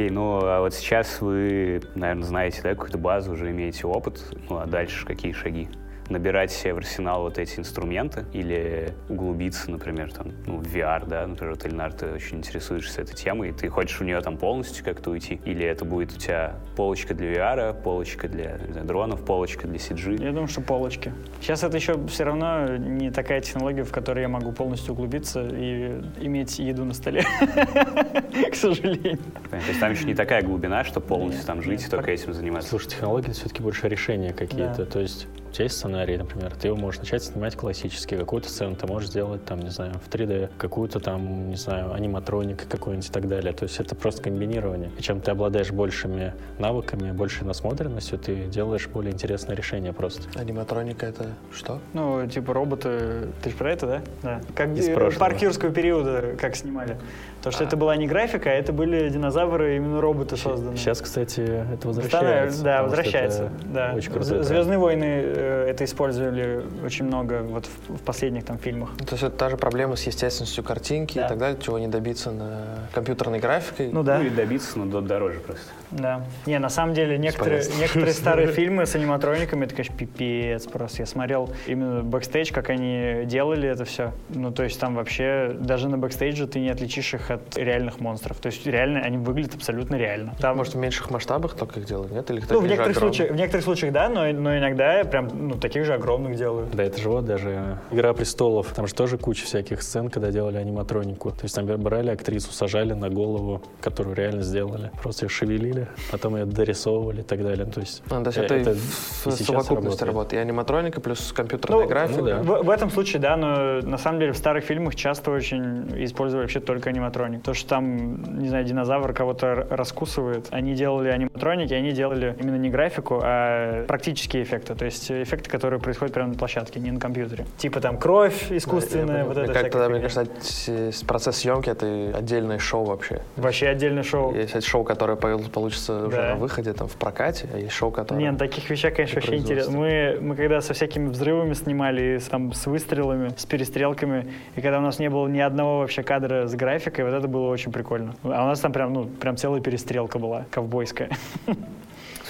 Окей, 0.00 0.08
ну 0.08 0.40
а 0.42 0.60
вот 0.60 0.72
сейчас 0.72 1.20
вы, 1.20 1.82
наверное, 1.94 2.24
знаете, 2.24 2.62
да, 2.62 2.70
какую-то 2.70 2.96
базу, 2.96 3.32
уже 3.32 3.50
имеете 3.50 3.86
опыт. 3.86 4.34
Ну 4.48 4.56
а 4.56 4.64
дальше 4.64 5.04
какие 5.04 5.32
шаги? 5.32 5.68
Набирать 6.10 6.50
себе 6.50 6.74
в 6.74 6.78
арсенал 6.78 7.22
вот 7.22 7.38
эти 7.38 7.58
инструменты 7.58 8.24
или 8.32 8.92
углубиться, 9.08 9.70
например, 9.70 10.12
там, 10.12 10.32
ну, 10.46 10.58
в 10.58 10.64
VR, 10.64 11.08
да, 11.08 11.26
например, 11.26 11.54
вот, 11.54 11.64
Эльнар, 11.64 11.92
ты 11.92 12.06
очень 12.12 12.38
интересуешься 12.38 13.02
этой 13.02 13.14
темой, 13.14 13.50
и 13.50 13.52
ты 13.52 13.68
хочешь 13.68 13.98
в 13.98 14.04
нее 14.04 14.20
там 14.20 14.36
полностью 14.36 14.84
как-то 14.84 15.10
уйти? 15.10 15.40
Или 15.44 15.64
это 15.64 15.84
будет 15.84 16.12
у 16.12 16.18
тебя 16.18 16.56
полочка 16.76 17.14
для 17.14 17.32
VR, 17.32 17.80
полочка 17.80 18.28
для 18.28 18.58
не 18.66 18.72
знаю, 18.72 18.86
дронов, 18.86 19.24
полочка 19.24 19.66
для 19.66 19.78
CG? 19.78 20.22
Я 20.22 20.32
думаю, 20.32 20.48
что 20.48 20.60
полочки. 20.60 21.12
Сейчас 21.40 21.62
это 21.62 21.76
еще 21.76 22.06
все 22.08 22.24
равно 22.24 22.76
не 22.76 23.10
такая 23.10 23.40
технология, 23.40 23.84
в 23.84 23.92
которой 23.92 24.22
я 24.22 24.28
могу 24.28 24.52
полностью 24.52 24.94
углубиться 24.94 25.46
и 25.48 26.02
иметь 26.20 26.58
еду 26.58 26.84
на 26.84 26.94
столе. 26.94 27.22
К 28.50 28.54
сожалению. 28.54 29.18
То 29.50 29.56
есть 29.56 29.80
там 29.80 29.92
еще 29.92 30.04
не 30.04 30.14
такая 30.14 30.42
глубина, 30.42 30.84
что 30.84 31.00
полностью 31.00 31.46
там 31.46 31.62
жить 31.62 31.86
и 31.86 31.90
только 31.90 32.10
этим 32.10 32.32
заниматься. 32.32 32.70
Слушай, 32.70 32.88
технологии 32.88 33.30
все-таки 33.30 33.62
больше 33.62 33.88
решения 33.88 34.32
какие-то. 34.32 34.86
То 34.86 35.00
есть 35.00 35.26
у 35.50 35.52
тебя 35.52 35.64
есть 35.64 35.76
сценарий, 35.76 36.16
например, 36.16 36.54
ты 36.54 36.68
его 36.68 36.76
можешь 36.76 37.00
начать 37.00 37.24
снимать 37.24 37.56
классически, 37.56 38.16
какую-то 38.16 38.48
сцену 38.48 38.76
ты 38.76 38.86
можешь 38.86 39.08
сделать, 39.10 39.44
там, 39.44 39.58
не 39.58 39.70
знаю, 39.70 39.94
в 39.94 40.08
3D, 40.08 40.50
какую-то 40.56 41.00
там, 41.00 41.50
не 41.50 41.56
знаю, 41.56 41.92
аниматроник 41.92 42.68
какой-нибудь 42.68 43.08
и 43.08 43.12
так 43.12 43.26
далее. 43.28 43.52
То 43.52 43.64
есть 43.64 43.80
это 43.80 43.96
просто 43.96 44.22
комбинирование. 44.22 44.90
И 44.96 45.02
чем 45.02 45.20
ты 45.20 45.32
обладаешь 45.32 45.72
большими 45.72 46.34
навыками, 46.58 47.10
большей 47.10 47.46
насмотренностью, 47.46 48.18
ты 48.18 48.46
делаешь 48.46 48.86
более 48.86 49.12
интересное 49.12 49.56
решение 49.56 49.92
просто. 49.92 50.22
Аниматроника 50.38 51.06
это 51.06 51.26
что? 51.52 51.80
Ну, 51.94 52.26
типа 52.28 52.54
роботы. 52.54 53.28
Ты 53.42 53.50
же 53.50 53.56
про 53.56 53.72
это, 53.72 53.86
да? 53.86 54.02
Да. 54.22 54.40
Как 54.54 54.70
Из 54.76 54.88
э, 54.88 54.94
прошлого. 54.94 55.18
парк 55.18 55.42
юрского 55.42 55.72
периода, 55.72 56.36
как 56.40 56.54
снимали. 56.54 56.96
То, 57.42 57.50
что 57.50 57.64
А. 57.64 57.66
это 57.66 57.76
была 57.76 57.96
не 57.96 58.06
графика, 58.06 58.50
а 58.50 58.52
это 58.52 58.72
были 58.72 59.08
динозавры, 59.08 59.76
именно 59.76 60.00
роботы 60.00 60.36
созданы. 60.36 60.76
Сейчас, 60.76 61.00
кстати, 61.00 61.40
это 61.40 61.88
возвращается. 61.88 62.62
да, 62.62 62.82
потому 62.82 62.88
что 62.90 62.96
возвращается. 62.96 63.42
это 63.44 63.52
Да. 63.64 63.92
Очень 63.96 64.12
круто. 64.12 64.42
Звездные 64.42 64.78
войны 64.78 65.04
э, 65.24 65.66
это 65.70 65.84
использовали 65.84 66.62
очень 66.84 67.06
много 67.06 67.42
вот 67.42 67.66
в, 67.88 67.96
в 67.96 68.02
последних 68.02 68.44
там 68.44 68.58
фильмах. 68.58 68.90
Ну, 68.98 69.06
То 69.06 69.12
есть 69.14 69.22
это 69.22 69.36
та 69.36 69.48
же 69.48 69.56
проблема 69.56 69.96
с 69.96 70.02
естественностью 70.06 70.62
картинки 70.64 71.16
Да. 71.18 71.26
и 71.26 71.28
так 71.28 71.38
далее, 71.38 71.58
чего 71.60 71.78
не 71.78 71.88
добиться 71.88 72.30
на 72.30 72.60
компьютерной 72.92 73.38
графикой. 73.38 73.90
Ну 73.90 74.02
да. 74.02 74.18
Ну 74.18 74.24
и 74.26 74.30
добиться, 74.30 74.78
но 74.78 74.84
до- 74.84 75.00
дороже 75.00 75.40
просто. 75.40 75.64
Да. 75.90 76.22
Не, 76.46 76.58
на 76.58 76.68
самом 76.68 76.94
деле, 76.94 77.16
некоторые, 77.16 77.62
некоторые 77.80 78.12
старые 78.12 78.48
фильмы 78.48 78.84
с 78.84 78.94
аниматрониками, 78.94 79.64
это, 79.64 79.74
конечно, 79.74 79.96
пипец 79.96 80.66
просто. 80.66 81.02
Я 81.02 81.06
смотрел 81.06 81.48
именно 81.66 82.02
бэкстейдж, 82.02 82.52
как 82.52 82.68
они 82.70 83.22
делали 83.24 83.66
это 83.68 83.84
все. 83.86 84.12
Ну, 84.28 84.52
то 84.52 84.62
есть 84.62 84.78
там 84.78 84.94
вообще 84.94 85.56
даже 85.58 85.88
на 85.88 85.96
бэкстейдже 85.96 86.46
ты 86.46 86.60
не 86.60 86.68
отличишь 86.68 87.14
их 87.14 87.29
от 87.30 87.56
реальных 87.56 88.00
монстров. 88.00 88.38
То 88.38 88.46
есть 88.46 88.66
реально 88.66 89.00
они 89.00 89.18
выглядят 89.18 89.54
абсолютно 89.54 89.96
реально. 89.96 90.34
Там, 90.40 90.56
Может, 90.56 90.74
в 90.74 90.78
меньших 90.78 91.10
масштабах 91.10 91.54
только 91.54 91.80
их 91.80 91.86
делают, 91.86 92.12
нет? 92.12 92.30
Или 92.30 92.42
ну, 92.48 92.60
в 92.60 92.66
некоторых, 92.66 92.96
случаях, 92.96 93.30
в 93.30 93.34
некоторых 93.34 93.64
случаях 93.64 93.92
да, 93.92 94.08
но, 94.08 94.26
но 94.32 94.56
иногда 94.58 95.04
прям 95.04 95.28
ну, 95.48 95.54
таких 95.54 95.84
же 95.84 95.94
огромных 95.94 96.36
делают. 96.36 96.70
Да, 96.70 96.82
это 96.82 97.00
же 97.00 97.08
вот 97.08 97.24
даже 97.24 97.78
«Игра 97.90 98.12
престолов». 98.12 98.68
Там 98.74 98.86
же 98.86 98.94
тоже 98.94 99.18
куча 99.18 99.44
всяких 99.44 99.82
сцен, 99.82 100.10
когда 100.10 100.30
делали 100.30 100.56
аниматронику. 100.56 101.30
То 101.30 101.44
есть 101.44 101.54
там 101.54 101.66
брали 101.66 102.10
актрису, 102.10 102.52
сажали 102.52 102.92
на 102.92 103.08
голову, 103.08 103.62
которую 103.80 104.16
реально 104.16 104.42
сделали. 104.42 104.90
Просто 105.02 105.26
ее 105.26 105.30
шевелили, 105.30 105.88
потом 106.10 106.36
ее 106.36 106.44
дорисовывали 106.44 107.20
и 107.20 107.24
так 107.24 107.42
далее. 107.42 107.64
Ну, 107.66 107.72
То 107.72 107.80
есть, 107.80 108.02
А, 108.10 108.22
то 108.22 108.26
есть 108.26 108.38
э, 108.38 108.42
это, 108.42 108.54
это 108.54 108.74
в 108.74 109.30
совокупности 109.32 110.04
работает. 110.04 110.32
И 110.34 110.36
аниматроника 110.36 111.00
плюс 111.00 111.32
компьютерная 111.32 111.80
Ну, 111.82 111.88
графика. 111.88 112.20
ну 112.20 112.26
да. 112.26 112.42
В, 112.42 112.62
в 112.64 112.70
этом 112.70 112.90
случае, 112.90 113.20
да, 113.20 113.36
но 113.36 113.80
на 113.80 113.98
самом 113.98 114.20
деле 114.20 114.32
в 114.32 114.36
старых 114.36 114.64
фильмах 114.64 114.94
часто 114.94 115.30
очень 115.30 116.04
использовали 116.04 116.44
вообще 116.44 116.60
только 116.60 116.90
аниматроник. 117.24 117.42
То, 117.42 117.54
что 117.54 117.68
там, 117.68 118.38
не 118.38 118.48
знаю, 118.48 118.64
динозавр 118.64 119.12
кого-то 119.12 119.66
раскусывает. 119.70 120.48
Они 120.50 120.74
делали 120.74 121.08
аниматроники, 121.08 121.74
они 121.74 121.92
делали 121.92 122.36
именно 122.40 122.56
не 122.56 122.70
графику, 122.70 123.20
а 123.22 123.84
практические 123.86 124.42
эффекты. 124.42 124.74
То 124.74 124.84
есть 124.84 125.10
эффекты, 125.10 125.50
которые 125.50 125.80
происходят 125.80 126.14
прямо 126.14 126.32
на 126.32 126.38
площадке, 126.38 126.80
не 126.80 126.90
на 126.90 127.00
компьютере. 127.00 127.46
Типа 127.58 127.80
там 127.80 127.98
кровь 127.98 128.50
искусственная, 128.50 129.24
вот 129.24 129.32
это 129.36 129.40
Мне, 129.40 129.46
как, 129.48 129.56
всякая 129.56 129.70
тогда, 129.70 129.88
мне 129.88 130.00
кажется, 130.00 131.06
процесс 131.06 131.36
съемки 131.36 131.70
это 131.70 132.12
отдельное 132.16 132.58
шоу 132.58 132.84
вообще. 132.84 133.22
Вообще 133.36 133.68
отдельное 133.68 134.02
шоу. 134.02 134.34
Есть 134.34 134.64
шоу, 134.64 134.84
которое 134.84 135.16
получится 135.16 136.06
уже 136.06 136.16
Да. 136.16 136.28
на 136.30 136.34
выходе, 136.36 136.72
там, 136.72 136.88
в 136.88 136.96
прокате, 136.96 137.48
а 137.52 137.58
есть 137.58 137.72
шоу, 137.72 137.90
которое... 137.90 138.20
Не, 138.20 138.30
на 138.30 138.38
таких 138.38 138.68
вещах, 138.70 138.94
конечно, 138.94 139.18
и 139.18 139.20
вообще 139.20 139.36
интересно. 139.36 139.78
Мы, 139.78 140.18
мы 140.20 140.36
когда 140.36 140.60
со 140.60 140.74
всякими 140.74 141.08
взрывами 141.08 141.54
снимали, 141.54 142.18
с, 142.18 142.24
там, 142.26 142.52
с 142.52 142.66
выстрелами, 142.66 143.32
с 143.36 143.44
перестрелками, 143.46 144.26
и 144.56 144.60
когда 144.60 144.78
у 144.78 144.82
нас 144.82 144.98
не 144.98 145.08
было 145.10 145.26
ни 145.28 145.40
одного 145.40 145.80
вообще 145.80 146.02
кадра 146.02 146.46
с 146.46 146.54
графикой, 146.54 147.04
вот 147.10 147.16
это 147.16 147.28
было 147.28 147.48
очень 147.48 147.72
прикольно. 147.72 148.14
А 148.22 148.44
у 148.44 148.46
нас 148.46 148.60
там 148.60 148.72
прям, 148.72 148.92
ну, 148.92 149.06
прям 149.06 149.36
целая 149.36 149.60
перестрелка 149.60 150.18
была, 150.18 150.46
ковбойская. 150.50 151.10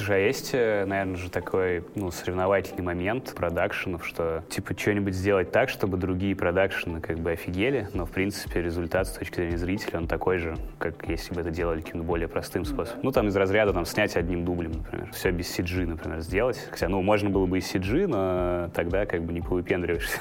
Слушай, 0.00 0.16
а 0.16 0.26
есть, 0.26 0.50
э, 0.54 0.86
наверное, 0.86 1.16
же 1.16 1.28
такой 1.28 1.84
ну, 1.94 2.10
соревновательный 2.10 2.82
момент 2.82 3.34
продакшенов, 3.34 4.06
что 4.06 4.42
типа 4.48 4.72
что-нибудь 4.74 5.14
сделать 5.14 5.52
так, 5.52 5.68
чтобы 5.68 5.98
другие 5.98 6.34
продакшены 6.34 7.02
как 7.02 7.18
бы 7.18 7.32
офигели, 7.32 7.86
но 7.92 8.06
в 8.06 8.10
принципе 8.10 8.62
результат 8.62 9.08
с 9.08 9.10
точки 9.10 9.36
зрения 9.36 9.58
зрителя 9.58 9.98
он 9.98 10.06
такой 10.06 10.38
же, 10.38 10.56
как 10.78 11.06
если 11.06 11.34
бы 11.34 11.42
это 11.42 11.50
делали 11.50 11.82
каким-то 11.82 12.06
более 12.06 12.28
простым 12.28 12.64
способом. 12.64 13.00
Ну 13.02 13.12
там 13.12 13.28
из 13.28 13.36
разряда 13.36 13.74
там 13.74 13.84
снять 13.84 14.16
одним 14.16 14.46
дублем, 14.46 14.72
например. 14.72 15.10
Все 15.12 15.32
без 15.32 15.58
CG, 15.58 15.84
например, 15.84 16.20
сделать. 16.20 16.66
Хотя, 16.70 16.88
ну, 16.88 17.02
можно 17.02 17.28
было 17.28 17.44
бы 17.44 17.58
и 17.58 17.60
CG, 17.60 18.06
но 18.06 18.70
тогда 18.72 19.04
как 19.04 19.22
бы 19.22 19.34
не 19.34 19.42
повыпендриваешься. 19.42 20.18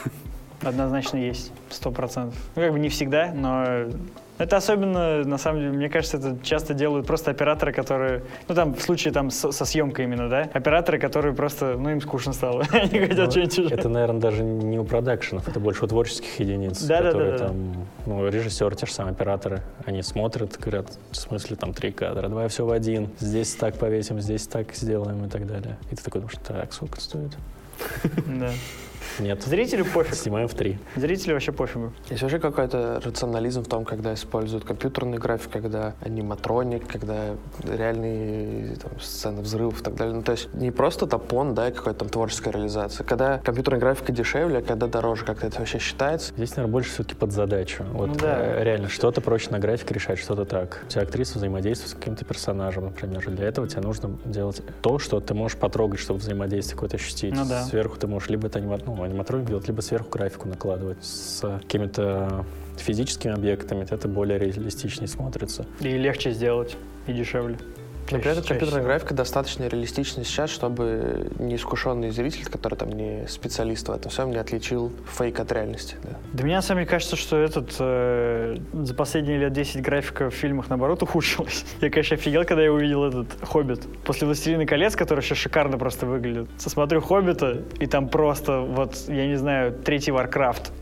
Однозначно 0.61 1.17
есть, 1.17 1.51
сто 1.69 1.91
процентов. 1.91 2.37
Ну, 2.55 2.61
как 2.61 2.71
бы 2.71 2.79
не 2.79 2.89
всегда, 2.89 3.31
но 3.33 3.87
это 4.39 4.55
особенно, 4.55 5.25
на 5.25 5.37
самом 5.37 5.59
деле, 5.59 5.73
мне 5.73 5.89
кажется, 5.89 6.17
это 6.17 6.37
часто 6.41 6.73
делают 6.73 7.05
просто 7.05 7.29
операторы, 7.31 7.73
которые, 7.73 8.23
ну 8.47 8.55
там 8.55 8.73
в 8.73 8.81
случае 8.81 9.13
там 9.13 9.31
со, 9.31 9.51
со 9.51 9.65
съемкой 9.65 10.05
именно, 10.05 10.29
да, 10.29 10.49
операторы, 10.53 10.97
которые 10.97 11.35
просто, 11.35 11.75
ну 11.77 11.89
им 11.89 12.01
скучно 12.01 12.31
стало, 12.31 12.63
они 12.71 12.99
хотят 12.99 13.25
Ну, 13.25 13.31
что-нибудь 13.31 13.59
уже. 13.59 13.75
Это, 13.75 13.89
наверное, 13.89 14.21
даже 14.21 14.43
не 14.43 14.79
у 14.79 14.85
продакшенов, 14.85 15.45
это 15.47 15.59
больше 15.59 15.83
у 15.83 15.87
творческих 15.87 16.39
единиц, 16.39 16.87
которые 16.87 17.37
там, 17.37 17.85
ну, 18.05 18.25
режиссер, 18.27 18.75
те 18.75 18.85
же 18.85 18.93
самые 18.93 19.11
операторы, 19.11 19.61
они 19.85 20.01
смотрят, 20.01 20.57
говорят, 20.57 20.87
в 21.11 21.15
смысле 21.15 21.57
там 21.57 21.73
три 21.73 21.91
кадра, 21.91 22.29
давай 22.29 22.47
все 22.47 22.65
в 22.65 22.71
один, 22.71 23.09
здесь 23.19 23.53
так 23.55 23.75
повесим, 23.75 24.21
здесь 24.21 24.47
так 24.47 24.73
сделаем 24.73 25.25
и 25.25 25.29
так 25.29 25.47
далее. 25.47 25.77
И 25.91 25.95
ты 25.95 26.03
такой 26.03 26.21
думаешь, 26.21 26.37
так, 26.47 26.71
сколько 26.71 27.01
стоит? 27.01 27.31
Да. 28.25 28.51
Нет, 29.19 29.43
Зрителю 29.43 29.85
пофиг. 29.85 30.15
снимаем 30.15 30.47
в 30.47 30.53
три. 30.53 30.77
Зрителю 30.95 31.33
вообще 31.33 31.51
пофигу. 31.51 31.93
Есть 32.09 32.21
вообще 32.21 32.39
какой-то 32.39 33.01
рационализм 33.03 33.63
в 33.63 33.67
том, 33.67 33.85
когда 33.85 34.13
используют 34.13 34.63
компьютерный 34.65 35.17
график, 35.17 35.51
когда 35.51 35.93
аниматроник, 36.01 36.87
когда 36.87 37.35
реальные 37.63 38.75
там, 38.75 38.99
сцены 38.99 39.41
взрывов 39.41 39.81
и 39.81 39.83
так 39.83 39.95
далее. 39.95 40.15
Ну, 40.15 40.21
то 40.23 40.33
есть 40.33 40.53
не 40.53 40.71
просто 40.71 41.07
топон, 41.07 41.53
да, 41.53 41.69
и 41.69 41.71
какая-то 41.71 41.99
там 41.99 42.09
творческая 42.09 42.51
реализация. 42.51 43.05
Когда 43.05 43.39
компьютерная 43.39 43.79
графика 43.79 44.11
дешевле, 44.11 44.59
а 44.59 44.61
когда 44.61 44.87
дороже, 44.87 45.25
как 45.25 45.43
это 45.43 45.59
вообще 45.59 45.79
считается. 45.79 46.33
Здесь, 46.35 46.51
наверное, 46.51 46.71
больше 46.71 46.91
все-таки 46.91 47.15
под 47.15 47.31
задачу. 47.31 47.83
Вот 47.91 48.07
Ну 48.07 48.15
да. 48.15 48.37
э, 48.39 48.63
реально, 48.63 48.89
что-то 48.89 49.21
проще 49.21 49.49
на 49.51 49.59
графике 49.59 49.93
решать, 49.93 50.19
что-то 50.19 50.45
так. 50.45 50.81
У 50.85 50.89
тебя 50.89 51.01
актриса 51.03 51.37
взаимодействует 51.37 51.91
с 51.91 51.93
каким-то 51.93 52.25
персонажем, 52.25 52.85
например. 52.85 53.29
Для 53.29 53.47
этого 53.47 53.67
тебе 53.67 53.81
нужно 53.81 54.17
делать 54.25 54.61
то, 54.81 54.99
что 54.99 55.19
ты 55.19 55.33
можешь 55.33 55.57
потрогать, 55.57 55.99
чтобы 55.99 56.19
взаимодействие 56.19 56.75
какое-то 56.75 56.97
ощутить. 56.97 57.33
Ну 57.35 57.45
да. 57.45 57.63
Сверху 57.63 57.97
ты 57.97 58.07
можешь 58.07 58.29
либо 58.29 58.47
это 58.47 58.59
анима... 58.59 58.77
ну, 58.85 58.93
аниматроник 59.09 59.47
делать, 59.47 59.67
либо 59.67 59.81
сверху 59.81 60.09
графику 60.09 60.47
накладывать. 60.47 61.03
С 61.03 61.41
какими-то 61.61 62.45
физическими 62.77 63.33
объектами 63.33 63.85
это 63.89 64.07
более 64.07 64.39
реалистичнее 64.39 65.07
смотрится. 65.07 65.65
И 65.79 65.89
легче 65.97 66.31
сделать. 66.31 66.77
и 67.07 67.13
дешевле. 67.13 67.57
Но 68.11 68.19
при 68.19 68.31
этом 68.31 68.43
компьютерная 68.43 68.83
графика 68.83 69.13
достаточно 69.13 69.67
реалистична 69.67 70.23
сейчас, 70.23 70.49
чтобы 70.49 71.29
неискушенный 71.39 72.11
зритель, 72.11 72.45
который 72.45 72.75
там 72.75 72.89
не 72.89 73.27
специалист 73.27 73.87
в 73.87 73.91
этом 73.91 74.11
всем, 74.11 74.31
не 74.31 74.37
отличил 74.37 74.91
фейк 75.17 75.39
от 75.39 75.51
реальности. 75.51 75.95
Да. 76.03 76.09
Да 76.33 76.43
мне 76.43 76.55
на 76.55 76.61
самом 76.61 76.81
деле 76.81 76.89
кажется, 76.89 77.15
что 77.15 77.37
этот 77.37 77.75
э, 77.79 78.57
за 78.73 78.93
последние 78.95 79.37
лет 79.37 79.53
10 79.53 79.81
графика 79.81 80.29
в 80.29 80.33
фильмах 80.33 80.69
наоборот 80.69 81.03
ухудшилась. 81.03 81.65
Я, 81.81 81.89
конечно, 81.89 82.15
офигел, 82.15 82.45
когда 82.45 82.63
я 82.63 82.71
увидел 82.71 83.05
этот 83.05 83.27
«Хоббит». 83.43 83.81
После 84.03 84.25
«Властелина 84.27 84.65
колец», 84.65 84.95
который 84.95 85.21
сейчас 85.21 85.37
шикарно 85.37 85.77
просто 85.77 86.05
выглядит. 86.05 86.49
Смотрю 86.57 87.01
«Хоббита», 87.01 87.63
и 87.79 87.87
там 87.87 88.09
просто, 88.09 88.61
вот, 88.61 88.95
я 89.07 89.27
не 89.27 89.35
знаю, 89.35 89.73
третий 89.73 90.11
«Варкрафт». 90.11 90.71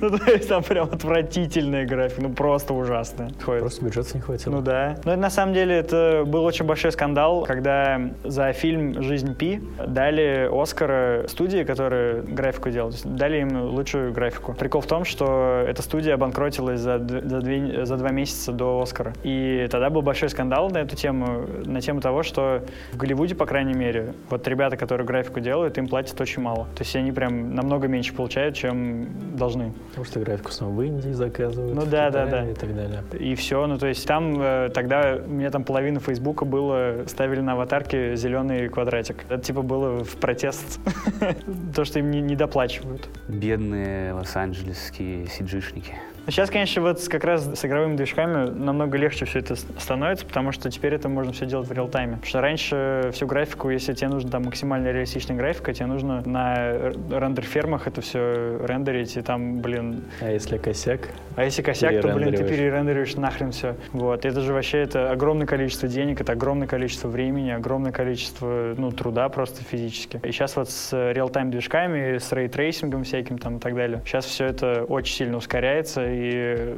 Ну, 0.00 0.16
то 0.16 0.30
есть 0.30 0.48
там 0.48 0.62
прям 0.62 0.88
отвратительная 0.90 1.86
графика, 1.86 2.22
ну 2.22 2.32
просто 2.32 2.74
ужасная. 2.74 3.30
Просто 3.44 3.84
бюджета 3.84 4.10
не 4.14 4.20
хватило. 4.20 4.56
Ну 4.56 4.62
да. 4.62 4.98
Но 5.04 5.12
это, 5.12 5.20
на 5.20 5.30
самом 5.30 5.54
деле 5.54 5.77
это 5.78 6.24
был 6.26 6.44
очень 6.44 6.64
большой 6.64 6.92
скандал, 6.92 7.44
когда 7.44 8.00
за 8.24 8.52
фильм 8.52 9.02
«Жизнь 9.02 9.34
Пи» 9.34 9.60
дали 9.86 10.48
Оскара 10.50 11.26
студии, 11.28 11.64
которая 11.64 12.22
графику 12.22 12.68
есть 12.68 13.06
дали 13.06 13.40
им 13.40 13.62
лучшую 13.62 14.12
графику. 14.12 14.54
Прикол 14.54 14.80
в 14.80 14.86
том, 14.86 15.04
что 15.04 15.64
эта 15.66 15.82
студия 15.82 16.14
обанкротилась 16.14 16.80
за, 16.80 16.98
за, 16.98 17.40
две- 17.40 17.84
за 17.84 17.96
два 17.96 18.10
месяца 18.10 18.52
до 18.52 18.80
Оскара. 18.80 19.12
И 19.22 19.66
тогда 19.70 19.90
был 19.90 20.02
большой 20.02 20.28
скандал 20.28 20.70
на 20.70 20.78
эту 20.78 20.96
тему, 20.96 21.46
на 21.64 21.80
тему 21.80 22.00
того, 22.00 22.22
что 22.22 22.62
в 22.92 22.96
Голливуде, 22.96 23.34
по 23.34 23.46
крайней 23.46 23.74
мере, 23.74 24.14
вот 24.30 24.46
ребята, 24.48 24.76
которые 24.76 25.06
графику 25.06 25.40
делают, 25.40 25.78
им 25.78 25.88
платят 25.88 26.20
очень 26.20 26.42
мало. 26.42 26.66
То 26.74 26.82
есть 26.82 26.94
они 26.96 27.12
прям 27.12 27.54
намного 27.54 27.88
меньше 27.88 28.14
получают, 28.14 28.54
чем 28.54 29.08
должны. 29.36 29.72
Потому 29.90 30.04
что 30.04 30.20
графику 30.20 30.50
снова 30.50 30.72
в 30.72 30.82
Индии 30.82 31.10
заказывают. 31.10 31.74
Ну 31.74 31.82
да, 31.86 32.10
да, 32.10 32.26
Китае 32.26 32.44
да. 32.44 32.50
И 32.50 32.54
так 32.54 32.74
далее. 32.74 33.02
И 33.18 33.34
все, 33.34 33.66
ну 33.66 33.78
то 33.78 33.86
есть 33.86 34.06
там 34.06 34.40
э, 34.40 34.70
тогда 34.72 35.18
меня 35.26 35.50
там 35.50 35.64
половина 35.68 36.00
Фейсбука 36.00 36.46
было, 36.46 37.04
ставили 37.06 37.40
на 37.40 37.52
аватарке 37.52 38.16
зеленый 38.16 38.70
квадратик. 38.70 39.26
Это 39.28 39.42
типа 39.42 39.60
было 39.60 40.02
в 40.02 40.16
протест, 40.16 40.80
то, 41.76 41.84
что 41.84 41.98
им 41.98 42.10
не, 42.10 42.34
доплачивают. 42.34 43.06
Бедные 43.28 44.14
лос-анджелесские 44.14 45.26
сиджишники. 45.26 45.94
Сейчас, 46.28 46.50
конечно, 46.50 46.82
вот 46.82 47.02
как 47.08 47.24
раз 47.24 47.48
с 47.58 47.64
игровыми 47.64 47.96
движками 47.96 48.50
намного 48.50 48.98
легче 48.98 49.24
все 49.24 49.38
это 49.38 49.56
становится, 49.56 50.26
потому 50.26 50.52
что 50.52 50.70
теперь 50.70 50.92
это 50.92 51.08
можно 51.08 51.32
все 51.32 51.46
делать 51.46 51.66
в 51.66 51.72
реал-тайме. 51.72 52.16
Потому 52.16 52.26
что 52.26 52.40
раньше 52.42 53.10
всю 53.14 53.26
графику, 53.26 53.70
если 53.70 53.94
тебе 53.94 54.08
нужна 54.08 54.30
там 54.30 54.44
максимально 54.44 54.88
реалистичная 54.92 55.38
графика, 55.38 55.72
тебе 55.72 55.86
нужно 55.86 56.22
на 56.26 56.92
рендер-фермах 57.10 57.86
это 57.86 58.02
все 58.02 58.58
рендерить, 58.62 59.16
и 59.16 59.22
там, 59.22 59.60
блин, 59.60 60.04
А 60.20 60.30
если 60.30 60.58
косяк? 60.58 61.08
А 61.36 61.44
если 61.44 61.62
косяк, 61.62 61.98
то, 62.02 62.08
блин, 62.08 62.34
ты 62.34 62.44
перерендериваешь 62.44 63.14
нахрен 63.14 63.52
все. 63.52 63.76
Вот. 63.92 64.26
Это 64.26 64.42
же 64.42 64.52
вообще 64.52 64.78
это 64.78 65.10
огромное 65.10 65.46
количество 65.46 65.88
денег, 65.88 66.20
это 66.20 66.32
огромное 66.32 66.68
количество 66.68 67.08
времени, 67.08 67.50
огромное 67.50 67.92
количество 67.92 68.74
ну, 68.76 68.92
труда 68.92 69.30
просто 69.30 69.62
физически. 69.64 70.20
И 70.22 70.32
сейчас 70.32 70.56
вот 70.56 70.68
с 70.68 70.92
real-time 71.12 71.50
движками, 71.50 72.18
с 72.18 72.30
ray 72.32 72.50
tracing 72.50 72.92
ом 72.92 73.04
всяким 73.04 73.38
там 73.38 73.56
и 73.56 73.60
так 73.60 73.74
далее, 73.74 74.02
сейчас 74.04 74.26
все 74.26 74.44
это 74.44 74.84
очень 74.84 75.14
сильно 75.14 75.38
ускоряется, 75.38 76.17
и 76.18 76.74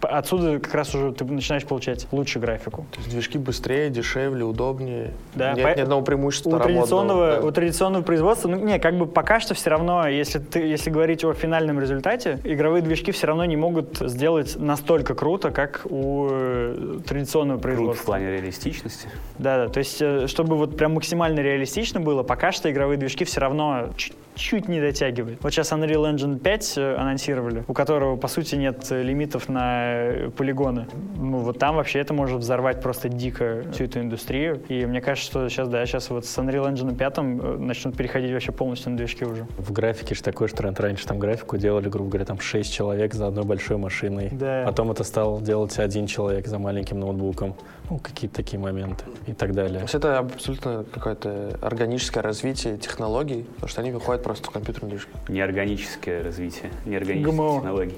п- 0.00 0.08
отсюда 0.08 0.58
как 0.60 0.72
раз 0.74 0.94
уже 0.94 1.12
ты 1.12 1.24
начинаешь 1.24 1.64
получать 1.64 2.06
лучшую 2.12 2.42
графику. 2.42 2.86
То 2.92 2.98
есть 2.98 3.10
движки 3.10 3.38
быстрее, 3.38 3.90
дешевле, 3.90 4.44
удобнее. 4.44 5.10
Да, 5.34 5.52
Нет 5.54 5.64
по- 5.64 5.76
ни 5.78 5.82
одного 5.82 6.02
преимущества 6.02 6.56
У 6.56 6.60
традиционного, 6.60 7.40
да. 7.40 7.46
у 7.46 7.50
традиционного 7.50 8.02
производства, 8.02 8.48
ну 8.48 8.56
не, 8.64 8.78
как 8.78 8.96
бы 8.96 9.06
пока 9.06 9.40
что 9.40 9.54
все 9.54 9.70
равно, 9.70 10.06
если 10.08 10.38
ты, 10.38 10.60
если 10.60 10.90
говорить 10.90 11.24
о 11.24 11.32
финальном 11.32 11.80
результате, 11.80 12.38
игровые 12.44 12.82
движки 12.82 13.10
все 13.12 13.26
равно 13.26 13.44
не 13.44 13.56
могут 13.56 13.98
сделать 13.98 14.54
настолько 14.56 15.14
круто, 15.14 15.50
как 15.50 15.82
у 15.90 16.28
э, 16.30 16.98
традиционного 17.06 17.58
Круто 17.58 17.68
в 17.74 17.76
производства. 17.76 18.04
плане 18.06 18.30
реалистичности. 18.32 19.08
Да, 19.38 19.64
да. 19.66 19.68
То 19.72 19.78
есть, 19.78 20.00
э, 20.00 20.26
чтобы 20.28 20.56
вот 20.56 20.76
прям 20.76 20.94
максимально 20.94 21.40
реалистично 21.40 22.00
было, 22.00 22.22
пока 22.22 22.52
что 22.52 22.70
игровые 22.70 22.98
движки 22.98 23.24
все 23.24 23.40
равно 23.40 23.90
чуть-чуть 24.34 24.68
не 24.68 24.80
дотягивают. 24.80 25.42
Вот 25.42 25.52
сейчас 25.52 25.72
Unreal 25.72 26.12
Engine 26.12 26.38
5 26.38 26.74
э, 26.76 26.94
анонсировали, 26.96 27.64
у 27.66 27.72
которого, 27.72 28.16
по 28.16 28.28
сути, 28.28 28.56
нет 28.56 28.86
э, 28.90 29.02
лимитов 29.02 29.48
на 29.48 29.84
э, 29.86 30.30
полигоны. 30.30 30.86
Ну, 31.16 31.38
вот 31.38 31.58
там 31.58 31.76
вообще 31.76 32.00
это 32.00 32.14
может 32.14 32.40
взорвать 32.40 32.80
просто 32.80 33.08
дико 33.08 33.64
всю 33.72 33.84
эту 33.84 34.00
индустрию. 34.00 34.62
И 34.68 34.84
мне 34.86 35.00
кажется, 35.00 35.30
что 35.30 35.48
сейчас, 35.48 35.68
да, 35.68 35.84
сейчас 35.86 36.10
вот 36.10 36.26
с 36.26 36.38
Unreal 36.38 36.72
Engine 36.72 36.96
5 36.96 37.18
э, 37.18 37.22
начнут 37.58 37.96
переходить 37.96 38.32
вообще 38.32 38.52
полностью 38.52 38.90
на 38.90 38.96
движки 38.96 39.24
уже. 39.24 39.46
В 39.58 39.72
графике 39.72 40.14
же 40.14 40.22
такой 40.22 40.48
же 40.48 40.54
тренд. 40.54 40.78
Раньше 40.80 41.06
там 41.06 41.18
графику 41.18 41.56
делали, 41.56 41.88
грубо 41.88 42.10
говоря, 42.10 42.24
там 42.24 42.40
6 42.40 42.72
человек 42.72 43.14
за 43.14 43.28
одной 43.28 43.44
большой 43.44 43.76
машиной. 43.76 44.30
Да. 44.32 44.64
Потом 44.66 44.90
это 44.90 45.04
стал 45.04 45.40
делать 45.40 45.78
один 45.78 46.06
человек 46.06 46.46
за 46.46 46.58
маленьким 46.58 47.00
ноутбуком. 47.00 47.54
Ну, 47.90 47.98
какие-то 47.98 48.36
такие 48.36 48.58
моменты 48.58 49.04
и 49.26 49.32
так 49.34 49.52
далее. 49.52 49.78
То 49.78 49.84
есть 49.84 49.94
это 49.94 50.18
абсолютно 50.18 50.84
какое-то 50.90 51.58
органическое 51.60 52.22
развитие 52.22 52.78
технологий, 52.78 53.42
потому 53.54 53.68
что 53.68 53.82
они 53.82 53.90
выходят 53.90 54.23
просто 54.24 54.48
в 54.48 54.52
компьютерные 54.52 54.90
движки. 54.90 55.10
Неорганическое 55.28 56.24
развитие, 56.24 56.70
неорганические 56.86 57.32
ГМО. 57.32 57.56
технологии. 57.58 57.94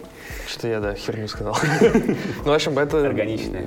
Что 0.46 0.68
я, 0.68 0.80
да, 0.80 0.94
херню 0.94 1.28
сказал. 1.28 1.56
Ну, 2.44 2.52
в 2.52 2.54
общем, 2.54 2.78
это 2.78 3.06
Органичное. 3.06 3.64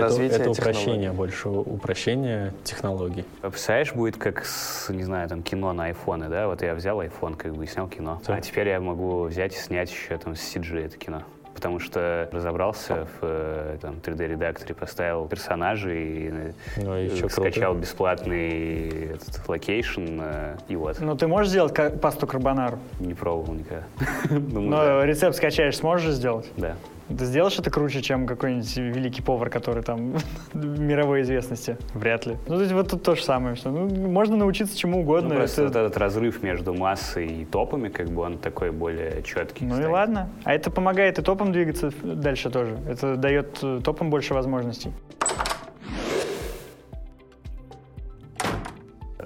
Ну, 0.00 0.06
развитие 0.06 0.40
Это 0.40 0.50
упрощение 0.50 1.12
больше, 1.12 1.48
упрощение 1.48 2.52
технологий. 2.64 3.24
Представляешь, 3.42 3.92
будет 3.92 4.16
как 4.16 4.44
не 4.88 5.02
знаю, 5.02 5.28
там 5.28 5.42
кино 5.42 5.72
на 5.72 5.84
айфоны, 5.86 6.28
да? 6.28 6.48
Вот 6.48 6.62
я 6.62 6.74
взял 6.74 7.00
iPhone, 7.00 7.36
как 7.36 7.54
бы, 7.54 7.64
и 7.64 7.66
снял 7.66 7.88
кино. 7.88 8.20
А 8.26 8.40
теперь 8.40 8.68
я 8.68 8.80
могу 8.80 9.24
взять 9.24 9.54
и 9.54 9.58
снять 9.58 9.90
еще 9.90 10.16
там 10.18 10.34
с 10.34 10.56
CG 10.56 10.86
это 10.86 10.96
кино. 10.96 11.22
Потому 11.56 11.80
что 11.80 12.28
разобрался 12.32 13.06
в 13.18 13.22
э, 13.22 13.78
там, 13.80 13.94
3D-редакторе, 14.04 14.74
поставил 14.74 15.26
персонажей, 15.26 16.02
и, 16.04 16.30
э, 16.30 16.52
Ну, 16.76 16.98
и 16.98 17.08
скачал 17.30 17.72
круто. 17.72 17.80
бесплатный 17.80 19.14
этот 19.14 19.48
location, 19.48 20.20
э, 20.20 20.56
и 20.68 20.76
вот. 20.76 21.00
Ну, 21.00 21.16
ты 21.16 21.26
можешь 21.26 21.48
сделать 21.48 21.74
пасту 22.00 22.26
карбонару, 22.26 22.78
Не 23.00 23.14
пробовал 23.14 23.54
никогда. 23.54 23.86
Но 24.28 25.02
рецепт 25.04 25.34
скачаешь, 25.34 25.78
сможешь 25.78 26.12
сделать? 26.12 26.46
Да. 26.58 26.76
Ты 27.08 27.24
сделаешь 27.24 27.58
это 27.58 27.70
круче, 27.70 28.02
чем 28.02 28.26
какой-нибудь 28.26 28.76
великий 28.76 29.22
повар, 29.22 29.48
который 29.48 29.82
там 29.82 30.14
мировой 30.54 31.22
известности? 31.22 31.76
Вряд 31.94 32.26
ли. 32.26 32.36
Ну, 32.48 32.56
то 32.56 32.60
есть 32.62 32.72
вот 32.72 32.90
тут 32.90 33.02
то 33.02 33.14
же 33.14 33.22
самое, 33.22 33.54
что 33.56 33.70
ну, 33.70 33.88
можно 34.10 34.36
научиться 34.36 34.76
чему 34.76 34.96
Ну, 34.98 35.02
угодно. 35.02 35.34
просто 35.36 35.62
это- 35.62 35.78
вот 35.78 35.86
этот 35.86 35.96
разрыв 35.98 36.42
между 36.42 36.74
массой 36.74 37.26
и 37.26 37.44
топами, 37.44 37.88
как 37.88 38.08
бы 38.08 38.22
он 38.22 38.38
такой 38.38 38.70
более 38.72 39.22
четкий. 39.22 39.64
Ну 39.64 39.70
и 39.70 39.74
станет. 39.74 39.90
ладно. 39.92 40.30
А 40.44 40.52
это 40.52 40.70
помогает 40.70 41.18
и 41.18 41.22
топом 41.22 41.52
двигаться 41.52 41.92
дальше 42.02 42.50
тоже. 42.50 42.76
Это 42.88 43.16
дает 43.16 43.58
э, 43.62 43.80
топам 43.84 44.10
больше 44.10 44.34
возможностей. 44.34 44.90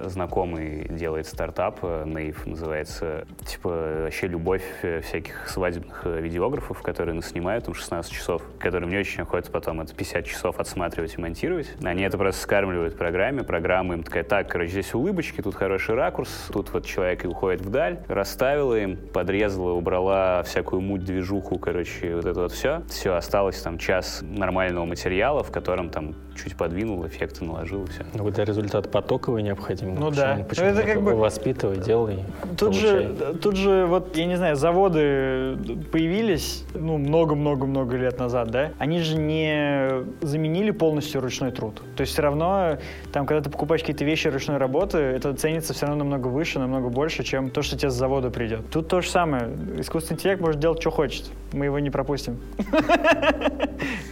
Знакомый 0.09 0.87
делает 0.89 1.27
стартап, 1.27 1.79
э, 1.83 2.03
Native 2.05 2.49
называется, 2.49 3.25
типа 3.45 4.03
вообще 4.03 4.27
любовь 4.27 4.63
э, 4.81 5.01
всяких 5.01 5.47
свадебных 5.49 6.01
э, 6.05 6.21
видеографов, 6.21 6.81
которые 6.81 7.15
наснимают 7.15 7.65
там 7.65 7.73
16 7.73 8.11
часов, 8.11 8.41
которым 8.59 8.89
не 8.89 8.97
очень 8.97 9.21
охота 9.23 9.51
потом 9.51 9.81
это 9.81 9.93
50 9.93 10.25
часов 10.25 10.59
отсматривать 10.59 11.17
и 11.17 11.21
монтировать. 11.21 11.71
Они 11.83 12.03
это 12.03 12.17
просто 12.17 12.41
скармливают 12.41 12.97
программе, 12.97 13.43
программа 13.43 13.95
им 13.95 14.03
такая, 14.03 14.23
так, 14.23 14.49
короче, 14.49 14.71
здесь 14.71 14.93
улыбочки, 14.93 15.41
тут 15.41 15.55
хороший 15.55 15.95
ракурс, 15.95 16.29
тут 16.51 16.71
вот 16.73 16.85
человек 16.85 17.25
и 17.25 17.27
уходит 17.27 17.61
вдаль, 17.61 17.99
расставила 18.07 18.75
им, 18.75 18.97
подрезала, 18.97 19.71
убрала 19.71 20.43
всякую 20.43 20.81
муть, 20.81 21.03
движуху, 21.03 21.57
короче, 21.57 22.15
вот 22.15 22.25
это 22.25 22.41
вот 22.41 22.51
все. 22.51 22.83
Все, 22.89 23.13
осталось 23.13 23.61
там 23.61 23.77
час 23.77 24.21
нормального 24.21 24.85
материала, 24.85 25.43
в 25.43 25.51
котором 25.51 25.89
там 25.89 26.15
чуть 26.35 26.57
подвинул, 26.57 27.05
эффекты 27.05 27.43
наложил, 27.43 27.83
и 27.83 27.89
все. 27.89 28.05
Ну, 28.13 28.25
когда 28.25 28.45
результат 28.45 28.91
потоковый 28.91 29.43
необходим. 29.43 29.90
Ну 29.99 30.09
почему- 30.09 30.11
да. 30.11 30.45
Почему 30.47 30.65
Это 30.67 30.83
как 30.83 31.01
бы- 31.01 31.15
Воспитывай, 31.15 31.77
делай, 31.77 32.19
Тут 32.57 32.75
же, 32.75 33.15
тут 33.41 33.55
же, 33.55 33.85
вот, 33.85 34.15
я 34.17 34.25
не 34.25 34.35
знаю, 34.35 34.55
заводы 34.55 35.57
появились, 35.91 36.65
ну, 36.73 36.97
много-много-много 36.97 37.97
лет 37.97 38.19
назад, 38.19 38.49
да? 38.51 38.71
Они 38.77 38.99
же 38.99 39.17
не 39.17 40.03
заменили 40.21 40.71
полностью 40.71 41.21
ручной 41.21 41.51
труд. 41.51 41.81
То 41.95 42.01
есть 42.01 42.13
все 42.13 42.21
равно, 42.21 42.77
там, 43.11 43.25
когда 43.25 43.41
ты 43.41 43.49
покупаешь 43.49 43.81
какие-то 43.81 44.05
вещи 44.05 44.27
ручной 44.27 44.57
работы, 44.57 44.97
это 44.97 45.33
ценится 45.33 45.73
все 45.73 45.85
равно 45.87 46.03
намного 46.03 46.27
выше, 46.27 46.59
намного 46.59 46.89
больше, 46.89 47.23
чем 47.23 47.49
то, 47.49 47.61
что 47.61 47.77
тебе 47.77 47.89
с 47.89 47.93
завода 47.93 48.29
придет. 48.29 48.69
Тут 48.69 48.87
то 48.87 49.01
же 49.01 49.09
самое. 49.09 49.49
Искусственный 49.77 50.17
интеллект 50.17 50.41
может 50.41 50.59
делать, 50.59 50.79
что 50.81 50.91
хочет. 50.91 51.29
Мы 51.53 51.65
его 51.65 51.79
не 51.79 51.89
пропустим. 51.89 52.39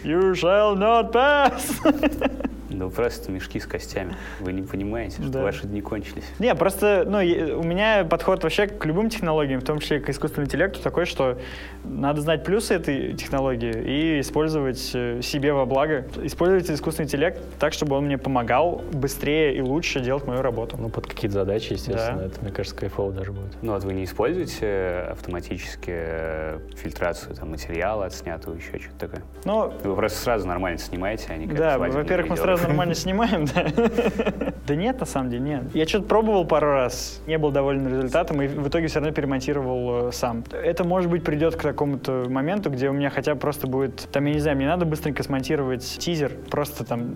You 0.03 0.33
shall 0.33 0.75
not 0.75 1.11
pass. 1.11 1.75
Да 2.79 2.85
вы 2.85 2.91
просто 2.91 3.29
мешки 3.29 3.59
с 3.59 3.65
костями. 3.65 4.15
Вы 4.39 4.53
не 4.53 4.61
понимаете, 4.61 5.21
что 5.21 5.29
Да. 5.29 5.43
ваши 5.43 5.67
дни 5.67 5.81
кончились. 5.81 6.23
Не, 6.39 6.55
просто, 6.55 7.03
ну, 7.05 7.17
у 7.17 7.63
меня 7.63 8.05
подход 8.05 8.41
вообще 8.43 8.67
к 8.67 8.85
любым 8.85 9.09
технологиям, 9.09 9.59
в 9.59 9.65
том 9.65 9.79
числе 9.79 9.99
к 9.99 10.09
искусственному 10.09 10.47
интеллекту, 10.47 10.81
такой, 10.81 11.05
что 11.05 11.37
надо 11.83 12.21
знать 12.21 12.45
плюсы 12.45 12.73
этой 12.73 13.15
технологии 13.15 13.73
и 13.73 14.21
использовать 14.21 14.91
э, 14.93 15.21
себе 15.21 15.51
во 15.51 15.65
благо. 15.65 16.05
Использовать 16.23 16.71
искусственный 16.71 17.07
интеллект 17.07 17.41
так, 17.59 17.73
чтобы 17.73 17.97
он 17.97 18.05
мне 18.05 18.17
помогал 18.17 18.81
быстрее 18.93 19.57
и 19.57 19.61
лучше 19.61 19.99
делать 19.99 20.25
мою 20.25 20.41
работу. 20.41 20.77
Ну, 20.79 20.87
под 20.87 21.05
какие-то 21.05 21.33
задачи, 21.33 21.73
естественно. 21.73 22.19
Да. 22.19 22.25
Это, 22.27 22.41
мне 22.41 22.51
кажется, 22.53 22.77
кайфово 22.77 23.11
даже 23.11 23.33
будет. 23.33 23.57
Ну 23.61 23.73
вот 23.73 23.83
вы 23.83 23.93
не 23.93 24.05
используете 24.05 25.07
автоматически 25.11 25.91
э, 25.93 26.59
фильтрацию 26.77 27.35
там, 27.35 27.51
материала 27.51 28.05
отснятого, 28.05 28.55
еще 28.55 28.79
что-то 28.79 28.99
такое? 28.99 29.21
Ну, 29.43 29.73
Вы 29.83 29.95
просто 29.97 30.17
сразу 30.19 30.47
нормально 30.47 30.77
снимаете, 30.79 31.25
а 31.27 31.35
не 31.35 31.45
как 31.45 31.57
Да, 31.57 31.77
во-первых, 31.77 32.29
мы 32.29 32.37
сразу 32.37 32.68
нормально 32.69 32.95
снимаем, 32.95 33.45
да. 33.45 33.65
Да 34.67 34.75
нет, 34.75 34.99
на 34.99 35.05
самом 35.07 35.31
деле, 35.31 35.43
нет. 35.43 35.63
Я 35.73 35.87
что-то 35.87 36.05
пробовал 36.05 36.45
пару 36.45 36.67
раз, 36.67 37.21
не 37.25 37.39
был 37.39 37.49
доволен 37.49 37.87
результатом, 37.87 38.41
и 38.41 38.47
в 38.47 38.67
итоге 38.67 38.87
все 38.87 38.99
равно 38.99 39.11
перемонтировал 39.11 40.09
э, 40.09 40.11
сам. 40.11 40.43
Это, 40.51 40.83
может 40.83 41.09
быть, 41.09 41.23
придет 41.23 41.55
к 41.55 41.61
такому-то 41.63 42.27
моменту, 42.29 42.69
где 42.69 42.87
у 42.89 42.93
меня 42.93 43.09
хотя 43.09 43.33
бы 43.33 43.39
просто 43.39 43.65
будет, 43.65 44.07
там, 44.11 44.25
я 44.25 44.33
не 44.33 44.39
знаю, 44.39 44.57
мне 44.57 44.67
надо 44.67 44.85
быстренько 44.85 45.23
смонтировать 45.23 45.97
тизер, 45.99 46.33
просто 46.51 46.83
там 46.85 47.15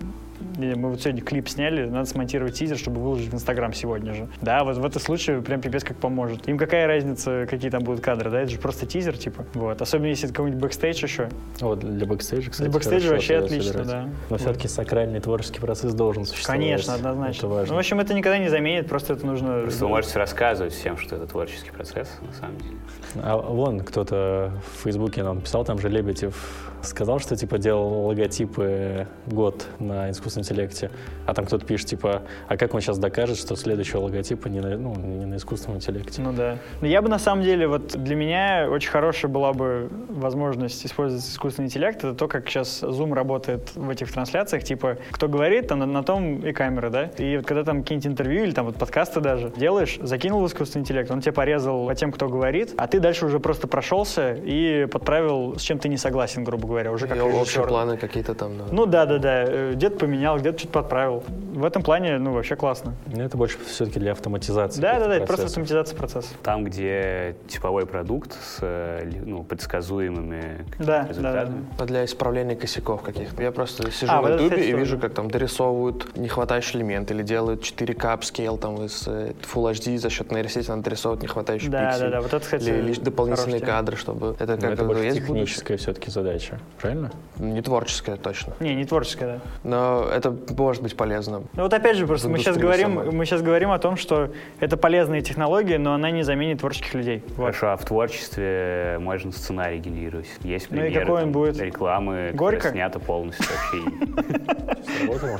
мы 0.56 0.90
вот 0.90 1.00
сегодня 1.02 1.22
клип 1.22 1.48
сняли, 1.48 1.86
надо 1.88 2.06
смонтировать 2.08 2.54
тизер, 2.54 2.76
чтобы 2.78 3.00
выложить 3.00 3.30
в 3.30 3.34
Инстаграм 3.34 3.72
сегодня 3.72 4.14
же. 4.14 4.28
Да, 4.40 4.64
вот 4.64 4.76
в 4.76 4.84
этом 4.84 5.00
случае 5.00 5.42
прям 5.42 5.60
пипец 5.60 5.84
как 5.84 5.96
поможет. 5.96 6.48
Им 6.48 6.58
какая 6.58 6.86
разница, 6.86 7.46
какие 7.48 7.70
там 7.70 7.82
будут 7.82 8.00
кадры, 8.00 8.30
да? 8.30 8.40
Это 8.40 8.50
же 8.50 8.58
просто 8.58 8.86
тизер, 8.86 9.16
типа. 9.16 9.44
Вот. 9.54 9.80
Особенно 9.82 10.06
если 10.08 10.26
это 10.26 10.34
какой-нибудь 10.34 10.62
бэкстейдж 10.62 11.02
еще. 11.02 11.28
Вот 11.60 11.80
для 11.80 12.06
бэкстейджа, 12.06 12.50
кстати, 12.50 12.68
Для 12.68 12.74
бэкстейджа 12.78 13.10
вообще 13.10 13.36
отлично, 13.36 13.64
собирать. 13.72 13.86
да. 13.88 14.02
Но 14.04 14.10
Вот. 14.30 14.40
все-таки 14.40 14.68
сакральный 14.68 15.20
творческий 15.20 15.60
процесс 15.60 15.94
должен 15.94 16.24
существовать. 16.24 16.60
Конечно, 16.60 16.94
однозначно. 16.94 17.38
Это 17.38 17.48
важно. 17.48 17.68
Ну, 17.68 17.74
в 17.74 17.78
общем, 17.78 18.00
это 18.00 18.14
никогда 18.14 18.38
не 18.38 18.48
заменит, 18.48 18.88
просто 18.88 19.14
это 19.14 19.26
нужно... 19.26 19.62
Просто 19.62 19.84
вы 19.84 19.90
можете 19.90 20.18
рассказывать 20.18 20.72
всем, 20.72 20.96
что 20.96 21.16
это 21.16 21.26
творческий 21.26 21.70
процесс, 21.70 22.08
на 22.20 22.32
самом 22.32 22.58
деле. 22.58 22.76
А 23.22 23.36
вон 23.36 23.80
кто-то 23.80 24.52
в 24.74 24.82
Фейсбуке 24.84 25.22
нам 25.22 25.40
писал, 25.40 25.64
там 25.64 25.78
же 25.78 25.88
Лебедев 25.88 26.72
сказал, 26.84 27.18
что 27.18 27.36
типа 27.36 27.58
делал 27.58 28.06
логотипы 28.06 29.06
год 29.26 29.66
на 29.78 30.10
искусственном 30.10 30.44
интеллекте, 30.44 30.90
а 31.26 31.34
там 31.34 31.46
кто-то 31.46 31.64
пишет 31.64 31.88
типа, 31.88 32.22
а 32.48 32.56
как 32.56 32.74
он 32.74 32.80
сейчас 32.80 32.98
докажет, 32.98 33.38
что 33.38 33.56
следующего 33.56 34.00
логотипа 34.00 34.48
не 34.48 34.60
на, 34.60 34.76
ну, 34.76 34.94
не 34.94 35.26
на 35.26 35.36
искусственном 35.36 35.78
интеллекте? 35.78 36.22
Ну 36.22 36.32
да. 36.32 36.58
Но 36.80 36.86
я 36.86 37.02
бы 37.02 37.08
на 37.08 37.18
самом 37.18 37.44
деле, 37.44 37.66
вот 37.66 37.96
для 37.96 38.16
меня 38.16 38.68
очень 38.70 38.90
хорошая 38.90 39.30
была 39.30 39.52
бы 39.52 39.88
возможность 40.08 40.84
использовать 40.84 41.24
искусственный 41.24 41.66
интеллект. 41.66 41.98
Это 41.98 42.14
то, 42.14 42.28
как 42.28 42.48
сейчас 42.48 42.82
Zoom 42.82 43.14
работает 43.14 43.74
в 43.74 43.88
этих 43.88 44.12
трансляциях. 44.12 44.64
Типа, 44.64 44.98
кто 45.10 45.28
говорит, 45.28 45.68
там 45.68 45.78
на, 45.78 45.86
на 45.86 46.02
том 46.02 46.40
и 46.40 46.52
камера, 46.52 46.90
да? 46.90 47.04
И 47.18 47.36
вот 47.36 47.46
когда 47.46 47.64
там 47.64 47.82
какие-нибудь 47.82 48.06
интервью 48.06 48.44
или 48.44 48.52
там 48.52 48.66
вот 48.66 48.76
подкасты 48.76 49.20
даже 49.20 49.52
делаешь, 49.56 49.98
закинул 50.00 50.42
в 50.42 50.46
искусственный 50.46 50.82
интеллект, 50.82 51.10
он 51.10 51.20
тебе 51.20 51.32
порезал 51.32 51.86
по 51.86 51.94
тем, 51.94 52.12
кто 52.12 52.28
говорит, 52.28 52.74
а 52.76 52.86
ты 52.86 53.00
дальше 53.00 53.26
уже 53.26 53.40
просто 53.40 53.66
прошелся 53.66 54.34
и 54.34 54.86
подправил, 54.86 55.58
с 55.58 55.62
чем 55.62 55.78
ты 55.78 55.88
не 55.88 55.96
согласен, 55.96 56.44
грубо 56.44 56.66
говоря, 56.66 56.73
уже 56.92 57.06
как 57.06 57.16
И 57.16 57.20
общие 57.20 57.40
режиссер. 57.40 57.66
планы 57.66 57.96
какие-то 57.96 58.34
там. 58.34 58.58
да. 58.58 58.64
Ну 58.70 58.86
да, 58.86 59.06
да, 59.06 59.18
да. 59.18 59.44
Э, 59.46 59.72
Где-то 59.74 59.98
поменял, 59.98 60.38
где-то 60.38 60.58
чуть 60.58 60.70
подправил. 60.70 61.22
В 61.52 61.64
этом 61.64 61.82
плане, 61.82 62.18
ну, 62.18 62.32
вообще 62.32 62.56
классно. 62.56 62.94
Ну, 63.06 63.22
Это 63.22 63.36
больше 63.36 63.58
все-таки 63.66 64.00
для 64.00 64.12
автоматизации. 64.12 64.80
Да, 64.80 64.98
да, 64.98 65.06
да, 65.08 65.16
это 65.16 65.26
просто 65.26 65.46
автоматизация 65.46 65.96
процесса. 65.96 66.28
Там, 66.42 66.64
где 66.64 67.36
типовой 67.48 67.86
продукт 67.86 68.32
с 68.32 68.58
э, 68.62 69.08
ну, 69.24 69.44
предсказуемыми 69.44 70.64
Да, 70.78 71.02
да, 71.02 71.08
результатами. 71.08 71.64
да. 71.78 71.84
А 71.84 71.86
Для 71.86 72.04
исправления 72.04 72.56
косяков 72.56 73.02
каких-то. 73.02 73.42
Я 73.42 73.52
просто 73.52 73.90
сижу 73.90 74.10
А, 74.12 74.16
на 74.20 74.22
вот 74.22 74.40
и 74.40 74.48
тоже. 74.50 74.76
вижу, 74.76 74.98
как 74.98 75.14
там 75.14 75.30
дорисовывают 75.30 76.16
нехватающий 76.16 76.78
элемент 76.78 77.10
или 77.10 77.22
делают 77.22 77.62
4К 77.62 78.12
upscale 78.12 78.56
там 78.58 78.84
из 78.84 79.06
э, 79.06 79.32
Full 79.54 79.72
HD 79.72 79.98
за 79.98 80.10
счет 80.10 80.32
нейросети 80.32 80.68
надо 80.68 80.82
дорисовывать 80.82 81.22
нехватающий 81.22 81.68
Да, 81.68 81.90
пиксель. 81.90 82.04
да, 82.06 82.10
да, 82.10 82.20
вот 82.20 82.32
это, 82.32 82.40
кстати, 82.40 82.64
Или 82.68 82.80
лишь 82.80 82.98
дополнительные 82.98 83.60
кадры, 83.60 83.96
чтобы 83.96 84.34
это 84.38 84.56
как 84.56 84.72
это 84.72 84.84
больше 84.84 85.04
есть 85.04 85.20
будущее. 85.20 85.44
техническая 85.44 85.76
все-таки 85.76 86.10
задача, 86.10 86.53
правильно? 86.80 87.10
Не 87.38 87.62
творческая 87.62 88.16
точно. 88.16 88.54
Не, 88.60 88.74
не 88.74 88.84
творческая, 88.84 89.26
да. 89.26 89.40
Но 89.64 90.08
это 90.08 90.36
может 90.56 90.82
быть 90.82 90.96
полезно. 90.96 91.42
Ну 91.54 91.62
вот 91.62 91.72
опять 91.74 91.96
же, 91.96 92.06
просто 92.06 92.28
мы 92.28 92.38
сейчас 92.38 92.56
говорим, 92.56 92.94
самой. 92.94 93.10
мы 93.12 93.24
сейчас 93.26 93.42
говорим 93.42 93.70
о 93.70 93.78
том, 93.78 93.96
что 93.96 94.30
это 94.60 94.76
полезные 94.76 95.22
технологии, 95.22 95.76
но 95.76 95.94
она 95.94 96.10
не 96.10 96.22
заменит 96.22 96.60
творческих 96.60 96.94
людей. 96.94 97.22
Вот. 97.36 97.36
Хорошо, 97.36 97.72
а 97.72 97.76
в 97.76 97.84
творчестве 97.84 98.98
можно 99.00 99.32
сценарий 99.32 99.78
генерировать. 99.78 100.28
Есть 100.42 100.70
Ну 100.70 100.76
и 100.78 100.80
примеры 100.82 101.00
какой 101.00 101.16
он 101.16 101.22
там, 101.24 101.32
будет? 101.32 101.60
рекламы, 101.60 102.30
Горько? 102.34 102.70
снята 102.70 102.98
полностью 102.98 103.46
вообще. 103.46 104.84
Сработало? 104.98 105.38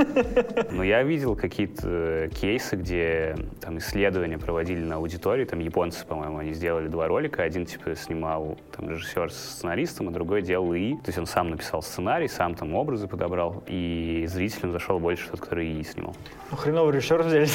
Но 0.72 0.82
я 0.82 1.02
видел 1.02 1.36
какие-то 1.36 1.82
э, 1.84 2.28
кейсы, 2.34 2.76
где 2.76 3.36
там 3.60 3.78
исследования 3.78 4.38
проводили 4.38 4.80
на 4.84 4.96
аудитории, 4.96 5.44
там 5.44 5.58
японцы, 5.60 6.04
по-моему, 6.06 6.38
они 6.38 6.52
сделали 6.54 6.88
два 6.88 7.06
ролика, 7.08 7.42
один 7.42 7.66
типа 7.66 7.94
снимал 7.94 8.58
там 8.76 8.90
режиссер 8.90 9.30
с 9.30 9.36
сценаристом, 9.36 10.08
а 10.08 10.10
другой 10.10 10.42
делал 10.42 10.74
ИИ, 10.74 10.98
то 11.04 11.10
есть 11.10 11.18
он 11.18 11.26
сам 11.26 11.50
написал 11.50 11.82
сценарий, 11.82 12.28
сам 12.28 12.54
там 12.54 12.74
образы 12.74 13.06
подобрал, 13.06 13.62
и 13.66 14.24
зрителям 14.26 14.72
зашел 14.72 14.98
больше 14.98 15.28
тот, 15.30 15.40
который 15.40 15.66
ИИ 15.66 15.82
снимал. 15.82 16.16
Ну, 16.50 16.56
хреновый 16.56 16.94
режиссер 16.94 17.22
взяли. 17.22 17.46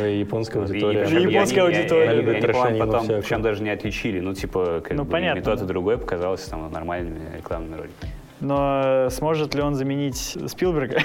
Ну 0.00 0.06
и 0.06 0.20
японская 0.20 0.62
и 0.62 0.64
аудитория. 0.64 1.04
причем 1.04 1.18
И 1.28 1.32
японская 1.32 1.64
аудитория. 1.64 2.22
помню, 2.22 2.40
трешанину 2.40 2.86
потом, 2.86 3.06
причем 3.06 3.42
даже 3.42 3.62
не 3.62 3.68
отличили, 3.70 4.20
ну 4.20 4.32
типа 4.32 4.80
как 4.82 4.96
Ну, 4.96 5.04
бы 5.04 5.10
понятно, 5.10 5.40
и 5.40 5.42
тот, 5.42 5.60
и 5.60 5.64
другой 5.66 5.98
показалось 5.98 6.42
там 6.44 6.72
нормальными 6.72 7.20
рекламными 7.36 7.76
роликами. 7.76 8.12
Но 8.40 9.08
сможет 9.10 9.54
ли 9.54 9.62
он 9.62 9.74
заменить 9.74 10.36
Спилберга? 10.46 10.98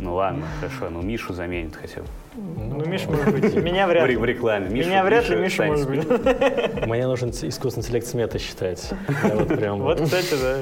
Ну 0.00 0.14
ладно, 0.14 0.44
хорошо, 0.60 0.90
ну 0.90 1.02
Мишу 1.02 1.32
заменит 1.32 1.76
хотя 1.76 2.00
бы. 2.00 2.06
Ну, 2.34 2.82
Миша, 2.86 3.10
может 3.10 3.30
быть. 3.40 3.54
Меня 3.62 3.86
вряд 3.86 4.04
В 4.04 4.06
ре- 4.06 4.16
в 4.18 4.24
ли. 4.24 4.32
рекламе. 4.32 4.68
Мишу- 4.70 4.88
Меня 4.88 5.04
вряд 5.04 5.28
ли, 5.28 5.36
Миша 5.36 5.64
Миша, 5.68 5.86
может 5.86 5.88
быть. 5.90 6.86
Мне 6.86 7.06
нужен 7.06 7.28
искусственный 7.30 7.84
интеллект 7.84 8.06
сметы 8.06 8.38
считать. 8.38 8.90
Вот 9.34 9.48
прям 9.48 9.80
Вот, 9.80 10.00
кстати, 10.00 10.34
да. 10.40 10.56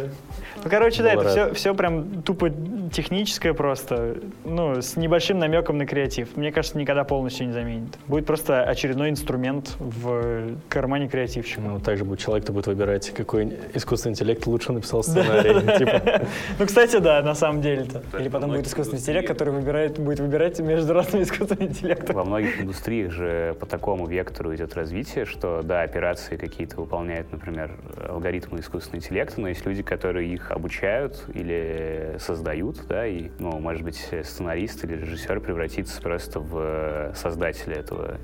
Ну, 0.63 0.69
короче, 0.69 1.03
да, 1.03 1.13
это 1.13 1.29
все, 1.29 1.55
все 1.55 1.75
прям 1.75 2.23
тупо 2.23 2.51
техническое 2.93 3.55
просто, 3.55 4.17
ну, 4.45 4.83
с 4.83 4.97
небольшим 4.97 5.39
намеком 5.39 5.79
на 5.79 5.87
креатив. 5.87 6.37
Мне 6.37 6.51
кажется, 6.53 6.77
никогда 6.77 7.05
полностью 7.05 7.47
не 7.47 7.53
заменит. 7.53 7.97
Будет 8.09 8.27
просто 8.27 8.63
очередной 8.65 9.09
инструмент 9.11 9.77
в 9.79 10.57
кармане 10.69 11.09
креативщика. 11.09 11.61
Ну, 11.63 11.79
также 11.79 12.05
будет 12.05 12.19
человек, 12.19 12.45
кто 12.45 12.53
будет 12.53 12.67
выбирать, 12.67 13.11
какой 13.11 13.57
искусственный 13.75 14.13
интеллект 14.15 14.45
лучше 14.47 14.73
написал 14.73 15.03
сценарий. 15.03 15.55
Типа, 15.79 16.00
Ну, 16.59 16.67
кстати, 16.67 16.99
да, 16.99 17.23
на 17.23 17.35
самом 17.35 17.63
деле-то. 17.63 18.03
Или 18.19 18.29
потом 18.29 18.51
будет 18.51 18.67
искусственный 18.67 19.01
интеллект, 19.01 19.27
который 19.29 19.53
выбирает, 19.55 19.99
будет 19.99 20.21
выбирать 20.21 20.59
между 20.61 20.93
разными 20.93 21.23
искусственными 21.23 21.71
интеллектами. 21.71 22.17
Во 22.17 22.25
многих 22.25 22.61
индустриях 22.61 23.13
же 23.13 23.57
по 23.59 23.67
такому 23.67 24.07
вектору 24.07 24.55
идет 24.55 24.75
развитие, 24.75 25.25
что, 25.25 25.63
да, 25.63 25.83
операции 25.83 26.37
какие-то 26.37 26.77
выполняют, 26.81 27.33
например, 27.33 27.79
алгоритмы 28.09 28.61
искусственного 28.61 29.03
интеллекта, 29.05 29.41
но 29.41 29.49
есть 29.49 29.65
люди, 29.65 29.83
которые 29.83 30.33
их 30.33 30.51
обучают 30.51 31.25
или 31.33 32.17
создают, 32.19 32.87
да, 32.89 33.07
и, 33.07 33.31
ну, 33.39 33.59
может 33.59 33.83
быть, 33.83 34.09
сценарист 34.23 34.85
или 34.85 34.97
режиссер 34.97 35.41
превратится 35.41 36.01
просто 36.01 36.41
в 36.41 37.13
создателя 37.15 37.77
этого 37.77 38.19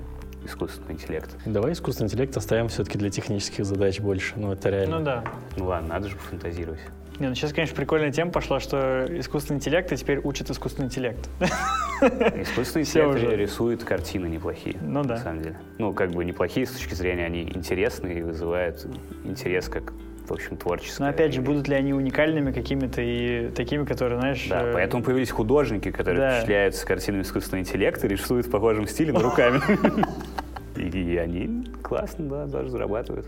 искусственного 0.44 0.92
интеллекта. 0.92 1.36
давай 1.44 1.72
искусственный 1.72 2.06
интеллект 2.06 2.36
оставим 2.36 2.68
все-таки 2.68 2.98
для 2.98 3.10
технических 3.10 3.64
задач 3.64 4.00
больше. 4.00 4.34
Ну, 4.36 4.52
это 4.52 4.70
реально. 4.70 4.98
Ну 4.98 5.04
да. 5.04 5.24
Ну 5.56 5.66
ладно, 5.66 5.88
надо 5.88 6.08
же 6.08 6.16
пофантазировать. 6.16 6.80
Не, 7.18 7.28
ну 7.28 7.34
сейчас, 7.34 7.52
конечно, 7.52 7.74
прикольная 7.74 8.12
тема 8.12 8.30
пошла, 8.30 8.60
что 8.60 9.06
искусственный 9.08 9.56
интеллект 9.58 9.90
и 9.92 9.96
теперь 9.96 10.18
учит 10.22 10.50
искусственный 10.50 10.86
интеллект. 10.86 11.28
Искусственный 12.00 12.82
интеллект 12.84 13.14
уже. 13.16 13.36
рисует 13.36 13.84
картины 13.84 14.26
неплохие, 14.26 14.76
Ну 14.82 15.02
да. 15.02 15.14
на 15.14 15.20
самом 15.20 15.42
деле. 15.42 15.56
Ну, 15.78 15.92
как 15.94 16.10
бы 16.10 16.24
неплохие 16.24 16.66
с 16.66 16.70
точки 16.72 16.94
зрения, 16.94 17.24
они 17.24 17.42
интересные 17.42 18.18
и 18.18 18.22
вызывают 18.22 18.86
интерес 19.24 19.68
как, 19.68 19.94
в 20.28 20.32
общем, 20.32 20.58
творческое. 20.58 21.04
Но 21.04 21.08
опять 21.08 21.32
же, 21.32 21.40
будут 21.40 21.68
ли 21.68 21.74
они 21.74 21.94
уникальными 21.94 22.52
какими-то 22.52 23.00
и 23.00 23.48
такими, 23.48 23.84
которые, 23.86 24.18
знаешь... 24.20 24.46
Да, 24.50 24.62
э, 24.62 24.72
поэтому 24.74 25.02
появились 25.02 25.30
художники, 25.30 25.90
которые 25.90 26.20
Да. 26.20 26.30
впечатляются 26.32 26.86
картинами 26.86 27.22
искусственного 27.22 27.62
интеллекта, 27.62 28.06
рисуют 28.06 28.46
в 28.46 28.50
похожем 28.50 28.86
стиле, 28.86 29.12
но 29.14 29.20
руками. 29.20 29.60
И 30.76 30.82
и 31.14 31.16
они 31.16 31.64
классно, 31.82 32.26
да, 32.28 32.44
даже 32.46 32.68
зарабатывают. 32.68 33.26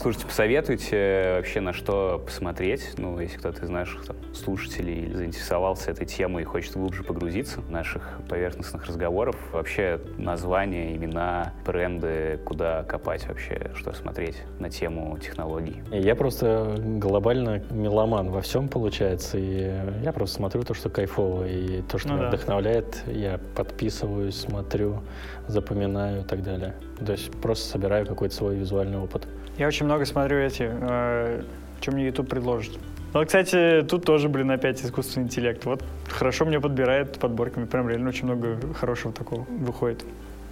Слушайте, 0.00 0.28
посоветуйте 0.28 1.32
вообще 1.34 1.60
на 1.60 1.72
что 1.72 2.22
посмотреть, 2.24 2.92
ну, 2.98 3.18
если 3.18 3.36
кто-то 3.36 3.64
из 3.64 3.68
наших 3.68 4.06
там, 4.06 4.16
слушателей 4.32 5.12
заинтересовался 5.12 5.90
этой 5.90 6.06
темой 6.06 6.42
и 6.42 6.46
хочет 6.46 6.74
глубже 6.74 7.02
погрузиться 7.02 7.60
в 7.60 7.68
наших 7.68 8.20
поверхностных 8.28 8.86
разговоров. 8.86 9.34
Вообще 9.52 10.00
названия, 10.16 10.94
имена, 10.94 11.52
бренды, 11.66 12.38
куда 12.44 12.84
копать 12.84 13.26
вообще, 13.26 13.72
что 13.74 13.92
смотреть 13.92 14.36
на 14.60 14.70
тему 14.70 15.18
технологий. 15.18 15.82
Я 15.90 16.14
просто 16.14 16.76
глобально 16.78 17.60
меломан 17.70 18.30
во 18.30 18.40
всем 18.40 18.68
получается, 18.68 19.36
и 19.36 19.68
я 20.04 20.12
просто 20.12 20.36
смотрю 20.36 20.62
то, 20.62 20.74
что 20.74 20.90
кайфово, 20.90 21.48
и 21.48 21.82
то, 21.82 21.98
что 21.98 22.10
Ну 22.10 22.14
меня 22.14 22.30
да. 22.30 22.36
вдохновляет, 22.36 23.02
я 23.08 23.40
подписываюсь, 23.56 24.36
смотрю, 24.36 25.00
запоминаю 25.48 26.20
и 26.20 26.24
так 26.24 26.44
далее. 26.44 26.76
То 27.04 27.10
есть 27.10 27.32
просто 27.40 27.68
собираю 27.68 28.06
какой-то 28.06 28.32
свой 28.32 28.54
визуальный 28.54 28.98
опыт. 28.98 29.26
Я 29.58 29.66
очень 29.66 29.86
много 29.86 30.04
смотрю 30.04 30.38
эти, 30.38 30.68
э, 30.70 31.42
что 31.80 31.92
мне 31.92 32.06
YouTube 32.06 32.28
предложит. 32.28 32.78
Ну, 33.14 33.24
кстати, 33.24 33.82
тут 33.88 34.04
тоже, 34.04 34.28
блин, 34.28 34.50
опять 34.50 34.84
искусственный 34.84 35.26
интеллект. 35.26 35.64
Вот 35.64 35.82
хорошо 36.08 36.44
мне 36.44 36.60
подбирает 36.60 37.18
подборками. 37.18 37.64
Прям 37.64 37.88
реально 37.88 38.10
очень 38.10 38.26
много 38.26 38.58
хорошего 38.74 39.12
такого 39.12 39.46
выходит. 39.48 40.02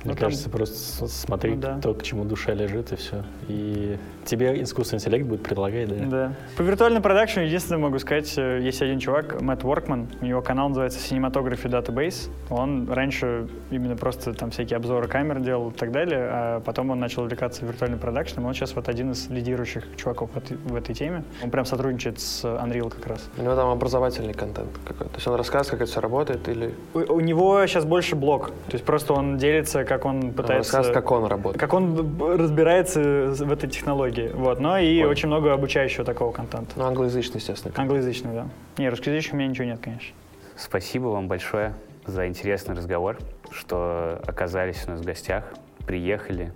Мне 0.05 0.13
Ну, 0.15 0.19
там- 0.19 0.29
кажется, 0.31 0.49
просто 0.51 0.77
с- 1.07 1.13
смотри, 1.13 1.55
Ну, 1.55 1.61
да. 1.61 1.81
то, 1.81 1.93
к 1.95 2.03
чему 2.03 2.25
душа 2.25 2.55
лежит, 2.55 2.93
и 2.93 2.97
все. 2.97 3.25
И 3.49 3.97
тебе 4.27 4.63
искусственный 4.63 4.99
интеллект 5.01 5.27
будет 5.27 5.43
предлагать, 5.43 5.89
да? 5.89 6.07
Да. 6.07 6.33
По 6.57 6.63
виртуальному 6.63 7.03
продакшену 7.03 7.47
единственное 7.47 7.79
могу 7.81 7.99
сказать, 7.99 8.33
э, 8.37 8.61
есть 8.63 8.83
один 8.83 8.99
чувак, 8.99 9.41
Мэтт 9.41 9.63
Воркман, 9.63 10.09
у 10.21 10.25
него 10.25 10.43
канал 10.43 10.69
называется 10.69 10.99
Cinematography 10.99 11.65
Database. 11.71 12.29
Он 12.51 12.91
раньше 12.91 13.49
именно 13.71 13.97
просто 13.97 14.35
там 14.35 14.51
всякие 14.51 14.77
обзоры 14.77 15.09
камер 15.09 15.41
делал 15.41 15.71
и 15.71 15.73
так 15.73 15.93
далее, 15.93 16.29
а 16.31 16.61
потом 16.61 16.91
он 16.91 17.01
начал 17.01 17.23
увлекаться 17.23 17.65
виртуальным 17.65 17.99
продакшеном. 17.99 18.47
Он 18.47 18.55
сейчас 18.55 18.75
вот 18.75 18.89
один 18.89 19.13
из 19.13 19.29
лидирующих 19.29 19.85
чуваков 19.97 20.31
в 20.35 20.75
этой- 20.77 20.95
теме. 20.97 21.25
Он 21.43 21.51
прям 21.51 21.65
сотрудничает 21.67 22.21
с 22.21 22.45
Unreal 22.45 22.89
как 22.91 23.07
раз. 23.07 23.29
У 23.37 23.43
него 23.43 23.55
там 23.55 23.69
образовательный 23.71 24.33
контент 24.33 24.71
какой-то. 24.87 25.11
То 25.11 25.17
есть 25.17 25.27
он 25.27 25.35
рассказывает, 25.35 25.71
как 25.73 25.81
это 25.83 25.91
все 25.91 26.01
работает, 26.01 26.49
или 26.49 26.75
У, 26.95 27.01
у 27.17 27.21
него 27.21 27.67
сейчас 27.67 27.85
больше 27.85 28.17
блог. 28.17 28.49
То 28.69 28.73
есть 28.73 28.85
просто 28.85 29.13
он 29.13 29.37
делится, 29.37 29.85
как 29.85 30.05
он 30.05 30.17
он 30.17 30.33
пытается... 30.33 30.57
рассказывает, 30.79 30.95
как 30.95 31.11
он 31.11 31.27
работает. 31.27 31.61
как 31.61 31.75
он 31.75 32.19
разбирается 32.39 33.01
в 33.31 33.53
этой 33.53 33.69
технологии. 33.69 34.16
Вот. 34.35 34.61
Но 34.61 34.79
и 34.79 34.99
Понял. 34.99 35.11
очень 35.11 35.27
много 35.29 35.53
обучающего 35.53 36.05
такого 36.05 36.33
контента. 36.33 36.73
Ну, 36.77 36.85
англоязычный, 36.85 37.37
естественно. 37.39 37.75
Англоязычный, 37.77 38.33
да. 38.33 38.49
Не, 38.79 38.89
русскоязычный 38.89 39.35
у 39.35 39.39
меня 39.39 39.49
ничего 39.49 39.67
нет, 39.67 39.81
конечно. 39.81 40.15
Спасибо 40.57 41.09
вам 41.09 41.29
большое 41.29 41.75
за 42.07 42.27
интересный 42.29 42.75
разговор, 42.75 43.19
что 43.51 44.21
оказались 44.27 44.85
у 44.87 44.91
нас 44.91 45.01
в 45.01 45.05
гостях, 45.05 45.45
приехали 45.87 46.53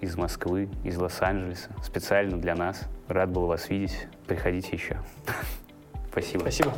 из 0.00 0.16
Москвы, 0.16 0.68
из 0.84 0.96
Лос-Анджелеса, 0.96 1.70
специально 1.82 2.36
для 2.36 2.54
нас. 2.54 2.82
Рад 3.08 3.30
был 3.30 3.46
вас 3.46 3.68
видеть. 3.68 4.06
Приходите 4.26 4.70
еще. 4.72 4.96
Спасибо. 6.10 6.40
Спасибо. 6.40 6.72